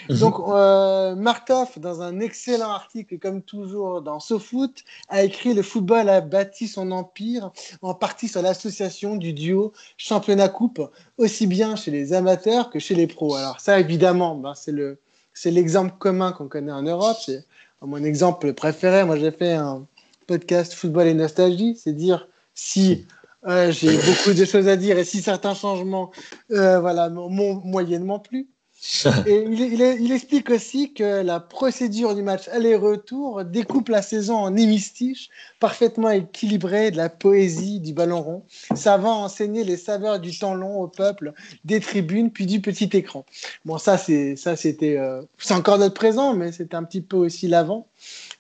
Mhm. 0.10 0.18
Donc, 0.18 0.36
euh, 0.48 1.16
Markov, 1.16 1.80
dans 1.80 2.02
un 2.02 2.20
excellent 2.20 2.70
article, 2.70 3.18
comme 3.18 3.42
toujours 3.42 4.02
dans 4.02 4.20
SoFoot, 4.20 4.84
a 5.10 5.24
écrit 5.24 5.54
Le 5.54 5.64
football 5.64 6.10
a 6.10 6.22
bâti 6.22 6.68
son 6.68 6.92
empire 6.92 7.52
en 7.82 7.96
partie 7.96 8.28
sur 8.28 8.42
l'association 8.42 9.16
du 9.16 9.34
duo 9.34 9.74
championnat-coupe, 9.98 10.90
aussi 11.18 11.48
bien 11.48 11.76
chez 11.76 11.92
les 11.92 12.14
amateurs 12.14 12.70
que 12.70 12.80
chez 12.80 12.96
les 12.96 13.08
pros. 13.08 13.36
Alors, 13.36 13.60
ça, 13.60 13.80
évidemment, 13.80 14.36
bah, 14.36 14.54
c'est 14.56 14.72
le. 14.72 15.00
C'est 15.36 15.52
l'exemple 15.52 15.94
commun 16.00 16.32
qu'on 16.32 16.48
connaît 16.48 16.72
en 16.72 16.82
Europe. 16.82 17.18
C'est 17.24 17.46
mon 17.82 18.04
exemple 18.04 18.54
préféré, 18.54 19.04
moi 19.06 19.18
j'ai 19.18 19.32
fait 19.32 19.54
un 19.54 19.86
podcast 20.26 20.74
football 20.74 21.06
et 21.08 21.14
nostalgie, 21.14 21.76
c'est 21.76 21.94
dire 21.94 22.28
si 22.56 23.06
euh, 23.46 23.72
j'ai 23.72 23.96
beaucoup 23.98 24.34
de 24.34 24.44
choses 24.46 24.68
à 24.68 24.76
dire 24.76 24.98
et 24.98 25.04
si 25.04 25.22
certains 25.22 25.54
changements, 25.54 26.10
euh, 26.52 26.80
voilà, 26.80 27.10
m'ont 27.10 27.62
moyennement 27.64 28.18
plu, 28.18 28.48
Et 29.26 29.44
il, 29.50 30.12
explique 30.12 30.50
aussi 30.50 30.94
que 30.94 31.22
la 31.24 31.40
procédure 31.40 32.14
du 32.14 32.22
match 32.22 32.48
aller-retour 32.50 33.44
découpe 33.44 33.90
la 33.90 34.02
saison 34.02 34.36
en 34.36 34.56
hémistiche, 34.56 35.30
parfaitement 35.60 36.10
équilibrée 36.10 36.92
de 36.92 36.98
la 36.98 37.10
poésie 37.10 37.80
du 37.80 37.94
ballon 37.94 38.22
rond, 38.22 38.44
savant 38.76 39.24
enseigner 39.24 39.64
les 39.64 39.78
saveurs 39.78 40.20
du 40.20 40.38
temps 40.38 40.54
long 40.54 40.82
au 40.82 40.88
peuple, 40.88 41.34
des 41.64 41.80
tribunes, 41.80 42.32
puis 42.32 42.46
du 42.46 42.62
petit 42.62 42.90
écran. 42.94 43.26
Bon, 43.64 43.78
ça, 43.78 43.98
c'est, 43.98 44.36
ça, 44.36 44.56
c'était, 44.56 44.98
euh, 44.98 45.22
c'est 45.38 45.54
encore 45.54 45.78
notre 45.78 45.96
présent, 45.96 46.34
mais 46.34 46.52
c'était 46.52 46.76
un 46.76 46.84
petit 46.84 47.02
peu 47.02 47.18
aussi 47.18 47.48
l'avant. 47.48 47.88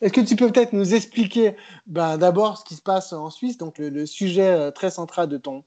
Est-ce 0.01 0.13
que 0.13 0.21
tu 0.21 0.35
peux 0.35 0.51
peut-être 0.51 0.73
nous 0.73 0.93
expliquer 0.93 1.55
ben, 1.87 2.17
d'abord 2.17 2.57
ce 2.57 2.65
qui 2.65 2.75
se 2.75 2.81
passe 2.81 3.13
en 3.13 3.29
Suisse, 3.29 3.57
donc 3.57 3.77
le, 3.77 4.05
sujet 4.05 4.49
euh, 4.49 4.71
très 4.71 4.91
central 4.91 5.27
de 5.29 5.37
ton, 5.37 5.63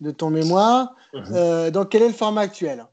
de 0.00 0.10
ton 0.10 0.30
mémoire. 0.30 0.94
Mhm. 1.12 1.24
Euh, 1.32 1.70
donc, 1.70 1.90
quel 1.90 2.02
est 2.02 2.08
le 2.08 2.14
format 2.14 2.40
actuel? 2.40 2.86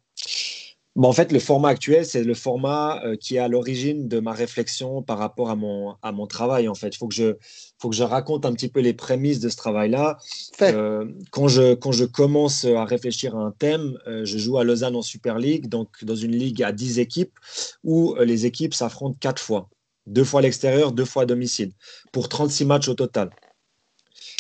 Bon, 0.95 1.07
en 1.07 1.13
fait, 1.13 1.31
le 1.31 1.39
format 1.39 1.69
actuel, 1.69 2.05
c'est 2.05 2.23
le 2.23 2.35
format 2.35 3.01
euh, 3.03 3.15
qui 3.15 3.35
est 3.35 3.39
à 3.39 3.47
l'origine 3.47 4.07
de 4.07 4.19
ma 4.19 4.31
réflexion 4.31 5.01
par 5.01 5.17
rapport 5.17 5.49
à 5.49 5.55
mon, 5.55 5.95
à 6.03 6.11
mon 6.11 6.27
travail. 6.27 6.67
En 6.67 6.75
fait, 6.75 6.89
il 6.89 6.97
faut, 6.97 7.07
que 7.07 7.15
je, 7.15 7.33
faut 7.79 7.89
que 7.89 7.95
je 7.95 8.03
raconte 8.03 8.45
un 8.45 8.53
petit 8.53 8.67
peu 8.69 8.79
les 8.79 8.93
prémices 8.93 9.39
de 9.39 9.49
ce 9.49 9.55
travail-là. 9.55 10.19
Euh, 10.61 11.05
quand, 11.31 11.47
je, 11.47 11.73
quand 11.73 11.91
je 11.91 12.05
commence 12.05 12.65
à 12.65 12.85
réfléchir 12.85 13.35
à 13.35 13.39
un 13.39 13.51
thème, 13.51 13.97
euh, 14.05 14.23
je 14.23 14.37
joue 14.37 14.59
à 14.59 14.63
Lausanne 14.63 14.95
en 14.95 15.01
Super 15.01 15.39
League, 15.39 15.67
donc 15.67 16.03
dans 16.03 16.15
une 16.15 16.35
ligue 16.35 16.61
à 16.61 16.71
10 16.71 16.99
équipes, 16.99 17.39
où 17.83 18.13
les 18.19 18.45
équipes 18.45 18.75
s'affrontent 18.75 19.17
quatre 19.19 19.41
fois. 19.41 19.69
Deux 20.05 20.23
fois 20.23 20.41
à 20.41 20.43
l'extérieur, 20.43 20.91
deux 20.91 21.05
fois 21.05 21.23
à 21.23 21.25
domicile, 21.25 21.71
pour 22.11 22.29
36 22.29 22.65
matchs 22.65 22.89
au 22.89 22.93
total. 22.93 23.31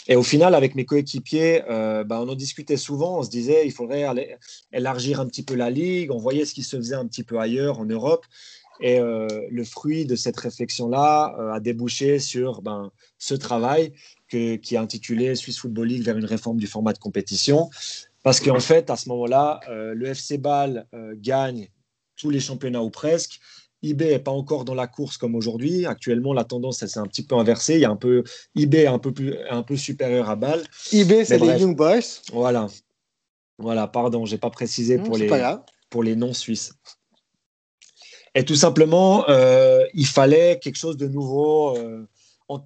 Et 0.07 0.15
au 0.15 0.23
final, 0.23 0.53
avec 0.53 0.75
mes 0.75 0.85
coéquipiers, 0.85 1.63
euh, 1.69 2.03
bah, 2.03 2.19
on 2.21 2.27
en 2.27 2.35
discutait 2.35 2.77
souvent. 2.77 3.19
On 3.19 3.23
se 3.23 3.29
disait, 3.29 3.65
il 3.65 3.71
faudrait 3.71 4.05
élargir 4.71 5.19
un 5.19 5.27
petit 5.27 5.43
peu 5.43 5.55
la 5.55 5.69
ligue. 5.69 6.11
On 6.11 6.17
voyait 6.17 6.45
ce 6.45 6.53
qui 6.53 6.63
se 6.63 6.75
faisait 6.75 6.95
un 6.95 7.07
petit 7.07 7.23
peu 7.23 7.39
ailleurs 7.39 7.79
en 7.79 7.85
Europe. 7.85 8.25
Et 8.81 8.99
euh, 8.99 9.27
le 9.49 9.63
fruit 9.63 10.05
de 10.05 10.15
cette 10.15 10.37
réflexion-là 10.37 11.35
euh, 11.39 11.53
a 11.53 11.59
débouché 11.59 12.19
sur 12.19 12.61
ben, 12.61 12.91
ce 13.17 13.35
travail 13.35 13.93
qui 14.29 14.59
est 14.71 14.77
intitulé 14.77 15.35
Swiss 15.35 15.59
Football 15.59 15.87
League 15.87 16.03
vers 16.03 16.17
une 16.17 16.25
réforme 16.25 16.57
du 16.57 16.65
format 16.65 16.91
de 16.91 16.97
compétition. 16.97 17.69
Parce 18.23 18.39
qu'en 18.39 18.59
fait, 18.59 18.89
à 18.89 18.95
ce 18.95 19.07
moment-là, 19.09 19.59
le 19.69 20.07
FC 20.07 20.39
Bâle 20.39 20.87
gagne 21.17 21.69
tous 22.15 22.31
les 22.31 22.39
championnats 22.39 22.81
ou 22.81 22.89
presque 22.89 23.39
eBay 23.83 24.11
n'est 24.11 24.19
pas 24.19 24.31
encore 24.31 24.65
dans 24.65 24.73
la 24.73 24.87
course 24.87 25.17
comme 25.17 25.35
aujourd'hui. 25.35 25.85
Actuellement, 25.85 26.33
la 26.33 26.43
tendance, 26.43 26.79
s'est 26.79 26.99
un 26.99 27.05
petit 27.05 27.25
peu 27.25 27.35
inversée. 27.35 27.75
Il 27.75 27.81
y 27.81 27.85
a 27.85 27.89
un 27.89 27.95
peu 27.95 28.23
eBay 28.55 28.87
un 28.87 28.99
peu, 28.99 29.11
plus, 29.11 29.35
un 29.49 29.63
peu 29.63 29.75
supérieur 29.75 30.29
à 30.29 30.35
Bâle. 30.35 30.63
eBay, 30.91 31.25
c'est 31.25 31.37
les 31.37 31.59
Young 31.59 31.75
Boys. 31.75 32.21
Voilà. 32.31 32.67
Voilà, 33.57 33.87
pardon, 33.87 34.25
je 34.25 34.33
n'ai 34.33 34.39
pas 34.39 34.49
précisé 34.49 34.97
pour, 34.97 35.17
les, 35.17 35.29
pour 35.89 36.03
les 36.03 36.15
non-suisses. 36.15 36.73
Et 38.35 38.43
tout 38.43 38.55
simplement, 38.55 39.29
euh, 39.29 39.85
il 39.93 40.07
fallait 40.07 40.59
quelque 40.59 40.77
chose 40.77 40.97
de 40.97 41.07
nouveau 41.07 41.77
euh, 41.77 42.07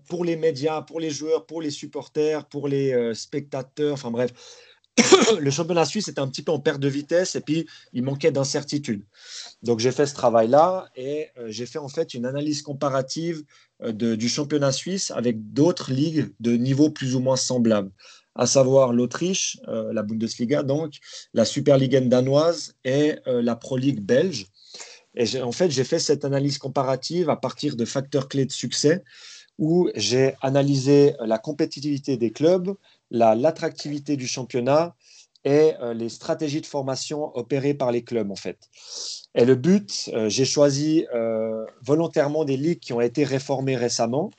pour 0.07 0.23
les 0.23 0.37
médias, 0.37 0.81
pour 0.81 0.99
les 0.99 1.09
joueurs, 1.09 1.45
pour 1.45 1.61
les 1.61 1.71
supporters, 1.71 2.45
pour 2.45 2.67
les 2.67 2.93
euh, 2.93 3.13
spectateurs. 3.13 3.93
Enfin 3.93 4.11
bref, 4.11 4.31
le 5.39 5.51
championnat 5.51 5.85
suisse 5.85 6.07
était 6.07 6.19
un 6.19 6.27
petit 6.27 6.41
peu 6.41 6.51
en 6.51 6.59
perte 6.59 6.79
de 6.79 6.87
vitesse 6.87 7.35
et 7.35 7.41
puis 7.41 7.67
il 7.93 8.03
manquait 8.03 8.31
d'incertitude. 8.31 9.03
Donc 9.63 9.79
j'ai 9.79 9.91
fait 9.91 10.05
ce 10.05 10.13
travail-là 10.13 10.89
et 10.95 11.27
euh, 11.37 11.47
j'ai 11.49 11.65
fait 11.65 11.79
en 11.79 11.89
fait 11.89 12.13
une 12.13 12.25
analyse 12.25 12.61
comparative 12.61 13.43
euh, 13.83 13.91
du 13.91 14.29
championnat 14.29 14.71
suisse 14.71 15.11
avec 15.11 15.53
d'autres 15.53 15.91
ligues 15.91 16.33
de 16.39 16.53
niveau 16.53 16.89
plus 16.89 17.15
ou 17.15 17.19
moins 17.19 17.35
semblable, 17.35 17.91
à 18.35 18.47
savoir 18.47 18.93
l'Autriche, 18.93 19.59
euh, 19.67 19.93
la 19.93 20.03
Bundesliga 20.03 20.63
donc, 20.63 20.95
la 21.33 21.45
Superliga 21.45 22.01
danoise 22.01 22.73
et 22.83 23.15
la 23.25 23.55
Pro 23.55 23.77
League 23.77 24.01
belge. 24.01 24.47
Et 25.15 25.41
en 25.41 25.51
fait 25.51 25.69
j'ai 25.69 25.83
fait 25.83 25.99
cette 25.99 26.25
analyse 26.25 26.57
comparative 26.57 27.29
à 27.29 27.35
partir 27.35 27.75
de 27.75 27.85
facteurs 27.85 28.27
clés 28.27 28.45
de 28.45 28.51
succès 28.51 29.03
où 29.57 29.89
j'ai 29.95 30.35
analysé 30.41 31.15
la 31.19 31.39
compétitivité 31.39 32.15
des 32.17 32.31
clubs, 32.31 32.75
l'attractivité 33.11 34.17
du 34.17 34.27
championnat 34.27 34.95
et 35.43 35.73
euh, 35.81 35.93
les 35.93 36.09
stratégies 36.09 36.61
de 36.61 36.65
formation 36.65 37.35
opérées 37.37 37.73
par 37.73 37.91
les 37.91 38.03
clubs 38.03 38.31
en 38.31 38.35
fait. 38.35 38.57
Et 39.35 39.45
le 39.45 39.55
but, 39.55 40.09
euh, 40.13 40.29
j'ai 40.29 40.45
choisi 40.45 41.05
euh, 41.13 41.65
volontairement 41.81 42.43
des 42.43 42.57
ligues 42.57 42.79
qui 42.79 42.93
ont 42.93 43.01
été 43.01 43.23
réformées 43.23 43.75
récemment. 43.75 44.31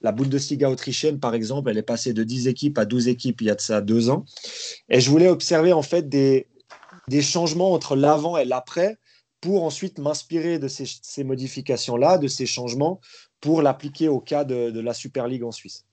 La 0.00 0.12
Bundesliga 0.12 0.68
autrichienne, 0.68 1.20
par 1.20 1.34
exemple, 1.34 1.70
elle 1.70 1.78
est 1.78 1.82
passée 1.82 2.12
de 2.12 2.24
10 2.24 2.48
équipes 2.48 2.78
à 2.78 2.84
12 2.84 3.08
équipes 3.08 3.40
il 3.42 3.46
y 3.46 3.50
a 3.50 3.54
de 3.54 3.60
ça 3.60 3.80
deux 3.80 4.10
ans. 4.10 4.24
Et 4.88 5.00
je 5.00 5.10
voulais 5.10 5.28
observer 5.28 5.72
en 5.72 5.82
fait 5.82 6.08
des, 6.08 6.48
des 7.08 7.22
changements 7.22 7.72
entre 7.72 7.96
l'avant 7.96 8.36
et 8.36 8.44
l'après 8.44 8.98
pour 9.40 9.62
ensuite 9.62 9.98
m'inspirer 9.98 10.58
de 10.58 10.68
ces, 10.68 10.86
ces 11.02 11.22
modifications-là, 11.22 12.18
de 12.18 12.26
ces 12.26 12.46
changements, 12.46 13.00
pour 13.40 13.62
l'appliquer 13.62 14.08
au 14.08 14.20
cas 14.20 14.44
de, 14.44 14.70
de 14.70 14.80
la 14.80 14.94
Super 14.94 15.28
League 15.28 15.44
en 15.44 15.52
Suisse. 15.52 15.84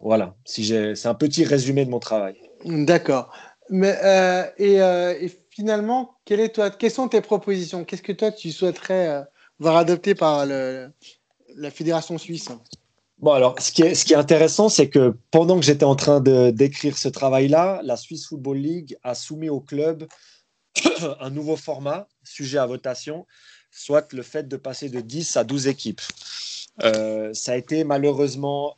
Voilà, 0.00 0.34
si 0.44 0.66
c'est 0.66 1.06
un 1.06 1.14
petit 1.14 1.44
résumé 1.44 1.84
de 1.84 1.90
mon 1.90 2.00
travail. 2.00 2.36
D'accord. 2.64 3.32
Mais 3.70 3.96
euh, 4.02 4.44
euh, 4.60 5.14
et, 5.18 5.32
finalement, 5.50 6.16
quelle 6.24 6.40
est 6.40 6.50
toi, 6.50 6.70
quelles 6.70 6.90
sont 6.90 7.08
tes 7.08 7.20
propositions? 7.20 7.84
Qu'est-ce 7.84 8.02
que 8.02 8.12
toi 8.12 8.30
tu 8.30 8.52
souhaiterais 8.52 9.08
euh, 9.08 9.22
voir 9.58 9.76
adopté 9.76 10.14
par 10.14 10.46
la 10.46 11.70
fédération 11.70 12.18
suisse? 12.18 12.48
Bon, 13.18 13.32
alors, 13.32 13.54
ce 13.60 13.72
qui 13.72 13.82
est, 13.82 13.94
ce 13.94 14.04
qui 14.04 14.12
est 14.12 14.16
intéressant, 14.16 14.68
c'est 14.68 14.90
que 14.90 15.16
pendant 15.30 15.58
que 15.58 15.64
j'étais 15.64 15.84
en 15.84 15.96
train 15.96 16.20
d'écrire 16.20 16.98
ce 16.98 17.08
travail-là, 17.08 17.80
la 17.82 17.96
Swiss 17.96 18.26
Football 18.26 18.58
League 18.58 18.98
a 19.02 19.14
soumis 19.14 19.48
au 19.48 19.60
club 19.60 20.06
un 21.20 21.30
nouveau 21.30 21.56
format, 21.56 22.08
sujet 22.24 22.58
à 22.58 22.66
votation, 22.66 23.26
soit 23.70 24.12
le 24.12 24.22
fait 24.22 24.48
de 24.48 24.56
passer 24.56 24.88
de 24.88 25.00
10 25.00 25.36
à 25.36 25.44
12 25.44 25.68
équipes. 25.68 26.02
ça 26.80 27.52
a 27.52 27.56
été 27.56 27.84
malheureusement 27.84 28.74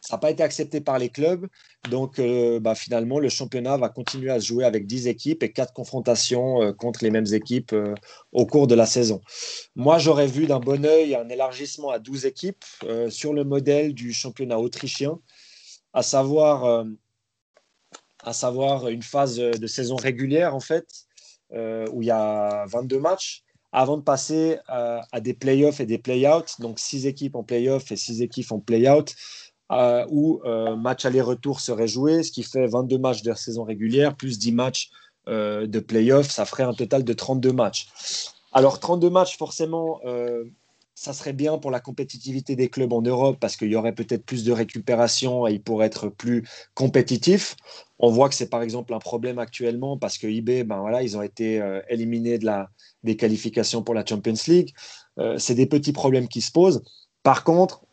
ça 0.00 0.14
n'a 0.16 0.18
pas 0.18 0.30
été 0.30 0.42
accepté 0.42 0.80
par 0.80 0.98
les 0.98 1.10
clubs. 1.10 1.46
Donc, 1.90 2.18
euh, 2.18 2.58
bah, 2.58 2.74
finalement, 2.74 3.18
le 3.18 3.28
championnat 3.28 3.76
va 3.76 3.90
continuer 3.90 4.30
à 4.30 4.40
se 4.40 4.46
jouer 4.46 4.64
avec 4.64 4.86
10 4.86 5.08
équipes 5.08 5.42
et 5.42 5.52
4 5.52 5.74
confrontations 5.74 6.62
euh, 6.62 6.72
contre 6.72 7.04
les 7.04 7.10
mêmes 7.10 7.32
équipes 7.32 7.74
euh, 7.74 7.94
au 8.32 8.46
cours 8.46 8.66
de 8.66 8.74
la 8.74 8.86
saison. 8.86 9.20
Moi, 9.76 9.98
j'aurais 9.98 10.26
vu 10.26 10.46
d'un 10.46 10.58
bon 10.58 10.84
oeil 10.86 11.14
un 11.14 11.28
élargissement 11.28 11.90
à 11.90 11.98
12 11.98 12.24
équipes 12.26 12.64
sur 13.08 13.34
le 13.34 13.44
modèle 13.44 13.94
du 13.94 14.12
championnat 14.12 14.58
autrichien, 14.58 15.18
à 15.92 16.02
savoir, 16.02 16.86
à 18.22 18.32
savoir 18.32 18.88
une 18.88 19.02
phase 19.02 19.36
de 19.36 19.66
saison 19.66 19.96
régulière, 19.96 20.54
en 20.54 20.60
fait, 20.60 20.86
où 21.52 22.02
il 22.02 22.06
y 22.06 22.10
a 22.10 22.64
22 22.66 22.98
matchs 22.98 23.42
avant 23.72 23.96
de 23.96 24.02
passer 24.02 24.58
à 24.66 25.20
des 25.20 25.34
playoffs 25.34 25.80
et 25.80 25.86
des 25.86 25.98
play-outs, 25.98 26.60
donc 26.60 26.78
6 26.78 27.06
équipes 27.06 27.36
en 27.36 27.44
play-off 27.44 27.90
et 27.92 27.96
6 27.96 28.22
équipes 28.22 28.52
en 28.52 28.60
play-out, 28.60 29.14
euh, 29.70 30.04
où 30.10 30.40
euh, 30.44 30.74
match 30.74 31.04
aller-retour 31.04 31.60
serait 31.60 31.86
joué, 31.86 32.24
ce 32.24 32.32
qui 32.32 32.42
fait 32.42 32.66
22 32.66 32.98
matchs 32.98 33.22
de 33.22 33.32
saison 33.34 33.62
régulière, 33.62 34.16
plus 34.16 34.36
10 34.36 34.52
matchs 34.52 34.90
euh, 35.28 35.68
de 35.68 35.78
play-off, 35.78 36.28
ça 36.28 36.44
ferait 36.44 36.64
un 36.64 36.74
total 36.74 37.04
de 37.04 37.12
32 37.12 37.52
matchs. 37.52 37.88
Alors 38.52 38.80
32 38.80 39.10
matchs, 39.10 39.38
forcément, 39.38 40.00
ça 40.96 41.12
serait 41.12 41.32
bien 41.32 41.56
pour 41.58 41.70
la 41.70 41.78
compétitivité 41.78 42.56
des 42.56 42.68
clubs 42.68 42.92
en 42.92 43.00
Europe 43.00 43.36
parce 43.38 43.56
qu'il 43.56 43.68
y 43.68 43.76
aurait 43.76 43.94
peut-être 43.94 44.24
plus 44.24 44.42
de 44.42 44.50
récupération 44.50 45.46
et 45.46 45.52
ils 45.52 45.62
pourraient 45.62 45.86
être 45.86 46.08
plus 46.08 46.44
compétitifs. 46.74 47.54
On 48.00 48.10
voit 48.10 48.28
que 48.28 48.34
c'est 48.34 48.50
par 48.50 48.62
exemple 48.62 48.92
un 48.92 48.98
problème 48.98 49.38
actuellement 49.38 49.96
parce 49.96 50.18
que 50.18 50.26
eBay, 50.26 50.64
ben 50.64 50.80
voilà, 50.80 51.04
ils 51.04 51.16
ont 51.16 51.22
été 51.22 51.62
éliminés 51.88 52.38
de 52.38 52.46
la, 52.46 52.70
des 53.04 53.16
qualifications 53.16 53.84
pour 53.84 53.94
la 53.94 54.04
Champions 54.04 54.34
League. 54.48 54.74
c'est 55.36 55.54
des 55.54 55.66
petits 55.66 55.92
problèmes 55.92 56.26
qui 56.26 56.40
se 56.40 56.50
posent. 56.50 56.82
Par 57.22 57.44
contre, 57.44 57.84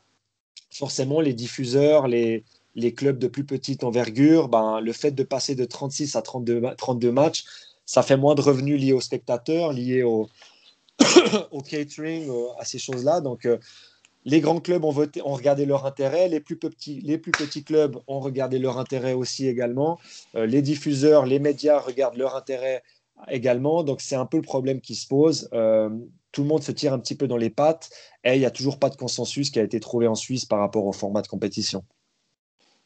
forcément, 0.70 1.22
les 1.22 1.34
diffuseurs, 1.34 2.08
les, 2.08 2.44
les 2.76 2.94
clubs 2.94 3.18
de 3.18 3.28
plus 3.28 3.44
petite 3.44 3.84
envergure, 3.84 4.50
ben, 4.50 4.80
le 4.80 4.94
fait 4.94 5.12
de 5.12 5.24
passer 5.24 5.56
de 5.56 5.66
36 5.66 6.16
à 6.16 6.22
32, 6.22 6.62
32 6.78 7.12
matchs, 7.12 7.46
ça 7.86 8.04
fait 8.04 8.18
moins 8.18 8.36
de 8.36 8.42
revenus 8.42 8.80
liés 8.80 8.94
aux 8.94 9.02
spectateurs, 9.02 9.74
liés 9.74 10.04
au, 10.04 10.30
au 11.52 11.62
catering, 11.62 12.30
à 12.60 12.66
ces 12.66 12.80
choses-là. 12.80 13.22
Donc, 13.22 13.46
euh, 13.46 13.58
les 14.26 14.42
grands 14.42 14.60
clubs 14.60 14.84
ont, 14.84 14.92
voté, 14.92 15.22
ont 15.24 15.34
regardé 15.34 15.66
leur 15.66 15.86
intérêt, 15.86 16.28
les 16.28 16.42
plus, 16.42 16.58
petits, 16.58 17.00
les 17.02 17.18
plus 17.18 17.32
petits 17.32 17.64
clubs 17.64 17.98
ont 18.08 18.20
regardé 18.20 18.60
leur 18.60 18.78
intérêt 18.78 19.14
aussi 19.14 19.48
également, 19.48 20.00
euh, 20.36 20.46
les 20.46 20.62
diffuseurs, 20.62 21.26
les 21.26 21.40
médias 21.40 21.80
regardent 21.80 22.18
leur 22.18 22.36
intérêt 22.36 22.84
également. 23.30 23.84
Donc, 23.84 24.02
c'est 24.02 24.16
un 24.16 24.26
peu 24.26 24.38
le 24.38 24.44
problème 24.44 24.82
qui 24.82 24.96
se 24.96 25.08
pose. 25.08 25.50
Euh, 25.54 25.90
tout 26.32 26.42
le 26.42 26.48
monde 26.48 26.64
se 26.64 26.72
tire 26.72 26.94
un 26.94 27.00
petit 27.00 27.16
peu 27.16 27.28
dans 27.28 27.38
les 27.38 27.50
pattes 27.50 27.90
et 28.24 28.36
il 28.36 28.40
n'y 28.40 28.46
a 28.46 28.52
toujours 28.52 28.80
pas 28.80 28.90
de 28.90 28.96
consensus 28.96 29.50
qui 29.50 29.60
a 29.60 29.64
été 29.64 29.80
trouvé 29.80 30.08
en 30.08 30.16
Suisse 30.16 30.46
par 30.46 30.60
rapport 30.60 30.86
au 30.86 30.94
format 30.94 31.22
de 31.22 31.28
compétition. 31.28 31.84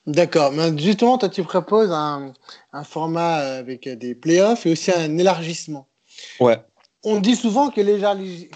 D'accord, 0.08 0.52
mais 0.52 0.76
justement, 0.78 1.18
toi, 1.18 1.30
tu 1.30 1.44
proposes 1.44 1.92
un, 1.92 2.34
un 2.74 2.84
format 2.84 3.36
avec 3.36 3.88
des 3.88 4.16
playoffs 4.16 4.66
et 4.66 4.72
aussi 4.72 4.92
un 4.92 5.18
élargissement. 5.18 5.88
Ouais. 6.40 6.58
On 7.04 7.20
dit 7.20 7.36
souvent 7.36 7.70
que, 7.70 7.82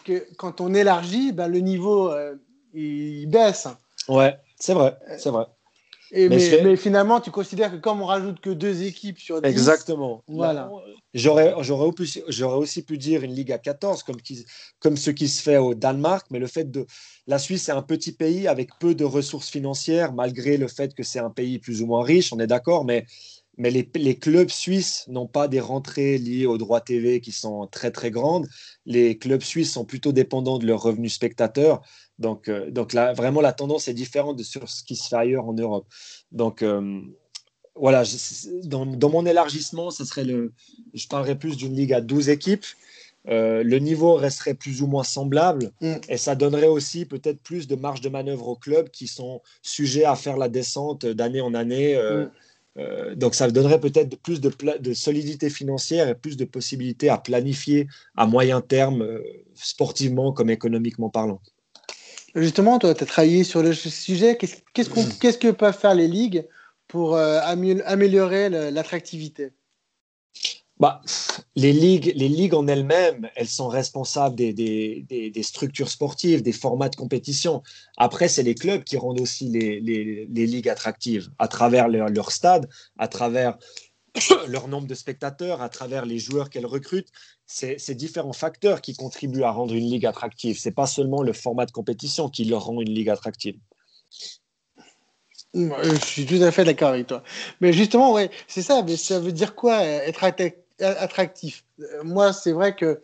que 0.04 0.28
quand 0.38 0.62
on 0.62 0.74
élargit, 0.74 1.32
ben, 1.32 1.48
le 1.48 1.60
niveau 1.60 2.12
euh, 2.12 2.36
il 2.74 3.28
baisse. 3.28 3.68
Ouais, 4.08 4.38
c'est 4.60 4.74
vrai, 4.74 4.98
c'est 5.18 5.30
vrai. 5.30 5.46
Et 6.18 6.30
mais, 6.30 6.62
mais, 6.64 6.78
finalement, 6.78 7.20
tu 7.20 7.30
considères 7.30 7.72
que 7.72 7.76
comme 7.76 8.02
on 8.02 8.06
rajoute 8.06 8.40
que 8.40 8.50
deux 8.50 8.84
équipes 8.84 9.20
sur 9.20 9.42
10, 9.42 9.50
Exactement. 9.50 10.24
Voilà. 10.28 10.72
J'aurais, 11.14 11.54
j'aurais, 11.60 11.92
j'aurais 12.30 12.58
aussi 12.58 12.84
pu 12.84 12.98
dire 12.98 13.24
une 13.24 13.36
ligue 13.36 13.52
à 13.52 13.58
14, 13.58 14.02
comme, 14.04 14.22
qui, 14.22 14.46
comme 14.80 14.96
ce 14.96 15.12
qui 15.12 15.28
se 15.28 15.42
fait 15.42 15.58
au 15.58 15.74
Danemark, 15.74 16.28
mais 16.32 16.40
le 16.40 16.48
fait 16.48 16.72
de. 16.72 16.86
La 17.28 17.38
Suisse 17.38 17.68
est 17.68 17.74
un 17.74 17.82
petit 17.82 18.14
pays 18.14 18.48
avec 18.48 18.70
peu 18.80 18.96
de 18.96 19.04
ressources 19.04 19.50
financières, 19.50 20.14
malgré 20.14 20.56
le 20.56 20.70
fait 20.70 20.94
que 20.94 21.04
c'est 21.04 21.20
un 21.20 21.32
pays 21.32 21.60
plus 21.60 21.82
ou 21.82 21.86
moins 21.86 22.04
riche, 22.04 22.32
on 22.32 22.40
est 22.40 22.48
d'accord, 22.48 22.86
mais, 22.86 23.06
mais 23.58 23.72
les, 23.72 23.90
les 23.96 24.18
clubs 24.18 24.50
suisses 24.50 25.06
n'ont 25.08 25.28
pas 25.28 25.48
des 25.48 25.60
rentrées 25.60 26.18
liées 26.18 26.46
aux 26.46 26.58
droits 26.58 26.82
TV 26.82 27.22
qui 27.22 27.32
sont 27.32 27.68
très 27.68 27.92
très 27.92 28.12
grandes. 28.12 28.48
Les 28.86 29.18
clubs 29.18 29.42
suisses 29.42 29.72
sont 29.72 29.86
plutôt 29.86 30.12
dépendants 30.12 30.60
de 30.60 30.66
leurs 30.66 30.82
revenus 30.82 31.14
spectateurs. 31.14 31.82
Donc, 32.20 32.50
euh, 32.50 32.70
donc 32.72 32.94
là, 32.94 33.14
vraiment, 33.14 33.42
la 33.42 33.54
tendance 33.54 33.88
est 33.88 33.94
différente 33.94 34.38
de 34.38 34.44
sur 34.44 34.70
ce 34.70 34.84
qui 34.84 34.96
se 34.96 35.08
fait 35.08 35.16
ailleurs 35.16 35.48
en 35.48 35.54
Europe. 35.54 35.88
Donc, 36.32 36.62
euh, 36.62 37.02
voilà, 37.76 38.04
dans, 38.64 38.86
dans, 38.86 39.10
mon 39.10 39.26
élargissement, 39.26 39.92
ça 39.92 40.06
serait 40.06 40.24
le, 40.24 40.54
je 40.94 41.08
parlerais 41.08 41.38
plus 41.38 41.58
d'une 41.58 41.76
ligue 41.76 41.94
à 41.94 42.02
12 42.02 42.30
équipes. 42.30 42.66
Euh, 43.28 43.64
le 43.64 43.80
niveau 43.80 44.14
resterait 44.14 44.54
plus 44.54 44.84
ou 44.84 44.88
moins 44.88 45.04
semblable 45.04 45.72
Mm. 45.82 45.96
et 46.10 46.18
ça 46.18 46.36
donnerait 46.36 46.68
aussi 46.68 47.06
peut-être 47.06 47.42
plus 47.42 47.68
de 47.68 47.76
marge 47.76 48.00
de 48.00 48.10
manœuvre 48.10 48.50
aux 48.50 48.56
clubs 48.56 48.90
qui 48.90 49.08
sont 49.08 49.42
sujets 49.64 50.06
à 50.06 50.16
faire 50.16 50.38
la 50.38 50.48
descente 50.48 51.08
d'année 51.08 51.42
en 51.42 51.56
année. 51.56 51.96
Mm. 51.96 52.30
Euh, 52.78 53.16
donc 53.16 53.36
ça 53.36 53.50
donnerait 53.50 53.80
peut-être 53.80 54.18
plus 54.18 54.42
de, 54.42 54.94
solidité 54.94 55.50
financière 55.50 56.10
et 56.10 56.16
plus 56.16 56.36
de 56.36 56.46
possibilités 56.46 57.10
à 57.10 57.18
planifier 57.18 57.88
à 58.16 58.26
moyen 58.26 58.62
terme, 58.62 59.02
euh, 59.02 59.22
sportivement 59.54 60.34
comme 60.34 60.50
économiquement 60.50 61.10
parlant. 61.10 61.40
Justement, 62.36 62.80
toi, 62.80 62.94
tu 62.94 63.04
as 63.04 63.06
travaillé 63.06 63.46
sur 63.46 63.64
le 63.64 63.74
sujet. 63.74 64.36
Qu'est-ce 64.38 64.58
qu'est-ce 64.74 65.38
que 65.38 65.52
peuvent 65.52 65.78
faire 65.78 65.96
les 65.96 66.10
ligues 66.10 66.46
pour 66.88 67.16
euh, 67.16 67.40
amé- 67.42 67.82
améliorer 67.86 68.50
l'attractivité? 68.50 69.54
Bah, 70.78 71.02
les 71.56 71.72
ligues, 71.72 72.12
les 72.16 72.28
ligues 72.28 72.54
en 72.54 72.68
elles-mêmes, 72.68 73.30
elles 73.36 73.48
sont 73.48 73.70
responsables 73.70 74.36
des, 74.36 74.52
des, 74.52 75.06
des- 75.32 75.44
structures 75.44 75.90
sportives, 75.90 76.42
des 76.44 76.52
formats 76.52 76.90
de 76.90 76.98
compétition. 76.98 77.64
Après, 77.96 78.28
c'est 78.28 78.44
les 78.44 78.56
clubs 78.56 78.84
qui 78.84 78.98
rendent 78.98 79.22
aussi 79.22 79.48
les, 79.50 79.80
les- 79.80 80.28
les 80.30 80.46
ligues 80.46 80.68
attractives 80.68 81.30
à 81.40 81.48
travers 81.48 81.88
leur, 81.88 82.10
leur 82.10 82.32
stade, 82.32 82.68
à 82.98 83.08
travers 83.08 83.58
leur 84.50 84.68
nombre 84.68 84.88
de 84.88 84.96
spectateurs, 84.96 85.62
à 85.62 85.70
travers 85.70 86.06
les 86.06 86.20
joueurs 86.20 86.50
qu'elles 86.50 86.66
recrutent. 86.66 87.12
C'est 87.46 87.92
différents 87.96 88.34
facteurs 88.34 88.82
qui 88.82 88.96
contribuent 88.96 89.44
à 89.44 89.52
rendre 89.52 89.74
une 89.76 89.90
ligue 89.90 90.06
attractive. 90.06 90.60
C'est 90.60 90.72
pas 90.72 90.88
seulement 90.88 91.24
le 91.24 91.32
format 91.32 91.66
de 91.66 91.72
compétition 91.72 92.28
qui 92.28 92.44
leur 92.44 92.66
rend 92.66 92.82
une 92.82 92.94
ligue 92.94 93.10
attractive. 93.10 93.56
Je 95.54 95.96
suis 96.06 96.26
tout 96.26 96.42
à 96.44 96.52
fait 96.52 96.66
d'accord 96.66 96.90
avec 96.90 97.08
toi. 97.08 97.24
Mais 97.62 97.72
justement, 97.72 98.12
ouais, 98.12 98.30
c'est 98.48 98.62
ça. 98.62 98.84
Mais 98.84 98.98
ça 98.98 99.22
veut 99.22 99.32
dire 99.32 99.56
quoi 99.56 99.84
être 99.84 100.24
atta- 100.24 100.54
attractif 100.80 101.64
Euh, 101.82 102.04
Moi, 102.04 102.34
c'est 102.34 102.52
vrai 102.52 102.76
que 102.76 103.02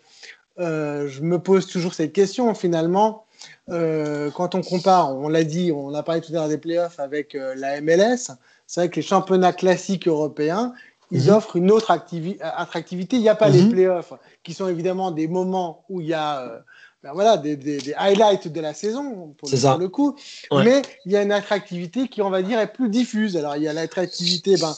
euh, 0.59 1.07
je 1.07 1.21
me 1.21 1.39
pose 1.39 1.67
toujours 1.67 1.93
cette 1.93 2.13
question. 2.13 2.53
Finalement, 2.53 3.25
euh, 3.69 4.29
quand 4.31 4.55
on 4.55 4.61
compare, 4.61 5.15
on 5.15 5.27
l'a 5.29 5.43
dit, 5.43 5.71
on 5.71 5.93
a 5.93 6.03
parlé 6.03 6.21
tout 6.21 6.31
à 6.31 6.35
l'heure 6.35 6.47
des 6.49 6.57
playoffs 6.57 6.99
avec 6.99 7.35
euh, 7.35 7.53
la 7.55 7.81
MLS. 7.81 8.31
C'est 8.67 8.81
vrai 8.81 8.89
que 8.89 8.95
les 8.97 9.01
championnats 9.01 9.53
classiques 9.53 10.07
européens, 10.07 10.73
ils 11.11 11.23
Mhm. 11.27 11.35
offrent 11.35 11.55
une 11.57 11.71
autre 11.71 11.91
activi- 11.91 12.37
attractivité. 12.41 13.17
Il 13.17 13.21
n'y 13.21 13.29
a 13.29 13.35
pas 13.35 13.49
les 13.49 13.63
Mhm. 13.63 13.69
playoffs, 13.71 14.13
qui 14.43 14.53
sont 14.53 14.67
évidemment 14.69 15.11
des 15.11 15.27
moments 15.27 15.83
où 15.89 15.99
il 16.01 16.07
y 16.07 16.13
a 16.13 16.63
ben 17.03 17.13
voilà, 17.13 17.35
des, 17.35 17.55
des- 17.55 17.79
des 17.79 17.95
highlights 17.95 18.47
de 18.47 18.61
la 18.61 18.75
saison, 18.75 19.33
pour, 19.39 19.49
le, 19.49 19.57
ça. 19.57 19.75
le 19.75 19.89
coup. 19.89 20.15
Ouais. 20.51 20.63
Mais 20.63 20.81
il 21.05 21.11
y 21.11 21.17
a 21.17 21.23
une 21.23 21.31
attractivité 21.31 22.07
qui, 22.07 22.21
on 22.21 22.29
va 22.29 22.43
dire, 22.43 22.59
est 22.59 22.71
plus 22.71 22.89
diffuse. 22.89 23.35
Alors, 23.35 23.55
il 23.55 23.63
y 23.63 23.67
a 23.67 23.73
l'attractivité 23.73 24.55
ben, 24.57 24.71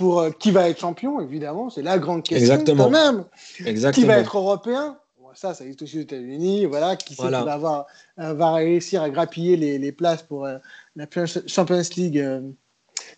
pour 0.00 0.20
euh, 0.20 0.30
qui 0.30 0.50
va 0.50 0.70
être 0.70 0.80
champion, 0.80 1.20
évidemment, 1.20 1.68
c'est 1.68 1.82
la 1.82 1.98
grande 1.98 2.22
question 2.22 2.54
Exactement. 2.54 2.84
quand 2.84 2.90
même. 2.90 3.24
Exactement. 3.66 4.02
Qui 4.02 4.08
va 4.08 4.18
être 4.18 4.36
européen? 4.38 4.96
Ça, 5.34 5.52
ça 5.52 5.62
existe 5.62 5.82
aussi 5.82 5.98
aux 5.98 6.02
États-Unis. 6.02 6.64
Voilà, 6.64 6.96
qui 6.96 7.14
sait 7.14 7.20
Voilà. 7.22 7.40
qui 7.40 7.44
va, 7.44 7.52
avoir, 7.52 7.86
euh, 8.18 8.32
va 8.32 8.52
réussir 8.54 9.02
à 9.02 9.10
grappiller 9.10 9.56
les, 9.58 9.78
les 9.78 9.92
places 9.92 10.22
pour 10.22 10.46
euh, 10.46 10.56
la 10.96 11.06
Champions 11.46 11.82
League 11.96 12.18
euh, 12.18 12.40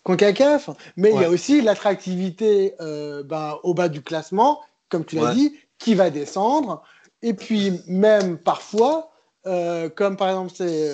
CONCACAF. 0.03 0.69
Mais 0.97 1.11
il 1.11 1.21
y 1.21 1.23
a 1.23 1.29
aussi 1.29 1.61
l'attractivité 1.61 2.75
euh, 2.81 3.23
ben, 3.23 3.57
au 3.63 3.73
bas 3.73 3.87
du 3.87 4.01
classement, 4.01 4.59
comme 4.89 5.05
tu 5.05 5.15
l'as 5.15 5.23
Ouais. 5.29 5.33
dit, 5.35 5.53
qui 5.79 5.95
va 5.95 6.09
descendre. 6.09 6.83
Et 7.21 7.33
puis, 7.33 7.79
même 7.87 8.37
parfois, 8.37 9.09
comme 9.95 10.17
par 10.17 10.27
exemple, 10.29 10.51
c'est, 10.53 10.91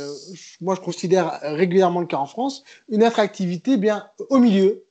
moi 0.61 0.75
je 0.75 0.81
considère 0.81 1.39
régulièrement 1.41 1.99
le 2.01 2.07
cas 2.07 2.17
en 2.17 2.27
France, 2.27 2.63
une 2.87 3.03
attractivité 3.03 3.77
bien 3.77 4.07
au 4.29 4.37
milieu. 4.37 4.85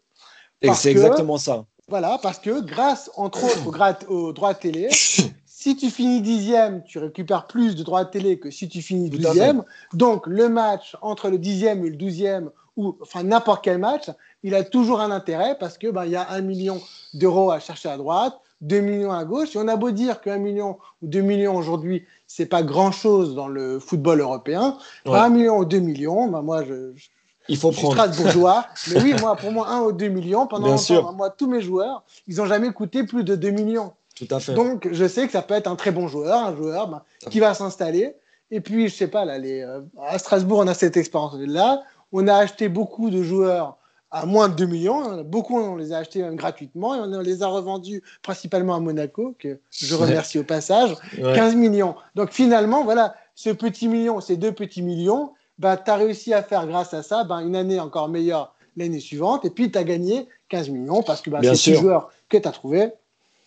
C'est 0.75 0.91
exactement 0.91 1.39
ça. 1.39 1.65
Voilà, 1.89 2.19
parce 2.23 2.39
que 2.39 2.61
grâce, 2.61 3.11
entre 3.17 3.45
autres, 3.45 3.67
au, 3.67 3.71
grat- 3.71 3.99
au 4.09 4.33
droit 4.33 4.53
de 4.53 4.59
télé, 4.59 4.89
si 5.47 5.77
tu 5.77 5.91
finis 5.91 6.21
dixième, 6.21 6.83
tu 6.85 6.99
récupères 6.99 7.47
plus 7.47 7.77
de 7.77 7.83
droits 7.83 8.05
de 8.05 8.11
télé 8.11 8.39
que 8.39 8.51
si 8.51 8.69
tu 8.69 8.83
finis 8.83 9.09
douzième. 9.11 9.65
Donc, 9.95 10.27
le 10.27 10.49
match 10.49 10.97
entre 11.01 11.31
le 11.31 11.39
dixième 11.39 11.85
et 11.87 11.91
le 11.91 11.97
douzième, 11.97 12.51
ou 12.77 12.95
enfin 13.03 13.23
n'importe 13.23 13.65
quel 13.65 13.79
match, 13.79 14.11
il 14.43 14.55
a 14.55 14.63
toujours 14.65 15.01
un 15.01 15.11
intérêt 15.11 15.57
parce 15.59 15.79
que 15.79 15.89
ben, 15.91 16.05
il 16.05 16.13
y 16.13 16.17
a 16.17 16.31
un 16.31 16.41
million 16.43 16.81
d'euros 17.15 17.51
à 17.51 17.59
chercher 17.59 17.89
à 17.89 17.97
droite, 17.97 18.35
2 18.61 18.81
millions 18.81 19.13
à 19.13 19.25
gauche. 19.25 19.57
Et 19.57 19.59
on 19.59 19.67
a 19.67 19.77
beau 19.77 19.91
dire 19.91 20.21
qu'un 20.21 20.39
million 20.39 20.79
ou 21.03 21.07
2 21.09 21.21
millions 21.23 21.57
aujourd'hui, 21.57 22.05
c'est 22.27 22.47
pas 22.47 22.63
grand-chose 22.63 23.35
dans 23.35 23.49
le 23.49 23.81
football 23.81 24.21
européen. 24.21 24.77
Ouais. 25.07 25.19
1 25.19 25.31
million 25.31 25.59
ou 25.59 25.65
2 25.65 25.79
millions, 25.79 26.29
ben, 26.29 26.43
moi, 26.43 26.65
je- 26.65 26.93
Il 27.49 27.57
faut 27.57 27.71
prendre. 27.71 27.95
Strasbourgeois. 27.95 28.67
mais 28.91 29.03
oui, 29.03 29.15
moi, 29.21 29.37
pour 29.37 29.53
moi, 29.53 29.69
1 29.69 29.81
ou 29.83 29.93
2 29.93 30.09
millions, 30.09 30.47
pendant 30.47 30.69
longtemps, 30.69 31.13
moi, 31.13 31.31
tous 31.31 31.47
mes 31.49 31.61
joueurs, 31.61 32.03
ils 32.27 32.37
n'ont 32.37 32.47
jamais 32.47 32.71
coûté 32.73 33.05
plus 33.05 33.25
de 33.25 33.35
2 33.35 33.51
millions. 33.51 33.93
Tout 34.15 34.27
à 34.31 34.41
fait. 34.41 34.55
Donc, 34.55 34.89
je 34.91 35.07
sais 35.07 35.27
que 35.27 35.33
ça 35.33 35.43
peut 35.43 35.55
être 35.55 35.69
un 35.69 35.77
très 35.77 35.93
bon 35.93 36.09
joueur, 36.09 36.45
un 36.47 36.57
joueur 36.57 36.89
ben, 36.89 37.03
qui 37.31 37.41
va 37.41 37.55
s'installer. 37.55 38.15
Et 38.51 38.61
puis, 38.61 38.89
je 38.89 38.95
sais 38.95 39.07
pas, 39.09 39.25
là, 39.25 39.39
les, 39.39 39.61
euh, 39.63 39.81
à 40.03 40.19
Strasbourg, 40.19 40.59
on 40.59 40.67
a 40.67 40.75
cette 40.75 40.97
expérience-là. 40.97 41.83
On 42.13 42.27
a 42.27 42.35
acheté 42.35 42.69
beaucoup 42.69 43.11
de 43.11 43.23
joueurs 43.23 43.77
à 44.11 44.25
moins 44.27 44.49
de 44.49 44.55
2 44.55 44.67
millions. 44.67 45.23
Beaucoup, 45.23 45.59
on 45.59 45.77
les 45.77 45.93
a 45.93 45.99
achetés 45.99 46.27
gratuitement 46.33 46.95
et 46.95 46.99
on 47.01 47.21
les 47.21 47.43
a 47.43 47.47
revendus 47.47 48.03
principalement 48.23 48.75
à 48.75 48.81
Monaco, 48.81 49.35
que 49.39 49.61
je 49.71 49.95
Ouais. 49.95 50.07
remercie 50.07 50.39
au 50.39 50.45
passage, 50.45 50.97
Ouais. 51.19 51.35
15 51.35 51.55
millions. 51.55 51.95
Donc, 52.15 52.31
finalement, 52.33 52.85
voilà, 52.85 53.15
ce 53.35 53.51
petit 53.51 53.87
million, 53.87 54.21
ces 54.21 54.37
deux 54.37 54.53
petits 54.53 54.83
millions, 54.83 55.33
bah, 55.59 55.77
tu 55.77 55.91
as 55.91 55.97
réussi 55.97 56.33
à 56.35 56.43
faire 56.43 56.67
grâce 56.67 56.95
à 56.95 57.03
ça 57.03 57.25
ben, 57.25 57.41
une 57.41 57.57
année 57.57 57.81
encore 57.81 58.09
meilleure 58.09 58.55
l'année 58.77 59.01
suivante. 59.01 59.45
Et 59.45 59.51
puis, 59.51 59.71
tu 59.71 59.79
as 59.79 59.85
gagné 59.85 60.29
15 60.49 60.69
millions 60.71 61.03
parce 61.03 61.21
que 61.21 61.31
bah, 61.31 61.41
Bien 61.41 61.53
ces 61.55 61.57
six 61.59 61.71
sûr. 61.73 61.81
joueurs 61.81 62.11
que 62.29 62.37
tu 62.37 62.47
as 62.49 62.53
trouvés, 62.53 62.91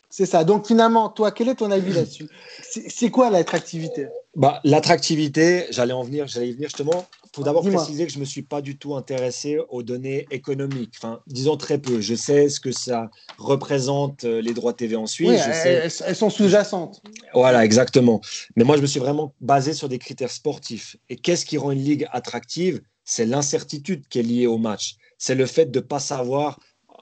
c'est 0.09 0.25
ça. 0.25 0.43
Donc, 0.43 0.67
finalement, 0.67 1.09
toi, 1.09 1.31
quel 1.31 1.47
est 1.49 1.55
ton 1.55 1.71
avis 1.71 1.93
là-dessus? 1.93 2.27
C'est 2.61 2.89
c'est 2.89 3.09
quoi 3.09 3.29
l'attractivité? 3.29 4.07
Bah, 4.35 4.59
L'attractivité, 4.63 5.67
j'allais 5.71 5.93
en 5.93 6.03
venir, 6.03 6.27
j'allais 6.27 6.49
y 6.49 6.53
venir 6.53 6.69
justement. 6.69 7.05
Faut 7.33 7.43
d'abord 7.43 7.63
préciser 7.63 8.05
que 8.05 8.11
je 8.11 8.17
ne 8.17 8.21
me 8.21 8.25
suis 8.25 8.41
pas 8.41 8.61
du 8.61 8.77
tout 8.77 8.93
intéressé 8.95 9.57
aux 9.69 9.83
données 9.83 10.27
économiques. 10.31 10.95
Enfin, 10.97 11.21
disons 11.27 11.55
très 11.55 11.77
peu. 11.77 12.01
Je 12.01 12.13
sais 12.13 12.49
ce 12.49 12.59
que 12.59 12.71
ça 12.73 13.09
représente 13.37 14.23
euh, 14.25 14.41
les 14.41 14.53
droits 14.53 14.73
TV 14.73 14.95
en 14.95 15.05
Suisse. 15.07 15.29
Oui, 15.29 15.37
je 15.37 15.49
elles, 15.49 15.53
sais... 15.55 15.69
elles- 16.03 16.07
elles 16.09 16.15
sont 16.15 16.29
sous-jacentes. 16.29 17.01
Voilà, 17.33 17.63
exactement. 17.63 18.19
Mais 18.55 18.63
moi, 18.63 18.75
je 18.75 18.81
me 18.81 18.87
suis 18.87 18.99
vraiment 18.99 19.33
basé 19.39 19.73
sur 19.73 19.87
des 19.89 19.97
critères 19.99 20.31
sportifs. 20.31 20.97
Et 21.09 21.15
qu'est-ce 21.15 21.45
qui 21.45 21.57
rend 21.57 21.71
une 21.71 21.83
ligue 21.83 22.07
attractive? 22.11 22.81
C'est 23.05 23.25
l'incertitude 23.25 24.07
qui 24.09 24.19
est 24.19 24.23
liée 24.23 24.47
au 24.47 24.57
match. 24.57 24.95
C'est 25.17 25.35
le 25.35 25.45
fait 25.45 25.67
de 25.71 25.79
ne 25.79 25.83
pas 25.85 25.99
savoir, 25.99 26.59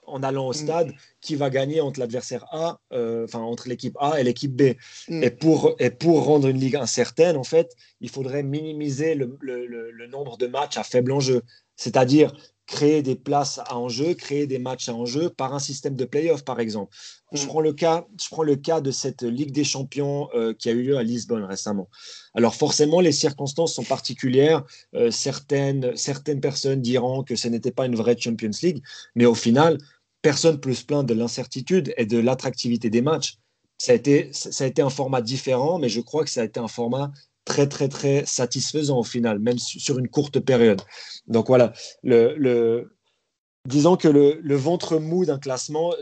en 0.09 0.23
allant 0.23 0.47
au 0.47 0.51
Mm. 0.51 0.53
stade, 0.63 0.91
qui 1.21 1.35
va 1.35 1.49
gagner 1.49 1.81
entre 1.81 1.99
l'adversaire 1.99 2.45
A, 2.51 2.79
euh, 2.93 3.25
enfin 3.25 3.39
entre 3.39 3.67
l'équipe 3.69 3.95
A 3.99 4.19
et 4.19 4.23
l'équipe 4.23 4.55
B. 4.55 4.75
Mm. 5.07 5.23
Et, 5.23 5.29
pour, 5.29 5.75
et 5.79 5.89
pour 5.89 6.23
rendre 6.25 6.47
une 6.47 6.59
ligue 6.59 6.75
incertaine, 6.75 7.37
en 7.37 7.43
fait, 7.43 7.75
il 8.01 8.09
faudrait 8.09 8.43
minimiser 8.43 9.15
le, 9.15 9.37
le- 9.41 9.65
le- 9.67 9.91
le 9.91 10.07
nombre 10.07 10.37
de 10.37 10.47
matchs 10.47 10.77
à 10.77 10.83
faible 10.83 11.11
enjeu. 11.11 11.41
C'est-à-dire 11.75 12.33
créer 12.65 13.01
des 13.01 13.15
places 13.15 13.57
à 13.65 13.75
enjeu, 13.77 14.13
créer 14.13 14.45
des 14.45 14.59
matchs 14.59 14.89
à 14.89 14.93
enjeu 14.93 15.31
par 15.31 15.55
un 15.55 15.59
système 15.59 15.95
de 15.95 16.05
play-off, 16.05 16.43
par 16.45 16.59
exemple. 16.59 16.95
Je, 17.31 17.43
prends 17.47 17.61
le 17.61 17.73
cas, 17.73 18.05
je 18.21 18.27
prends 18.29 18.43
le 18.43 18.55
cas 18.57 18.79
de 18.79 18.91
cette 18.91 19.23
Ligue 19.23 19.51
des 19.51 19.63
Champions 19.63 20.29
euh, 20.35 20.53
qui 20.53 20.69
a 20.69 20.73
eu 20.73 20.83
lieu 20.83 20.97
à 20.97 21.01
Lisbonne 21.01 21.43
récemment. 21.45 21.87
Alors 22.35 22.53
forcément, 22.53 22.99
les 23.01 23.11
circonstances 23.11 23.73
sont 23.73 23.83
particulières. 23.83 24.63
Euh, 24.93 25.09
certaines, 25.09 25.95
certaines 25.95 26.41
personnes 26.41 26.81
diront 26.81 27.23
que 27.23 27.35
ce 27.35 27.47
n'était 27.47 27.71
pas 27.71 27.87
une 27.87 27.95
vraie 27.95 28.15
Champions 28.19 28.51
League, 28.61 28.83
mais 29.15 29.25
au 29.25 29.35
final, 29.35 29.79
personne 30.21 30.55
ne 30.55 30.59
peut 30.59 30.73
se 30.73 30.83
plaindre 30.83 31.09
de 31.09 31.13
l'incertitude 31.13 31.93
et 31.97 32.05
de 32.05 32.17
l'attractivité 32.17 32.89
des 32.89 33.01
matchs. 33.01 33.35
Ça 33.77 33.93
a, 33.93 33.95
été, 33.95 34.29
ça 34.33 34.65
a 34.65 34.67
été 34.67 34.81
un 34.81 34.89
format 34.89 35.21
différent, 35.21 35.79
mais 35.79 35.87
je 35.87 36.01
crois 36.01 36.25
que 36.25 36.29
ça 36.29 36.41
a 36.41 36.43
été 36.43 36.59
un 36.59 36.67
format 36.67 37.11
très, 37.45 37.67
très, 37.67 37.87
très 37.87 38.25
satisfaisant 38.25 38.99
au 38.99 39.03
final, 39.03 39.39
même 39.39 39.57
sur 39.57 39.97
une 39.97 40.09
courte 40.09 40.39
période. 40.39 40.81
Donc 41.27 41.47
voilà, 41.47 41.73
le, 42.03 42.91
disons 43.65 43.95
que 43.95 44.07
le, 44.07 44.55
ventre 44.55 44.99
mou 44.99 45.25
d'un 45.25 45.39
classement, 45.39 45.93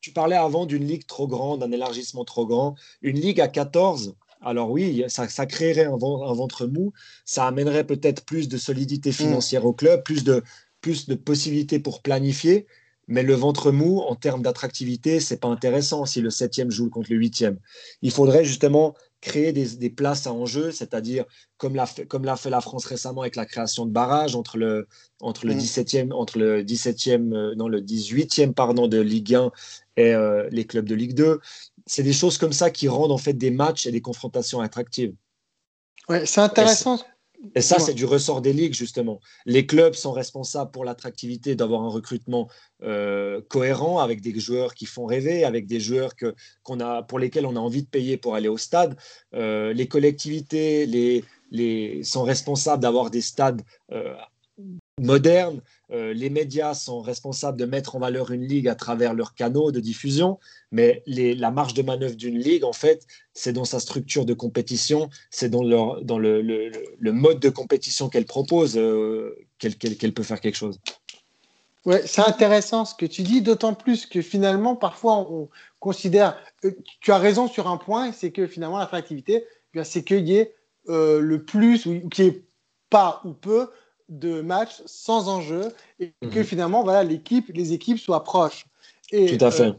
tu 0.00 0.12
parlais 0.12 0.36
avant 0.36 0.66
d'une 0.66 0.84
ligue 0.84 1.06
trop 1.06 1.28
grande, 1.28 1.60
d'un 1.60 1.70
élargissement 1.70 2.24
trop 2.24 2.46
grand. 2.46 2.74
Une 3.02 3.20
ligue 3.20 3.40
à 3.40 3.48
14, 3.48 4.16
alors 4.40 4.70
oui, 4.70 5.04
ça, 5.08 5.28
ça 5.28 5.46
créerait 5.46 5.86
un, 5.86 5.96
ventre 5.96 6.66
mou, 6.66 6.92
ça 7.24 7.46
amènerait 7.46 7.86
peut-être 7.86 8.24
plus 8.24 8.48
de 8.48 8.58
solidité 8.58 9.12
financière 9.12 9.64
au 9.64 9.72
club, 9.72 10.02
plus 10.02 10.24
de, 10.24 10.42
plus 10.80 11.06
de 11.06 11.14
possibilités 11.14 11.78
pour 11.78 12.02
planifier. 12.02 12.66
Mais 13.08 13.22
le 13.22 13.34
ventre 13.34 13.70
mou, 13.70 14.00
en 14.00 14.16
termes 14.16 14.42
d'attractivité, 14.42 15.20
c'est 15.20 15.36
pas 15.36 15.48
intéressant 15.48 16.06
si 16.06 16.20
le 16.20 16.30
septième 16.30 16.70
joue 16.70 16.90
contre 16.90 17.12
le 17.12 17.16
huitième. 17.16 17.58
Il 18.02 18.10
faudrait 18.10 18.44
justement 18.44 18.94
créer 19.20 19.52
des, 19.52 19.90
places 19.90 20.26
à 20.26 20.32
enjeu, 20.32 20.70
c'est-à-dire 20.70 21.24
comme 21.56 21.74
l'a 21.74 21.86
fait, 21.86 22.06
comme 22.06 22.24
l'a 22.24 22.36
fait 22.36 22.50
la 22.50 22.60
France 22.60 22.84
récemment 22.84 23.22
avec 23.22 23.36
la 23.36 23.46
création 23.46 23.86
de 23.86 23.90
barrages 23.90 24.36
entre 24.36 24.56
le 24.56 24.86
entre 25.20 25.46
le 25.46 25.54
17e 25.54 26.08
mm. 26.08 26.12
entre 26.12 26.38
le 26.38 26.62
17e 26.62 27.32
euh, 27.34 27.54
non 27.56 27.66
le 27.66 27.80
18e 27.80 28.52
pardon 28.52 28.88
de 28.88 29.00
Ligue 29.00 29.34
1 29.34 29.50
et 29.96 30.14
euh, 30.14 30.48
les 30.52 30.64
clubs 30.64 30.86
de 30.86 30.94
Ligue 30.94 31.14
2. 31.14 31.40
C'est 31.86 32.02
des 32.02 32.12
choses 32.12 32.38
comme 32.38 32.52
ça 32.52 32.70
qui 32.70 32.88
rendent 32.88 33.12
en 33.12 33.18
fait 33.18 33.32
des 33.32 33.50
matchs 33.50 33.86
et 33.86 33.90
des 33.90 34.02
confrontations 34.02 34.60
attractives. 34.60 35.14
Ouais, 36.08 36.26
c'est 36.26 36.40
intéressant. 36.40 37.00
Et 37.54 37.60
ça, 37.60 37.78
c'est 37.78 37.94
du 37.94 38.04
ressort 38.04 38.40
des 38.40 38.52
ligues, 38.52 38.74
justement. 38.74 39.20
Les 39.44 39.66
clubs 39.66 39.94
sont 39.94 40.12
responsables 40.12 40.70
pour 40.70 40.84
l'attractivité 40.84 41.54
d'avoir 41.54 41.82
un 41.82 41.88
recrutement 41.88 42.48
euh, 42.82 43.40
cohérent 43.48 43.98
avec 43.98 44.20
des 44.20 44.38
joueurs 44.38 44.74
qui 44.74 44.86
font 44.86 45.06
rêver, 45.06 45.44
avec 45.44 45.66
des 45.66 45.80
joueurs 45.80 46.16
que, 46.16 46.34
qu'on 46.62 46.80
a, 46.80 47.02
pour 47.02 47.18
lesquels 47.18 47.46
on 47.46 47.56
a 47.56 47.60
envie 47.60 47.82
de 47.82 47.88
payer 47.88 48.16
pour 48.16 48.34
aller 48.34 48.48
au 48.48 48.58
stade. 48.58 48.96
Euh, 49.34 49.72
les 49.72 49.88
collectivités 49.88 50.86
les, 50.86 51.24
les, 51.50 52.02
sont 52.02 52.22
responsables 52.22 52.82
d'avoir 52.82 53.10
des 53.10 53.22
stades 53.22 53.62
euh, 53.92 54.14
modernes. 55.00 55.60
Euh, 55.92 56.12
les 56.12 56.30
médias 56.30 56.74
sont 56.74 57.00
responsables 57.00 57.56
de 57.56 57.64
mettre 57.64 57.94
en 57.94 58.00
valeur 58.00 58.32
une 58.32 58.44
ligue 58.44 58.66
à 58.66 58.74
travers 58.74 59.14
leurs 59.14 59.34
canaux 59.34 59.70
de 59.70 59.78
diffusion, 59.78 60.38
mais 60.72 61.02
la 61.06 61.50
marge 61.52 61.74
de 61.74 61.82
manœuvre 61.82 62.16
d'une 62.16 62.38
ligue, 62.38 62.64
en 62.64 62.72
fait, 62.72 63.06
c'est 63.34 63.52
dans 63.52 63.64
sa 63.64 63.78
structure 63.78 64.24
de 64.24 64.34
compétition, 64.34 65.10
c'est 65.30 65.48
dans, 65.48 65.62
le, 65.62 67.12
mode 67.12 67.38
de 67.38 67.50
compétition 67.50 68.08
qu'elle 68.08 68.26
propose 68.26 68.76
euh, 68.76 69.36
qu'elle 69.58 70.12
peut 70.12 70.24
faire 70.24 70.40
quelque 70.40 70.56
chose. 70.56 70.80
Ouais, 71.84 72.02
c'est 72.04 72.22
intéressant 72.22 72.84
ce 72.84 72.96
que 72.96 73.06
tu 73.06 73.22
dis, 73.22 73.40
d'autant 73.40 73.74
plus 73.74 74.06
que 74.06 74.22
finalement, 74.22 74.74
parfois, 74.74 75.18
on 75.30 75.48
considère. 75.78 76.36
Euh, 76.64 76.72
tu 77.00 77.12
as 77.12 77.18
raison 77.18 77.46
sur 77.46 77.68
un 77.68 77.76
point, 77.76 78.10
c'est 78.10 78.32
que 78.32 78.48
finalement, 78.48 78.78
l'attractivité, 78.78 79.44
eh 79.74 79.84
c'est 79.84 80.02
qu'il 80.02 80.26
y 80.26 80.36
ait 80.36 80.52
le 80.88 81.36
plus, 81.38 81.86
ou 81.86 82.08
qu'il 82.08 82.24
n'y 82.24 82.30
ait 82.30 82.42
pas 82.90 83.20
ou 83.24 83.32
peu 83.32 83.68
de 84.08 84.40
matchs 84.40 84.82
sans 84.86 85.28
enjeu 85.28 85.72
et 85.98 86.12
que 86.30 86.38
mhm. 86.38 86.44
finalement 86.44 86.82
voilà 86.82 87.02
l'équipe 87.02 87.50
les 87.54 87.72
équipes 87.72 87.98
soient 87.98 88.24
proches. 88.24 88.66
Et, 89.12 89.36
tout 89.36 89.44
à 89.44 89.50
fait. 89.50 89.64
euh, 89.64 89.72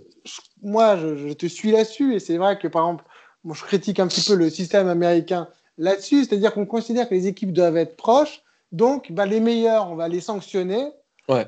moi 0.62 0.98
je, 0.98 1.34
te 1.34 1.46
suis 1.46 1.72
là-dessus 1.72 2.16
et 2.16 2.20
c'est 2.20 2.38
vrai 2.38 2.58
que 2.58 2.68
par 2.68 2.84
exemple 2.84 3.06
moi, 3.44 3.56
je 3.58 3.64
critique 3.64 4.00
un 4.00 4.08
petit 4.08 4.22
peu 4.22 4.36
le 4.36 4.50
système 4.50 4.88
américain 4.88 5.48
là-dessus 5.78 6.26
c'est-à-dire 6.26 6.54
qu'on 6.54 6.66
considère 6.66 7.08
que 7.08 7.16
les 7.16 7.28
équipes 7.28 7.54
doivent 7.54 7.78
être 7.78 7.96
proches. 7.96 8.42
Donc 8.72 9.12
bah, 9.12 9.26
les 9.26 9.40
meilleurs 9.40 9.90
on 9.90 9.96
va 9.96 10.08
les 10.08 10.22
sanctionner 10.22 10.92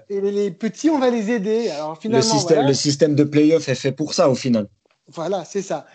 et 0.09 0.21
les, 0.21 0.51
petits 0.51 0.89
on 0.89 0.99
va 0.99 1.09
les 1.09 1.31
aider. 1.31 1.69
Alors 1.69 1.97
finalement 1.99 2.25
le 2.25 2.39
système, 2.39 2.67
le 2.67 2.73
système 2.73 3.15
de 3.15 3.23
playoff 3.23 3.67
est 3.69 3.75
fait 3.75 3.91
pour 3.91 4.13
ça 4.13 4.29
au 4.29 4.35
final 4.35 4.67
voilà, 5.13 5.45
c'est 5.45 5.61
ça. 5.61 5.85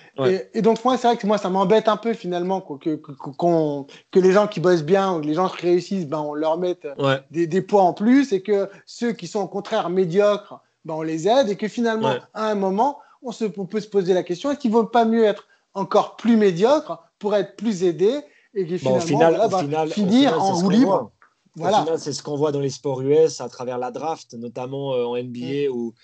Et, 0.55 0.63
donc, 0.63 0.85
moi, 0.85 0.97
c'est 0.97 1.07
vrai 1.07 1.17
que 1.17 1.27
moi, 1.27 1.39
ça 1.39 1.49
m'embête 1.49 1.89
un 1.89 1.97
peu 1.97 2.15
finalement 2.15 2.61
que, 2.61 2.97
que, 2.97 4.19
les 4.19 4.33
gens 4.33 4.47
qui 4.47 4.61
bossent 4.61 4.83
bien 4.83 5.15
ou 5.15 5.21
les 5.21 5.35
gens 5.35 5.49
qui 5.49 5.67
réussissent, 5.67 6.07
ben, 6.07 6.19
on 6.19 6.35
leur 6.35 6.59
mette 6.59 6.87
des, 7.31 7.63
poids 7.63 7.83
en 7.83 7.93
plus 7.93 8.33
et 8.33 8.43
que 8.43 8.69
ceux 8.87 9.13
qui 9.13 9.27
sont 9.27 9.41
au 9.41 9.49
contraire 9.49 9.91
médiocres, 9.91 10.61
ben, 10.85 10.95
on 10.95 11.03
les 11.03 11.29
aide 11.29 11.49
et 11.49 11.57
que 11.57 11.69
finalement, 11.69 12.15
à 12.35 12.51
un 12.51 12.55
moment, 12.55 12.99
on, 13.23 13.33
se, 13.33 13.45
peut 13.45 13.81
se 13.81 13.89
poser 13.89 14.15
la 14.15 14.23
question 14.23 14.51
est-ce 14.51 14.59
qu'il 14.59 14.71
ne 14.71 14.77
vaut 14.77 14.85
pas 14.85 15.05
mieux 15.05 15.25
être 15.25 15.47
encore 15.73 16.17
plus 16.17 16.37
médiocre 16.37 17.03
pour 17.19 17.35
être 17.35 17.57
plus 17.57 17.85
aidé 17.85 18.21
et 18.55 18.67
que 18.67 18.77
finalement, 18.79 19.49
ben, 19.49 19.87
finir 19.89 20.41
en 20.41 20.55
roue 20.55 20.71
libre 20.71 21.11
voilà. 21.57 21.85
c'est 21.99 22.13
ce 22.13 22.23
qu'on 22.23 22.37
voit 22.37 22.53
dans 22.53 22.61
les 22.61 22.71
sports 22.71 23.01
US 23.03 23.41
à 23.41 23.49
travers 23.49 23.79
la 23.79 23.91
draft, 23.91 24.35
notamment 24.35 24.95
euh, 24.95 25.05
en 25.05 25.17
NBA 25.17 25.69
mm. 25.69 25.73
où 25.73 25.95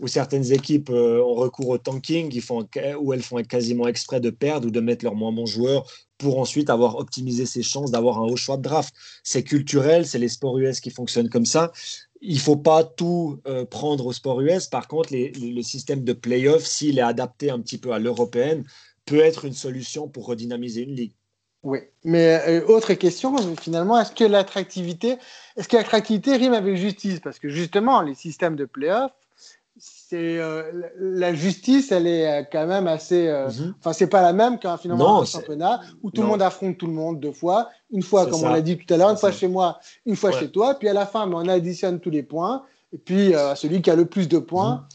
où, 0.00 0.06
certaines 0.06 0.52
équipes 0.52 0.90
euh, 0.90 1.20
ont 1.20 1.34
recours 1.34 1.68
au 1.68 1.78
tanking, 1.78 2.30
ils 2.32 2.42
font, 2.42 2.66
où 3.00 3.12
elles 3.12 3.22
font 3.22 3.42
quasiment 3.42 3.88
exprès 3.88 4.20
de 4.20 4.30
perdre 4.30 4.68
ou 4.68 4.70
de 4.70 4.80
mettre 4.80 5.04
leurs 5.04 5.14
moins 5.14 5.32
bons 5.32 5.46
joueurs 5.46 5.84
pour 6.18 6.38
ensuite 6.38 6.70
avoir 6.70 6.96
optimisé 6.96 7.46
ses 7.46 7.62
chances 7.62 7.90
d'avoir 7.90 8.18
un 8.18 8.26
haut 8.26 8.36
choix 8.36 8.56
de 8.56 8.62
draft. 8.62 8.94
C'est 9.24 9.42
culturel, 9.42 10.06
c'est 10.06 10.18
les 10.18 10.28
sports 10.28 10.58
US 10.58 10.80
qui 10.80 10.90
fonctionnent 10.90 11.28
comme 11.28 11.46
ça. 11.46 11.72
Il 12.20 12.36
ne 12.36 12.40
faut 12.40 12.56
pas 12.56 12.84
tout 12.84 13.40
euh, 13.48 13.64
prendre 13.64 14.06
au 14.06 14.12
sport 14.12 14.40
US. 14.40 14.68
Par 14.68 14.86
contre, 14.86 15.10
le 15.12 15.62
système 15.62 16.04
de 16.04 16.12
playoff, 16.12 16.64
s'il 16.64 16.98
est 16.98 17.02
adapté 17.02 17.50
un 17.50 17.58
petit 17.58 17.78
peu 17.78 17.92
à 17.92 17.98
l'européenne, 17.98 18.64
peut 19.06 19.20
être 19.20 19.44
une 19.44 19.54
solution 19.54 20.08
pour 20.08 20.26
redynamiser 20.26 20.82
une 20.82 20.94
ligue. 20.94 21.14
Oui, 21.64 21.78
mais 22.04 22.40
euh, 22.48 22.66
autre 22.66 22.94
question, 22.94 23.36
finalement, 23.56 24.00
est-ce 24.00 24.12
que 24.12 24.24
l'attractivité, 24.24 25.16
est-ce 25.56 25.68
que 25.68 25.76
l'attractivité 25.76 26.36
rime 26.36 26.54
avec 26.54 26.76
justice? 26.76 27.20
Parce 27.20 27.38
que 27.38 27.48
justement, 27.48 28.02
les 28.02 28.14
systèmes 28.14 28.56
de 28.56 28.64
playoff, 28.64 29.12
c'est 30.12 30.38
euh, 30.38 30.62
la 30.98 31.32
justice, 31.32 31.90
elle 31.90 32.06
est 32.06 32.30
euh, 32.30 32.42
quand 32.52 32.66
même 32.66 32.86
assez. 32.86 33.28
Euh, 33.28 33.48
mhm. 33.48 33.74
Enfin, 33.78 33.94
c'est 33.94 34.08
pas 34.08 34.20
la 34.20 34.34
même 34.34 34.58
qu'un 34.58 34.76
finalement 34.76 35.24
championnat 35.24 35.80
où 36.02 36.10
tout 36.10 36.20
le 36.20 36.28
monde 36.28 36.42
affronte 36.42 36.76
tout 36.76 36.86
le 36.86 36.92
monde 36.92 37.18
deux 37.18 37.32
fois, 37.32 37.70
une 37.90 38.02
fois 38.02 38.26
comme 38.26 38.44
on 38.44 38.50
l'a 38.50 38.60
dit 38.60 38.76
tout 38.76 38.92
à 38.92 38.98
l'heure, 38.98 39.08
une 39.08 39.16
fois 39.16 39.32
chez 39.32 39.48
moi, 39.48 39.80
une 40.04 40.16
fois 40.16 40.32
chez 40.32 40.50
toi, 40.50 40.74
puis 40.74 40.88
à 40.88 40.92
la 40.92 41.06
fin, 41.06 41.30
on 41.32 41.48
additionne 41.48 41.98
tous 41.98 42.10
les 42.10 42.22
points, 42.22 42.62
et 42.92 42.98
puis 42.98 43.32
celui 43.56 43.80
qui 43.80 43.90
a 43.90 43.96
le 43.96 44.04
plus 44.04 44.28
de 44.28 44.38
points. 44.38 44.86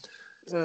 Mhm. 0.52 0.56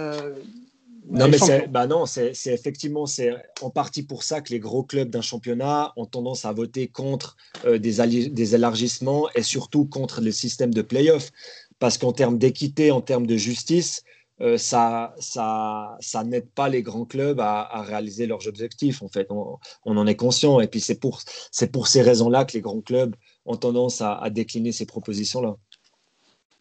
non, 1.09 1.27
mais 1.27 1.39
c'est, 1.39 1.67
bah 1.67 1.87
non, 1.87 2.05
c'est, 2.05 2.33
effectivement 2.45 3.07
c'est 3.07 3.33
en 3.61 3.71
partie 3.71 4.03
pour 4.03 4.21
ça 4.21 4.41
que 4.41 4.53
les 4.53 4.59
gros 4.59 4.83
clubs 4.83 5.09
d'un 5.09 5.21
championnat 5.21 5.93
ont 5.97 6.05
tendance 6.05 6.45
à 6.45 6.53
voter 6.53 6.87
contre 6.87 7.37
des, 7.65 8.29
des 8.29 8.55
élargissements 8.55 9.29
et 9.33 9.41
surtout 9.41 9.85
contre 9.85 10.21
le 10.21 10.31
système 10.31 10.71
de 10.71 10.83
play-off. 10.83 11.31
Parce 11.79 11.97
qu'en 11.97 12.13
termes 12.13 12.37
d'équité, 12.37 12.91
en 12.91 13.01
termes 13.01 13.25
de 13.25 13.35
justice, 13.35 14.03
euh, 14.43 14.57
ça, 14.57 15.15
ça, 15.19 15.95
ça 16.01 16.23
n'aide 16.25 16.49
pas 16.49 16.67
les 16.67 16.81
grands 16.81 17.05
clubs 17.05 17.39
à, 17.39 17.81
réaliser 17.81 18.27
leurs 18.27 18.45
objectifs. 18.47 19.01
En 19.01 19.07
fait, 19.07 19.27
on, 19.29 19.57
en 19.85 20.05
est 20.05 20.15
conscient. 20.15 20.59
Et 20.59 20.67
puis 20.67 20.81
c'est 20.81 20.99
pour, 20.99 21.21
c'est 21.51 21.71
pour 21.71 21.87
ces 21.87 22.01
raisons-là 22.01 22.43
que 22.43 22.53
les 22.53 22.61
grands 22.61 22.81
clubs 22.81 23.15
ont 23.45 23.55
tendance 23.55 24.01
à, 24.01 24.29
décliner 24.29 24.73
ces 24.73 24.85
propositions-là. 24.85 25.55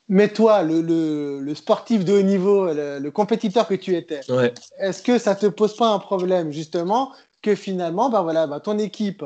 Mais 0.09 0.29
toi, 0.29 0.63
le, 0.63 0.81
le, 0.81 1.55
sportif 1.55 2.05
de 2.05 2.13
haut 2.13 2.23
niveau, 2.23 2.73
le, 2.73 3.11
compétiteur 3.11 3.67
que 3.67 3.75
tu 3.75 3.97
étais, 3.97 4.21
est-ce 4.79 5.03
que 5.03 5.19
ça 5.19 5.35
te 5.35 5.47
pose 5.47 5.75
pas 5.75 5.89
un 5.89 5.99
problème 5.99 6.53
justement 6.53 7.13
que 7.41 7.57
finalement, 7.57 8.11
ben 8.11 8.23
voilà, 8.23 8.47
ben 8.47 8.61
ton 8.61 8.79
équipe, 8.79 9.25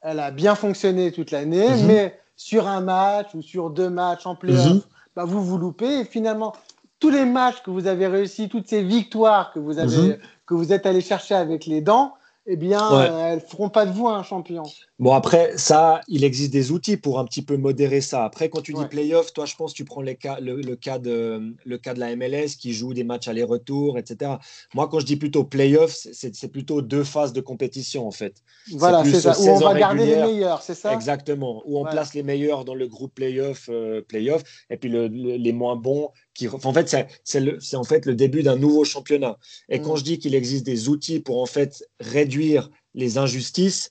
elle 0.00 0.20
a 0.20 0.30
bien 0.30 0.54
fonctionné 0.54 1.12
toute 1.12 1.30
l'année, 1.30 1.68
mhm. 1.68 1.86
mais 1.86 2.18
sur 2.36 2.66
un 2.66 2.80
match 2.80 3.34
ou 3.34 3.42
sur 3.42 3.70
deux 3.70 3.90
matchs 3.90 4.24
en 4.24 4.34
playoff, 4.34 4.82
ben 5.14 5.24
vous 5.24 5.44
vous 5.44 5.58
loupez 5.58 6.00
et 6.00 6.04
finalement 6.04 6.54
tous 7.02 7.10
les 7.10 7.24
matchs 7.24 7.62
que 7.64 7.70
vous 7.72 7.88
avez 7.88 8.06
réussi, 8.06 8.48
toutes 8.48 8.68
ces 8.68 8.80
victoires 8.80 9.52
que 9.52 9.58
vous, 9.58 9.80
avez, 9.80 9.96
mhm. 9.96 10.18
que 10.46 10.54
vous 10.54 10.72
êtes 10.72 10.86
allé 10.86 11.00
chercher 11.00 11.34
avec 11.34 11.66
les 11.66 11.80
dents, 11.80 12.14
eh 12.46 12.56
bien, 12.56 12.92
euh, 12.92 13.32
elles 13.32 13.36
ne 13.36 13.40
feront 13.40 13.68
pas 13.68 13.86
de 13.86 13.92
vous 13.92 14.08
un 14.08 14.22
champion. 14.22 14.62
Bon, 14.98 15.12
après, 15.12 15.52
ça, 15.56 16.00
il 16.06 16.22
existe 16.22 16.52
des 16.52 16.70
outils 16.70 16.96
pour 16.96 17.18
un 17.18 17.24
petit 17.24 17.42
peu 17.42 17.56
modérer 17.56 18.00
ça. 18.00 18.24
Après, 18.24 18.48
quand 18.48 18.62
tu 18.62 18.72
dis 18.72 18.84
playoff, 18.86 19.32
toi, 19.32 19.46
je 19.46 19.54
pense 19.56 19.72
que 19.72 19.76
tu 19.76 19.84
prends 19.84 20.00
les 20.00 20.16
cas, 20.16 20.38
le, 20.40 20.76
cas 20.76 20.98
de, 20.98 21.54
le 21.64 21.78
cas 21.78 21.94
de 21.94 22.00
la 22.00 22.14
MLS 22.16 22.56
qui 22.58 22.72
joue 22.72 22.94
des 22.94 23.04
matchs 23.04 23.28
aller-retour, 23.28 23.98
etc. 23.98 24.32
Moi, 24.74 24.88
quand 24.88 25.00
je 25.00 25.06
dis 25.06 25.16
plutôt 25.16 25.44
playoff, 25.44 25.92
c'est 26.12 26.52
plutôt 26.52 26.82
deux 26.82 27.04
phases 27.04 27.32
de 27.32 27.40
compétition, 27.40 28.06
en 28.06 28.12
fait. 28.12 28.42
Voilà, 28.72 29.04
c'est 29.04 29.20
ça. 29.20 29.38
Où 29.40 29.48
on 29.48 29.58
va 29.58 29.74
garder 29.74 30.06
les 30.06 30.16
meilleurs, 30.16 30.62
c'est 30.62 30.74
ça? 30.74 30.92
Exactement. 30.94 31.62
Où 31.66 31.80
on 31.80 31.84
place 31.84 32.14
les 32.14 32.22
meilleurs 32.22 32.64
dans 32.64 32.74
le 32.74 32.88
groupe 32.88 33.14
playoff, 33.14 33.68
euh, 33.68 34.02
playoff 34.02 34.42
et 34.70 34.76
puis 34.76 34.88
les 34.90 35.52
moins 35.52 35.76
bons 35.76 36.10
qui. 36.34 36.48
En 36.48 36.72
fait, 36.72 36.96
c'est 37.24 37.76
en 37.76 37.84
fait 37.84 38.06
le 38.06 38.14
début 38.14 38.42
d'un 38.42 38.56
nouveau 38.56 38.84
championnat. 38.84 39.38
Et 39.68 39.80
quand 39.80 39.94
mm. 39.94 39.98
je 39.98 40.04
dis 40.04 40.18
qu'il 40.18 40.34
existe 40.34 40.64
des 40.64 40.88
outils 40.88 41.20
pour 41.20 41.40
en 41.42 41.46
fait 41.46 41.84
réduire 42.00 42.70
les 42.94 43.18
injustices, 43.18 43.90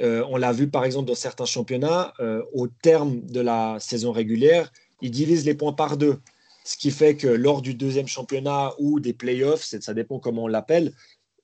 Euh, 0.00 0.24
on 0.30 0.38
l'a 0.38 0.52
vu 0.52 0.70
par 0.70 0.84
exemple 0.86 1.06
dans 1.08 1.14
certains 1.14 1.44
championnats, 1.44 2.14
euh, 2.18 2.42
au 2.54 2.66
terme 2.66 3.20
de 3.26 3.42
la 3.42 3.76
saison 3.78 4.10
régulière, 4.10 4.72
ils 5.02 5.10
divisent 5.10 5.44
les 5.44 5.54
points 5.54 5.74
par 5.74 5.98
deux. 5.98 6.16
Ce 6.64 6.78
qui 6.78 6.90
fait 6.90 7.14
que 7.14 7.28
lors 7.28 7.60
du 7.60 7.74
deuxième 7.74 8.08
championnat 8.08 8.72
ou 8.78 9.00
des 9.00 9.12
playoffs, 9.12 9.64
ça 9.64 9.92
dépend 9.92 10.18
comment 10.18 10.44
on 10.44 10.48
l'appelle, 10.48 10.94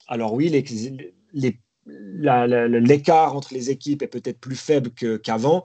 alors 0.07 0.33
oui, 0.33 0.49
l'écart 2.91 3.37
entre 3.37 3.53
les 3.53 3.69
équipes 3.69 4.03
est 4.03 4.12
peut-être 4.16 4.41
plus 4.41 4.57
faible 4.57 4.91
qu'avant, 5.23 5.65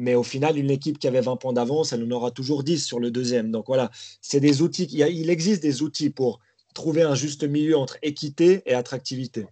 mais 0.00 0.14
au 0.14 0.22
final, 0.22 0.58
une 0.58 0.70
équipe 0.70 0.98
qui 0.98 1.06
avait 1.06 1.20
20 1.20 1.36
points 1.36 1.52
d'avance, 1.52 1.92
elle 1.92 2.02
en 2.04 2.10
aura 2.10 2.30
toujours 2.30 2.64
10 2.64 2.84
sur 2.84 2.98
le 2.98 3.10
deuxième. 3.10 3.50
Donc 3.50 3.66
voilà, 3.66 3.90
c'est 4.20 4.40
des 4.40 4.62
outils, 4.62 4.88
il 4.90 5.30
existe 5.30 5.62
des 5.62 5.82
outils 5.82 6.10
pour 6.10 6.40
trouver 6.74 7.02
un 7.02 7.14
juste 7.14 7.44
milieu 7.44 7.76
entre 7.76 7.98
équité 8.02 8.62
et 8.66 8.74
attractivité. 8.74 9.46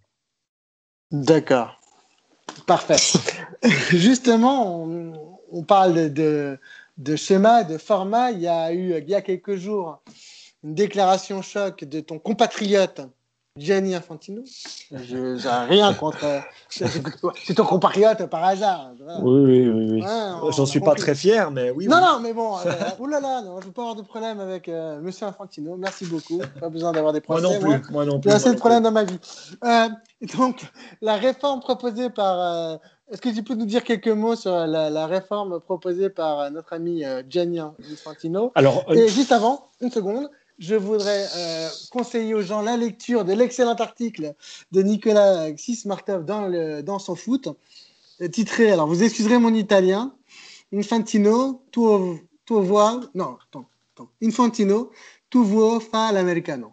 D'accord. 1.10 1.80
Parfait. 2.66 2.96
Justement, 3.90 4.84
on, 5.50 5.62
parle 5.62 6.12
de, 6.12 6.58
de, 6.96 7.16
schéma, 7.16 7.64
de 7.64 7.78
format. 7.78 8.30
Il 8.32 8.40
y 8.40 8.48
a 8.48 8.72
eu, 8.72 8.98
il 8.98 9.08
y 9.08 9.14
a 9.14 9.22
quelques 9.22 9.56
jours, 9.56 10.02
une 10.64 10.74
déclaration 10.74 11.42
choc 11.42 11.84
de 11.84 12.00
ton 12.00 12.18
compatriote 12.18 13.00
Gianni 13.58 13.94
Infantino. 13.94 14.42
Je 14.90 15.16
n'ai 15.16 15.66
rien 15.68 15.92
contre. 15.94 16.24
C'est 16.68 17.54
ton 17.54 17.64
compatriote 17.64 18.26
par 18.26 18.44
hasard. 18.44 18.92
Oui, 19.22 19.40
oui, 19.40 19.68
oui. 19.68 20.02
oui. 20.02 20.52
J'en 20.56 20.66
suis 20.66 20.80
pas 20.80 20.94
très 20.94 21.14
fier, 21.14 21.50
mais 21.50 21.70
oui. 21.70 21.86
Non, 21.86 22.00
non, 22.00 22.20
mais 22.20 22.32
bon. 22.32 22.56
Euh, 22.58 22.72
oulala, 22.98 23.42
non, 23.42 23.56
je 23.56 23.62
ne 23.62 23.66
veux 23.66 23.72
pas 23.72 23.82
avoir 23.82 23.96
de 23.96 24.02
problème 24.02 24.40
avec 24.40 24.68
euh, 24.68 25.00
Monsieur 25.00 25.26
Infantino. 25.26 25.76
Merci 25.76 26.06
beaucoup. 26.06 26.40
Pas 26.60 26.68
besoin 26.68 26.92
d'avoir 26.92 27.12
des 27.12 27.20
problèmes. 27.20 27.44
Moi 27.44 27.54
non 27.54 27.80
plus. 27.80 27.92
Moi, 27.92 28.04
non 28.04 28.20
plus. 28.20 28.30
J'ai 28.30 28.36
assez 28.36 28.52
de 28.52 28.58
problèmes 28.58 28.82
dans 28.82 28.92
ma 28.92 29.04
vie. 29.04 29.18
Euh, 29.64 29.88
donc, 30.36 30.62
la 31.00 31.16
réforme 31.16 31.60
proposée 31.60 32.10
par. 32.10 32.40
Euh, 32.40 32.76
est-ce 33.10 33.22
que 33.22 33.30
tu 33.30 33.42
peux 33.42 33.54
nous 33.54 33.64
dire 33.64 33.84
quelques 33.84 34.08
mots 34.08 34.36
sur 34.36 34.52
la, 34.52 34.90
la 34.90 35.06
réforme 35.06 35.60
proposée 35.60 36.10
par 36.10 36.50
notre 36.50 36.74
ami 36.74 37.04
Gianni 37.26 37.58
Infantino? 37.58 38.52
Alors, 38.54 38.84
Et 38.92 39.08
juste 39.08 39.32
avant, 39.32 39.68
une 39.80 39.90
seconde 39.90 40.28
je 40.58 40.74
voudrais 40.74 41.26
euh, 41.36 41.68
conseiller 41.90 42.34
aux 42.34 42.42
gens 42.42 42.62
la 42.62 42.76
lecture 42.76 43.24
de 43.24 43.32
l'excellent 43.32 43.74
article 43.74 44.34
de 44.72 44.82
Nicolas 44.82 45.50
Xismartov 45.52 46.24
dans, 46.24 46.82
dans 46.82 46.98
son 46.98 47.14
foot, 47.14 47.48
titré, 48.32 48.72
alors 48.72 48.88
vous 48.88 49.02
excuserez 49.02 49.38
mon 49.38 49.54
italien, 49.54 50.14
Infantino, 50.72 51.62
tu, 51.70 51.80
tu 52.44 52.54
vois, 52.54 53.00
non, 53.14 53.36
attends, 53.46 53.68
attends, 53.94 54.10
Infantino, 54.22 54.90
tu 55.30 55.42
vois 55.44 55.80
fa 55.80 56.12
l'americano. 56.12 56.72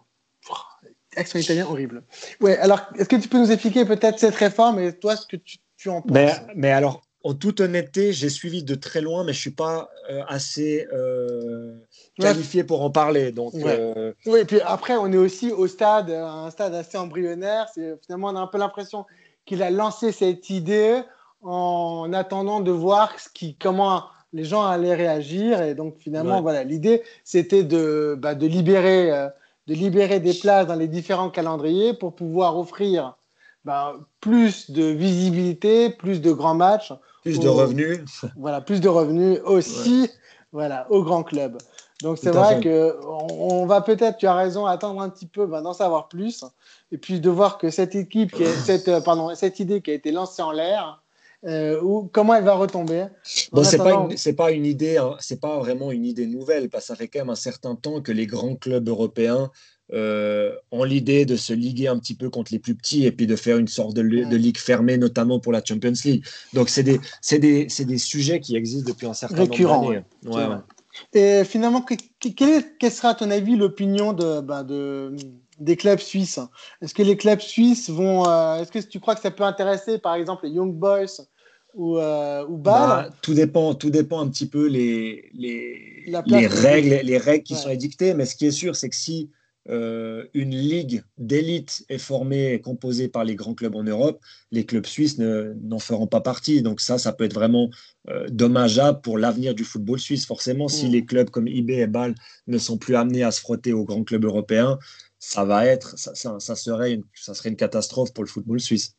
Accent 1.16 1.38
italien 1.38 1.66
horrible. 1.66 2.04
Ouais, 2.40 2.58
alors 2.58 2.82
est-ce 2.98 3.08
que 3.08 3.16
tu 3.16 3.28
peux 3.28 3.38
nous 3.38 3.50
expliquer 3.50 3.86
peut-être 3.86 4.18
cette 4.18 4.34
réforme 4.34 4.80
et 4.80 4.92
toi 4.92 5.16
ce 5.16 5.26
que 5.26 5.36
tu, 5.36 5.56
tu 5.78 5.88
en 5.88 6.02
penses? 6.02 6.12
Mais, 6.12 6.34
mais 6.54 6.72
alors, 6.72 7.05
en 7.26 7.34
toute 7.34 7.60
honnêteté, 7.60 8.12
j'ai 8.12 8.28
suivi 8.28 8.62
de 8.62 8.76
très 8.76 9.00
loin, 9.00 9.24
mais 9.24 9.32
je 9.32 9.38
ne 9.38 9.40
suis 9.40 9.50
pas 9.50 9.90
euh, 10.10 10.22
assez 10.28 10.86
euh, 10.92 11.74
qualifié 12.16 12.62
pour 12.62 12.82
en 12.82 12.90
parler. 12.90 13.32
Donc, 13.32 13.52
euh, 13.56 14.12
Oui, 14.26 14.40
et 14.40 14.44
puis 14.44 14.60
après, 14.60 14.94
on 14.96 15.10
est 15.10 15.16
aussi 15.16 15.50
au 15.50 15.66
stade, 15.66 16.08
un 16.10 16.48
stade 16.50 16.72
assez 16.72 16.96
embryonnaire. 16.96 17.66
Finalement, 18.04 18.28
on 18.28 18.36
a 18.36 18.40
un 18.40 18.46
peu 18.46 18.58
l'impression 18.58 19.06
qu'il 19.44 19.64
a 19.64 19.70
lancé 19.70 20.12
cette 20.12 20.50
idée 20.50 21.00
en 21.42 22.12
attendant 22.12 22.60
de 22.60 22.70
voir 22.70 23.18
ce 23.18 23.28
qui, 23.28 23.56
comment 23.56 24.04
les 24.32 24.44
gens 24.44 24.64
allaient 24.64 24.94
réagir. 24.94 25.62
Et 25.62 25.74
donc, 25.74 25.96
finalement, 25.98 26.40
voilà, 26.42 26.62
l'idée, 26.62 27.02
c'était 27.24 27.64
de, 27.64 28.16
bah, 28.16 28.36
de, 28.36 28.46
libérer, 28.46 29.10
de 29.66 29.74
libérer 29.74 30.20
des 30.20 30.34
places 30.34 30.68
dans 30.68 30.76
les 30.76 30.88
différents 30.88 31.30
calendriers 31.30 31.92
pour 31.92 32.14
pouvoir 32.14 32.56
offrir 32.56 33.16
bah, 33.64 33.96
plus 34.20 34.70
de 34.70 34.84
visibilité, 34.84 35.90
plus 35.90 36.20
de 36.20 36.30
grands 36.30 36.54
matchs 36.54 36.92
plus 37.26 37.40
de 37.40 37.48
revenus. 37.48 37.98
Voilà, 38.36 38.60
plus 38.60 38.80
de 38.80 38.88
revenus 38.88 39.40
aussi 39.44 40.08
voilà, 40.52 40.86
au 40.90 41.02
grand 41.02 41.22
club. 41.22 41.58
Donc 42.02 42.18
c'est 42.18 42.30
vrai 42.30 42.60
que 42.60 42.96
on, 43.04 43.66
va 43.66 43.80
peut-être, 43.80 44.18
tu 44.18 44.26
as 44.26 44.34
raison, 44.34 44.66
attendre 44.66 45.00
un 45.00 45.08
petit 45.08 45.26
peu, 45.26 45.46
ben, 45.46 45.62
d'en 45.62 45.72
savoir 45.72 46.08
plus, 46.08 46.44
et 46.92 46.98
puis 46.98 47.20
de 47.20 47.30
voir 47.30 47.58
que 47.58 47.70
cette 47.70 47.94
équipe, 47.94 48.32
qui 48.32 48.44
cette, 48.64 48.88
euh, 48.88 49.00
pardon, 49.00 49.34
cette 49.34 49.60
idée 49.60 49.80
qui 49.80 49.90
a 49.90 49.94
été 49.94 50.12
lancée 50.12 50.42
en 50.42 50.52
l'air, 50.52 51.02
euh, 51.44 51.80
ou 51.82 52.08
comment 52.12 52.34
elle 52.34 52.44
va 52.44 52.54
retomber? 52.54 53.06
Bon, 53.52 53.64
c'est 53.64 53.78
pas 53.78 54.08
c'est 54.16 54.34
pas 54.34 54.50
une 54.50 54.66
idée, 54.66 54.98
hein, 54.98 55.16
c'est 55.20 55.40
pas 55.40 55.58
vraiment 55.58 55.90
une 55.90 56.04
idée 56.04 56.26
nouvelle, 56.26 56.68
parce 56.68 56.84
que 56.84 56.88
ça 56.88 56.96
fait 56.96 57.08
quand 57.08 57.20
même 57.20 57.30
un 57.30 57.34
certain 57.34 57.74
temps 57.74 58.00
que 58.00 58.12
les 58.12 58.26
grands 58.26 58.56
clubs 58.56 58.88
européens 58.88 59.50
euh, 59.92 60.52
ont 60.72 60.82
l'idée 60.82 61.24
de 61.26 61.36
se 61.36 61.52
liguer 61.52 61.86
un 61.86 61.98
petit 61.98 62.14
peu 62.14 62.28
contre 62.28 62.52
les 62.52 62.58
plus 62.58 62.74
petits 62.74 63.06
et 63.06 63.12
puis 63.12 63.26
de 63.26 63.36
faire 63.36 63.56
une 63.58 63.68
sorte 63.68 63.94
de, 63.94 64.02
ligue 64.02 64.58
fermée, 64.58 64.98
notamment 64.98 65.38
pour 65.38 65.52
la 65.52 65.62
Champions 65.64 65.92
League. 66.04 66.24
Donc, 66.54 66.68
c'est 66.68 66.82
des, 66.82 67.00
des, 67.30 67.66
des, 67.66 67.98
sujets 67.98 68.40
qui 68.40 68.56
existent 68.56 68.90
depuis 68.90 69.06
un 69.06 69.14
certain 69.14 69.44
nombre 69.44 69.56
d'années. 69.56 70.02
Et 71.12 71.44
finalement, 71.44 71.82
quelle, 71.82 72.90
sera 72.90 73.10
à 73.10 73.14
ton 73.14 73.30
avis 73.30 73.56
l'opinion 73.56 74.12
de, 74.12 74.40
bah, 74.40 74.64
de, 74.64 75.14
des 75.60 75.76
clubs 75.76 76.00
suisses? 76.00 76.40
Est-ce 76.82 76.94
que 76.94 77.02
les 77.02 77.16
clubs 77.16 77.40
suisses 77.40 77.90
vont. 77.90 78.28
Euh, 78.28 78.56
est-ce 78.56 78.72
que 78.72 78.78
tu 78.78 78.98
crois 78.98 79.14
que 79.14 79.20
ça 79.20 79.30
peut 79.30 79.44
intéresser, 79.44 79.98
par 79.98 80.14
exemple, 80.14 80.46
les 80.46 80.52
Young 80.52 80.74
Boys 80.74 81.22
ou, 81.74 81.98
euh, 81.98 82.44
ou 82.48 82.56
bah, 82.56 83.10
tout, 83.20 83.34
dépend, 83.34 83.74
tout 83.74 83.90
dépend 83.90 84.20
un 84.20 84.28
petit 84.28 84.46
peu 84.48 84.66
les, 84.66 85.30
les, 85.34 86.06
les 86.26 86.46
règles, 86.46 87.00
les 87.04 87.18
règles 87.18 87.44
qui 87.44 87.54
sont 87.54 87.68
édictées. 87.68 88.14
Mais 88.14 88.24
ce 88.24 88.34
qui 88.34 88.46
est 88.46 88.50
sûr, 88.50 88.74
c'est 88.74 88.88
que 88.88 88.96
si 88.96 89.30
euh, 89.68 90.26
une 90.32 90.54
ligue 90.54 91.02
d'élite 91.18 91.84
est 91.88 91.98
formée 91.98 92.52
et 92.52 92.60
composée 92.60 93.08
par 93.08 93.24
les 93.24 93.34
grands 93.34 93.54
clubs 93.54 93.74
en 93.74 93.82
Europe, 93.82 94.20
les 94.52 94.64
clubs 94.64 94.86
suisses 94.86 95.18
n'en 95.18 95.78
feront 95.78 96.06
pas 96.06 96.20
partie. 96.20 96.62
Donc 96.62 96.80
ça, 96.80 96.98
ça 96.98 97.12
peut 97.12 97.24
être 97.24 97.34
vraiment 97.34 97.68
euh, 98.08 98.26
dommageable 98.28 99.00
pour 99.00 99.18
l'avenir 99.18 99.54
du 99.54 99.64
football 99.64 99.98
suisse. 99.98 100.24
Forcément, 100.24 100.68
si 100.68 100.88
mm. 100.88 100.92
les 100.92 101.04
clubs 101.04 101.30
comme 101.30 101.48
IB 101.48 101.70
et 101.70 101.86
Bâle 101.86 102.14
ne 102.46 102.58
sont 102.58 102.78
plus 102.78 102.94
amenés 102.94 103.24
à 103.24 103.32
se 103.32 103.40
frotter 103.40 103.72
aux 103.72 103.84
grands 103.84 104.04
clubs 104.04 104.24
européens, 104.24 104.78
ça 105.18 105.44
va 105.44 105.66
être, 105.66 105.98
ça, 105.98 106.14
serait, 106.54 106.92
une, 106.92 107.02
ça 107.14 107.34
serait 107.34 107.48
une 107.48 107.56
catastrophe 107.56 108.12
pour 108.12 108.22
le 108.22 108.28
football 108.28 108.60
suisse. 108.60 108.94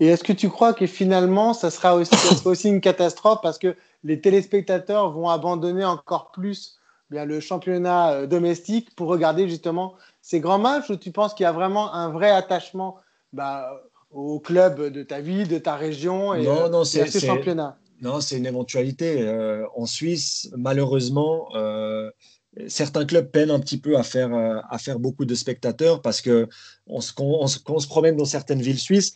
Et 0.00 0.06
est-ce 0.06 0.24
que 0.24 0.32
tu 0.32 0.48
crois 0.48 0.72
que 0.72 0.86
finalement, 0.86 1.52
ça 1.52 1.70
sera 1.70 1.96
aussi, 1.96 2.14
ça 2.14 2.34
sera 2.36 2.50
aussi 2.50 2.68
une 2.68 2.80
catastrophe 2.80 3.40
parce 3.42 3.58
que 3.58 3.76
les 4.04 4.20
téléspectateurs 4.20 5.10
vont 5.10 5.28
abandonner 5.28 5.84
encore 5.84 6.30
plus 6.30 6.77
bien 7.10 7.24
le 7.24 7.40
championnat 7.40 8.12
euh, 8.12 8.26
domestique 8.26 8.94
pour 8.94 9.08
regarder 9.08 9.48
justement 9.48 9.94
ces 10.22 10.40
grands 10.40 10.58
matchs 10.58 10.90
ou 10.90 10.96
tu 10.96 11.10
penses 11.10 11.34
qu'il 11.34 11.44
y 11.44 11.46
a 11.46 11.52
vraiment 11.52 11.94
un 11.94 12.10
vrai 12.10 12.30
attachement 12.30 12.96
bah, 13.32 13.82
au 14.10 14.40
club 14.40 14.92
de 14.92 15.02
ta 15.02 15.20
ville, 15.20 15.48
de 15.48 15.58
ta 15.58 15.76
région 15.76 16.34
et, 16.34 16.44
non, 16.44 16.68
non, 16.68 16.78
euh, 16.80 17.02
à 17.02 17.06
ce 17.06 17.18
championnat? 17.18 17.78
Non, 18.00 18.20
c'est 18.20 18.36
une 18.36 18.46
éventualité. 18.46 19.22
Euh, 19.22 19.66
en 19.74 19.86
Suisse, 19.86 20.48
malheureusement, 20.56 21.48
certains 22.68 23.04
clubs 23.04 23.30
peinent 23.30 23.50
un 23.50 23.60
petit 23.60 23.78
peu 23.78 23.96
à 23.96 24.02
faire, 24.02 24.30
à 24.70 24.78
faire 24.78 24.98
beaucoup 24.98 25.24
de 25.24 25.34
spectateurs 25.34 26.00
parce 26.00 26.20
que 26.20 26.48
on 26.86 27.00
se, 27.00 27.12
on, 27.18 27.46
se 27.46 27.86
promène 27.86 28.16
dans 28.16 28.24
certaines 28.24 28.62
villes 28.62 28.78
suisses, 28.78 29.14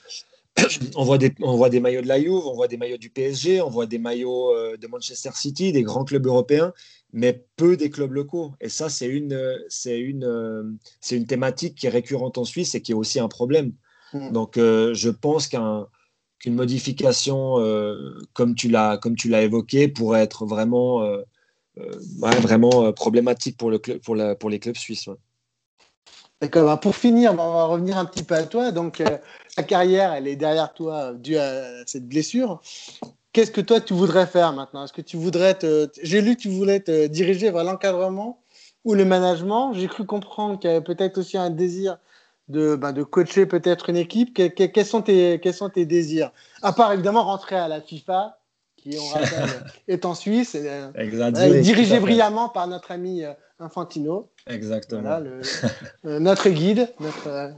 on 0.96 1.04
voit, 1.04 1.18
des, 1.18 1.32
on 1.40 1.56
voit 1.56 1.70
des 1.70 1.80
maillots 1.80 2.02
de 2.02 2.08
la 2.08 2.20
Juve, 2.20 2.46
on 2.46 2.54
voit 2.54 2.68
des 2.68 2.76
maillots 2.76 2.98
du 2.98 3.10
PSG, 3.10 3.62
on 3.62 3.70
voit 3.70 3.86
des 3.86 3.98
maillots 3.98 4.52
de 4.76 4.86
Manchester 4.86 5.30
City, 5.34 5.72
des 5.72 5.82
grands 5.82 6.04
clubs 6.04 6.26
européens 6.26 6.72
mais 7.12 7.44
peu 7.56 7.76
des 7.76 7.90
clubs 7.90 8.12
locaux. 8.12 8.52
Et 8.60 8.68
ça, 8.68 8.88
c'est 8.88 9.06
une, 9.06 9.58
c'est 9.68 10.00
une, 10.00 10.78
c'est 11.00 11.16
une 11.16 11.26
thématique 11.26 11.76
qui 11.76 11.86
est 11.86 11.90
récurrente 11.90 12.38
en 12.38 12.44
Suisse 12.44 12.74
et 12.74 12.80
qui 12.80 12.92
est 12.92 12.96
aussi 12.96 13.20
un 13.20 13.28
problème. 13.28 13.72
Hmm. 14.12 14.32
Donc, 14.32 14.56
euh, 14.56 14.94
je 14.94 15.10
pense 15.10 15.46
qu'un, 15.46 15.86
qu'une 16.38 16.54
modification, 16.54 17.58
euh, 17.60 18.18
comme 18.32 18.54
tu 18.54 18.68
l'as, 18.68 18.96
comme 18.96 19.14
tu 19.14 19.28
l'as 19.28 19.42
évoqué, 19.42 19.88
pourrait 19.88 20.22
être 20.22 20.46
vraiment, 20.46 21.02
euh, 21.02 21.22
vraiment 22.18 22.92
problématique 22.92 23.56
pour, 23.56 23.70
le 23.70 23.78
club, 23.78 23.98
pour, 23.98 24.14
la, 24.14 24.34
pour 24.34 24.50
les 24.50 24.58
clubs 24.58 24.76
suisses. 24.76 25.08
Bah, 26.50 26.76
pour 26.76 26.96
finir, 26.96 27.32
on 27.32 27.36
va 27.36 27.64
revenir 27.64 27.96
un 27.96 28.04
petit 28.04 28.24
peu 28.24 28.34
à 28.34 28.42
toi. 28.42 28.72
Donc, 28.72 29.02
ta 29.56 29.62
carrière, 29.62 30.12
elle 30.12 30.26
est 30.26 30.36
derrière 30.36 30.72
toi 30.72 31.12
due 31.14 31.36
à 31.36 31.86
cette 31.86 32.08
blessure. 32.08 32.60
Qu'est-ce 33.32 33.52
que 33.52 33.60
toi 33.60 33.80
tu 33.80 33.94
voudrais 33.94 34.26
faire 34.26 34.52
maintenant? 34.52 34.84
Est-ce 34.84 34.92
que 34.92 35.02
tu 35.02 35.16
voudrais 35.16 35.54
te. 35.54 35.88
J'ai 36.02 36.20
lu 36.20 36.36
que 36.36 36.42
tu 36.42 36.48
voulais 36.48 36.80
te 36.80 37.06
diriger 37.06 37.50
vers 37.50 37.64
l'encadrement 37.64 38.40
ou 38.84 38.94
le 38.94 39.04
management. 39.04 39.72
J'ai 39.74 39.86
cru 39.86 40.04
comprendre 40.04 40.58
qu'il 40.58 40.68
y 40.68 40.72
avait 40.72 40.84
peut-être 40.84 41.18
aussi 41.18 41.38
un 41.38 41.50
désir 41.50 41.98
de, 42.48 42.76
de 42.76 43.02
coacher 43.02 43.46
peut-être 43.46 43.88
une 43.88 43.96
équipe. 43.96 44.34
quels 44.34 44.84
sont 44.84 45.02
tes 45.02 45.86
désirs? 45.86 46.32
À 46.60 46.72
part 46.72 46.92
évidemment 46.92 47.22
rentrer 47.22 47.56
à 47.56 47.68
la 47.68 47.80
FIFA, 47.80 48.38
qui 48.82 48.98
on 48.98 49.06
rappelle 49.06 49.64
est 49.88 50.04
en 50.04 50.14
Suisse, 50.14 50.56
euh, 50.56 50.90
dirigé 51.60 52.00
brillamment 52.00 52.48
par 52.48 52.66
notre 52.66 52.90
ami 52.90 53.24
euh, 53.24 53.32
Infantino. 53.58 54.30
Exactement. 54.46 55.20
Euh, 56.04 56.18
notre 56.18 56.48
guide, 56.48 56.88
notre 57.00 57.52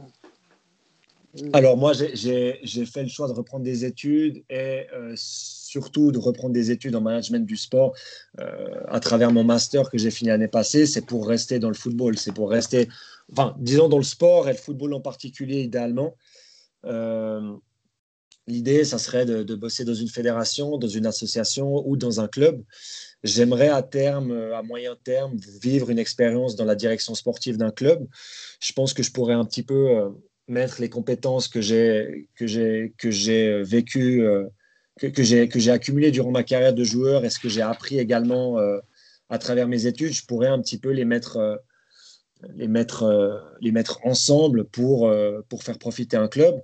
alors 1.52 1.76
moi, 1.76 1.92
j'ai 1.94 2.86
fait 2.86 3.02
le 3.02 3.08
choix 3.08 3.26
de 3.26 3.32
reprendre 3.32 3.64
des 3.64 3.84
études 3.84 4.44
et 4.48 4.86
surtout 5.16 6.12
de 6.12 6.18
reprendre 6.18 6.52
des 6.52 6.70
études 6.70 6.94
en 6.94 7.00
management 7.00 7.44
du 7.44 7.56
sport 7.56 7.94
à 8.38 9.00
travers 9.00 9.32
mon 9.32 9.42
master 9.42 9.90
que 9.90 9.98
j'ai 9.98 10.12
fini 10.12 10.28
l'année 10.28 10.46
passée. 10.46 10.86
C'est 10.86 11.04
pour 11.04 11.26
rester 11.26 11.58
dans 11.58 11.68
le 11.68 11.74
football, 11.74 12.18
c'est 12.18 12.32
pour 12.32 12.50
rester, 12.50 12.88
enfin, 13.32 13.56
disons 13.58 13.88
dans 13.88 13.96
le 13.96 14.04
sport 14.04 14.48
et 14.48 14.52
le 14.52 14.58
football 14.58 14.94
en 14.94 15.00
particulier 15.00 15.62
idéalement. 15.62 16.14
Euh, 18.48 18.52
l'idée, 18.52 18.84
ça 18.84 18.98
serait 18.98 19.26
de, 19.26 19.54
bosser 19.54 19.84
dans 19.84 19.94
une 19.94 20.08
fédération, 20.08 20.78
dans 20.78 20.88
une 20.88 21.06
association 21.06 21.86
ou 21.86 21.96
dans 21.96 22.20
un 22.20 22.28
club. 22.28 22.62
J'aimerais 23.22 23.68
à 23.68 23.82
terme, 23.82 24.32
à 24.52 24.62
moyen 24.62 24.96
terme, 25.02 25.36
vivre 25.62 25.90
une 25.90 25.98
expérience 25.98 26.56
dans 26.56 26.64
la 26.64 26.74
direction 26.74 27.14
sportive 27.14 27.56
d'un 27.56 27.70
club. 27.70 28.06
Je 28.60 28.72
pense 28.72 28.92
que 28.92 29.02
je 29.02 29.12
pourrais 29.12 29.34
un 29.34 29.44
petit 29.44 29.62
peu 29.62 29.90
euh, 29.90 30.10
mettre 30.48 30.80
les 30.80 30.88
compétences 30.88 31.48
que 31.48 31.60
j'ai 31.60 32.28
que 32.34 32.46
j'ai 32.46 32.94
que 32.98 33.10
j'ai 33.10 33.48
euh, 33.48 34.48
que, 34.98 35.06
que 35.06 35.22
j'ai 35.22 35.48
que 35.48 35.58
j'ai 35.58 35.70
accumulées 35.70 36.10
durant 36.10 36.30
ma 36.30 36.42
carrière 36.42 36.74
de 36.74 36.84
joueur 36.84 37.24
et 37.24 37.30
ce 37.30 37.38
que 37.38 37.48
j'ai 37.48 37.62
appris 37.62 37.98
également 37.98 38.58
euh, 38.58 38.78
à 39.30 39.38
travers 39.38 39.68
mes 39.68 39.86
études, 39.86 40.12
je 40.12 40.24
pourrais 40.26 40.48
un 40.48 40.60
petit 40.60 40.78
peu 40.78 40.90
les 40.90 41.04
mettre 41.04 41.62
les 42.54 42.68
mettre, 42.68 43.04
euh, 43.04 43.38
les 43.60 43.72
mettre 43.72 44.00
ensemble 44.04 44.64
pour, 44.64 45.08
euh, 45.08 45.40
pour 45.48 45.62
faire 45.62 45.78
profiter 45.78 46.16
un 46.16 46.28
club. 46.28 46.60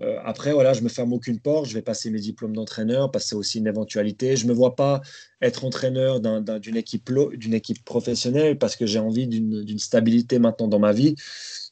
Euh, 0.00 0.16
après, 0.24 0.52
voilà, 0.52 0.72
je 0.72 0.82
me 0.82 0.88
ferme 0.88 1.12
aucune 1.12 1.40
porte. 1.40 1.66
Je 1.66 1.74
vais 1.74 1.82
passer 1.82 2.10
mes 2.10 2.20
diplômes 2.20 2.54
d'entraîneur 2.54 3.10
c'est 3.18 3.34
aussi 3.34 3.58
une 3.58 3.66
éventualité. 3.66 4.36
Je 4.36 4.44
ne 4.44 4.50
me 4.50 4.54
vois 4.54 4.76
pas 4.76 5.00
être 5.40 5.64
entraîneur 5.64 6.20
d'une 6.20 6.76
équipe, 6.76 7.10
équipe 7.52 7.84
professionnelle 7.84 8.58
parce 8.58 8.76
que 8.76 8.86
j'ai 8.86 8.98
envie 8.98 9.26
d'une 9.26 9.78
stabilité 9.78 10.38
maintenant 10.38 10.68
dans 10.68 10.78
ma 10.78 10.92
vie. 10.92 11.14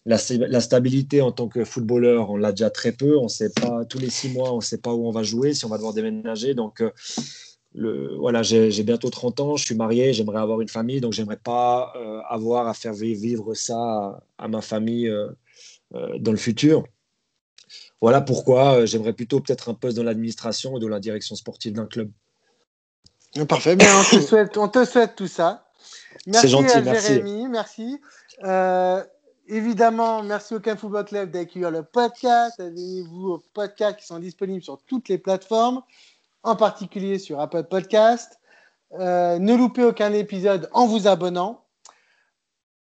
La, 0.04 0.16
la, 0.48 0.60
stabilité 0.60 1.20
en 1.20 1.30
tant 1.30 1.46
que 1.46 1.64
footballeur, 1.64 2.30
on 2.30 2.36
l'a 2.36 2.50
déjà 2.50 2.70
très 2.70 2.92
peu. 2.92 3.16
On 3.18 3.28
sait 3.28 3.50
pas, 3.50 3.84
tous 3.84 3.98
les 3.98 4.10
six 4.10 4.30
mois, 4.30 4.52
on 4.52 4.56
ne 4.56 4.62
sait 4.62 4.78
pas 4.78 4.92
où 4.92 5.06
on 5.06 5.12
va 5.12 5.22
jouer, 5.22 5.54
si 5.54 5.64
on 5.64 5.68
va 5.68 5.76
devoir 5.76 5.94
déménager. 5.94 6.54
Donc, 6.54 6.82
le, 7.74 8.16
voilà, 8.16 8.42
j'ai 8.42 8.82
bientôt 8.82 9.08
30 9.08 9.40
ans, 9.40 9.56
je 9.56 9.64
suis 9.64 9.74
marié, 9.74 10.12
j'aimerais 10.12 10.40
avoir 10.40 10.60
une 10.60 10.68
famille, 10.68 11.00
donc 11.00 11.12
j'aimerais 11.12 11.38
pas 11.38 11.92
euh, 11.96 12.20
avoir 12.28 12.68
à 12.68 12.74
faire 12.74 12.92
vivre 12.92 13.54
ça 13.54 14.22
à, 14.38 14.48
ma 14.48 14.60
famille 14.60 15.08
euh, 15.08 15.28
euh, 15.94 16.18
dans 16.18 16.32
le 16.32 16.36
futur. 16.36 16.84
Voilà 18.00 18.20
pourquoi 18.20 18.84
j'aimerais 18.84 19.12
plutôt 19.12 19.40
peut-être 19.40 19.70
un 19.70 19.74
poste 19.74 19.96
dans 19.96 20.02
l'administration 20.02 20.74
ou 20.74 20.78
dans 20.78 20.88
la 20.88 21.00
direction 21.00 21.34
sportive 21.34 21.72
d'un 21.72 21.86
club. 21.86 22.10
Parfait, 23.48 23.76
bien, 23.76 23.88
on, 23.98 24.16
te 24.16 24.20
souhaite, 24.26 24.58
on 24.58 24.68
te 24.68 24.84
souhaite 24.84 25.16
tout 25.16 25.28
ça. 25.28 25.66
Merci 26.26 26.48
gentil, 26.48 26.76
à 26.76 26.94
Jérémy, 27.00 27.48
merci. 27.48 27.98
évidemment, 29.48 30.22
merci 30.22 30.54
au 30.54 30.60
Camp 30.60 30.78
Football 30.78 31.06
Club 31.06 31.30
d'accueillir 31.30 31.70
le 31.70 31.84
podcast. 31.84 32.60
Abonnez-vous 32.60 33.30
aux 33.30 33.42
podcasts 33.54 34.00
qui 34.00 34.06
sont 34.06 34.18
disponibles 34.18 34.62
sur 34.62 34.78
toutes 34.86 35.08
les 35.08 35.16
plateformes 35.16 35.80
en 36.42 36.56
particulier 36.56 37.18
sur 37.18 37.40
Apple 37.40 37.64
Podcast. 37.64 38.38
Euh, 38.98 39.38
ne 39.38 39.54
loupez 39.54 39.84
aucun 39.84 40.12
épisode 40.12 40.68
en 40.72 40.86
vous 40.86 41.06
abonnant. 41.06 41.64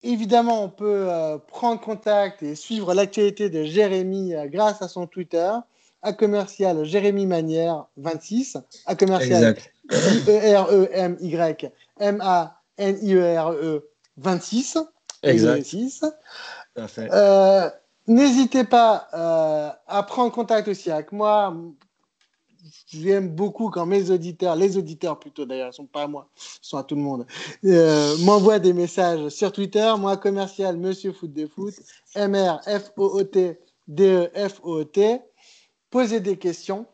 Évidemment, 0.02 0.64
on 0.64 0.70
peut 0.70 1.08
euh, 1.10 1.38
prendre 1.38 1.80
contact 1.80 2.44
et 2.44 2.56
suivre 2.56 2.94
l'actualité 2.94 3.50
de 3.50 3.64
Jérémy 3.64 4.34
euh, 4.34 4.48
grâce 4.48 4.82
à 4.82 4.88
son 4.88 5.08
Twitter, 5.08 5.52
à 6.02 6.14
commercial 6.14 6.84
Jérémy 6.84 7.26
Manière 7.26 7.86
26, 7.98 8.58
à 8.86 8.96
commercial 8.96 9.56
I-E-R-E-M-Y 9.92 11.72
M-A-N-I-E-R-E 12.00 13.90
26. 14.18 14.78
Exact. 15.22 15.76
N'hésitez 18.06 18.66
pas 18.66 19.08
à 19.88 20.04
prendre 20.04 20.34
contact 20.34 20.68
aussi 20.68 20.92
avec 20.92 21.14
moi 21.14 21.56
j'aime 22.96 23.30
beaucoup 23.30 23.70
quand 23.70 23.86
mes 23.86 24.10
auditeurs, 24.10 24.56
les 24.56 24.78
auditeurs 24.78 25.20
plutôt 25.20 25.46
d'ailleurs, 25.46 25.70
ils 25.72 25.76
sont 25.76 25.86
pas 25.86 26.04
à 26.04 26.08
moi, 26.08 26.28
ils 26.36 26.60
sont 26.62 26.78
à 26.78 26.84
tout 26.84 26.96
le 26.96 27.02
monde, 27.02 27.26
euh, 27.66 28.18
m'envoient 28.20 28.60
des 28.60 28.74
messages 28.74 29.30
sur 29.30 29.52
Twitter, 29.52 29.94
moi 30.00 30.18
commercial 30.18 30.78
Monsieur 30.78 31.12
Foot 31.12 31.34
de 31.34 31.48
Foot, 31.48 31.74
MR 32.16 32.62
F 32.64 32.92
O 32.98 33.20
O 33.20 33.24
T 33.24 33.60
D 33.88 34.04
E 34.06 34.50
F 34.50 34.60
O 34.64 34.80
O 34.80 34.84
T, 34.84 35.20
poser 35.90 36.20
des 36.20 36.38
questions. 36.38 36.86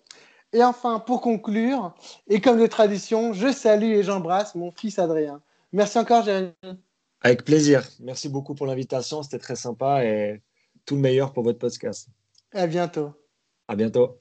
Et 0.52 0.64
enfin, 0.64 1.00
pour 1.00 1.22
conclure, 1.22 1.94
et 2.28 2.42
comme 2.42 2.60
de 2.60 2.66
tradition, 2.66 3.34
je 3.34 3.52
salue 3.52 3.92
et 3.92 4.04
j'embrasse 4.04 4.56
mon 4.56 4.72
fils 4.72 4.98
Adrien. 4.98 5.42
Merci 5.72 6.00
encore, 6.00 6.24
Jérémy. 6.24 6.54
Avec 7.22 7.44
plaisir. 7.44 7.88
Merci 8.00 8.30
beaucoup 8.30 8.56
pour 8.56 8.66
l'invitation. 8.66 9.22
C'était 9.24 9.40
très 9.40 9.56
sympa 9.56 10.04
et 10.04 10.42
tout 10.86 10.96
le 10.96 11.02
meilleur 11.02 11.34
pour 11.34 11.44
votre 11.44 11.60
podcast. 11.60 12.08
À 12.52 12.66
bientôt. 12.66 13.12
À 13.68 13.76
bientôt. 13.76 14.20